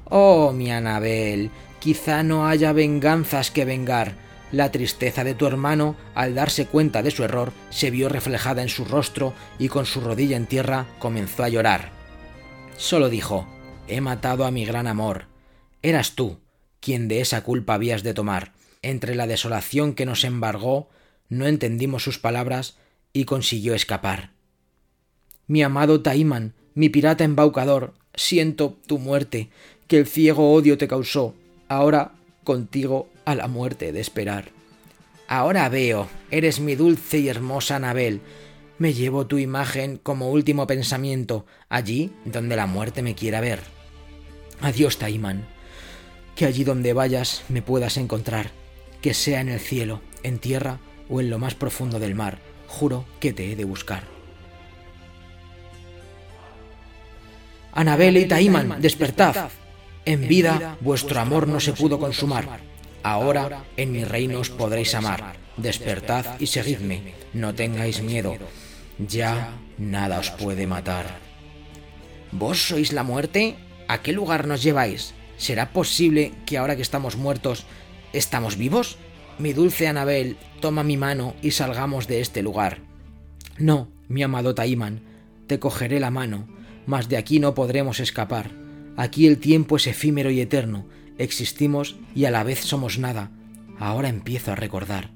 Oh, 0.05 0.51
mi 0.53 0.71
Anabel, 0.71 1.51
quizá 1.79 2.23
no 2.23 2.47
haya 2.47 2.73
venganzas 2.73 3.51
que 3.51 3.65
vengar. 3.65 4.15
La 4.51 4.71
tristeza 4.71 5.23
de 5.23 5.33
tu 5.33 5.45
hermano, 5.45 5.97
al 6.15 6.33
darse 6.33 6.65
cuenta 6.67 7.03
de 7.03 7.11
su 7.11 7.23
error, 7.23 7.51
se 7.69 7.91
vio 7.91 8.07
reflejada 8.07 8.61
en 8.61 8.69
su 8.69 8.85
rostro 8.85 9.33
y 9.59 9.67
con 9.67 9.85
su 9.85 9.99
rodilla 9.99 10.37
en 10.37 10.45
tierra 10.45 10.87
comenzó 10.99 11.43
a 11.43 11.49
llorar. 11.49 11.91
Solo 12.77 13.09
dijo, 13.09 13.47
he 13.87 13.99
matado 13.99 14.45
a 14.45 14.51
mi 14.51 14.65
gran 14.65 14.87
amor. 14.87 15.25
Eras 15.81 16.13
tú 16.13 16.39
quien 16.79 17.07
de 17.07 17.19
esa 17.19 17.43
culpa 17.43 17.73
habías 17.73 18.03
de 18.03 18.13
tomar. 18.13 18.53
Entre 18.81 19.15
la 19.15 19.27
desolación 19.27 19.93
que 19.93 20.05
nos 20.05 20.23
embargó, 20.23 20.89
no 21.27 21.47
entendimos 21.47 22.03
sus 22.03 22.19
palabras 22.19 22.77
y 23.11 23.25
consiguió 23.25 23.73
escapar. 23.73 24.31
Mi 25.47 25.63
amado 25.63 26.01
Taimán, 26.01 26.53
mi 26.73 26.87
pirata 26.89 27.23
embaucador, 27.23 27.93
siento 28.13 28.77
tu 28.85 28.99
muerte, 28.99 29.49
que 29.87 29.97
el 29.97 30.07
ciego 30.07 30.53
odio 30.53 30.77
te 30.77 30.87
causó. 30.87 31.35
Ahora 31.67 32.13
contigo 32.43 33.09
a 33.27 33.35
la 33.35 33.49
muerte 33.49 33.91
de 33.91 33.99
esperar. 33.99 34.51
Ahora 35.27 35.67
veo, 35.67 36.07
eres 36.31 36.61
mi 36.61 36.75
dulce 36.75 37.17
y 37.19 37.27
hermosa 37.27 37.75
Anabel. 37.75 38.21
Me 38.77 38.93
llevo 38.93 39.27
tu 39.27 39.37
imagen 39.37 39.97
como 39.97 40.31
último 40.31 40.65
pensamiento, 40.65 41.45
allí 41.67 42.13
donde 42.23 42.55
la 42.55 42.67
muerte 42.67 43.01
me 43.01 43.15
quiera 43.15 43.41
ver. 43.41 43.59
Adiós, 44.61 44.97
Taimán. 44.97 45.45
Que 46.37 46.45
allí 46.45 46.63
donde 46.63 46.93
vayas 46.93 47.43
me 47.49 47.61
puedas 47.61 47.97
encontrar, 47.97 48.51
que 49.01 49.13
sea 49.13 49.41
en 49.41 49.49
el 49.49 49.59
cielo, 49.59 49.99
en 50.23 50.39
tierra 50.39 50.79
o 51.09 51.19
en 51.19 51.29
lo 51.29 51.37
más 51.37 51.53
profundo 51.53 51.99
del 51.99 52.15
mar. 52.15 52.39
Juro 52.67 53.03
que 53.19 53.33
te 53.33 53.51
he 53.51 53.57
de 53.57 53.65
buscar. 53.65 54.03
Anabel 57.73 58.15
y 58.15 58.25
Taimán, 58.25 58.81
despertad. 58.81 59.49
En 60.05 60.29
vida 60.29 60.77
vuestro 60.79 61.19
amor 61.19 61.49
no 61.49 61.59
se 61.59 61.73
pudo 61.73 61.99
consumar. 61.99 62.76
Ahora 63.03 63.63
en 63.77 63.91
mi 63.91 64.03
reino 64.03 64.39
os 64.39 64.49
podréis 64.49 64.95
amar. 64.95 65.35
Despertad 65.57 66.39
y 66.39 66.47
seguidme. 66.47 67.13
No 67.33 67.55
tengáis 67.55 68.01
miedo. 68.01 68.35
Ya 68.99 69.53
nada 69.77 70.19
os 70.19 70.31
puede 70.31 70.67
matar. 70.67 71.19
¿Vos 72.31 72.67
sois 72.67 72.93
la 72.93 73.03
muerte? 73.03 73.55
¿A 73.87 74.01
qué 74.01 74.11
lugar 74.11 74.47
nos 74.47 74.63
lleváis? 74.63 75.13
¿Será 75.37 75.71
posible 75.71 76.33
que 76.45 76.57
ahora 76.57 76.75
que 76.75 76.81
estamos 76.81 77.15
muertos, 77.15 77.65
estamos 78.11 78.57
vivos? 78.57 78.97
Mi 79.39 79.53
dulce 79.53 79.87
Anabel, 79.87 80.37
toma 80.59 80.83
mi 80.83 80.97
mano 80.97 81.35
y 81.41 81.51
salgamos 81.51 82.07
de 82.07 82.21
este 82.21 82.41
lugar. 82.41 82.81
No, 83.57 83.89
mi 84.07 84.23
amado 84.23 84.55
Taimán, 84.55 85.01
te 85.45 85.59
cogeré 85.59 85.99
la 85.99 86.11
mano, 86.11 86.47
mas 86.85 87.07
de 87.07 87.17
aquí 87.17 87.39
no 87.39 87.53
podremos 87.53 87.99
escapar. 87.99 88.51
Aquí 88.97 89.27
el 89.27 89.37
tiempo 89.37 89.77
es 89.77 89.85
efímero 89.85 90.31
y 90.31 90.41
eterno, 90.41 90.87
existimos 91.17 91.95
y 92.15 92.25
a 92.25 92.31
la 92.31 92.43
vez 92.43 92.61
somos 92.61 92.99
nada. 92.99 93.31
Ahora 93.79 94.09
empiezo 94.09 94.51
a 94.51 94.55
recordar. 94.55 95.11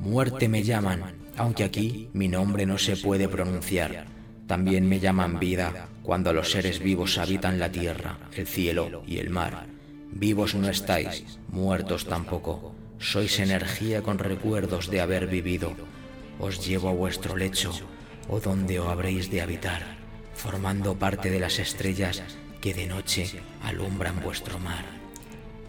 Muerte 0.00 0.48
me 0.48 0.62
llaman, 0.62 1.14
aunque 1.36 1.64
aquí 1.64 2.08
mi 2.12 2.28
nombre 2.28 2.66
no 2.66 2.78
se 2.78 2.96
puede 2.96 3.28
pronunciar. 3.28 4.06
También 4.46 4.88
me 4.88 4.98
llaman 4.98 5.38
vida 5.38 5.88
cuando 6.02 6.32
los 6.32 6.50
seres 6.50 6.80
vivos 6.80 7.18
habitan 7.18 7.58
la 7.58 7.70
tierra, 7.70 8.18
el 8.34 8.46
cielo 8.46 9.04
y 9.06 9.18
el 9.18 9.30
mar. 9.30 9.66
Vivos 10.12 10.54
no 10.54 10.68
estáis, 10.68 11.38
muertos 11.48 12.06
tampoco. 12.06 12.74
Sois 12.98 13.38
energía 13.38 14.02
con 14.02 14.18
recuerdos 14.18 14.90
de 14.90 15.00
haber 15.00 15.28
vivido. 15.28 15.72
Os 16.38 16.66
llevo 16.66 16.88
a 16.88 16.92
vuestro 16.92 17.36
lecho, 17.36 17.72
o 18.28 18.40
donde 18.40 18.80
os 18.80 18.88
habréis 18.88 19.30
de 19.30 19.40
habitar, 19.40 19.82
formando 20.34 20.98
parte 20.98 21.30
de 21.30 21.38
las 21.38 21.58
estrellas 21.58 22.22
que 22.60 22.74
de 22.74 22.86
noche 22.86 23.40
alumbran 23.62 24.20
vuestro 24.20 24.58
mar. 24.58 24.99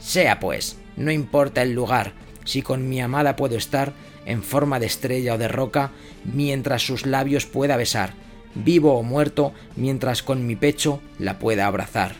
Sea 0.01 0.39
pues, 0.39 0.77
no 0.97 1.11
importa 1.11 1.61
el 1.61 1.73
lugar, 1.73 2.13
si 2.43 2.61
con 2.61 2.89
mi 2.89 2.99
amada 2.99 3.35
puedo 3.35 3.55
estar 3.55 3.93
en 4.25 4.43
forma 4.43 4.79
de 4.79 4.87
estrella 4.87 5.35
o 5.35 5.37
de 5.37 5.47
roca, 5.47 5.91
mientras 6.25 6.85
sus 6.85 7.05
labios 7.05 7.45
pueda 7.45 7.77
besar, 7.77 8.13
vivo 8.55 8.97
o 8.97 9.03
muerto, 9.03 9.53
mientras 9.75 10.23
con 10.23 10.45
mi 10.45 10.55
pecho 10.55 11.01
la 11.17 11.39
pueda 11.39 11.67
abrazar. 11.67 12.15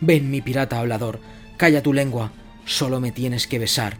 Ven, 0.00 0.30
mi 0.30 0.40
pirata 0.40 0.78
hablador, 0.78 1.20
calla 1.56 1.82
tu 1.82 1.92
lengua, 1.92 2.32
solo 2.64 3.00
me 3.00 3.12
tienes 3.12 3.46
que 3.46 3.58
besar, 3.58 3.98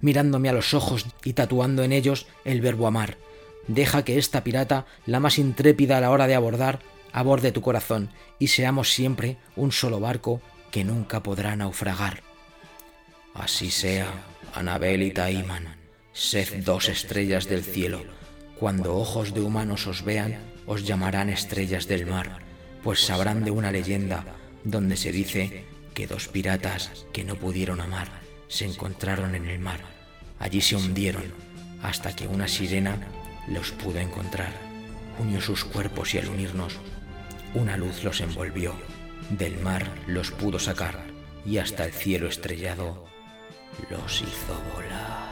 mirándome 0.00 0.48
a 0.48 0.52
los 0.52 0.74
ojos 0.74 1.06
y 1.24 1.32
tatuando 1.32 1.82
en 1.82 1.92
ellos 1.92 2.26
el 2.44 2.60
verbo 2.60 2.86
amar. 2.86 3.18
Deja 3.66 4.04
que 4.04 4.18
esta 4.18 4.44
pirata, 4.44 4.86
la 5.06 5.20
más 5.20 5.38
intrépida 5.38 5.98
a 5.98 6.00
la 6.00 6.10
hora 6.10 6.26
de 6.26 6.34
abordar, 6.34 6.80
aborde 7.12 7.52
tu 7.52 7.60
corazón 7.60 8.10
y 8.38 8.48
seamos 8.48 8.92
siempre 8.92 9.36
un 9.56 9.72
solo 9.72 10.00
barco 10.00 10.40
que 10.70 10.84
nunca 10.84 11.22
podrá 11.22 11.56
naufragar. 11.56 12.27
Así 13.34 13.70
sea, 13.70 14.12
Anabel 14.54 15.02
y 15.02 15.10
Taimán, 15.10 15.76
sed 16.12 16.64
dos 16.64 16.88
estrellas 16.88 17.48
del 17.48 17.62
cielo. 17.62 18.02
Cuando 18.58 18.96
ojos 18.96 19.34
de 19.34 19.40
humanos 19.40 19.86
os 19.86 20.04
vean, 20.04 20.38
os 20.66 20.84
llamarán 20.84 21.30
estrellas 21.30 21.86
del 21.86 22.06
mar, 22.06 22.40
pues 22.82 23.00
sabrán 23.00 23.44
de 23.44 23.50
una 23.50 23.70
leyenda 23.70 24.24
donde 24.64 24.96
se 24.96 25.12
dice 25.12 25.64
que 25.94 26.06
dos 26.06 26.28
piratas 26.28 27.06
que 27.12 27.24
no 27.24 27.36
pudieron 27.36 27.80
amar 27.80 28.08
se 28.48 28.64
encontraron 28.64 29.34
en 29.34 29.46
el 29.46 29.58
mar. 29.58 29.80
Allí 30.38 30.60
se 30.60 30.76
hundieron 30.76 31.32
hasta 31.82 32.14
que 32.14 32.26
una 32.26 32.48
sirena 32.48 32.98
los 33.48 33.70
pudo 33.72 33.98
encontrar. 33.98 34.52
Unió 35.18 35.40
sus 35.40 35.64
cuerpos 35.64 36.14
y 36.14 36.18
al 36.18 36.28
unirnos, 36.28 36.74
una 37.54 37.76
luz 37.76 38.04
los 38.04 38.20
envolvió. 38.20 38.74
Del 39.30 39.58
mar 39.58 39.86
los 40.06 40.30
pudo 40.30 40.58
sacar 40.58 41.04
y 41.44 41.58
hasta 41.58 41.84
el 41.84 41.92
cielo 41.92 42.28
estrellado 42.28 43.06
los 43.90 44.22
hizo 44.22 44.54
volar. 44.74 45.28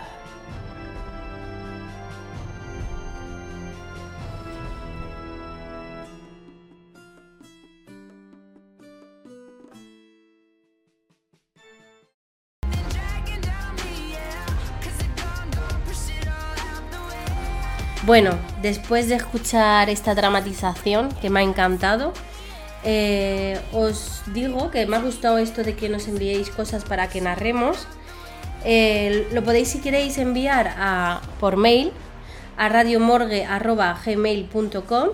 Bueno, 18.06 18.38
después 18.62 19.08
de 19.08 19.16
escuchar 19.16 19.90
esta 19.90 20.14
dramatización 20.14 21.08
que 21.20 21.28
me 21.28 21.40
ha 21.40 21.42
encantado, 21.42 22.12
eh, 22.84 23.60
os 23.72 24.22
digo 24.32 24.70
que 24.70 24.86
me 24.86 24.96
ha 24.96 25.00
gustado 25.00 25.38
esto 25.38 25.64
de 25.64 25.74
que 25.74 25.88
nos 25.88 26.06
enviéis 26.06 26.50
cosas 26.50 26.84
para 26.84 27.08
que 27.08 27.20
narremos. 27.20 27.88
Lo 28.64 29.44
podéis 29.44 29.68
si 29.68 29.80
queréis 29.80 30.18
enviar 30.18 30.74
a, 30.78 31.20
por 31.38 31.56
mail 31.56 31.92
a 32.56 32.68
radiomorgue.gmail.com 32.68 35.08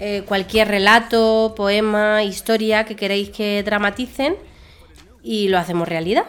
eh, 0.00 0.24
cualquier 0.26 0.68
relato, 0.68 1.54
poema, 1.56 2.24
historia 2.24 2.84
que 2.84 2.96
queréis 2.96 3.30
que 3.30 3.62
dramaticen 3.62 4.36
y 5.22 5.48
lo 5.48 5.58
hacemos 5.58 5.88
realidad. 5.88 6.24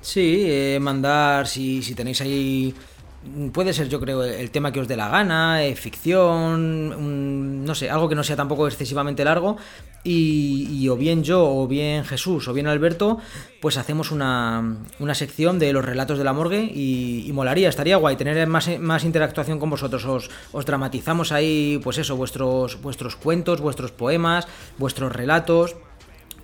Sí, 0.00 0.44
eh, 0.46 0.78
mandar 0.80 1.46
si, 1.46 1.82
si 1.82 1.94
tenéis 1.94 2.20
ahí 2.20 2.74
puede 3.52 3.72
ser 3.72 3.88
yo 3.88 4.00
creo 4.00 4.22
el 4.24 4.50
tema 4.50 4.72
que 4.72 4.80
os 4.80 4.88
dé 4.88 4.96
la 4.96 5.08
gana, 5.08 5.64
eh, 5.64 5.74
ficción, 5.76 6.92
un- 6.92 7.64
no 7.64 7.74
sé, 7.74 7.90
algo 7.90 8.08
que 8.08 8.14
no 8.14 8.22
sea 8.24 8.36
tampoco 8.36 8.66
excesivamente 8.66 9.24
largo 9.24 9.56
y, 10.04 10.68
y 10.70 10.88
o 10.88 10.96
bien 10.96 11.24
yo 11.24 11.44
o 11.44 11.66
bien 11.66 12.04
Jesús 12.04 12.46
o 12.48 12.52
bien 12.52 12.66
Alberto 12.66 13.18
pues 13.60 13.76
hacemos 13.76 14.10
una, 14.12 14.76
una 15.00 15.14
sección 15.14 15.58
de 15.58 15.72
los 15.72 15.84
relatos 15.84 16.18
de 16.18 16.24
la 16.24 16.32
morgue 16.32 16.62
y, 16.72 17.24
y 17.26 17.32
molaría, 17.32 17.68
estaría 17.68 17.96
guay 17.96 18.16
tener 18.16 18.46
más, 18.46 18.68
más 18.78 19.04
interactuación 19.04 19.58
con 19.58 19.70
vosotros, 19.70 20.04
os, 20.04 20.30
os 20.52 20.64
dramatizamos 20.66 21.32
ahí 21.32 21.80
pues 21.82 21.98
eso, 21.98 22.16
vuestros, 22.16 22.80
vuestros 22.82 23.16
cuentos, 23.16 23.60
vuestros 23.60 23.90
poemas, 23.92 24.46
vuestros 24.78 25.12
relatos 25.12 25.76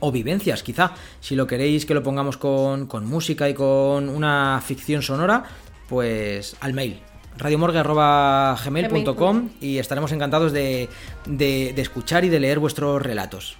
o 0.05 0.11
vivencias, 0.11 0.65
quizá. 0.65 0.95
Si 1.21 1.37
lo 1.37 1.47
queréis 1.47 1.87
que 1.87 1.95
lo 1.95 2.03
pongamos 2.03 2.37
con, 2.37 2.87
con 2.89 3.07
música 3.07 3.49
y 3.49 3.55
con 3.55 4.09
una 4.09 4.61
ficción 4.67 5.01
sonora, 5.01 5.45
pues 5.93 6.57
al 6.61 6.73
mail 6.73 6.99
radiomorgue.gmail.com 7.37 9.51
y 9.61 9.77
estaremos 9.79 10.11
encantados 10.13 10.53
de, 10.53 10.89
de- 11.27 11.73
de 11.77 11.83
escuchar 11.83 12.25
y 12.25 12.31
de 12.31 12.41
leer 12.41 12.59
vuestros 12.59 13.03
relatos. 13.03 13.59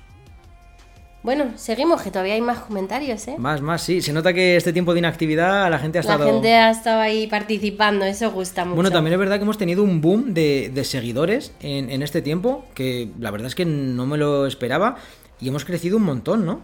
Bueno, 1.23 1.51
seguimos, 1.57 2.01
que 2.01 2.11
todavía 2.11 2.33
hay 2.35 2.41
más 2.41 2.61
comentarios, 2.61 3.29
¿eh? 3.29 3.35
Más, 3.39 3.61
más, 3.61 3.83
sí. 3.83 4.01
Se 4.01 4.15
nota 4.15 4.33
que 4.33 4.57
este 4.57 4.73
tiempo 4.73 4.95
de 4.95 5.01
inactividad 5.01 5.71
la 5.71 5.79
gente 5.79 5.99
ha 5.99 6.03
La 6.03 6.13
estado... 6.15 6.33
gente 6.33 6.55
ha 6.55 6.71
estado 6.71 7.01
ahí 7.03 7.27
participando, 7.27 8.07
eso 8.07 8.31
gusta 8.33 8.65
mucho. 8.65 8.77
Bueno, 8.77 8.91
también 8.91 9.13
es 9.13 9.19
verdad 9.21 9.37
que 9.37 9.43
hemos 9.43 9.59
tenido 9.59 9.83
un 9.85 10.01
boom 10.01 10.33
de, 10.33 10.71
de 10.75 10.85
seguidores 10.85 11.53
en, 11.61 11.91
en 11.91 12.03
este 12.03 12.23
tiempo, 12.23 12.65
que 12.75 13.11
la 13.21 13.31
verdad 13.31 13.49
es 13.49 13.55
que 13.55 13.67
no 13.67 14.07
me 14.07 14.17
lo 14.17 14.47
esperaba 14.47 14.97
y 15.39 15.49
hemos 15.49 15.67
crecido 15.67 15.99
un 15.99 16.05
montón, 16.05 16.47
¿no? 16.47 16.61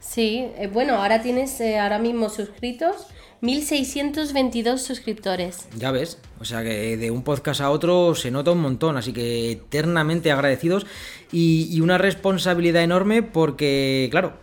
Sí, 0.00 0.46
eh, 0.58 0.68
bueno, 0.72 0.96
ahora 0.96 1.22
tienes 1.22 1.58
eh, 1.60 1.78
ahora 1.80 1.98
mismo 1.98 2.28
suscritos 2.28 3.06
1622 3.42 4.82
suscriptores. 4.82 5.68
Ya 5.76 5.90
ves, 5.90 6.18
o 6.40 6.44
sea 6.44 6.62
que 6.62 6.96
de 6.96 7.10
un 7.10 7.22
podcast 7.22 7.60
a 7.60 7.70
otro 7.70 8.14
se 8.14 8.30
nota 8.30 8.52
un 8.52 8.60
montón, 8.60 8.96
así 8.96 9.12
que 9.12 9.50
eternamente 9.50 10.32
agradecidos 10.32 10.86
y, 11.30 11.68
y 11.70 11.80
una 11.80 11.98
responsabilidad 11.98 12.82
enorme 12.82 13.22
porque, 13.22 14.08
claro, 14.10 14.34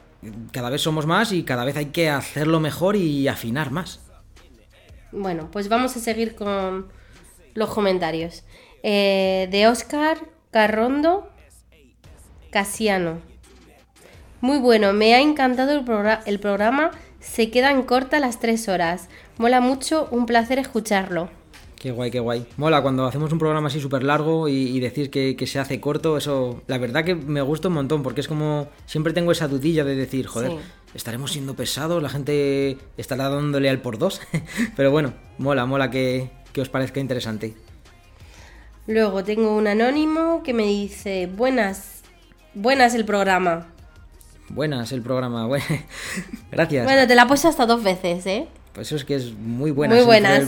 cada 0.52 0.70
vez 0.70 0.82
somos 0.82 1.06
más 1.06 1.32
y 1.32 1.44
cada 1.44 1.64
vez 1.66 1.78
hay 1.78 1.88
que 1.88 2.10
hacerlo 2.10 2.60
mejor 2.60 2.96
y 2.96 3.28
afinar 3.28 3.72
más. 3.72 4.02
Bueno, 5.12 5.50
pues 5.52 5.70
vamos 5.70 5.96
a 5.96 6.00
seguir 6.00 6.36
con 6.36 6.88
los 7.54 7.70
comentarios. 7.70 8.44
Eh, 8.84 9.48
de 9.52 9.68
Oscar 9.68 10.20
Carrondo 10.52 11.30
Casiano. 12.52 13.20
Muy 14.42 14.60
bueno, 14.60 14.94
me 14.94 15.16
ha 15.16 15.20
encantado 15.20 15.72
el 16.26 16.40
programa. 16.40 16.92
Se 17.20 17.52
quedan 17.52 17.84
cortas 17.84 18.22
las 18.22 18.40
tres 18.40 18.68
horas. 18.70 19.10
Mola 19.38 19.60
mucho, 19.62 20.08
un 20.12 20.26
placer 20.26 20.60
escucharlo. 20.60 21.30
Qué 21.78 21.92
guay, 21.92 22.12
qué 22.12 22.20
guay. 22.20 22.46
Mola 22.58 22.82
cuando 22.82 23.06
hacemos 23.06 23.32
un 23.32 23.40
programa 23.40 23.68
así 23.68 23.80
súper 23.80 24.04
largo 24.04 24.50
y, 24.50 24.54
y 24.54 24.80
decir 24.82 25.10
que, 25.10 25.38
que 25.38 25.48
se 25.48 25.60
hace 25.60 25.80
corto, 25.80 26.18
eso 26.18 26.62
la 26.68 26.78
verdad 26.78 27.06
que 27.06 27.16
me 27.16 27.42
gusta 27.42 27.70
un 27.70 27.76
montón 27.76 28.04
porque 28.04 28.20
es 28.20 28.28
como 28.28 28.68
siempre 28.86 29.14
tengo 29.14 29.32
esa 29.32 29.48
dudilla 29.48 29.86
de 29.86 29.96
decir, 29.96 30.28
joder, 30.28 30.52
Sí. 30.52 30.58
estaremos 30.94 31.32
siendo 31.32 31.54
pesados, 31.56 32.04
la 32.04 32.10
gente 32.10 32.78
estará 32.98 33.30
dándole 33.30 33.70
al 33.70 33.82
por 33.82 33.98
dos, 33.98 34.20
pero 34.76 34.92
bueno, 34.92 35.14
mola, 35.38 35.66
mola 35.66 35.90
que, 35.90 36.30
que 36.52 36.60
os 36.60 36.68
parezca 36.68 37.00
interesante. 37.00 37.54
Luego 38.86 39.24
tengo 39.24 39.56
un 39.56 39.68
anónimo 39.68 40.44
que 40.44 40.54
me 40.54 40.64
dice, 40.64 41.28
buenas, 41.28 42.02
buenas 42.56 42.94
el 42.94 43.06
programa. 43.06 43.68
Buenas 44.50 44.92
el 44.92 45.02
programa, 45.02 45.48
gracias. 46.52 46.86
Bueno, 46.86 47.08
te 47.08 47.16
la 47.16 47.24
he 47.24 47.28
puesto 47.28 47.48
hasta 47.48 47.66
dos 47.66 47.84
veces, 47.84 48.26
¿eh? 48.26 48.48
Pues 48.74 48.88
eso 48.88 48.96
es 48.96 49.06
que 49.06 49.16
es 49.16 49.34
muy 49.34 49.72
buenas. 49.72 49.98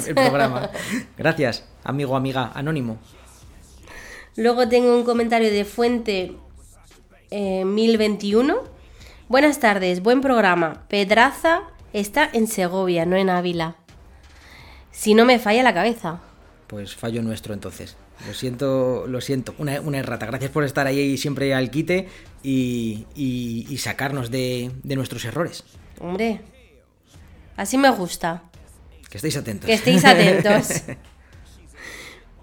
El, 0.07 0.09
el 0.09 0.15
programa. 0.15 0.69
Gracias, 1.17 1.65
amigo, 1.83 2.15
amiga, 2.15 2.51
anónimo. 2.53 2.97
Luego 4.35 4.69
tengo 4.69 4.95
un 4.95 5.03
comentario 5.03 5.51
de 5.51 5.65
Fuente 5.65 6.35
eh, 7.31 7.65
1021. 7.65 8.55
Buenas 9.27 9.59
tardes, 9.59 10.01
buen 10.01 10.21
programa. 10.21 10.83
Pedraza 10.87 11.63
está 11.93 12.29
en 12.31 12.47
Segovia, 12.47 13.05
no 13.05 13.15
en 13.15 13.29
Ávila. 13.29 13.75
Si 14.91 15.13
no 15.13 15.25
me 15.25 15.39
falla 15.39 15.63
la 15.63 15.73
cabeza. 15.73 16.21
Pues 16.67 16.95
fallo 16.95 17.21
nuestro 17.21 17.53
entonces. 17.53 17.97
Lo 18.27 18.33
siento, 18.33 19.05
lo 19.07 19.19
siento. 19.21 19.55
Una, 19.57 19.81
una 19.81 19.97
errata. 19.99 20.25
Gracias 20.25 20.51
por 20.51 20.63
estar 20.63 20.85
ahí 20.87 21.17
siempre 21.17 21.53
al 21.53 21.71
quite 21.71 22.07
y, 22.43 23.05
y- 23.15 23.65
y 23.69 23.77
sacarnos 23.77 24.29
de, 24.31 24.71
de 24.83 24.95
nuestros 24.95 25.25
errores. 25.25 25.63
Hombre, 25.99 26.41
así 27.57 27.77
me 27.77 27.89
gusta. 27.89 28.43
Que 29.09 29.17
estéis 29.17 29.37
atentos. 29.37 29.67
Que 29.67 29.73
estéis 29.73 30.05
atentos. 30.05 30.83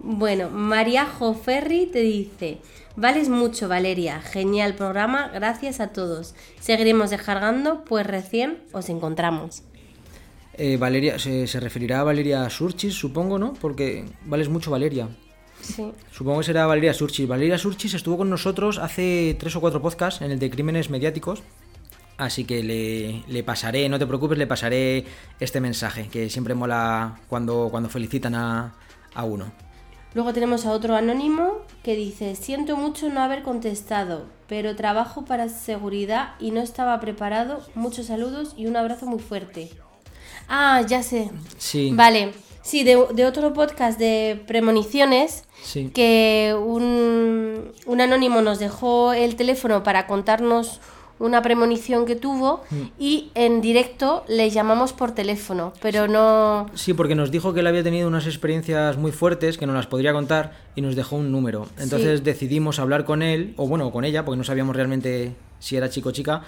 Bueno, 0.01 0.49
María 0.49 1.07
Joferri 1.07 1.87
te 1.87 2.01
dice, 2.01 2.59
vales 2.95 3.29
mucho 3.29 3.69
Valeria, 3.69 4.21
genial 4.21 4.75
programa, 4.77 5.27
gracias 5.35 5.81
a 5.81 5.89
todos. 5.89 6.37
Seguiremos 6.61 7.11
descargando, 7.11 7.85
pues 7.85 8.07
recién 8.07 8.59
os 8.73 8.89
encontramos. 8.91 9.65
Eh, 10.55 10.77
Valeria, 10.77 11.19
se, 11.19 11.49
se 11.49 11.59
referirá 11.59 11.99
a 12.01 12.05
Valeria 12.05 12.49
Surchis, 12.49 12.95
supongo, 12.95 13.41
¿no? 13.41 13.55
Porque 13.55 14.05
vales 14.25 14.49
mucho 14.49 14.71
Valeria. 14.71 15.09
Sí. 15.61 15.93
Supongo 16.13 16.39
que 16.39 16.45
será 16.47 16.67
Valeria 16.67 16.95
Surchis. 16.95 17.29
Valeria 17.29 17.59
Surchis 17.59 17.95
estuvo 17.95 18.17
con 18.17 18.31
nosotros 18.31 18.79
hace 18.79 19.37
tres 19.39 19.55
o 19.57 19.61
cuatro 19.61 19.83
podcasts 19.83 20.23
en 20.23 20.31
el 20.31 20.39
de 20.39 20.51
crímenes 20.51 20.91
mediáticos. 20.91 21.43
Así 22.17 22.45
que 22.45 22.65
le, 22.65 23.23
le 23.33 23.43
pasaré, 23.45 23.89
no 23.89 23.99
te 23.99 24.07
preocupes, 24.07 24.37
le 24.39 24.47
pasaré 24.49 25.05
este 25.39 25.61
mensaje, 25.61 26.09
que 26.09 26.29
siempre 26.29 26.55
mola 26.55 27.21
cuando, 27.29 27.69
cuando 27.71 27.89
felicitan 27.89 28.35
a, 28.35 28.75
a 29.15 29.25
uno. 29.25 29.53
Luego 30.15 30.33
tenemos 30.33 30.67
a 30.67 30.73
otro 30.73 30.97
anónimo 30.97 31.61
que 31.85 31.95
dice, 31.95 32.35
siento 32.35 32.77
mucho 32.77 33.09
no 33.09 33.21
haber 33.21 33.43
contestado, 33.43 34.27
pero 34.49 34.75
trabajo 34.75 35.25
para 35.25 35.49
seguridad 35.49 36.31
y 36.41 36.51
no 36.51 36.61
estaba 36.61 36.99
preparado. 36.99 37.65
Muchos 37.75 38.07
saludos 38.07 38.55
y 38.57 38.67
un 38.67 38.77
abrazo 38.77 39.07
muy 39.07 39.21
fuerte. 39.21 39.71
Ah, 40.49 40.83
ya 40.89 41.05
sé. 41.05 41.31
Sí. 41.59 41.93
Vale. 41.95 42.33
Sí, 42.63 42.85
de, 42.85 42.99
de 43.15 43.25
otro 43.25 43.53
podcast 43.53 43.99
de 43.99 44.43
premoniciones, 44.47 45.45
Sí. 45.63 45.91
que 45.95 46.55
un, 46.59 47.73
un 47.87 48.01
anónimo 48.01 48.43
nos 48.43 48.59
dejó 48.59 49.13
el 49.13 49.37
teléfono 49.37 49.83
para 49.83 50.07
contarnos 50.07 50.81
una 51.21 51.43
premonición 51.43 52.07
que 52.07 52.15
tuvo 52.15 52.63
Mm. 52.71 52.77
y 52.99 53.31
en 53.35 53.61
directo 53.61 54.23
le 54.29 54.51
llamamos 54.51 54.93
por 54.93 55.13
teléfono, 55.13 55.73
pero 55.83 56.07
no... 56.07 56.67
Sí, 56.75 56.95
porque 56.95 57.17
nos 57.17 57.33
dijo 57.33 57.53
que 57.53 57.59
él 57.61 57.67
había 57.67 57.83
tenido 57.83 58.07
unas 58.07 58.27
experiencias 58.27 58.97
muy 58.99 59.11
fuertes 59.11 59.59
que 59.59 59.67
nos 59.67 59.75
las 59.75 59.89
podría 59.89 60.13
contar 60.13 60.53
y 60.77 60.81
nos 60.81 60.95
dejó 60.95 61.17
un 61.17 61.33
número. 61.33 61.67
Entonces 61.79 62.21
Sí. 62.21 62.25
decidimos 62.25 62.79
hablar 62.79 63.05
con 63.05 63.23
él, 63.23 63.53
o 63.57 63.67
bueno, 63.67 63.91
con 63.91 64.05
ella, 64.05 64.25
porque 64.25 64.37
no 64.39 64.45
sabíamos 64.45 64.77
realmente 64.77 65.33
si 65.59 65.77
era 65.77 65.91
chico 65.91 66.11
o 66.11 66.13
chica, 66.13 66.43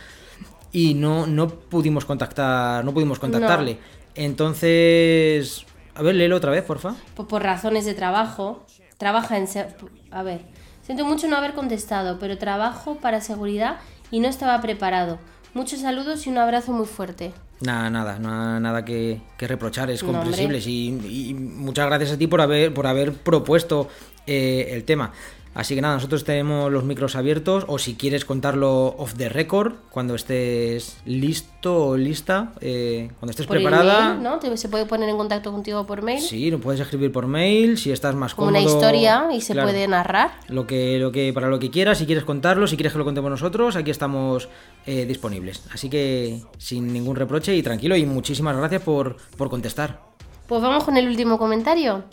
y 0.70 0.95
no, 0.95 1.27
no 1.27 1.49
pudimos 1.49 2.05
contactar, 2.05 2.85
no 2.85 2.95
pudimos 2.95 3.19
contactarle. 3.19 3.78
Entonces, 4.15 5.66
a 5.94 6.02
ver, 6.02 6.14
léelo 6.14 6.36
otra 6.36 6.50
vez, 6.50 6.62
porfa. 6.64 6.94
Pues 7.14 7.28
por 7.28 7.42
razones 7.42 7.84
de 7.84 7.94
trabajo. 7.94 8.64
Trabaja 8.98 9.36
en... 9.38 9.46
se- 9.46 9.66
A 10.10 10.22
ver, 10.22 10.42
siento 10.82 11.04
mucho 11.04 11.26
no 11.28 11.36
haber 11.36 11.54
contestado, 11.54 12.18
pero 12.18 12.36
trabajo 12.38 12.96
para 12.96 13.20
seguridad 13.20 13.78
y 14.10 14.20
no 14.20 14.28
estaba 14.28 14.60
preparado. 14.60 15.18
Muchos 15.54 15.80
saludos 15.80 16.26
y 16.26 16.30
un 16.30 16.38
abrazo 16.38 16.72
muy 16.72 16.86
fuerte. 16.86 17.32
Nada, 17.60 17.90
nada, 17.90 18.18
nada, 18.18 18.60
nada 18.60 18.84
que, 18.84 19.20
que 19.36 19.46
reprochar, 19.48 19.90
es 19.90 20.02
No, 20.02 20.12
comprensible. 20.12 20.58
y, 20.64 21.30
y 21.30 21.34
muchas 21.34 21.86
gracias 21.86 22.12
a 22.12 22.18
ti 22.18 22.26
por 22.26 22.40
haber, 22.40 22.72
por 22.72 22.86
haber 22.86 23.12
propuesto 23.12 23.88
eh, 24.26 24.68
el 24.70 24.84
tema. 24.84 25.12
Así 25.52 25.74
que 25.74 25.81
nada, 25.81 25.94
nosotros 25.94 26.22
tenemos 26.22 26.70
los 26.70 26.85
micros 26.85 27.16
abiertos, 27.16 27.64
o 27.66 27.78
si 27.78 27.97
quieres 27.97 28.24
contarlo 28.24 28.94
off 28.98 29.14
the 29.14 29.28
record, 29.28 29.74
cuando 29.90 30.14
estés 30.14 30.98
listo 31.05 31.86
o 31.89 31.97
lista, 31.97 32.52
eh, 32.60 33.10
cuando 33.18 33.31
estés 33.32 33.47
Por 33.48 33.56
preparada. 33.56 34.10
email, 34.12 34.22
¿no? 34.22 34.39
Te- 34.39 34.56
se 34.56 34.68
puede 34.68 34.86
poner 34.86 35.09
en 35.09 35.16
contacto 35.16 35.51
contigo 35.51 35.85
por 35.86 36.02
mail. 36.02 36.20
Sí, 36.20 36.52
lo 36.52 36.60
puedes 36.60 36.81
escribir 36.81 37.10
por 37.10 37.27
mail, 37.27 37.78
si 37.78 37.90
estás 37.90 38.14
más 38.14 38.35
cómodo. 38.35 38.51
una 38.51 38.60
historia 38.60 39.27
y 39.32 39.40
se 39.40 39.52
claro, 39.55 39.68
puede 39.70 39.89
narrar. 39.89 40.31
Lo 40.48 40.68
que, 40.68 40.98
lo 41.01 41.10
que, 41.10 41.32
para 41.32 41.48
lo 41.48 41.59
que 41.59 41.68
quieras, 41.70 41.98
si 41.98 42.06
quieres 42.06 42.22
contarlo, 42.24 42.68
si 42.68 42.77
quieres 42.77 42.93
que 42.93 42.98
lo 43.01 43.05
contemos 43.05 43.28
nosotros, 43.31 43.74
aquí 43.74 43.90
estamos 43.90 44.48
eh, 44.86 45.05
disponibles. 45.05 45.64
Así 45.72 45.90
que 45.90 46.43
sin 46.59 46.93
ningún 46.93 47.16
reproche 47.16 47.56
y 47.56 47.62
tranquilo, 47.64 47.97
y 47.97 48.06
muchísimas 48.06 48.56
gracias 48.56 48.82
por, 48.82 49.16
por 49.36 49.51
contestar. 49.51 50.01
Pues 50.47 50.62
vamos 50.62 50.85
con 50.85 50.97
el 50.97 51.09
último 51.09 51.39
comentario. 51.39 52.05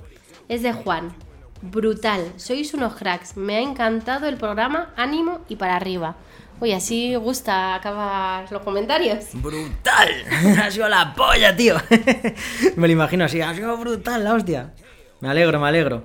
Es 0.49 0.64
de 0.64 0.73
Juan. 0.73 1.14
Brutal, 1.61 2.34
sois 2.38 2.73
unos 2.73 2.95
cracks. 2.95 3.35
Me 3.35 3.57
ha 3.57 3.61
encantado 3.61 4.27
el 4.27 4.38
programa, 4.38 4.93
ánimo 4.95 5.41
y 5.49 5.55
para 5.55 5.75
arriba. 5.75 6.15
Oye, 6.59 6.73
así 6.73 7.13
gusta 7.15 7.75
acabar 7.75 8.51
los 8.51 8.61
comentarios. 8.63 9.25
¡Brutal! 9.34 10.09
ha 10.59 10.71
sido 10.71 10.89
la 10.89 11.13
polla, 11.13 11.55
tío. 11.55 11.75
me 12.75 12.88
lo 12.88 12.93
imagino 12.93 13.25
así, 13.25 13.41
ha 13.41 13.53
sido 13.53 13.77
brutal 13.77 14.23
la 14.23 14.34
hostia. 14.34 14.73
Me 15.19 15.29
alegro, 15.29 15.59
me 15.59 15.67
alegro. 15.67 16.03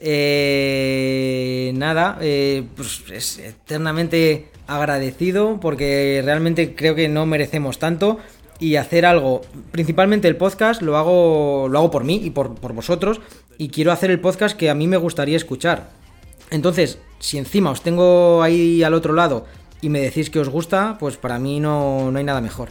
Eh, 0.00 1.70
nada, 1.74 2.18
eh, 2.20 2.64
pues 2.74 3.04
es 3.12 3.38
eternamente 3.38 4.50
agradecido 4.66 5.60
porque 5.60 6.20
realmente 6.24 6.74
creo 6.74 6.96
que 6.96 7.08
no 7.08 7.26
merecemos 7.26 7.78
tanto 7.78 8.18
y 8.62 8.76
hacer 8.76 9.04
algo, 9.04 9.40
principalmente 9.72 10.28
el 10.28 10.36
podcast, 10.36 10.82
lo 10.82 10.96
hago, 10.96 11.66
lo 11.68 11.78
hago 11.78 11.90
por 11.90 12.04
mí 12.04 12.20
y 12.22 12.30
por, 12.30 12.54
por 12.54 12.72
vosotros 12.72 13.20
y 13.58 13.70
quiero 13.70 13.90
hacer 13.90 14.12
el 14.12 14.20
podcast 14.20 14.56
que 14.56 14.70
a 14.70 14.74
mí 14.74 14.86
me 14.86 14.96
gustaría 14.96 15.36
escuchar. 15.36 15.90
Entonces, 16.50 16.98
si 17.18 17.38
encima 17.38 17.72
os 17.72 17.82
tengo 17.82 18.40
ahí 18.40 18.84
al 18.84 18.94
otro 18.94 19.14
lado 19.14 19.46
y 19.80 19.88
me 19.88 20.00
decís 20.00 20.30
que 20.30 20.38
os 20.38 20.48
gusta, 20.48 20.96
pues 21.00 21.16
para 21.16 21.40
mí 21.40 21.58
no, 21.58 22.12
no 22.12 22.18
hay 22.18 22.24
nada 22.24 22.40
mejor. 22.40 22.68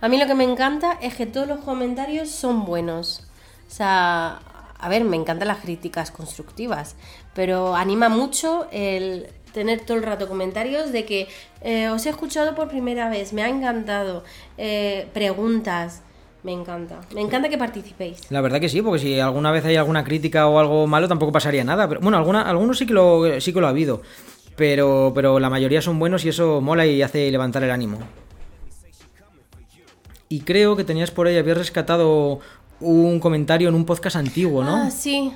A 0.00 0.08
mí 0.08 0.16
lo 0.16 0.28
que 0.28 0.34
me 0.36 0.44
encanta 0.44 0.92
es 1.02 1.16
que 1.16 1.26
todos 1.26 1.48
los 1.48 1.58
comentarios 1.58 2.28
son 2.28 2.64
buenos. 2.64 3.24
O 3.66 3.70
sea, 3.70 4.38
a 4.78 4.88
ver, 4.88 5.02
me 5.02 5.16
encantan 5.16 5.48
las 5.48 5.58
críticas 5.58 6.12
constructivas, 6.12 6.94
pero 7.34 7.74
anima 7.74 8.08
mucho 8.08 8.68
el, 8.70 9.26
tener 9.54 9.80
todo 9.80 9.96
el 9.96 10.02
rato 10.02 10.28
comentarios 10.28 10.92
de 10.92 11.06
que 11.06 11.28
eh, 11.62 11.88
os 11.88 12.04
he 12.04 12.10
escuchado 12.10 12.54
por 12.54 12.68
primera 12.68 13.08
vez, 13.08 13.32
me 13.32 13.42
ha 13.42 13.48
encantado, 13.48 14.24
eh, 14.58 15.06
preguntas. 15.14 16.02
Me 16.42 16.52
encanta, 16.52 17.00
me 17.14 17.22
encanta 17.22 17.48
que 17.48 17.56
participéis. 17.56 18.30
La 18.30 18.42
verdad 18.42 18.60
que 18.60 18.68
sí, 18.68 18.82
porque 18.82 18.98
si 18.98 19.18
alguna 19.18 19.50
vez 19.50 19.64
hay 19.64 19.76
alguna 19.76 20.04
crítica 20.04 20.46
o 20.46 20.58
algo 20.58 20.86
malo 20.86 21.08
tampoco 21.08 21.32
pasaría 21.32 21.64
nada. 21.64 21.88
Pero 21.88 22.02
bueno, 22.02 22.18
alguna, 22.18 22.42
algunos 22.42 22.76
sí 22.76 22.84
que 22.84 22.92
lo, 22.92 23.40
sí 23.40 23.54
que 23.54 23.60
lo 23.60 23.66
ha 23.66 23.70
habido. 23.70 24.02
Pero, 24.54 25.12
pero 25.14 25.40
la 25.40 25.48
mayoría 25.48 25.80
son 25.80 25.98
buenos 25.98 26.22
y 26.26 26.28
eso 26.28 26.60
mola 26.60 26.84
y 26.84 27.00
hace 27.00 27.30
levantar 27.30 27.64
el 27.64 27.70
ánimo. 27.70 27.98
Y 30.28 30.40
creo 30.40 30.76
que 30.76 30.84
tenías 30.84 31.10
por 31.10 31.28
ahí, 31.28 31.38
habías 31.38 31.56
rescatado 31.56 32.40
un 32.80 33.20
comentario 33.20 33.70
en 33.70 33.74
un 33.74 33.86
podcast 33.86 34.16
antiguo, 34.16 34.62
¿no? 34.62 34.76
Ah, 34.76 34.90
sí. 34.90 35.32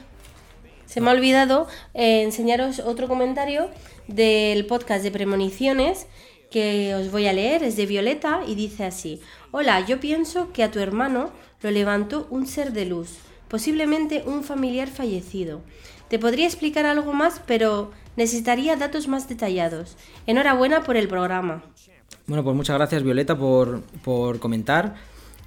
Se 0.88 1.02
me 1.02 1.10
ha 1.10 1.12
olvidado 1.12 1.68
eh, 1.92 2.22
enseñaros 2.22 2.80
otro 2.80 3.08
comentario 3.08 3.68
del 4.06 4.64
podcast 4.64 5.02
de 5.02 5.10
premoniciones 5.10 6.06
que 6.50 6.94
os 6.94 7.10
voy 7.10 7.26
a 7.26 7.34
leer. 7.34 7.62
Es 7.62 7.76
de 7.76 7.84
Violeta 7.84 8.40
y 8.46 8.54
dice 8.54 8.84
así. 8.84 9.20
Hola, 9.50 9.84
yo 9.84 10.00
pienso 10.00 10.50
que 10.50 10.64
a 10.64 10.70
tu 10.70 10.78
hermano 10.78 11.30
lo 11.60 11.70
levantó 11.70 12.26
un 12.30 12.46
ser 12.46 12.72
de 12.72 12.86
luz, 12.86 13.18
posiblemente 13.48 14.22
un 14.24 14.42
familiar 14.42 14.88
fallecido. 14.88 15.60
Te 16.08 16.18
podría 16.18 16.46
explicar 16.46 16.86
algo 16.86 17.12
más, 17.12 17.42
pero 17.46 17.90
necesitaría 18.16 18.74
datos 18.76 19.08
más 19.08 19.28
detallados. 19.28 19.94
Enhorabuena 20.26 20.84
por 20.84 20.96
el 20.96 21.06
programa. 21.06 21.62
Bueno, 22.26 22.42
pues 22.42 22.56
muchas 22.56 22.78
gracias 22.78 23.02
Violeta 23.02 23.36
por, 23.36 23.82
por 24.02 24.38
comentar. 24.38 24.94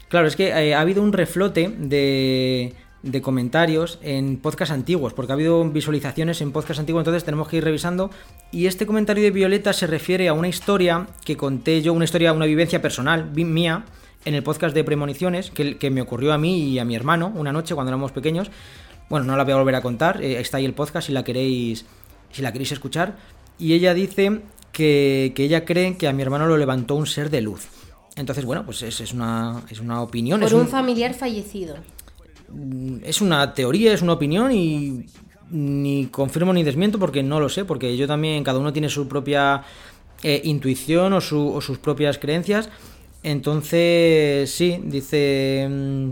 Claro, 0.08 0.28
es 0.28 0.36
que 0.36 0.50
eh, 0.50 0.76
ha 0.76 0.82
habido 0.82 1.02
un 1.02 1.14
reflote 1.14 1.74
de, 1.80 2.76
de 3.04 3.22
comentarios 3.22 3.98
en 4.04 4.38
podcast 4.38 4.72
antiguos, 4.72 5.14
porque 5.14 5.32
ha 5.32 5.36
habido 5.36 5.64
visualizaciones 5.70 6.40
en 6.42 6.52
podcast 6.52 6.80
antiguos, 6.80 7.02
entonces 7.02 7.24
tenemos 7.24 7.48
que 7.48 7.58
ir 7.58 7.64
revisando. 7.64 8.12
Y 8.52 8.68
este 8.68 8.86
comentario 8.86 9.24
de 9.24 9.32
Violeta 9.32 9.74
se 9.74 9.88
refiere 9.88 10.28
a 10.28 10.34
una 10.34 10.48
historia 10.48 11.08
que 11.26 11.36
conté 11.38 11.82
yo, 11.82 11.94
una 11.94 12.06
historia, 12.06 12.32
una 12.34 12.46
vivencia 12.46 12.82
personal 12.82 13.32
mía, 13.34 13.86
en 14.24 14.36
el 14.36 14.44
podcast 14.44 14.76
de 14.76 14.84
Premoniciones, 14.84 15.50
que, 15.50 15.78
que 15.78 15.90
me 15.90 16.00
ocurrió 16.02 16.32
a 16.32 16.38
mí 16.38 16.70
y 16.70 16.78
a 16.78 16.86
mi 16.86 16.96
hermano 16.96 17.32
una 17.36 17.52
noche 17.52 17.74
cuando 17.74 17.90
éramos 17.90 18.12
pequeños. 18.12 18.52
Bueno, 19.10 19.26
no 19.26 19.36
la 19.36 19.44
voy 19.44 19.54
a 19.54 19.58
volver 19.58 19.74
a 19.76 19.82
contar, 19.82 20.22
eh, 20.24 20.40
está 20.40 20.58
ahí 20.58 20.66
el 20.66 20.74
podcast 20.76 21.08
si 21.08 21.12
la 21.14 21.24
queréis, 21.24 21.86
si 22.32 22.44
la 22.44 22.52
queréis 22.52 22.72
escuchar. 22.72 23.18
Y 23.58 23.74
ella 23.74 23.96
dice 23.96 24.42
que, 24.72 25.34
que 25.36 25.44
ella 25.44 25.66
cree 25.66 25.98
que 25.98 26.08
a 26.08 26.14
mi 26.14 26.22
hermano 26.22 26.46
lo 26.46 26.56
levantó 26.58 26.96
un 26.96 27.08
ser 27.08 27.32
de 27.32 27.42
luz. 27.42 27.68
Entonces, 28.16 28.46
bueno, 28.46 28.64
pues 28.64 28.84
es, 28.84 29.02
es 29.02 29.12
una, 29.12 29.64
es 29.70 29.80
una 29.80 30.02
opinión. 30.04 30.40
Por 30.40 30.48
es 30.48 30.54
un 30.54 30.62
un- 30.62 30.68
familiar 30.68 31.14
fallecido. 31.16 31.78
Es 33.04 33.22
una 33.22 33.54
teoría, 33.54 33.94
es 33.94 34.02
una 34.02 34.14
opinión 34.14 34.52
y 34.52 35.06
ni 35.52 36.06
confirmo 36.08 36.54
ni 36.54 36.64
desmiento 36.64 36.98
porque 37.00 37.24
no 37.24 37.40
lo 37.40 37.50
sé, 37.50 37.66
porque 37.66 37.96
yo 37.98 38.08
también, 38.08 38.44
cada 38.44 38.60
uno 38.60 38.72
tiene 38.72 38.90
su 38.90 39.08
propia 39.08 39.64
eh, 40.24 40.42
intuición 40.46 41.14
o, 41.14 41.22
su- 41.22 41.60
sus 41.62 41.78
propias 41.80 42.18
creencias. 42.18 42.70
Entonces, 43.24 44.52
sí, 44.52 44.80
dice, 44.84 45.68
mm, 45.70 46.12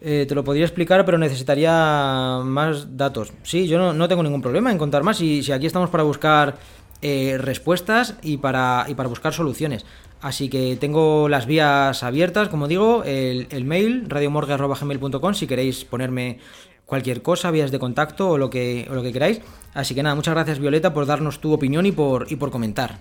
eh, 0.00 0.26
te 0.28 0.34
lo 0.34 0.44
podría 0.44 0.64
explicar, 0.64 1.04
pero 1.04 1.18
necesitaría 1.18 2.40
más 2.44 2.96
datos. 2.96 3.32
Sí, 3.42 3.66
yo 3.66 3.78
no, 3.78 3.92
no 3.92 4.08
tengo 4.08 4.22
ningún 4.22 4.42
problema 4.42 4.70
en 4.70 4.78
contar 4.78 5.02
más 5.02 5.20
y 5.20 5.42
si 5.42 5.52
aquí 5.52 5.66
estamos 5.66 5.90
para 5.90 6.04
buscar 6.04 6.56
eh, 7.02 7.36
respuestas 7.38 8.14
y 8.22 8.38
para, 8.38 8.86
y 8.88 8.94
para 8.94 9.08
buscar 9.08 9.32
soluciones. 9.32 9.84
Así 10.20 10.48
que 10.48 10.76
tengo 10.80 11.28
las 11.28 11.46
vías 11.46 12.02
abiertas, 12.02 12.48
como 12.48 12.66
digo, 12.66 13.04
el, 13.04 13.46
el 13.50 13.64
mail 13.64 14.04
radiomorgue.gmail.com 14.08 15.34
si 15.34 15.46
queréis 15.46 15.84
ponerme 15.84 16.38
cualquier 16.86 17.22
cosa, 17.22 17.50
vías 17.50 17.70
de 17.70 17.78
contacto 17.78 18.30
o 18.30 18.38
lo 18.38 18.50
que, 18.50 18.86
o 18.90 18.94
lo 18.94 19.02
que 19.02 19.12
queráis. 19.12 19.40
Así 19.74 19.94
que 19.94 20.02
nada, 20.02 20.14
muchas 20.16 20.34
gracias 20.34 20.58
Violeta 20.58 20.92
por 20.92 21.06
darnos 21.06 21.38
tu 21.40 21.52
opinión 21.52 21.86
y 21.86 21.92
por, 21.92 22.26
y 22.32 22.36
por 22.36 22.50
comentar. 22.50 22.98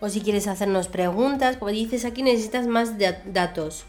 O 0.00 0.08
si 0.08 0.20
quieres 0.20 0.46
hacernos 0.46 0.88
preguntas, 0.88 1.56
porque 1.56 1.74
dices 1.74 2.04
aquí 2.04 2.22
necesitas 2.22 2.66
más 2.66 2.98
da- 2.98 3.20
datos. 3.26 3.84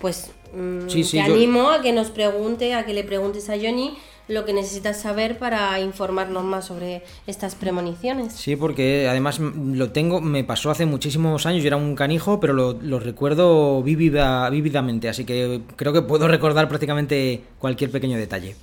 Pues 0.00 0.30
mm, 0.56 0.88
Sí, 0.88 1.04
sí, 1.04 1.20
te 1.20 1.28
yo- 1.28 1.34
animo 1.34 1.70
a 1.70 1.82
que 1.82 1.92
nos 1.92 2.08
pregunte, 2.10 2.74
a 2.74 2.86
que 2.86 2.94
le 2.94 3.04
preguntes 3.04 3.50
a 3.50 3.54
Johnny 3.54 3.94
lo 4.30 4.44
que 4.44 4.52
necesitas 4.52 5.00
saber 5.00 5.38
para 5.38 5.78
informarnos 5.80 6.44
más 6.44 6.64
sobre 6.66 7.02
estas 7.26 7.56
premoniciones. 7.56 8.32
Sí, 8.32 8.54
porque 8.54 9.08
además 9.08 9.40
lo 9.40 9.90
tengo, 9.90 10.20
me 10.20 10.44
pasó 10.44 10.70
hace 10.70 10.86
muchísimos 10.86 11.46
años, 11.46 11.62
yo 11.62 11.66
era 11.66 11.76
un 11.76 11.96
canijo, 11.96 12.38
pero 12.38 12.52
lo, 12.52 12.74
lo 12.74 13.00
recuerdo 13.00 13.82
vívida, 13.82 14.48
vívidamente, 14.48 15.08
así 15.08 15.24
que 15.24 15.60
creo 15.74 15.92
que 15.92 16.02
puedo 16.02 16.28
recordar 16.28 16.68
prácticamente 16.68 17.42
cualquier 17.58 17.90
pequeño 17.90 18.16
detalle. 18.16 18.54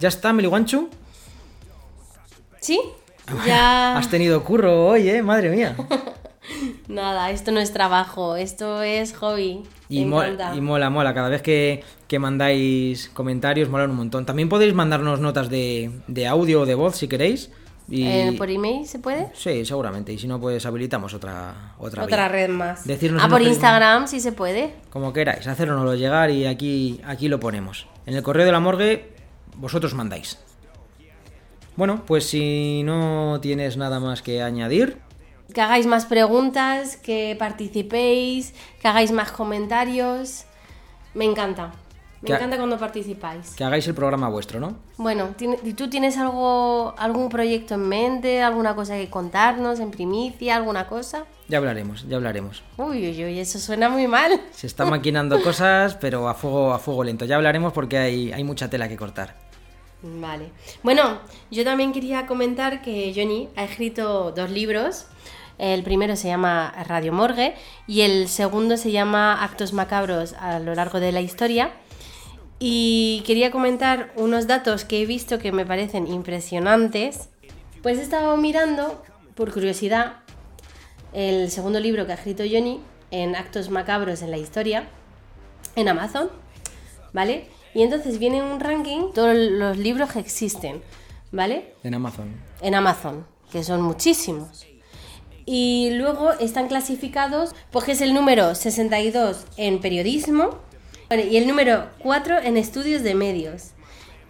¿Ya 0.00 0.08
está, 0.08 0.32
Meliguanchu? 0.32 0.88
¿Sí? 2.60 2.80
Ya... 3.46 3.98
Has 3.98 4.08
tenido 4.08 4.42
curro 4.42 4.86
hoy, 4.86 5.08
¿eh? 5.10 5.22
Madre 5.22 5.50
mía. 5.50 5.76
Nada, 6.88 7.30
esto 7.30 7.52
no 7.52 7.60
es 7.60 7.72
trabajo, 7.72 8.36
esto 8.36 8.82
es 8.82 9.14
hobby. 9.14 9.62
Y, 9.90 10.04
mo- 10.06 10.22
y 10.54 10.60
mola, 10.60 10.88
mola. 10.90 11.12
Cada 11.14 11.28
vez 11.28 11.42
que, 11.42 11.84
que 12.06 12.18
mandáis 12.18 13.10
comentarios, 13.12 13.68
molan 13.68 13.90
un 13.90 13.96
montón. 13.96 14.24
También 14.24 14.48
podéis 14.48 14.72
mandarnos 14.74 15.20
notas 15.20 15.50
de, 15.50 15.90
de 16.06 16.26
audio 16.26 16.62
o 16.62 16.66
de 16.66 16.74
voz 16.74 16.96
si 16.96 17.06
queréis. 17.06 17.50
Y... 17.90 18.06
Eh, 18.06 18.34
¿Por 18.36 18.50
email 18.50 18.86
se 18.86 18.98
puede? 18.98 19.30
Sí, 19.34 19.64
seguramente. 19.64 20.12
Y 20.12 20.18
si 20.18 20.26
no, 20.26 20.40
pues 20.40 20.64
habilitamos 20.66 21.14
otra, 21.14 21.74
otra, 21.78 22.04
Otra 22.04 22.28
red 22.28 22.48
más. 22.50 22.86
Decirnos 22.86 23.22
ah, 23.24 23.28
por 23.28 23.40
Instagram 23.42 24.06
sí 24.08 24.20
se 24.20 24.32
puede. 24.32 24.74
Como 24.90 25.12
queráis, 25.12 25.46
hacérnoslo 25.46 25.94
llegar 25.94 26.30
y 26.30 26.46
aquí, 26.46 27.00
aquí 27.04 27.28
lo 27.28 27.38
ponemos. 27.40 27.86
En 28.06 28.14
el 28.14 28.22
correo 28.22 28.44
de 28.46 28.52
la 28.52 28.60
morgue, 28.60 29.12
vosotros 29.56 29.94
mandáis. 29.94 30.38
Bueno, 31.76 32.02
pues 32.06 32.26
si 32.28 32.82
no 32.82 33.38
tienes 33.40 33.76
nada 33.76 34.00
más 34.00 34.20
que 34.20 34.42
añadir, 34.42 34.98
Que 35.52 35.60
hagáis 35.60 35.86
más 35.86 36.04
preguntas, 36.06 36.96
que 36.96 37.34
participéis, 37.38 38.54
que 38.80 38.88
hagáis 38.88 39.10
más 39.12 39.32
comentarios. 39.32 40.44
Me 41.14 41.24
encanta. 41.24 41.72
Me 42.20 42.26
Que 42.26 42.34
encanta 42.34 42.56
cuando 42.56 42.76
participáis. 42.78 43.54
que 43.54 43.62
hagáis 43.62 43.86
el 43.86 43.94
programa 43.94 44.28
vuestro, 44.28 44.58
¿no? 44.58 44.74
Bueno, 44.96 45.28
¿tiene- 45.36 45.58
¿y 45.62 45.72
tú 45.74 45.88
tienes 45.88 46.18
algo, 46.18 46.92
algún 46.98 47.28
proyecto 47.28 47.74
en 47.74 47.88
mente? 47.88 48.42
¿Alguna 48.42 48.74
cosa 48.74 48.96
que 48.96 49.08
contarnos 49.08 49.78
en 49.78 49.92
primicia? 49.92 50.56
¿Alguna 50.56 50.88
cosa? 50.88 51.24
Ya 51.48 51.58
hablaremos, 51.58 52.06
ya 52.08 52.16
hablaremos. 52.16 52.62
Uy, 52.76 53.08
uy, 53.08 53.24
uy, 53.24 53.38
eso 53.38 53.60
suena 53.60 53.88
muy 53.88 54.08
mal. 54.08 54.40
Se 54.50 54.66
están 54.66 54.90
maquinando 54.90 55.40
cosas, 55.42 55.94
pero 55.94 56.28
a 56.28 56.34
fuego, 56.34 56.72
a 56.74 56.78
fuego 56.80 57.04
lento. 57.04 57.24
Ya 57.24 57.36
hablaremos 57.36 57.72
porque 57.72 57.96
hay, 57.98 58.32
hay 58.32 58.42
mucha 58.42 58.68
tela 58.68 58.88
que 58.88 58.96
cortar. 58.96 59.36
Vale. 60.02 60.50
Bueno, 60.82 61.18
yo 61.52 61.64
también 61.64 61.92
quería 61.92 62.26
comentar 62.26 62.82
que 62.82 63.12
Johnny 63.14 63.48
ha 63.56 63.64
escrito 63.64 64.32
dos 64.32 64.50
libros. 64.50 65.06
El 65.58 65.82
primero 65.82 66.16
se 66.16 66.28
llama 66.28 66.72
Radio 66.86 67.12
Morgue 67.12 67.54
y 67.86 68.02
el 68.02 68.28
segundo 68.28 68.76
se 68.76 68.92
llama 68.92 69.42
Actos 69.42 69.72
Macabros 69.72 70.34
a 70.34 70.60
lo 70.60 70.74
largo 70.74 71.00
de 71.00 71.12
la 71.12 71.20
historia. 71.20 71.72
Y 72.60 73.22
quería 73.26 73.50
comentar 73.50 74.12
unos 74.16 74.46
datos 74.46 74.84
que 74.84 75.02
he 75.02 75.06
visto 75.06 75.38
que 75.38 75.52
me 75.52 75.66
parecen 75.66 76.06
impresionantes. 76.06 77.28
Pues 77.82 77.98
he 77.98 78.02
estado 78.02 78.36
mirando, 78.36 79.02
por 79.34 79.52
curiosidad, 79.52 80.20
el 81.12 81.50
segundo 81.50 81.80
libro 81.80 82.06
que 82.06 82.12
ha 82.12 82.16
escrito 82.16 82.44
Johnny 82.50 82.80
en 83.10 83.36
Actos 83.36 83.70
Macabros 83.70 84.22
en 84.22 84.30
la 84.30 84.38
historia 84.38 84.88
en 85.76 85.88
Amazon, 85.88 86.30
¿vale? 87.12 87.46
Y 87.74 87.82
entonces 87.82 88.18
viene 88.18 88.42
un 88.42 88.60
ranking 88.60 89.12
todos 89.14 89.36
los 89.36 89.76
libros 89.76 90.12
que 90.12 90.18
existen, 90.18 90.82
¿vale? 91.30 91.74
En 91.84 91.94
Amazon. 91.94 92.34
En 92.60 92.74
Amazon, 92.74 93.26
que 93.52 93.62
son 93.62 93.82
muchísimos. 93.82 94.66
Y 95.50 95.92
luego 95.92 96.34
están 96.34 96.68
clasificados, 96.68 97.54
pues 97.70 97.86
que 97.86 97.92
es 97.92 98.02
el 98.02 98.12
número 98.12 98.54
62 98.54 99.46
en 99.56 99.80
periodismo 99.80 100.58
y 101.10 101.38
el 101.38 101.48
número 101.48 101.86
4 102.00 102.40
en 102.40 102.58
estudios 102.58 103.02
de 103.02 103.14
medios, 103.14 103.70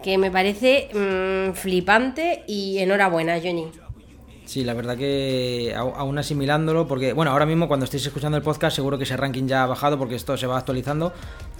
que 0.01 0.17
me 0.17 0.31
parece 0.31 0.87
mm, 0.93 1.55
flipante 1.55 2.45
y 2.47 2.77
enhorabuena, 2.77 3.37
Johnny. 3.43 3.67
Sí, 4.45 4.63
la 4.63 4.73
verdad 4.73 4.95
que 4.97 5.75
aún 5.75 6.17
asimilándolo, 6.17 6.87
porque, 6.87 7.11
bueno, 7.11 7.31
ahora 7.31 7.45
mismo 7.45 7.67
cuando 7.67 7.83
estéis 7.83 8.05
escuchando 8.05 8.37
el 8.37 8.43
podcast 8.43 8.77
seguro 8.77 8.97
que 8.97 9.03
ese 9.03 9.17
ranking 9.17 9.45
ya 9.45 9.63
ha 9.63 9.67
bajado 9.67 9.97
porque 9.97 10.15
esto 10.15 10.37
se 10.37 10.47
va 10.47 10.57
actualizando, 10.57 11.11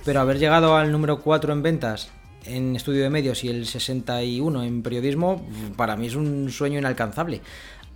pero 0.06 0.22
haber 0.22 0.40
llegado 0.40 0.78
al 0.78 0.90
número 0.90 1.20
4 1.20 1.52
en 1.52 1.64
ventas 1.64 2.12
en 2.46 2.78
estudio 2.78 3.04
de 3.04 3.10
medios 3.10 3.44
y 3.44 3.50
el 3.50 3.66
61 3.66 4.64
en 4.64 4.82
periodismo, 4.82 5.46
para 5.76 5.98
mí 5.98 6.08
es 6.08 6.16
un 6.16 6.50
sueño 6.50 6.80
inalcanzable. 6.80 7.42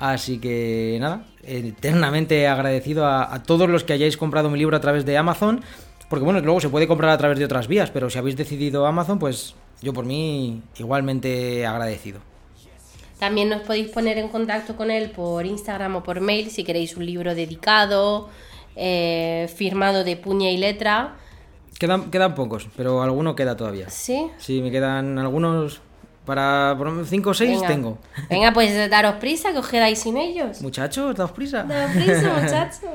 Así 0.04 0.38
que 0.38 0.98
nada, 1.00 1.24
eternamente 1.44 2.46
agradecido 2.46 3.06
a, 3.06 3.34
a 3.34 3.42
todos 3.42 3.70
los 3.70 3.86
que 3.86 3.94
hayáis 3.94 4.18
comprado 4.18 4.50
mi 4.50 4.60
libro 4.60 4.76
a 4.76 4.82
través 4.82 5.06
de 5.06 5.18
Amazon, 5.18 5.62
porque 6.10 6.26
bueno, 6.26 6.42
luego 6.42 6.60
se 6.60 6.68
puede 6.68 6.90
comprar 6.90 7.12
a 7.12 7.18
través 7.18 7.40
de 7.40 7.46
otras 7.46 7.70
vías, 7.70 7.90
pero 7.90 8.10
si 8.10 8.18
habéis 8.18 8.36
decidido 8.36 8.86
Amazon, 8.86 9.18
pues 9.18 9.56
yo 9.82 9.94
por 9.94 10.04
mí 10.04 10.62
igualmente 10.78 11.66
agradecido. 11.66 12.20
También 13.18 13.48
nos 13.48 13.62
podéis 13.62 13.92
poner 13.92 14.18
en 14.18 14.28
contacto 14.28 14.76
con 14.76 14.92
él 14.92 15.10
por 15.12 15.46
Instagram 15.46 15.96
o 15.96 16.04
por 16.04 16.20
mail 16.20 16.52
si 16.52 16.66
queréis 16.66 16.98
un 16.98 17.06
libro 17.06 17.34
dedicado, 17.34 18.28
eh, 18.76 19.50
firmado 19.56 20.04
de 20.04 20.18
puña 20.18 20.52
y 20.52 20.58
letra. 20.58 21.16
Quedan, 21.80 22.12
quedan 22.12 22.36
pocos, 22.36 22.68
pero 22.76 23.02
alguno 23.04 23.38
queda 23.38 23.56
todavía. 23.56 23.90
¿Sí? 23.90 24.28
Sí, 24.38 24.62
me 24.62 24.70
quedan 24.70 25.18
algunos 25.18 25.82
Para 26.26 26.78
5 27.06 27.30
o 27.30 27.34
6 27.34 27.50
Venga. 27.50 27.68
tengo. 27.68 27.98
Venga, 28.30 28.54
pues 28.54 28.90
daros 28.90 29.16
prisa, 29.16 29.52
que 29.52 29.60
os 29.60 29.68
quedáis 29.68 30.00
sin 30.00 30.18
ellos. 30.18 30.62
Muchachos, 30.62 31.16
daos 31.16 31.32
prisa. 31.32 31.64
Daros 31.64 31.92
prisa, 31.92 32.34
muchachos. 32.42 32.90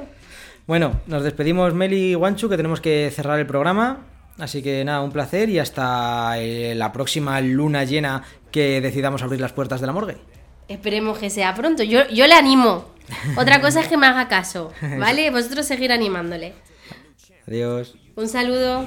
Bueno, 0.67 1.01
nos 1.07 1.23
despedimos 1.23 1.75
Meli 1.75 2.13
y 2.13 2.15
Guanchu, 2.15 2.49
que 2.49 2.57
tenemos 2.57 2.81
que 2.81 3.11
cerrar 3.15 3.39
el 3.39 3.47
programa. 3.47 4.07
Así 4.39 4.63
que 4.63 4.85
nada, 4.85 5.01
un 5.03 5.11
placer 5.11 5.49
y 5.51 5.59
hasta 5.59 6.39
eh, 6.39 6.75
la 6.75 6.93
próxima 6.93 7.41
luna 7.41 7.85
llena 7.85 8.23
que 8.51 8.81
decidamos 8.81 9.23
abrir 9.23 9.41
las 9.41 9.53
puertas 9.53 9.81
de 9.81 9.87
la 9.87 9.93
morgue. 9.93 10.17
Esperemos 10.69 11.19
que 11.19 11.29
sea 11.29 11.55
pronto. 11.55 11.83
Yo, 11.83 12.07
yo 12.09 12.27
le 12.27 12.35
animo. 12.35 12.85
Otra 13.37 13.61
cosa 13.63 13.81
es 13.81 13.89
que 13.89 13.97
me 13.97 14.07
haga 14.07 14.29
caso, 14.29 14.73
¿vale? 14.99 15.31
Vosotros 15.31 15.67
seguir 15.67 15.93
animándole. 15.93 16.55
Adiós. 17.47 17.97
Un 18.15 18.29
saludo. 18.29 18.87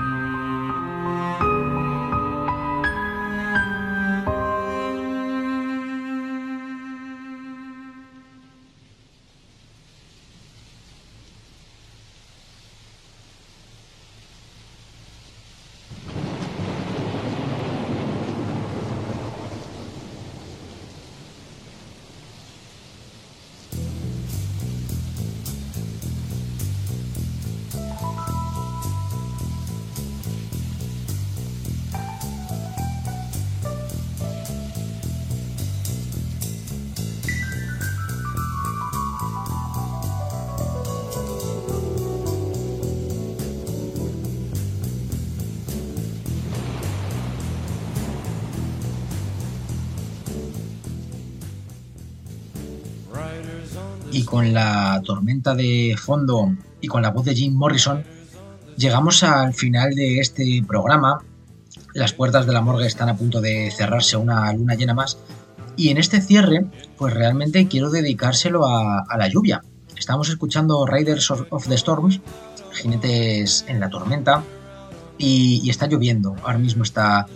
con 54.31 54.53
la 54.53 55.01
tormenta 55.05 55.55
de 55.55 55.97
fondo 56.01 56.55
y 56.79 56.87
con 56.87 57.01
la 57.01 57.11
voz 57.11 57.25
de 57.25 57.35
Jim 57.35 57.53
Morrison, 57.53 58.05
llegamos 58.77 59.23
al 59.23 59.53
final 59.53 59.93
de 59.93 60.19
este 60.19 60.63
programa. 60.65 61.21
Las 61.93 62.13
puertas 62.13 62.45
de 62.45 62.53
la 62.53 62.61
morgue 62.61 62.87
están 62.87 63.09
a 63.09 63.17
punto 63.17 63.41
de 63.41 63.69
cerrarse 63.75 64.15
una 64.15 64.53
luna 64.53 64.75
llena 64.75 64.93
más. 64.93 65.17
Y 65.75 65.89
en 65.89 65.97
este 65.97 66.21
cierre, 66.21 66.65
pues 66.97 67.13
realmente 67.13 67.67
quiero 67.67 67.89
dedicárselo 67.89 68.65
a, 68.65 69.05
la 69.17 69.27
lluvia. 69.27 69.63
Estamos 69.97 70.29
escuchando 70.29 70.85
Riders 70.85 71.29
of, 71.29 71.43
of 71.49 71.67
the 71.67 71.75
Storms, 71.75 72.21
jinetes 72.71 73.65
en 73.67 73.81
la 73.81 73.89
tormenta, 73.89 74.45
y, 75.17 75.59
y 75.61 75.69
está 75.69 75.87
lloviendo. 75.87 76.37
Ahora 76.43 76.57
mismo 76.57 76.83
está, 76.83 77.27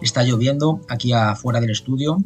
está 0.00 0.22
lloviendo 0.22 0.80
aquí 0.88 1.12
afuera 1.12 1.60
del 1.60 1.70
estudio 1.70 2.18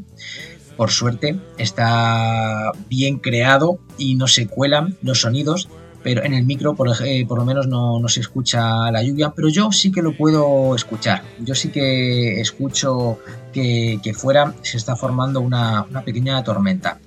por 0.80 0.90
suerte, 0.90 1.38
está 1.58 2.72
bien 2.88 3.18
creado 3.18 3.80
y 3.98 4.14
no 4.14 4.26
se 4.26 4.46
cuelan 4.46 4.96
los 5.02 5.20
sonidos, 5.20 5.68
pero 6.02 6.24
en 6.24 6.32
el 6.32 6.46
micro 6.46 6.74
por, 6.74 6.88
eh, 7.04 7.26
lo 7.28 7.44
menos 7.44 7.66
no, 7.66 8.00
se 8.08 8.20
escucha 8.20 8.90
la 8.90 9.02
lluvia, 9.02 9.34
pero 9.36 9.50
yo 9.50 9.72
sí 9.72 9.92
que 9.92 10.00
lo 10.00 10.16
puedo 10.16 10.74
escuchar. 10.74 11.22
Yo 11.38 11.54
sí 11.54 11.68
que 11.68 12.40
escucho 12.40 13.18
que, 13.52 14.00
fuera 14.16 14.54
se 14.62 14.78
está 14.78 14.96
formando 14.96 15.42
una, 15.42 15.86
pequeña 16.02 16.42
tormenta. 16.42 16.98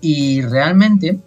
Y 0.00 0.42
realmente 0.42 1.18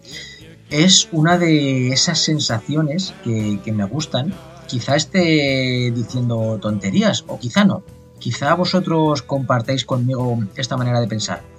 es 0.70 1.10
una 1.12 1.38
de 1.38 1.90
esas 1.90 2.20
sensaciones 2.20 3.14
que 3.26 3.74
me 3.74 3.84
gustan. 3.84 4.34
Quizá 4.68 4.96
esté 4.96 5.92
diciendo 5.94 6.58
tonterías 6.62 7.26
o 7.28 7.38
quizá 7.38 7.66
no. 7.66 7.84
Quizá 8.18 8.54
vosotros 8.54 9.22
compartáis 9.24 9.84
conmigo 9.84 10.40
esta 10.56 10.78
manera 10.78 11.02
de 11.02 11.08
pensar 11.08 11.55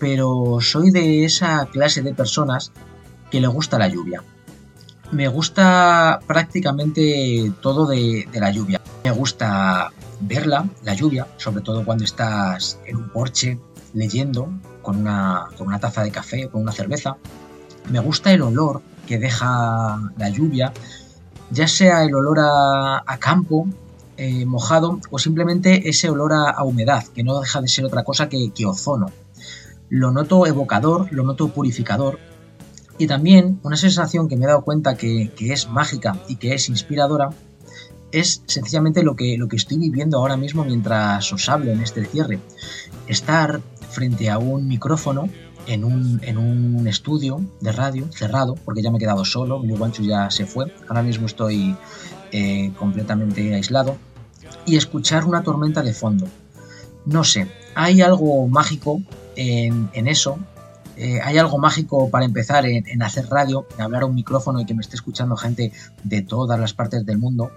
pero 0.00 0.58
soy 0.60 0.90
de 0.90 1.24
esa 1.24 1.66
clase 1.66 2.02
de 2.02 2.14
personas 2.14 2.72
que 3.30 3.40
le 3.40 3.46
gusta 3.46 3.78
la 3.78 3.86
lluvia. 3.86 4.24
Me 5.12 5.28
gusta 5.28 6.20
prácticamente 6.26 7.52
todo 7.60 7.86
de, 7.86 8.26
la 8.32 8.50
lluvia. 8.50 8.80
Me 9.04 9.10
gusta 9.10 9.92
verla, 10.20 10.68
la 10.84 10.94
lluvia, 10.94 11.26
sobre 11.36 11.62
todo 11.62 11.84
cuando 11.84 12.04
estás 12.04 12.78
en 12.86 12.96
un 12.96 13.10
porche 13.10 13.58
leyendo 13.92 14.48
con 14.82 14.96
una, 14.96 15.48
taza 15.80 16.02
de 16.02 16.10
café 16.10 16.46
o 16.46 16.50
con 16.50 16.62
una 16.62 16.72
cerveza. 16.72 17.16
Me 17.90 18.00
gusta 18.00 18.32
el 18.32 18.42
olor 18.42 18.82
que 19.06 19.18
deja 19.18 20.00
la 20.16 20.28
lluvia, 20.30 20.72
ya 21.50 21.68
sea 21.68 22.04
el 22.04 22.14
olor 22.14 22.38
a, 22.40 23.18
campo, 23.18 23.66
eh, 24.16 24.46
mojado, 24.46 25.00
o 25.10 25.18
simplemente 25.18 25.88
ese 25.88 26.08
olor 26.08 26.32
a, 26.32 26.50
a, 26.50 26.62
humedad, 26.62 27.04
que 27.08 27.24
no 27.24 27.40
deja 27.40 27.60
de 27.60 27.68
ser 27.68 27.84
otra 27.84 28.04
cosa 28.04 28.28
que, 28.28 28.50
que 28.54 28.66
ozono 28.66 29.10
lo 29.90 30.12
noto 30.12 30.46
evocador, 30.46 31.12
lo 31.12 31.24
noto 31.24 31.48
purificador 31.48 32.18
y 33.00 33.06
también 33.06 33.58
una 33.62 33.76
sensación 33.76 34.28
que 34.28 34.36
me 34.36 34.44
he 34.44 34.48
dado 34.48 34.62
cuenta 34.62 34.94
que, 34.94 35.32
es 35.38 35.68
mágica 35.68 36.18
y 36.28 36.36
que 36.36 36.54
es 36.54 36.68
inspiradora 36.68 37.30
es 38.12 38.42
sencillamente 38.46 39.02
lo 39.02 39.16
que, 39.16 39.38
lo 39.38 39.48
que 39.48 39.56
estoy 39.56 39.78
viviendo 39.78 40.18
ahora 40.18 40.36
mismo 40.36 40.64
mientras 40.64 41.32
os 41.32 41.48
hablo 41.48 41.70
en 41.70 41.80
este 41.80 42.04
cierre. 42.04 42.40
Estar 43.06 43.60
frente 43.88 44.28
a 44.28 44.38
un 44.38 44.68
micrófono 44.68 45.28
en 45.66 45.84
un, 45.84 46.20
en 46.24 46.36
un 46.36 46.86
estudio 46.86 47.40
de 47.60 47.72
radio 47.72 48.06
cerrado, 48.12 48.56
porque 48.64 48.82
ya 48.82 48.90
me 48.90 48.98
he 48.98 49.00
quedado 49.00 49.24
solo, 49.24 49.60
mi 49.60 49.74
guancho 49.74 50.02
ya 50.02 50.30
se 50.30 50.44
fue, 50.44 50.72
ahora 50.86 51.02
mismo 51.02 51.26
estoy 51.26 51.76
eh, 52.32 52.72
completamente 52.78 53.54
aislado, 53.54 53.96
y 54.66 54.76
escuchar 54.76 55.24
una 55.24 55.42
tormenta 55.42 55.82
de 55.82 55.94
fondo. 55.94 56.26
No 57.06 57.24
sé, 57.24 57.46
hay 57.74 58.02
algo 58.02 58.46
mágico 58.46 59.00
en, 59.36 60.08
eso. 60.08 60.38
Eh, 60.96 61.18
hay 61.22 61.38
algo 61.38 61.58
mágico 61.58 62.10
para 62.10 62.24
empezar 62.24 62.66
en, 62.66 63.02
hacer 63.02 63.26
radio, 63.28 63.66
en 63.74 63.82
hablar 63.82 64.02
a 64.02 64.06
un 64.06 64.14
micrófono 64.14 64.60
y 64.60 64.66
que 64.66 64.74
me 64.74 64.82
esté 64.82 64.96
escuchando 64.96 65.36
gente 65.36 65.72
de 66.04 66.22
todas 66.22 66.58
las 66.58 66.74
partes 66.74 67.06
del 67.06 67.18
mundo. 67.18 67.50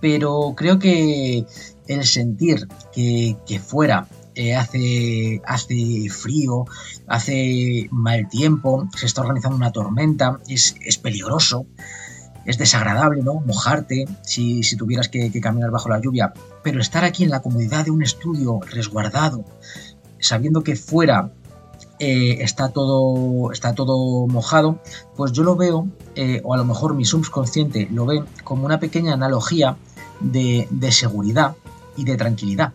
Pero 0.00 0.54
creo 0.56 0.78
que 0.78 1.44
el 1.86 2.04
sentir 2.04 2.68
que, 2.92 3.60
fuera 3.64 4.06
eh, 4.34 4.54
hace, 4.54 5.42
hace 5.44 6.08
frío, 6.08 6.64
hace 7.06 7.88
mal 7.90 8.28
tiempo, 8.28 8.88
se 8.96 9.06
está 9.06 9.22
organizando 9.22 9.56
una 9.56 9.72
tormenta, 9.72 10.38
es, 10.48 10.98
peligroso, 11.02 11.66
es 12.46 12.56
desagradable, 12.56 13.22
¿no? 13.22 13.34
Mojarte 13.40 14.06
si, 14.22 14.62
si 14.62 14.76
tuvieras 14.76 15.08
que, 15.08 15.30
que 15.30 15.40
caminar 15.40 15.70
bajo 15.70 15.88
la 15.88 16.00
lluvia. 16.00 16.32
Pero 16.62 16.80
estar 16.80 17.04
aquí 17.04 17.24
en 17.24 17.30
la 17.30 17.42
comodidad 17.42 17.84
de 17.84 17.90
un 17.90 18.02
estudio 18.02 18.60
resguardado, 18.70 19.44
sabiendo 20.20 20.62
que 20.62 20.76
fuera 20.76 21.32
eh, 21.98 22.42
está, 22.42 22.70
todo, 22.70 23.52
está 23.52 23.74
todo 23.74 24.26
mojado, 24.26 24.78
pues 25.16 25.32
yo 25.32 25.42
lo 25.42 25.56
veo, 25.56 25.86
eh, 26.14 26.40
o 26.44 26.54
a 26.54 26.56
lo 26.56 26.64
mejor 26.64 26.94
mi 26.94 27.04
subconsciente 27.04 27.88
lo 27.92 28.06
ve 28.06 28.24
como 28.42 28.64
una 28.64 28.80
pequeña 28.80 29.12
analogía 29.12 29.76
de, 30.20 30.66
de, 30.70 30.92
seguridad 30.92 31.56
y 31.96 32.04
de 32.04 32.16
tranquilidad. 32.16 32.72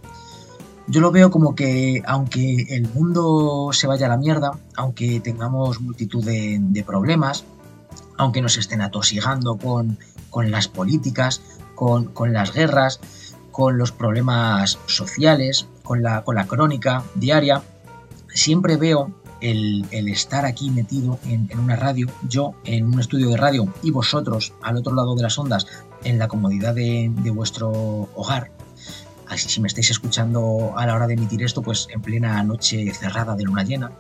Yo 0.88 1.02
lo 1.02 1.10
veo 1.10 1.32
como 1.32 1.56
que 1.56 2.04
aunque 2.06 2.68
el 2.70 2.88
mundo 2.94 3.70
se 3.72 3.88
vaya 3.88 4.06
a 4.06 4.10
la 4.10 4.18
mierda, 4.18 4.52
aunque 4.76 5.20
tengamos 5.22 5.82
multitud 5.82 6.24
de, 6.24 6.60
de 6.62 6.84
problemas, 6.84 7.46
aunque 8.18 8.44
nos 8.44 8.58
estén 8.58 8.82
atosigando 8.82 9.58
con, 9.58 9.98
con 10.30 10.52
las 10.52 10.68
políticas, 10.68 11.42
con, 11.74 12.06
con 12.06 12.32
las 12.32 12.54
guerras, 12.54 13.00
con 13.52 13.80
los 13.80 13.92
problemas 13.92 14.78
sociales, 14.86 15.68
con 15.86 16.04
la, 16.04 16.26
con 16.26 16.36
la 16.36 16.46
crónica 16.46 17.04
diaria, 17.16 17.62
siempre 18.28 18.76
veo 18.76 19.14
el, 19.40 19.86
el 19.92 20.10
estar 20.10 20.46
aquí 20.46 20.70
metido 20.70 21.20
en, 21.26 21.48
en, 21.50 21.60
una 21.60 21.78
radio, 21.78 22.08
yo 22.28 22.56
en 22.66 22.86
un 22.86 23.00
estudio 23.00 23.30
de 23.30 23.38
radio 23.38 23.74
y 23.84 23.92
vosotros 23.92 24.54
al 24.62 24.76
otro 24.76 24.94
lado 24.94 25.16
de 25.16 25.24
las 25.24 25.40
ondas 25.40 25.66
en 26.04 26.20
la 26.20 26.28
comodidad 26.28 26.76
de, 26.76 27.10
de 27.24 27.32
vuestro 27.32 27.70
hogar. 28.16 28.52
Así 29.28 29.50
si 29.50 29.62
me 29.62 29.68
estáis 29.68 29.90
escuchando 29.90 30.74
a 30.78 30.86
la 30.86 30.96
hora 30.96 31.08
de 31.08 31.14
emitir 31.14 31.42
esto, 31.44 31.62
pues 31.62 31.88
en 31.94 32.02
plena 32.02 32.44
noche 32.44 32.92
cerrada 32.94 33.36
de 33.36 33.44
luna 33.44 33.64
llena, 33.64 33.92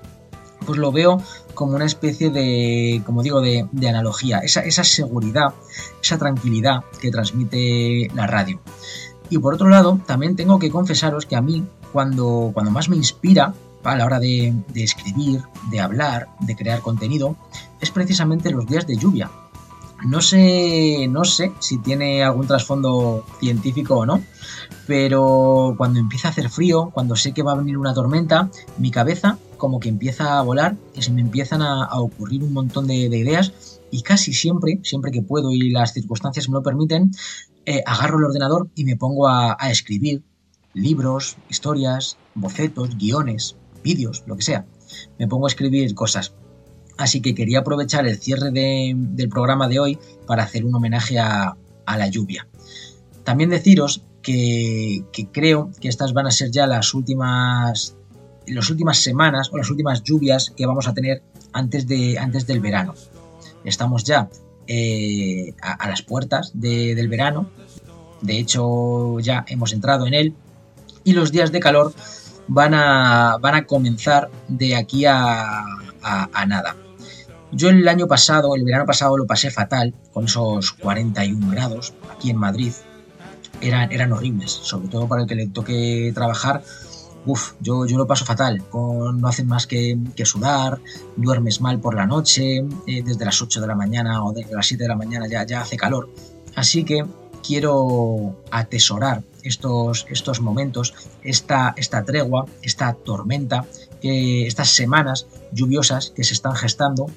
pues 0.66 0.80
lo 0.80 0.91
veo 0.91 1.22
como 1.53 1.76
una 1.76 1.86
especie 1.86 2.30
de, 2.30 3.02
como 3.06 3.24
digo, 3.24 3.41
de, 3.41 3.68
analogía, 3.88 4.40
esa, 4.40 4.62
esa 4.62 4.84
seguridad, 4.84 5.53
esa 6.02 6.18
tranquilidad 6.18 6.84
que 6.99 7.12
transmite 7.12 8.10
la 8.14 8.28
radio. 8.28 8.60
Y 9.30 9.38
por 9.38 9.53
otro 9.53 9.69
lado, 9.69 9.99
también 10.06 10.35
tengo 10.35 10.60
que 10.60 10.69
confesaros 10.69 11.26
que 11.26 11.35
a 11.35 11.41
mí, 11.41 11.64
cuando, 11.91 12.52
cuando 12.53 12.72
más 12.72 12.89
me 12.89 12.95
inspira 12.95 13.53
a 13.84 13.95
la 13.95 14.06
hora 14.06 14.19
de, 14.19 14.53
de, 14.73 14.84
escribir, 14.84 15.41
de 15.69 15.80
hablar, 15.80 16.27
de 16.39 16.56
crear 16.56 16.81
contenido, 16.81 17.35
es 17.81 17.91
precisamente 17.91 18.52
los 18.52 18.65
días 18.65 18.88
de 18.88 18.97
lluvia. 18.97 19.30
No 20.06 20.22
sé, 20.22 21.07
no 21.10 21.23
sé 21.23 21.52
si 21.60 21.77
tiene 21.80 22.23
algún 22.23 22.47
trasfondo 22.47 23.26
científico 23.39 23.95
o 23.95 24.06
no, 24.06 24.22
pero 24.88 25.73
cuando 25.77 25.99
empieza 25.99 26.27
a 26.27 26.31
hacer 26.31 26.49
frío, 26.49 26.91
cuando 26.93 27.15
sé 27.15 27.34
que 27.34 27.43
va 27.43 27.53
a 27.53 27.56
venir 27.56 27.77
una 27.77 27.93
tormenta, 27.93 28.49
mi 28.77 28.91
cabeza 28.91 29.39
como 29.57 29.80
que 29.80 29.89
empieza 29.89 30.38
a 30.38 30.41
volar 30.43 30.76
y 30.93 31.02
se 31.02 31.11
me 31.11 31.22
empiezan 31.22 31.61
a, 31.61 31.88
ocurrir 31.99 32.43
un 32.43 32.53
montón 32.53 32.88
de, 32.88 32.95
ideas 32.95 33.80
y 33.89 34.02
casi 34.02 34.34
siempre, 34.34 34.80
siempre 34.84 35.11
que 35.11 35.22
puedo 35.22 35.52
y 35.52 35.72
las 35.72 35.93
circunstancias 35.93 36.49
me 36.49 36.56
lo 36.56 36.64
permiten, 36.64 37.11
eh, 37.65 37.83
agarro 37.85 38.19
el 38.19 38.25
ordenador 38.25 38.69
y 38.75 38.85
me 38.85 38.95
pongo 38.95 39.27
a, 39.27 39.57
escribir 39.69 40.21
libros, 40.73 41.37
historias, 41.49 42.17
bocetos, 42.35 42.97
guiones, 42.97 43.55
vídeos, 43.83 44.23
lo 44.27 44.35
que 44.35 44.43
sea. 44.43 44.65
Me 45.17 45.27
pongo 45.27 45.47
a 45.47 45.49
escribir 45.49 45.93
cosas. 45.95 46.33
Así 46.97 47.21
que 47.21 47.33
quería 47.33 47.59
aprovechar 47.59 48.05
el 48.07 48.17
cierre 48.17 48.51
del 48.51 49.29
programa 49.29 49.67
de 49.67 49.79
hoy 49.79 49.99
para 50.27 50.43
hacer 50.43 50.63
un 50.63 50.75
homenaje 50.75 51.17
a, 51.19 51.57
la 51.87 52.07
lluvia. 52.07 52.47
También 53.23 53.49
deciros 53.49 54.03
que, 54.21 55.03
creo 55.31 55.71
que 55.79 55.87
estas 55.87 56.13
van 56.13 56.27
a 56.27 56.31
ser 56.31 56.51
ya 56.51 56.67
las 56.67 56.93
últimas, 56.93 57.95
las 58.47 58.69
últimas 58.69 58.99
semanas 58.99 59.49
o 59.51 59.57
las 59.57 59.69
últimas 59.69 60.03
lluvias 60.03 60.51
que 60.55 60.65
vamos 60.65 60.87
a 60.87 60.93
tener 60.93 61.23
antes, 61.51 61.87
de, 61.87 62.17
antes 62.19 62.45
del 62.47 62.59
verano. 62.59 62.93
Estamos 63.63 64.03
ya 64.03 64.29
eh, 64.67 65.53
a, 65.61 65.87
las 65.87 66.01
puertas 66.01 66.51
del 66.53 67.07
verano, 67.07 67.49
de 68.21 68.39
hecho 68.39 69.19
ya 69.19 69.45
hemos 69.47 69.73
entrado 69.73 70.07
en 70.07 70.13
él, 70.13 70.33
y 71.03 71.13
los 71.13 71.31
días 71.31 71.51
de 71.51 71.59
calor 71.59 71.93
van 72.47 72.73
a, 72.73 73.37
van 73.39 73.55
a 73.55 73.65
comenzar 73.65 74.29
de 74.47 74.75
aquí 74.75 75.05
a, 75.05 75.63
a 76.01 76.45
nada. 76.45 76.75
Yo 77.51 77.69
el 77.69 77.87
año 77.87 78.07
pasado, 78.07 78.53
el 78.55 78.65
verano 78.65 78.85
pasado, 78.85 79.17
lo 79.17 79.25
pasé 79.25 79.49
fatal, 79.49 79.93
con 80.11 80.25
esos 80.25 80.73
41 80.73 81.51
grados 81.51 81.93
aquí 82.13 82.29
en 82.29 82.37
Madrid. 82.37 82.73
Eran, 83.61 83.93
eran 83.93 84.11
horribles, 84.11 84.51
sobre 84.51 84.89
todo 84.89 85.07
para 85.07 85.21
el 85.21 85.27
que 85.27 85.35
le 85.35 85.47
toque 85.47 86.11
trabajar. 86.13 86.63
Uf, 87.26 87.53
yo, 87.60 87.85
yo 87.85 87.97
lo 87.97 88.06
paso 88.06 88.26
fatal. 88.26 88.61
no 88.73 89.27
hacen 89.27 89.47
más 89.47 89.68
que, 89.68 89.97
sudar, 90.23 90.80
duermes 91.15 91.61
mal 91.61 91.80
por 91.80 91.95
la 91.95 92.06
noche, 92.06 92.57
eh, 92.88 93.03
desde 93.03 93.26
las 93.26 93.41
8 93.41 93.61
de 93.61 93.68
la 93.68 93.76
mañana 93.76 94.23
o 94.23 94.31
desde 94.31 94.53
las 94.53 94.68
7 94.68 94.84
de 94.84 94.89
la 94.89 94.95
mañana 94.95 95.27
ya, 95.27 95.45
ya 95.45 95.61
hace 95.61 95.77
calor. 95.77 96.10
Así 96.56 96.84
que 96.84 97.06
quiero 97.45 98.35
atesorar 98.52 99.23
estos, 99.43 100.06
estos 100.10 100.41
momentos, 100.41 100.93
esta, 101.23 101.73
esta 101.77 102.03
tregua, 102.03 102.45
esta 102.61 102.93
tormenta, 102.93 103.65
que, 104.02 104.47
estas 104.47 104.69
semanas 104.69 105.27
lluviosas 105.52 106.11
que 106.15 106.23
se 106.23 106.34
están 106.34 106.56
gestando 106.56 107.07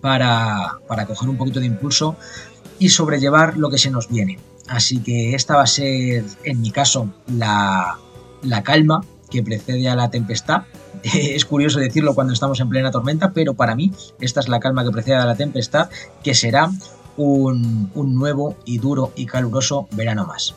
para, 0.00 0.78
coger 1.06 1.28
un 1.28 1.36
poquito 1.36 1.60
de 1.60 1.66
impulso 1.66 2.16
y 2.78 2.90
sobrellevar 2.90 3.56
lo 3.56 3.70
que 3.70 3.78
se 3.78 3.90
nos 3.90 4.08
viene. 4.08 4.38
Así 4.68 4.98
que 4.98 5.34
esta 5.34 5.56
va 5.56 5.62
a 5.62 5.66
ser, 5.66 6.24
en 6.44 6.60
mi 6.60 6.70
caso, 6.70 7.08
la, 7.26 7.98
calma 8.64 9.04
que 9.28 9.42
precede 9.42 9.88
a 9.88 9.96
la 9.96 10.10
tempestad. 10.10 10.62
Es 11.02 11.44
curioso 11.44 11.78
decirlo 11.78 12.14
cuando 12.14 12.32
estamos 12.32 12.60
en 12.60 12.68
plena 12.68 12.90
tormenta, 12.90 13.32
pero 13.32 13.54
para 13.54 13.74
mí 13.74 13.92
esta 14.20 14.40
es 14.40 14.48
la 14.48 14.60
calma 14.60 14.84
que 14.84 14.90
precede 14.90 15.16
a 15.16 15.26
la 15.26 15.36
tempestad, 15.36 15.90
que 16.22 16.34
será 16.34 16.70
un, 17.16 17.90
un 17.94 18.14
nuevo 18.14 18.56
y 18.64 18.78
duro 18.78 19.12
y 19.16 19.26
caluroso 19.26 19.88
verano 19.92 20.26
más. 20.26 20.54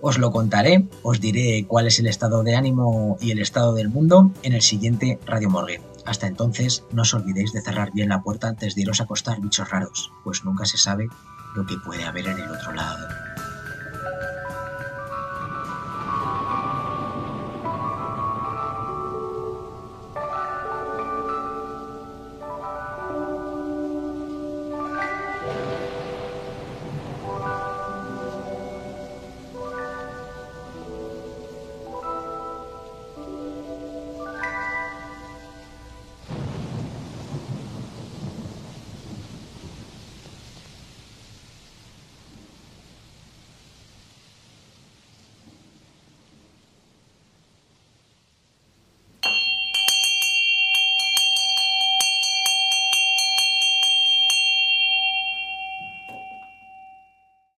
Os 0.00 0.18
lo 0.18 0.30
contaré, 0.30 0.86
os 1.02 1.20
diré 1.20 1.66
cuál 1.66 1.86
es 1.88 1.98
el 1.98 2.06
estado 2.06 2.44
de 2.44 2.54
ánimo 2.54 3.18
y 3.20 3.32
el 3.32 3.40
estado 3.40 3.74
del 3.74 3.88
mundo 3.88 4.30
en 4.42 4.52
el 4.52 4.62
siguiente 4.62 5.18
Radio 5.26 5.50
Morgue. 5.50 5.80
Hasta 6.06 6.26
entonces, 6.26 6.84
no 6.92 7.02
os 7.02 7.12
olvidéis 7.12 7.52
de 7.52 7.60
cerrar 7.60 7.92
bien 7.92 8.08
la 8.08 8.22
puerta 8.22 8.48
antes 8.48 8.74
de 8.74 8.82
iros 8.82 9.00
a 9.00 9.04
acostar, 9.04 9.40
bichos 9.40 9.68
raros, 9.68 10.12
pues 10.24 10.44
nunca 10.44 10.64
se 10.64 10.78
sabe 10.78 11.08
lo 11.54 11.66
que 11.66 11.76
puede 11.84 12.04
haber 12.04 12.28
en 12.28 12.38
el 12.38 12.50
otro 12.50 12.72
lado. 12.72 13.06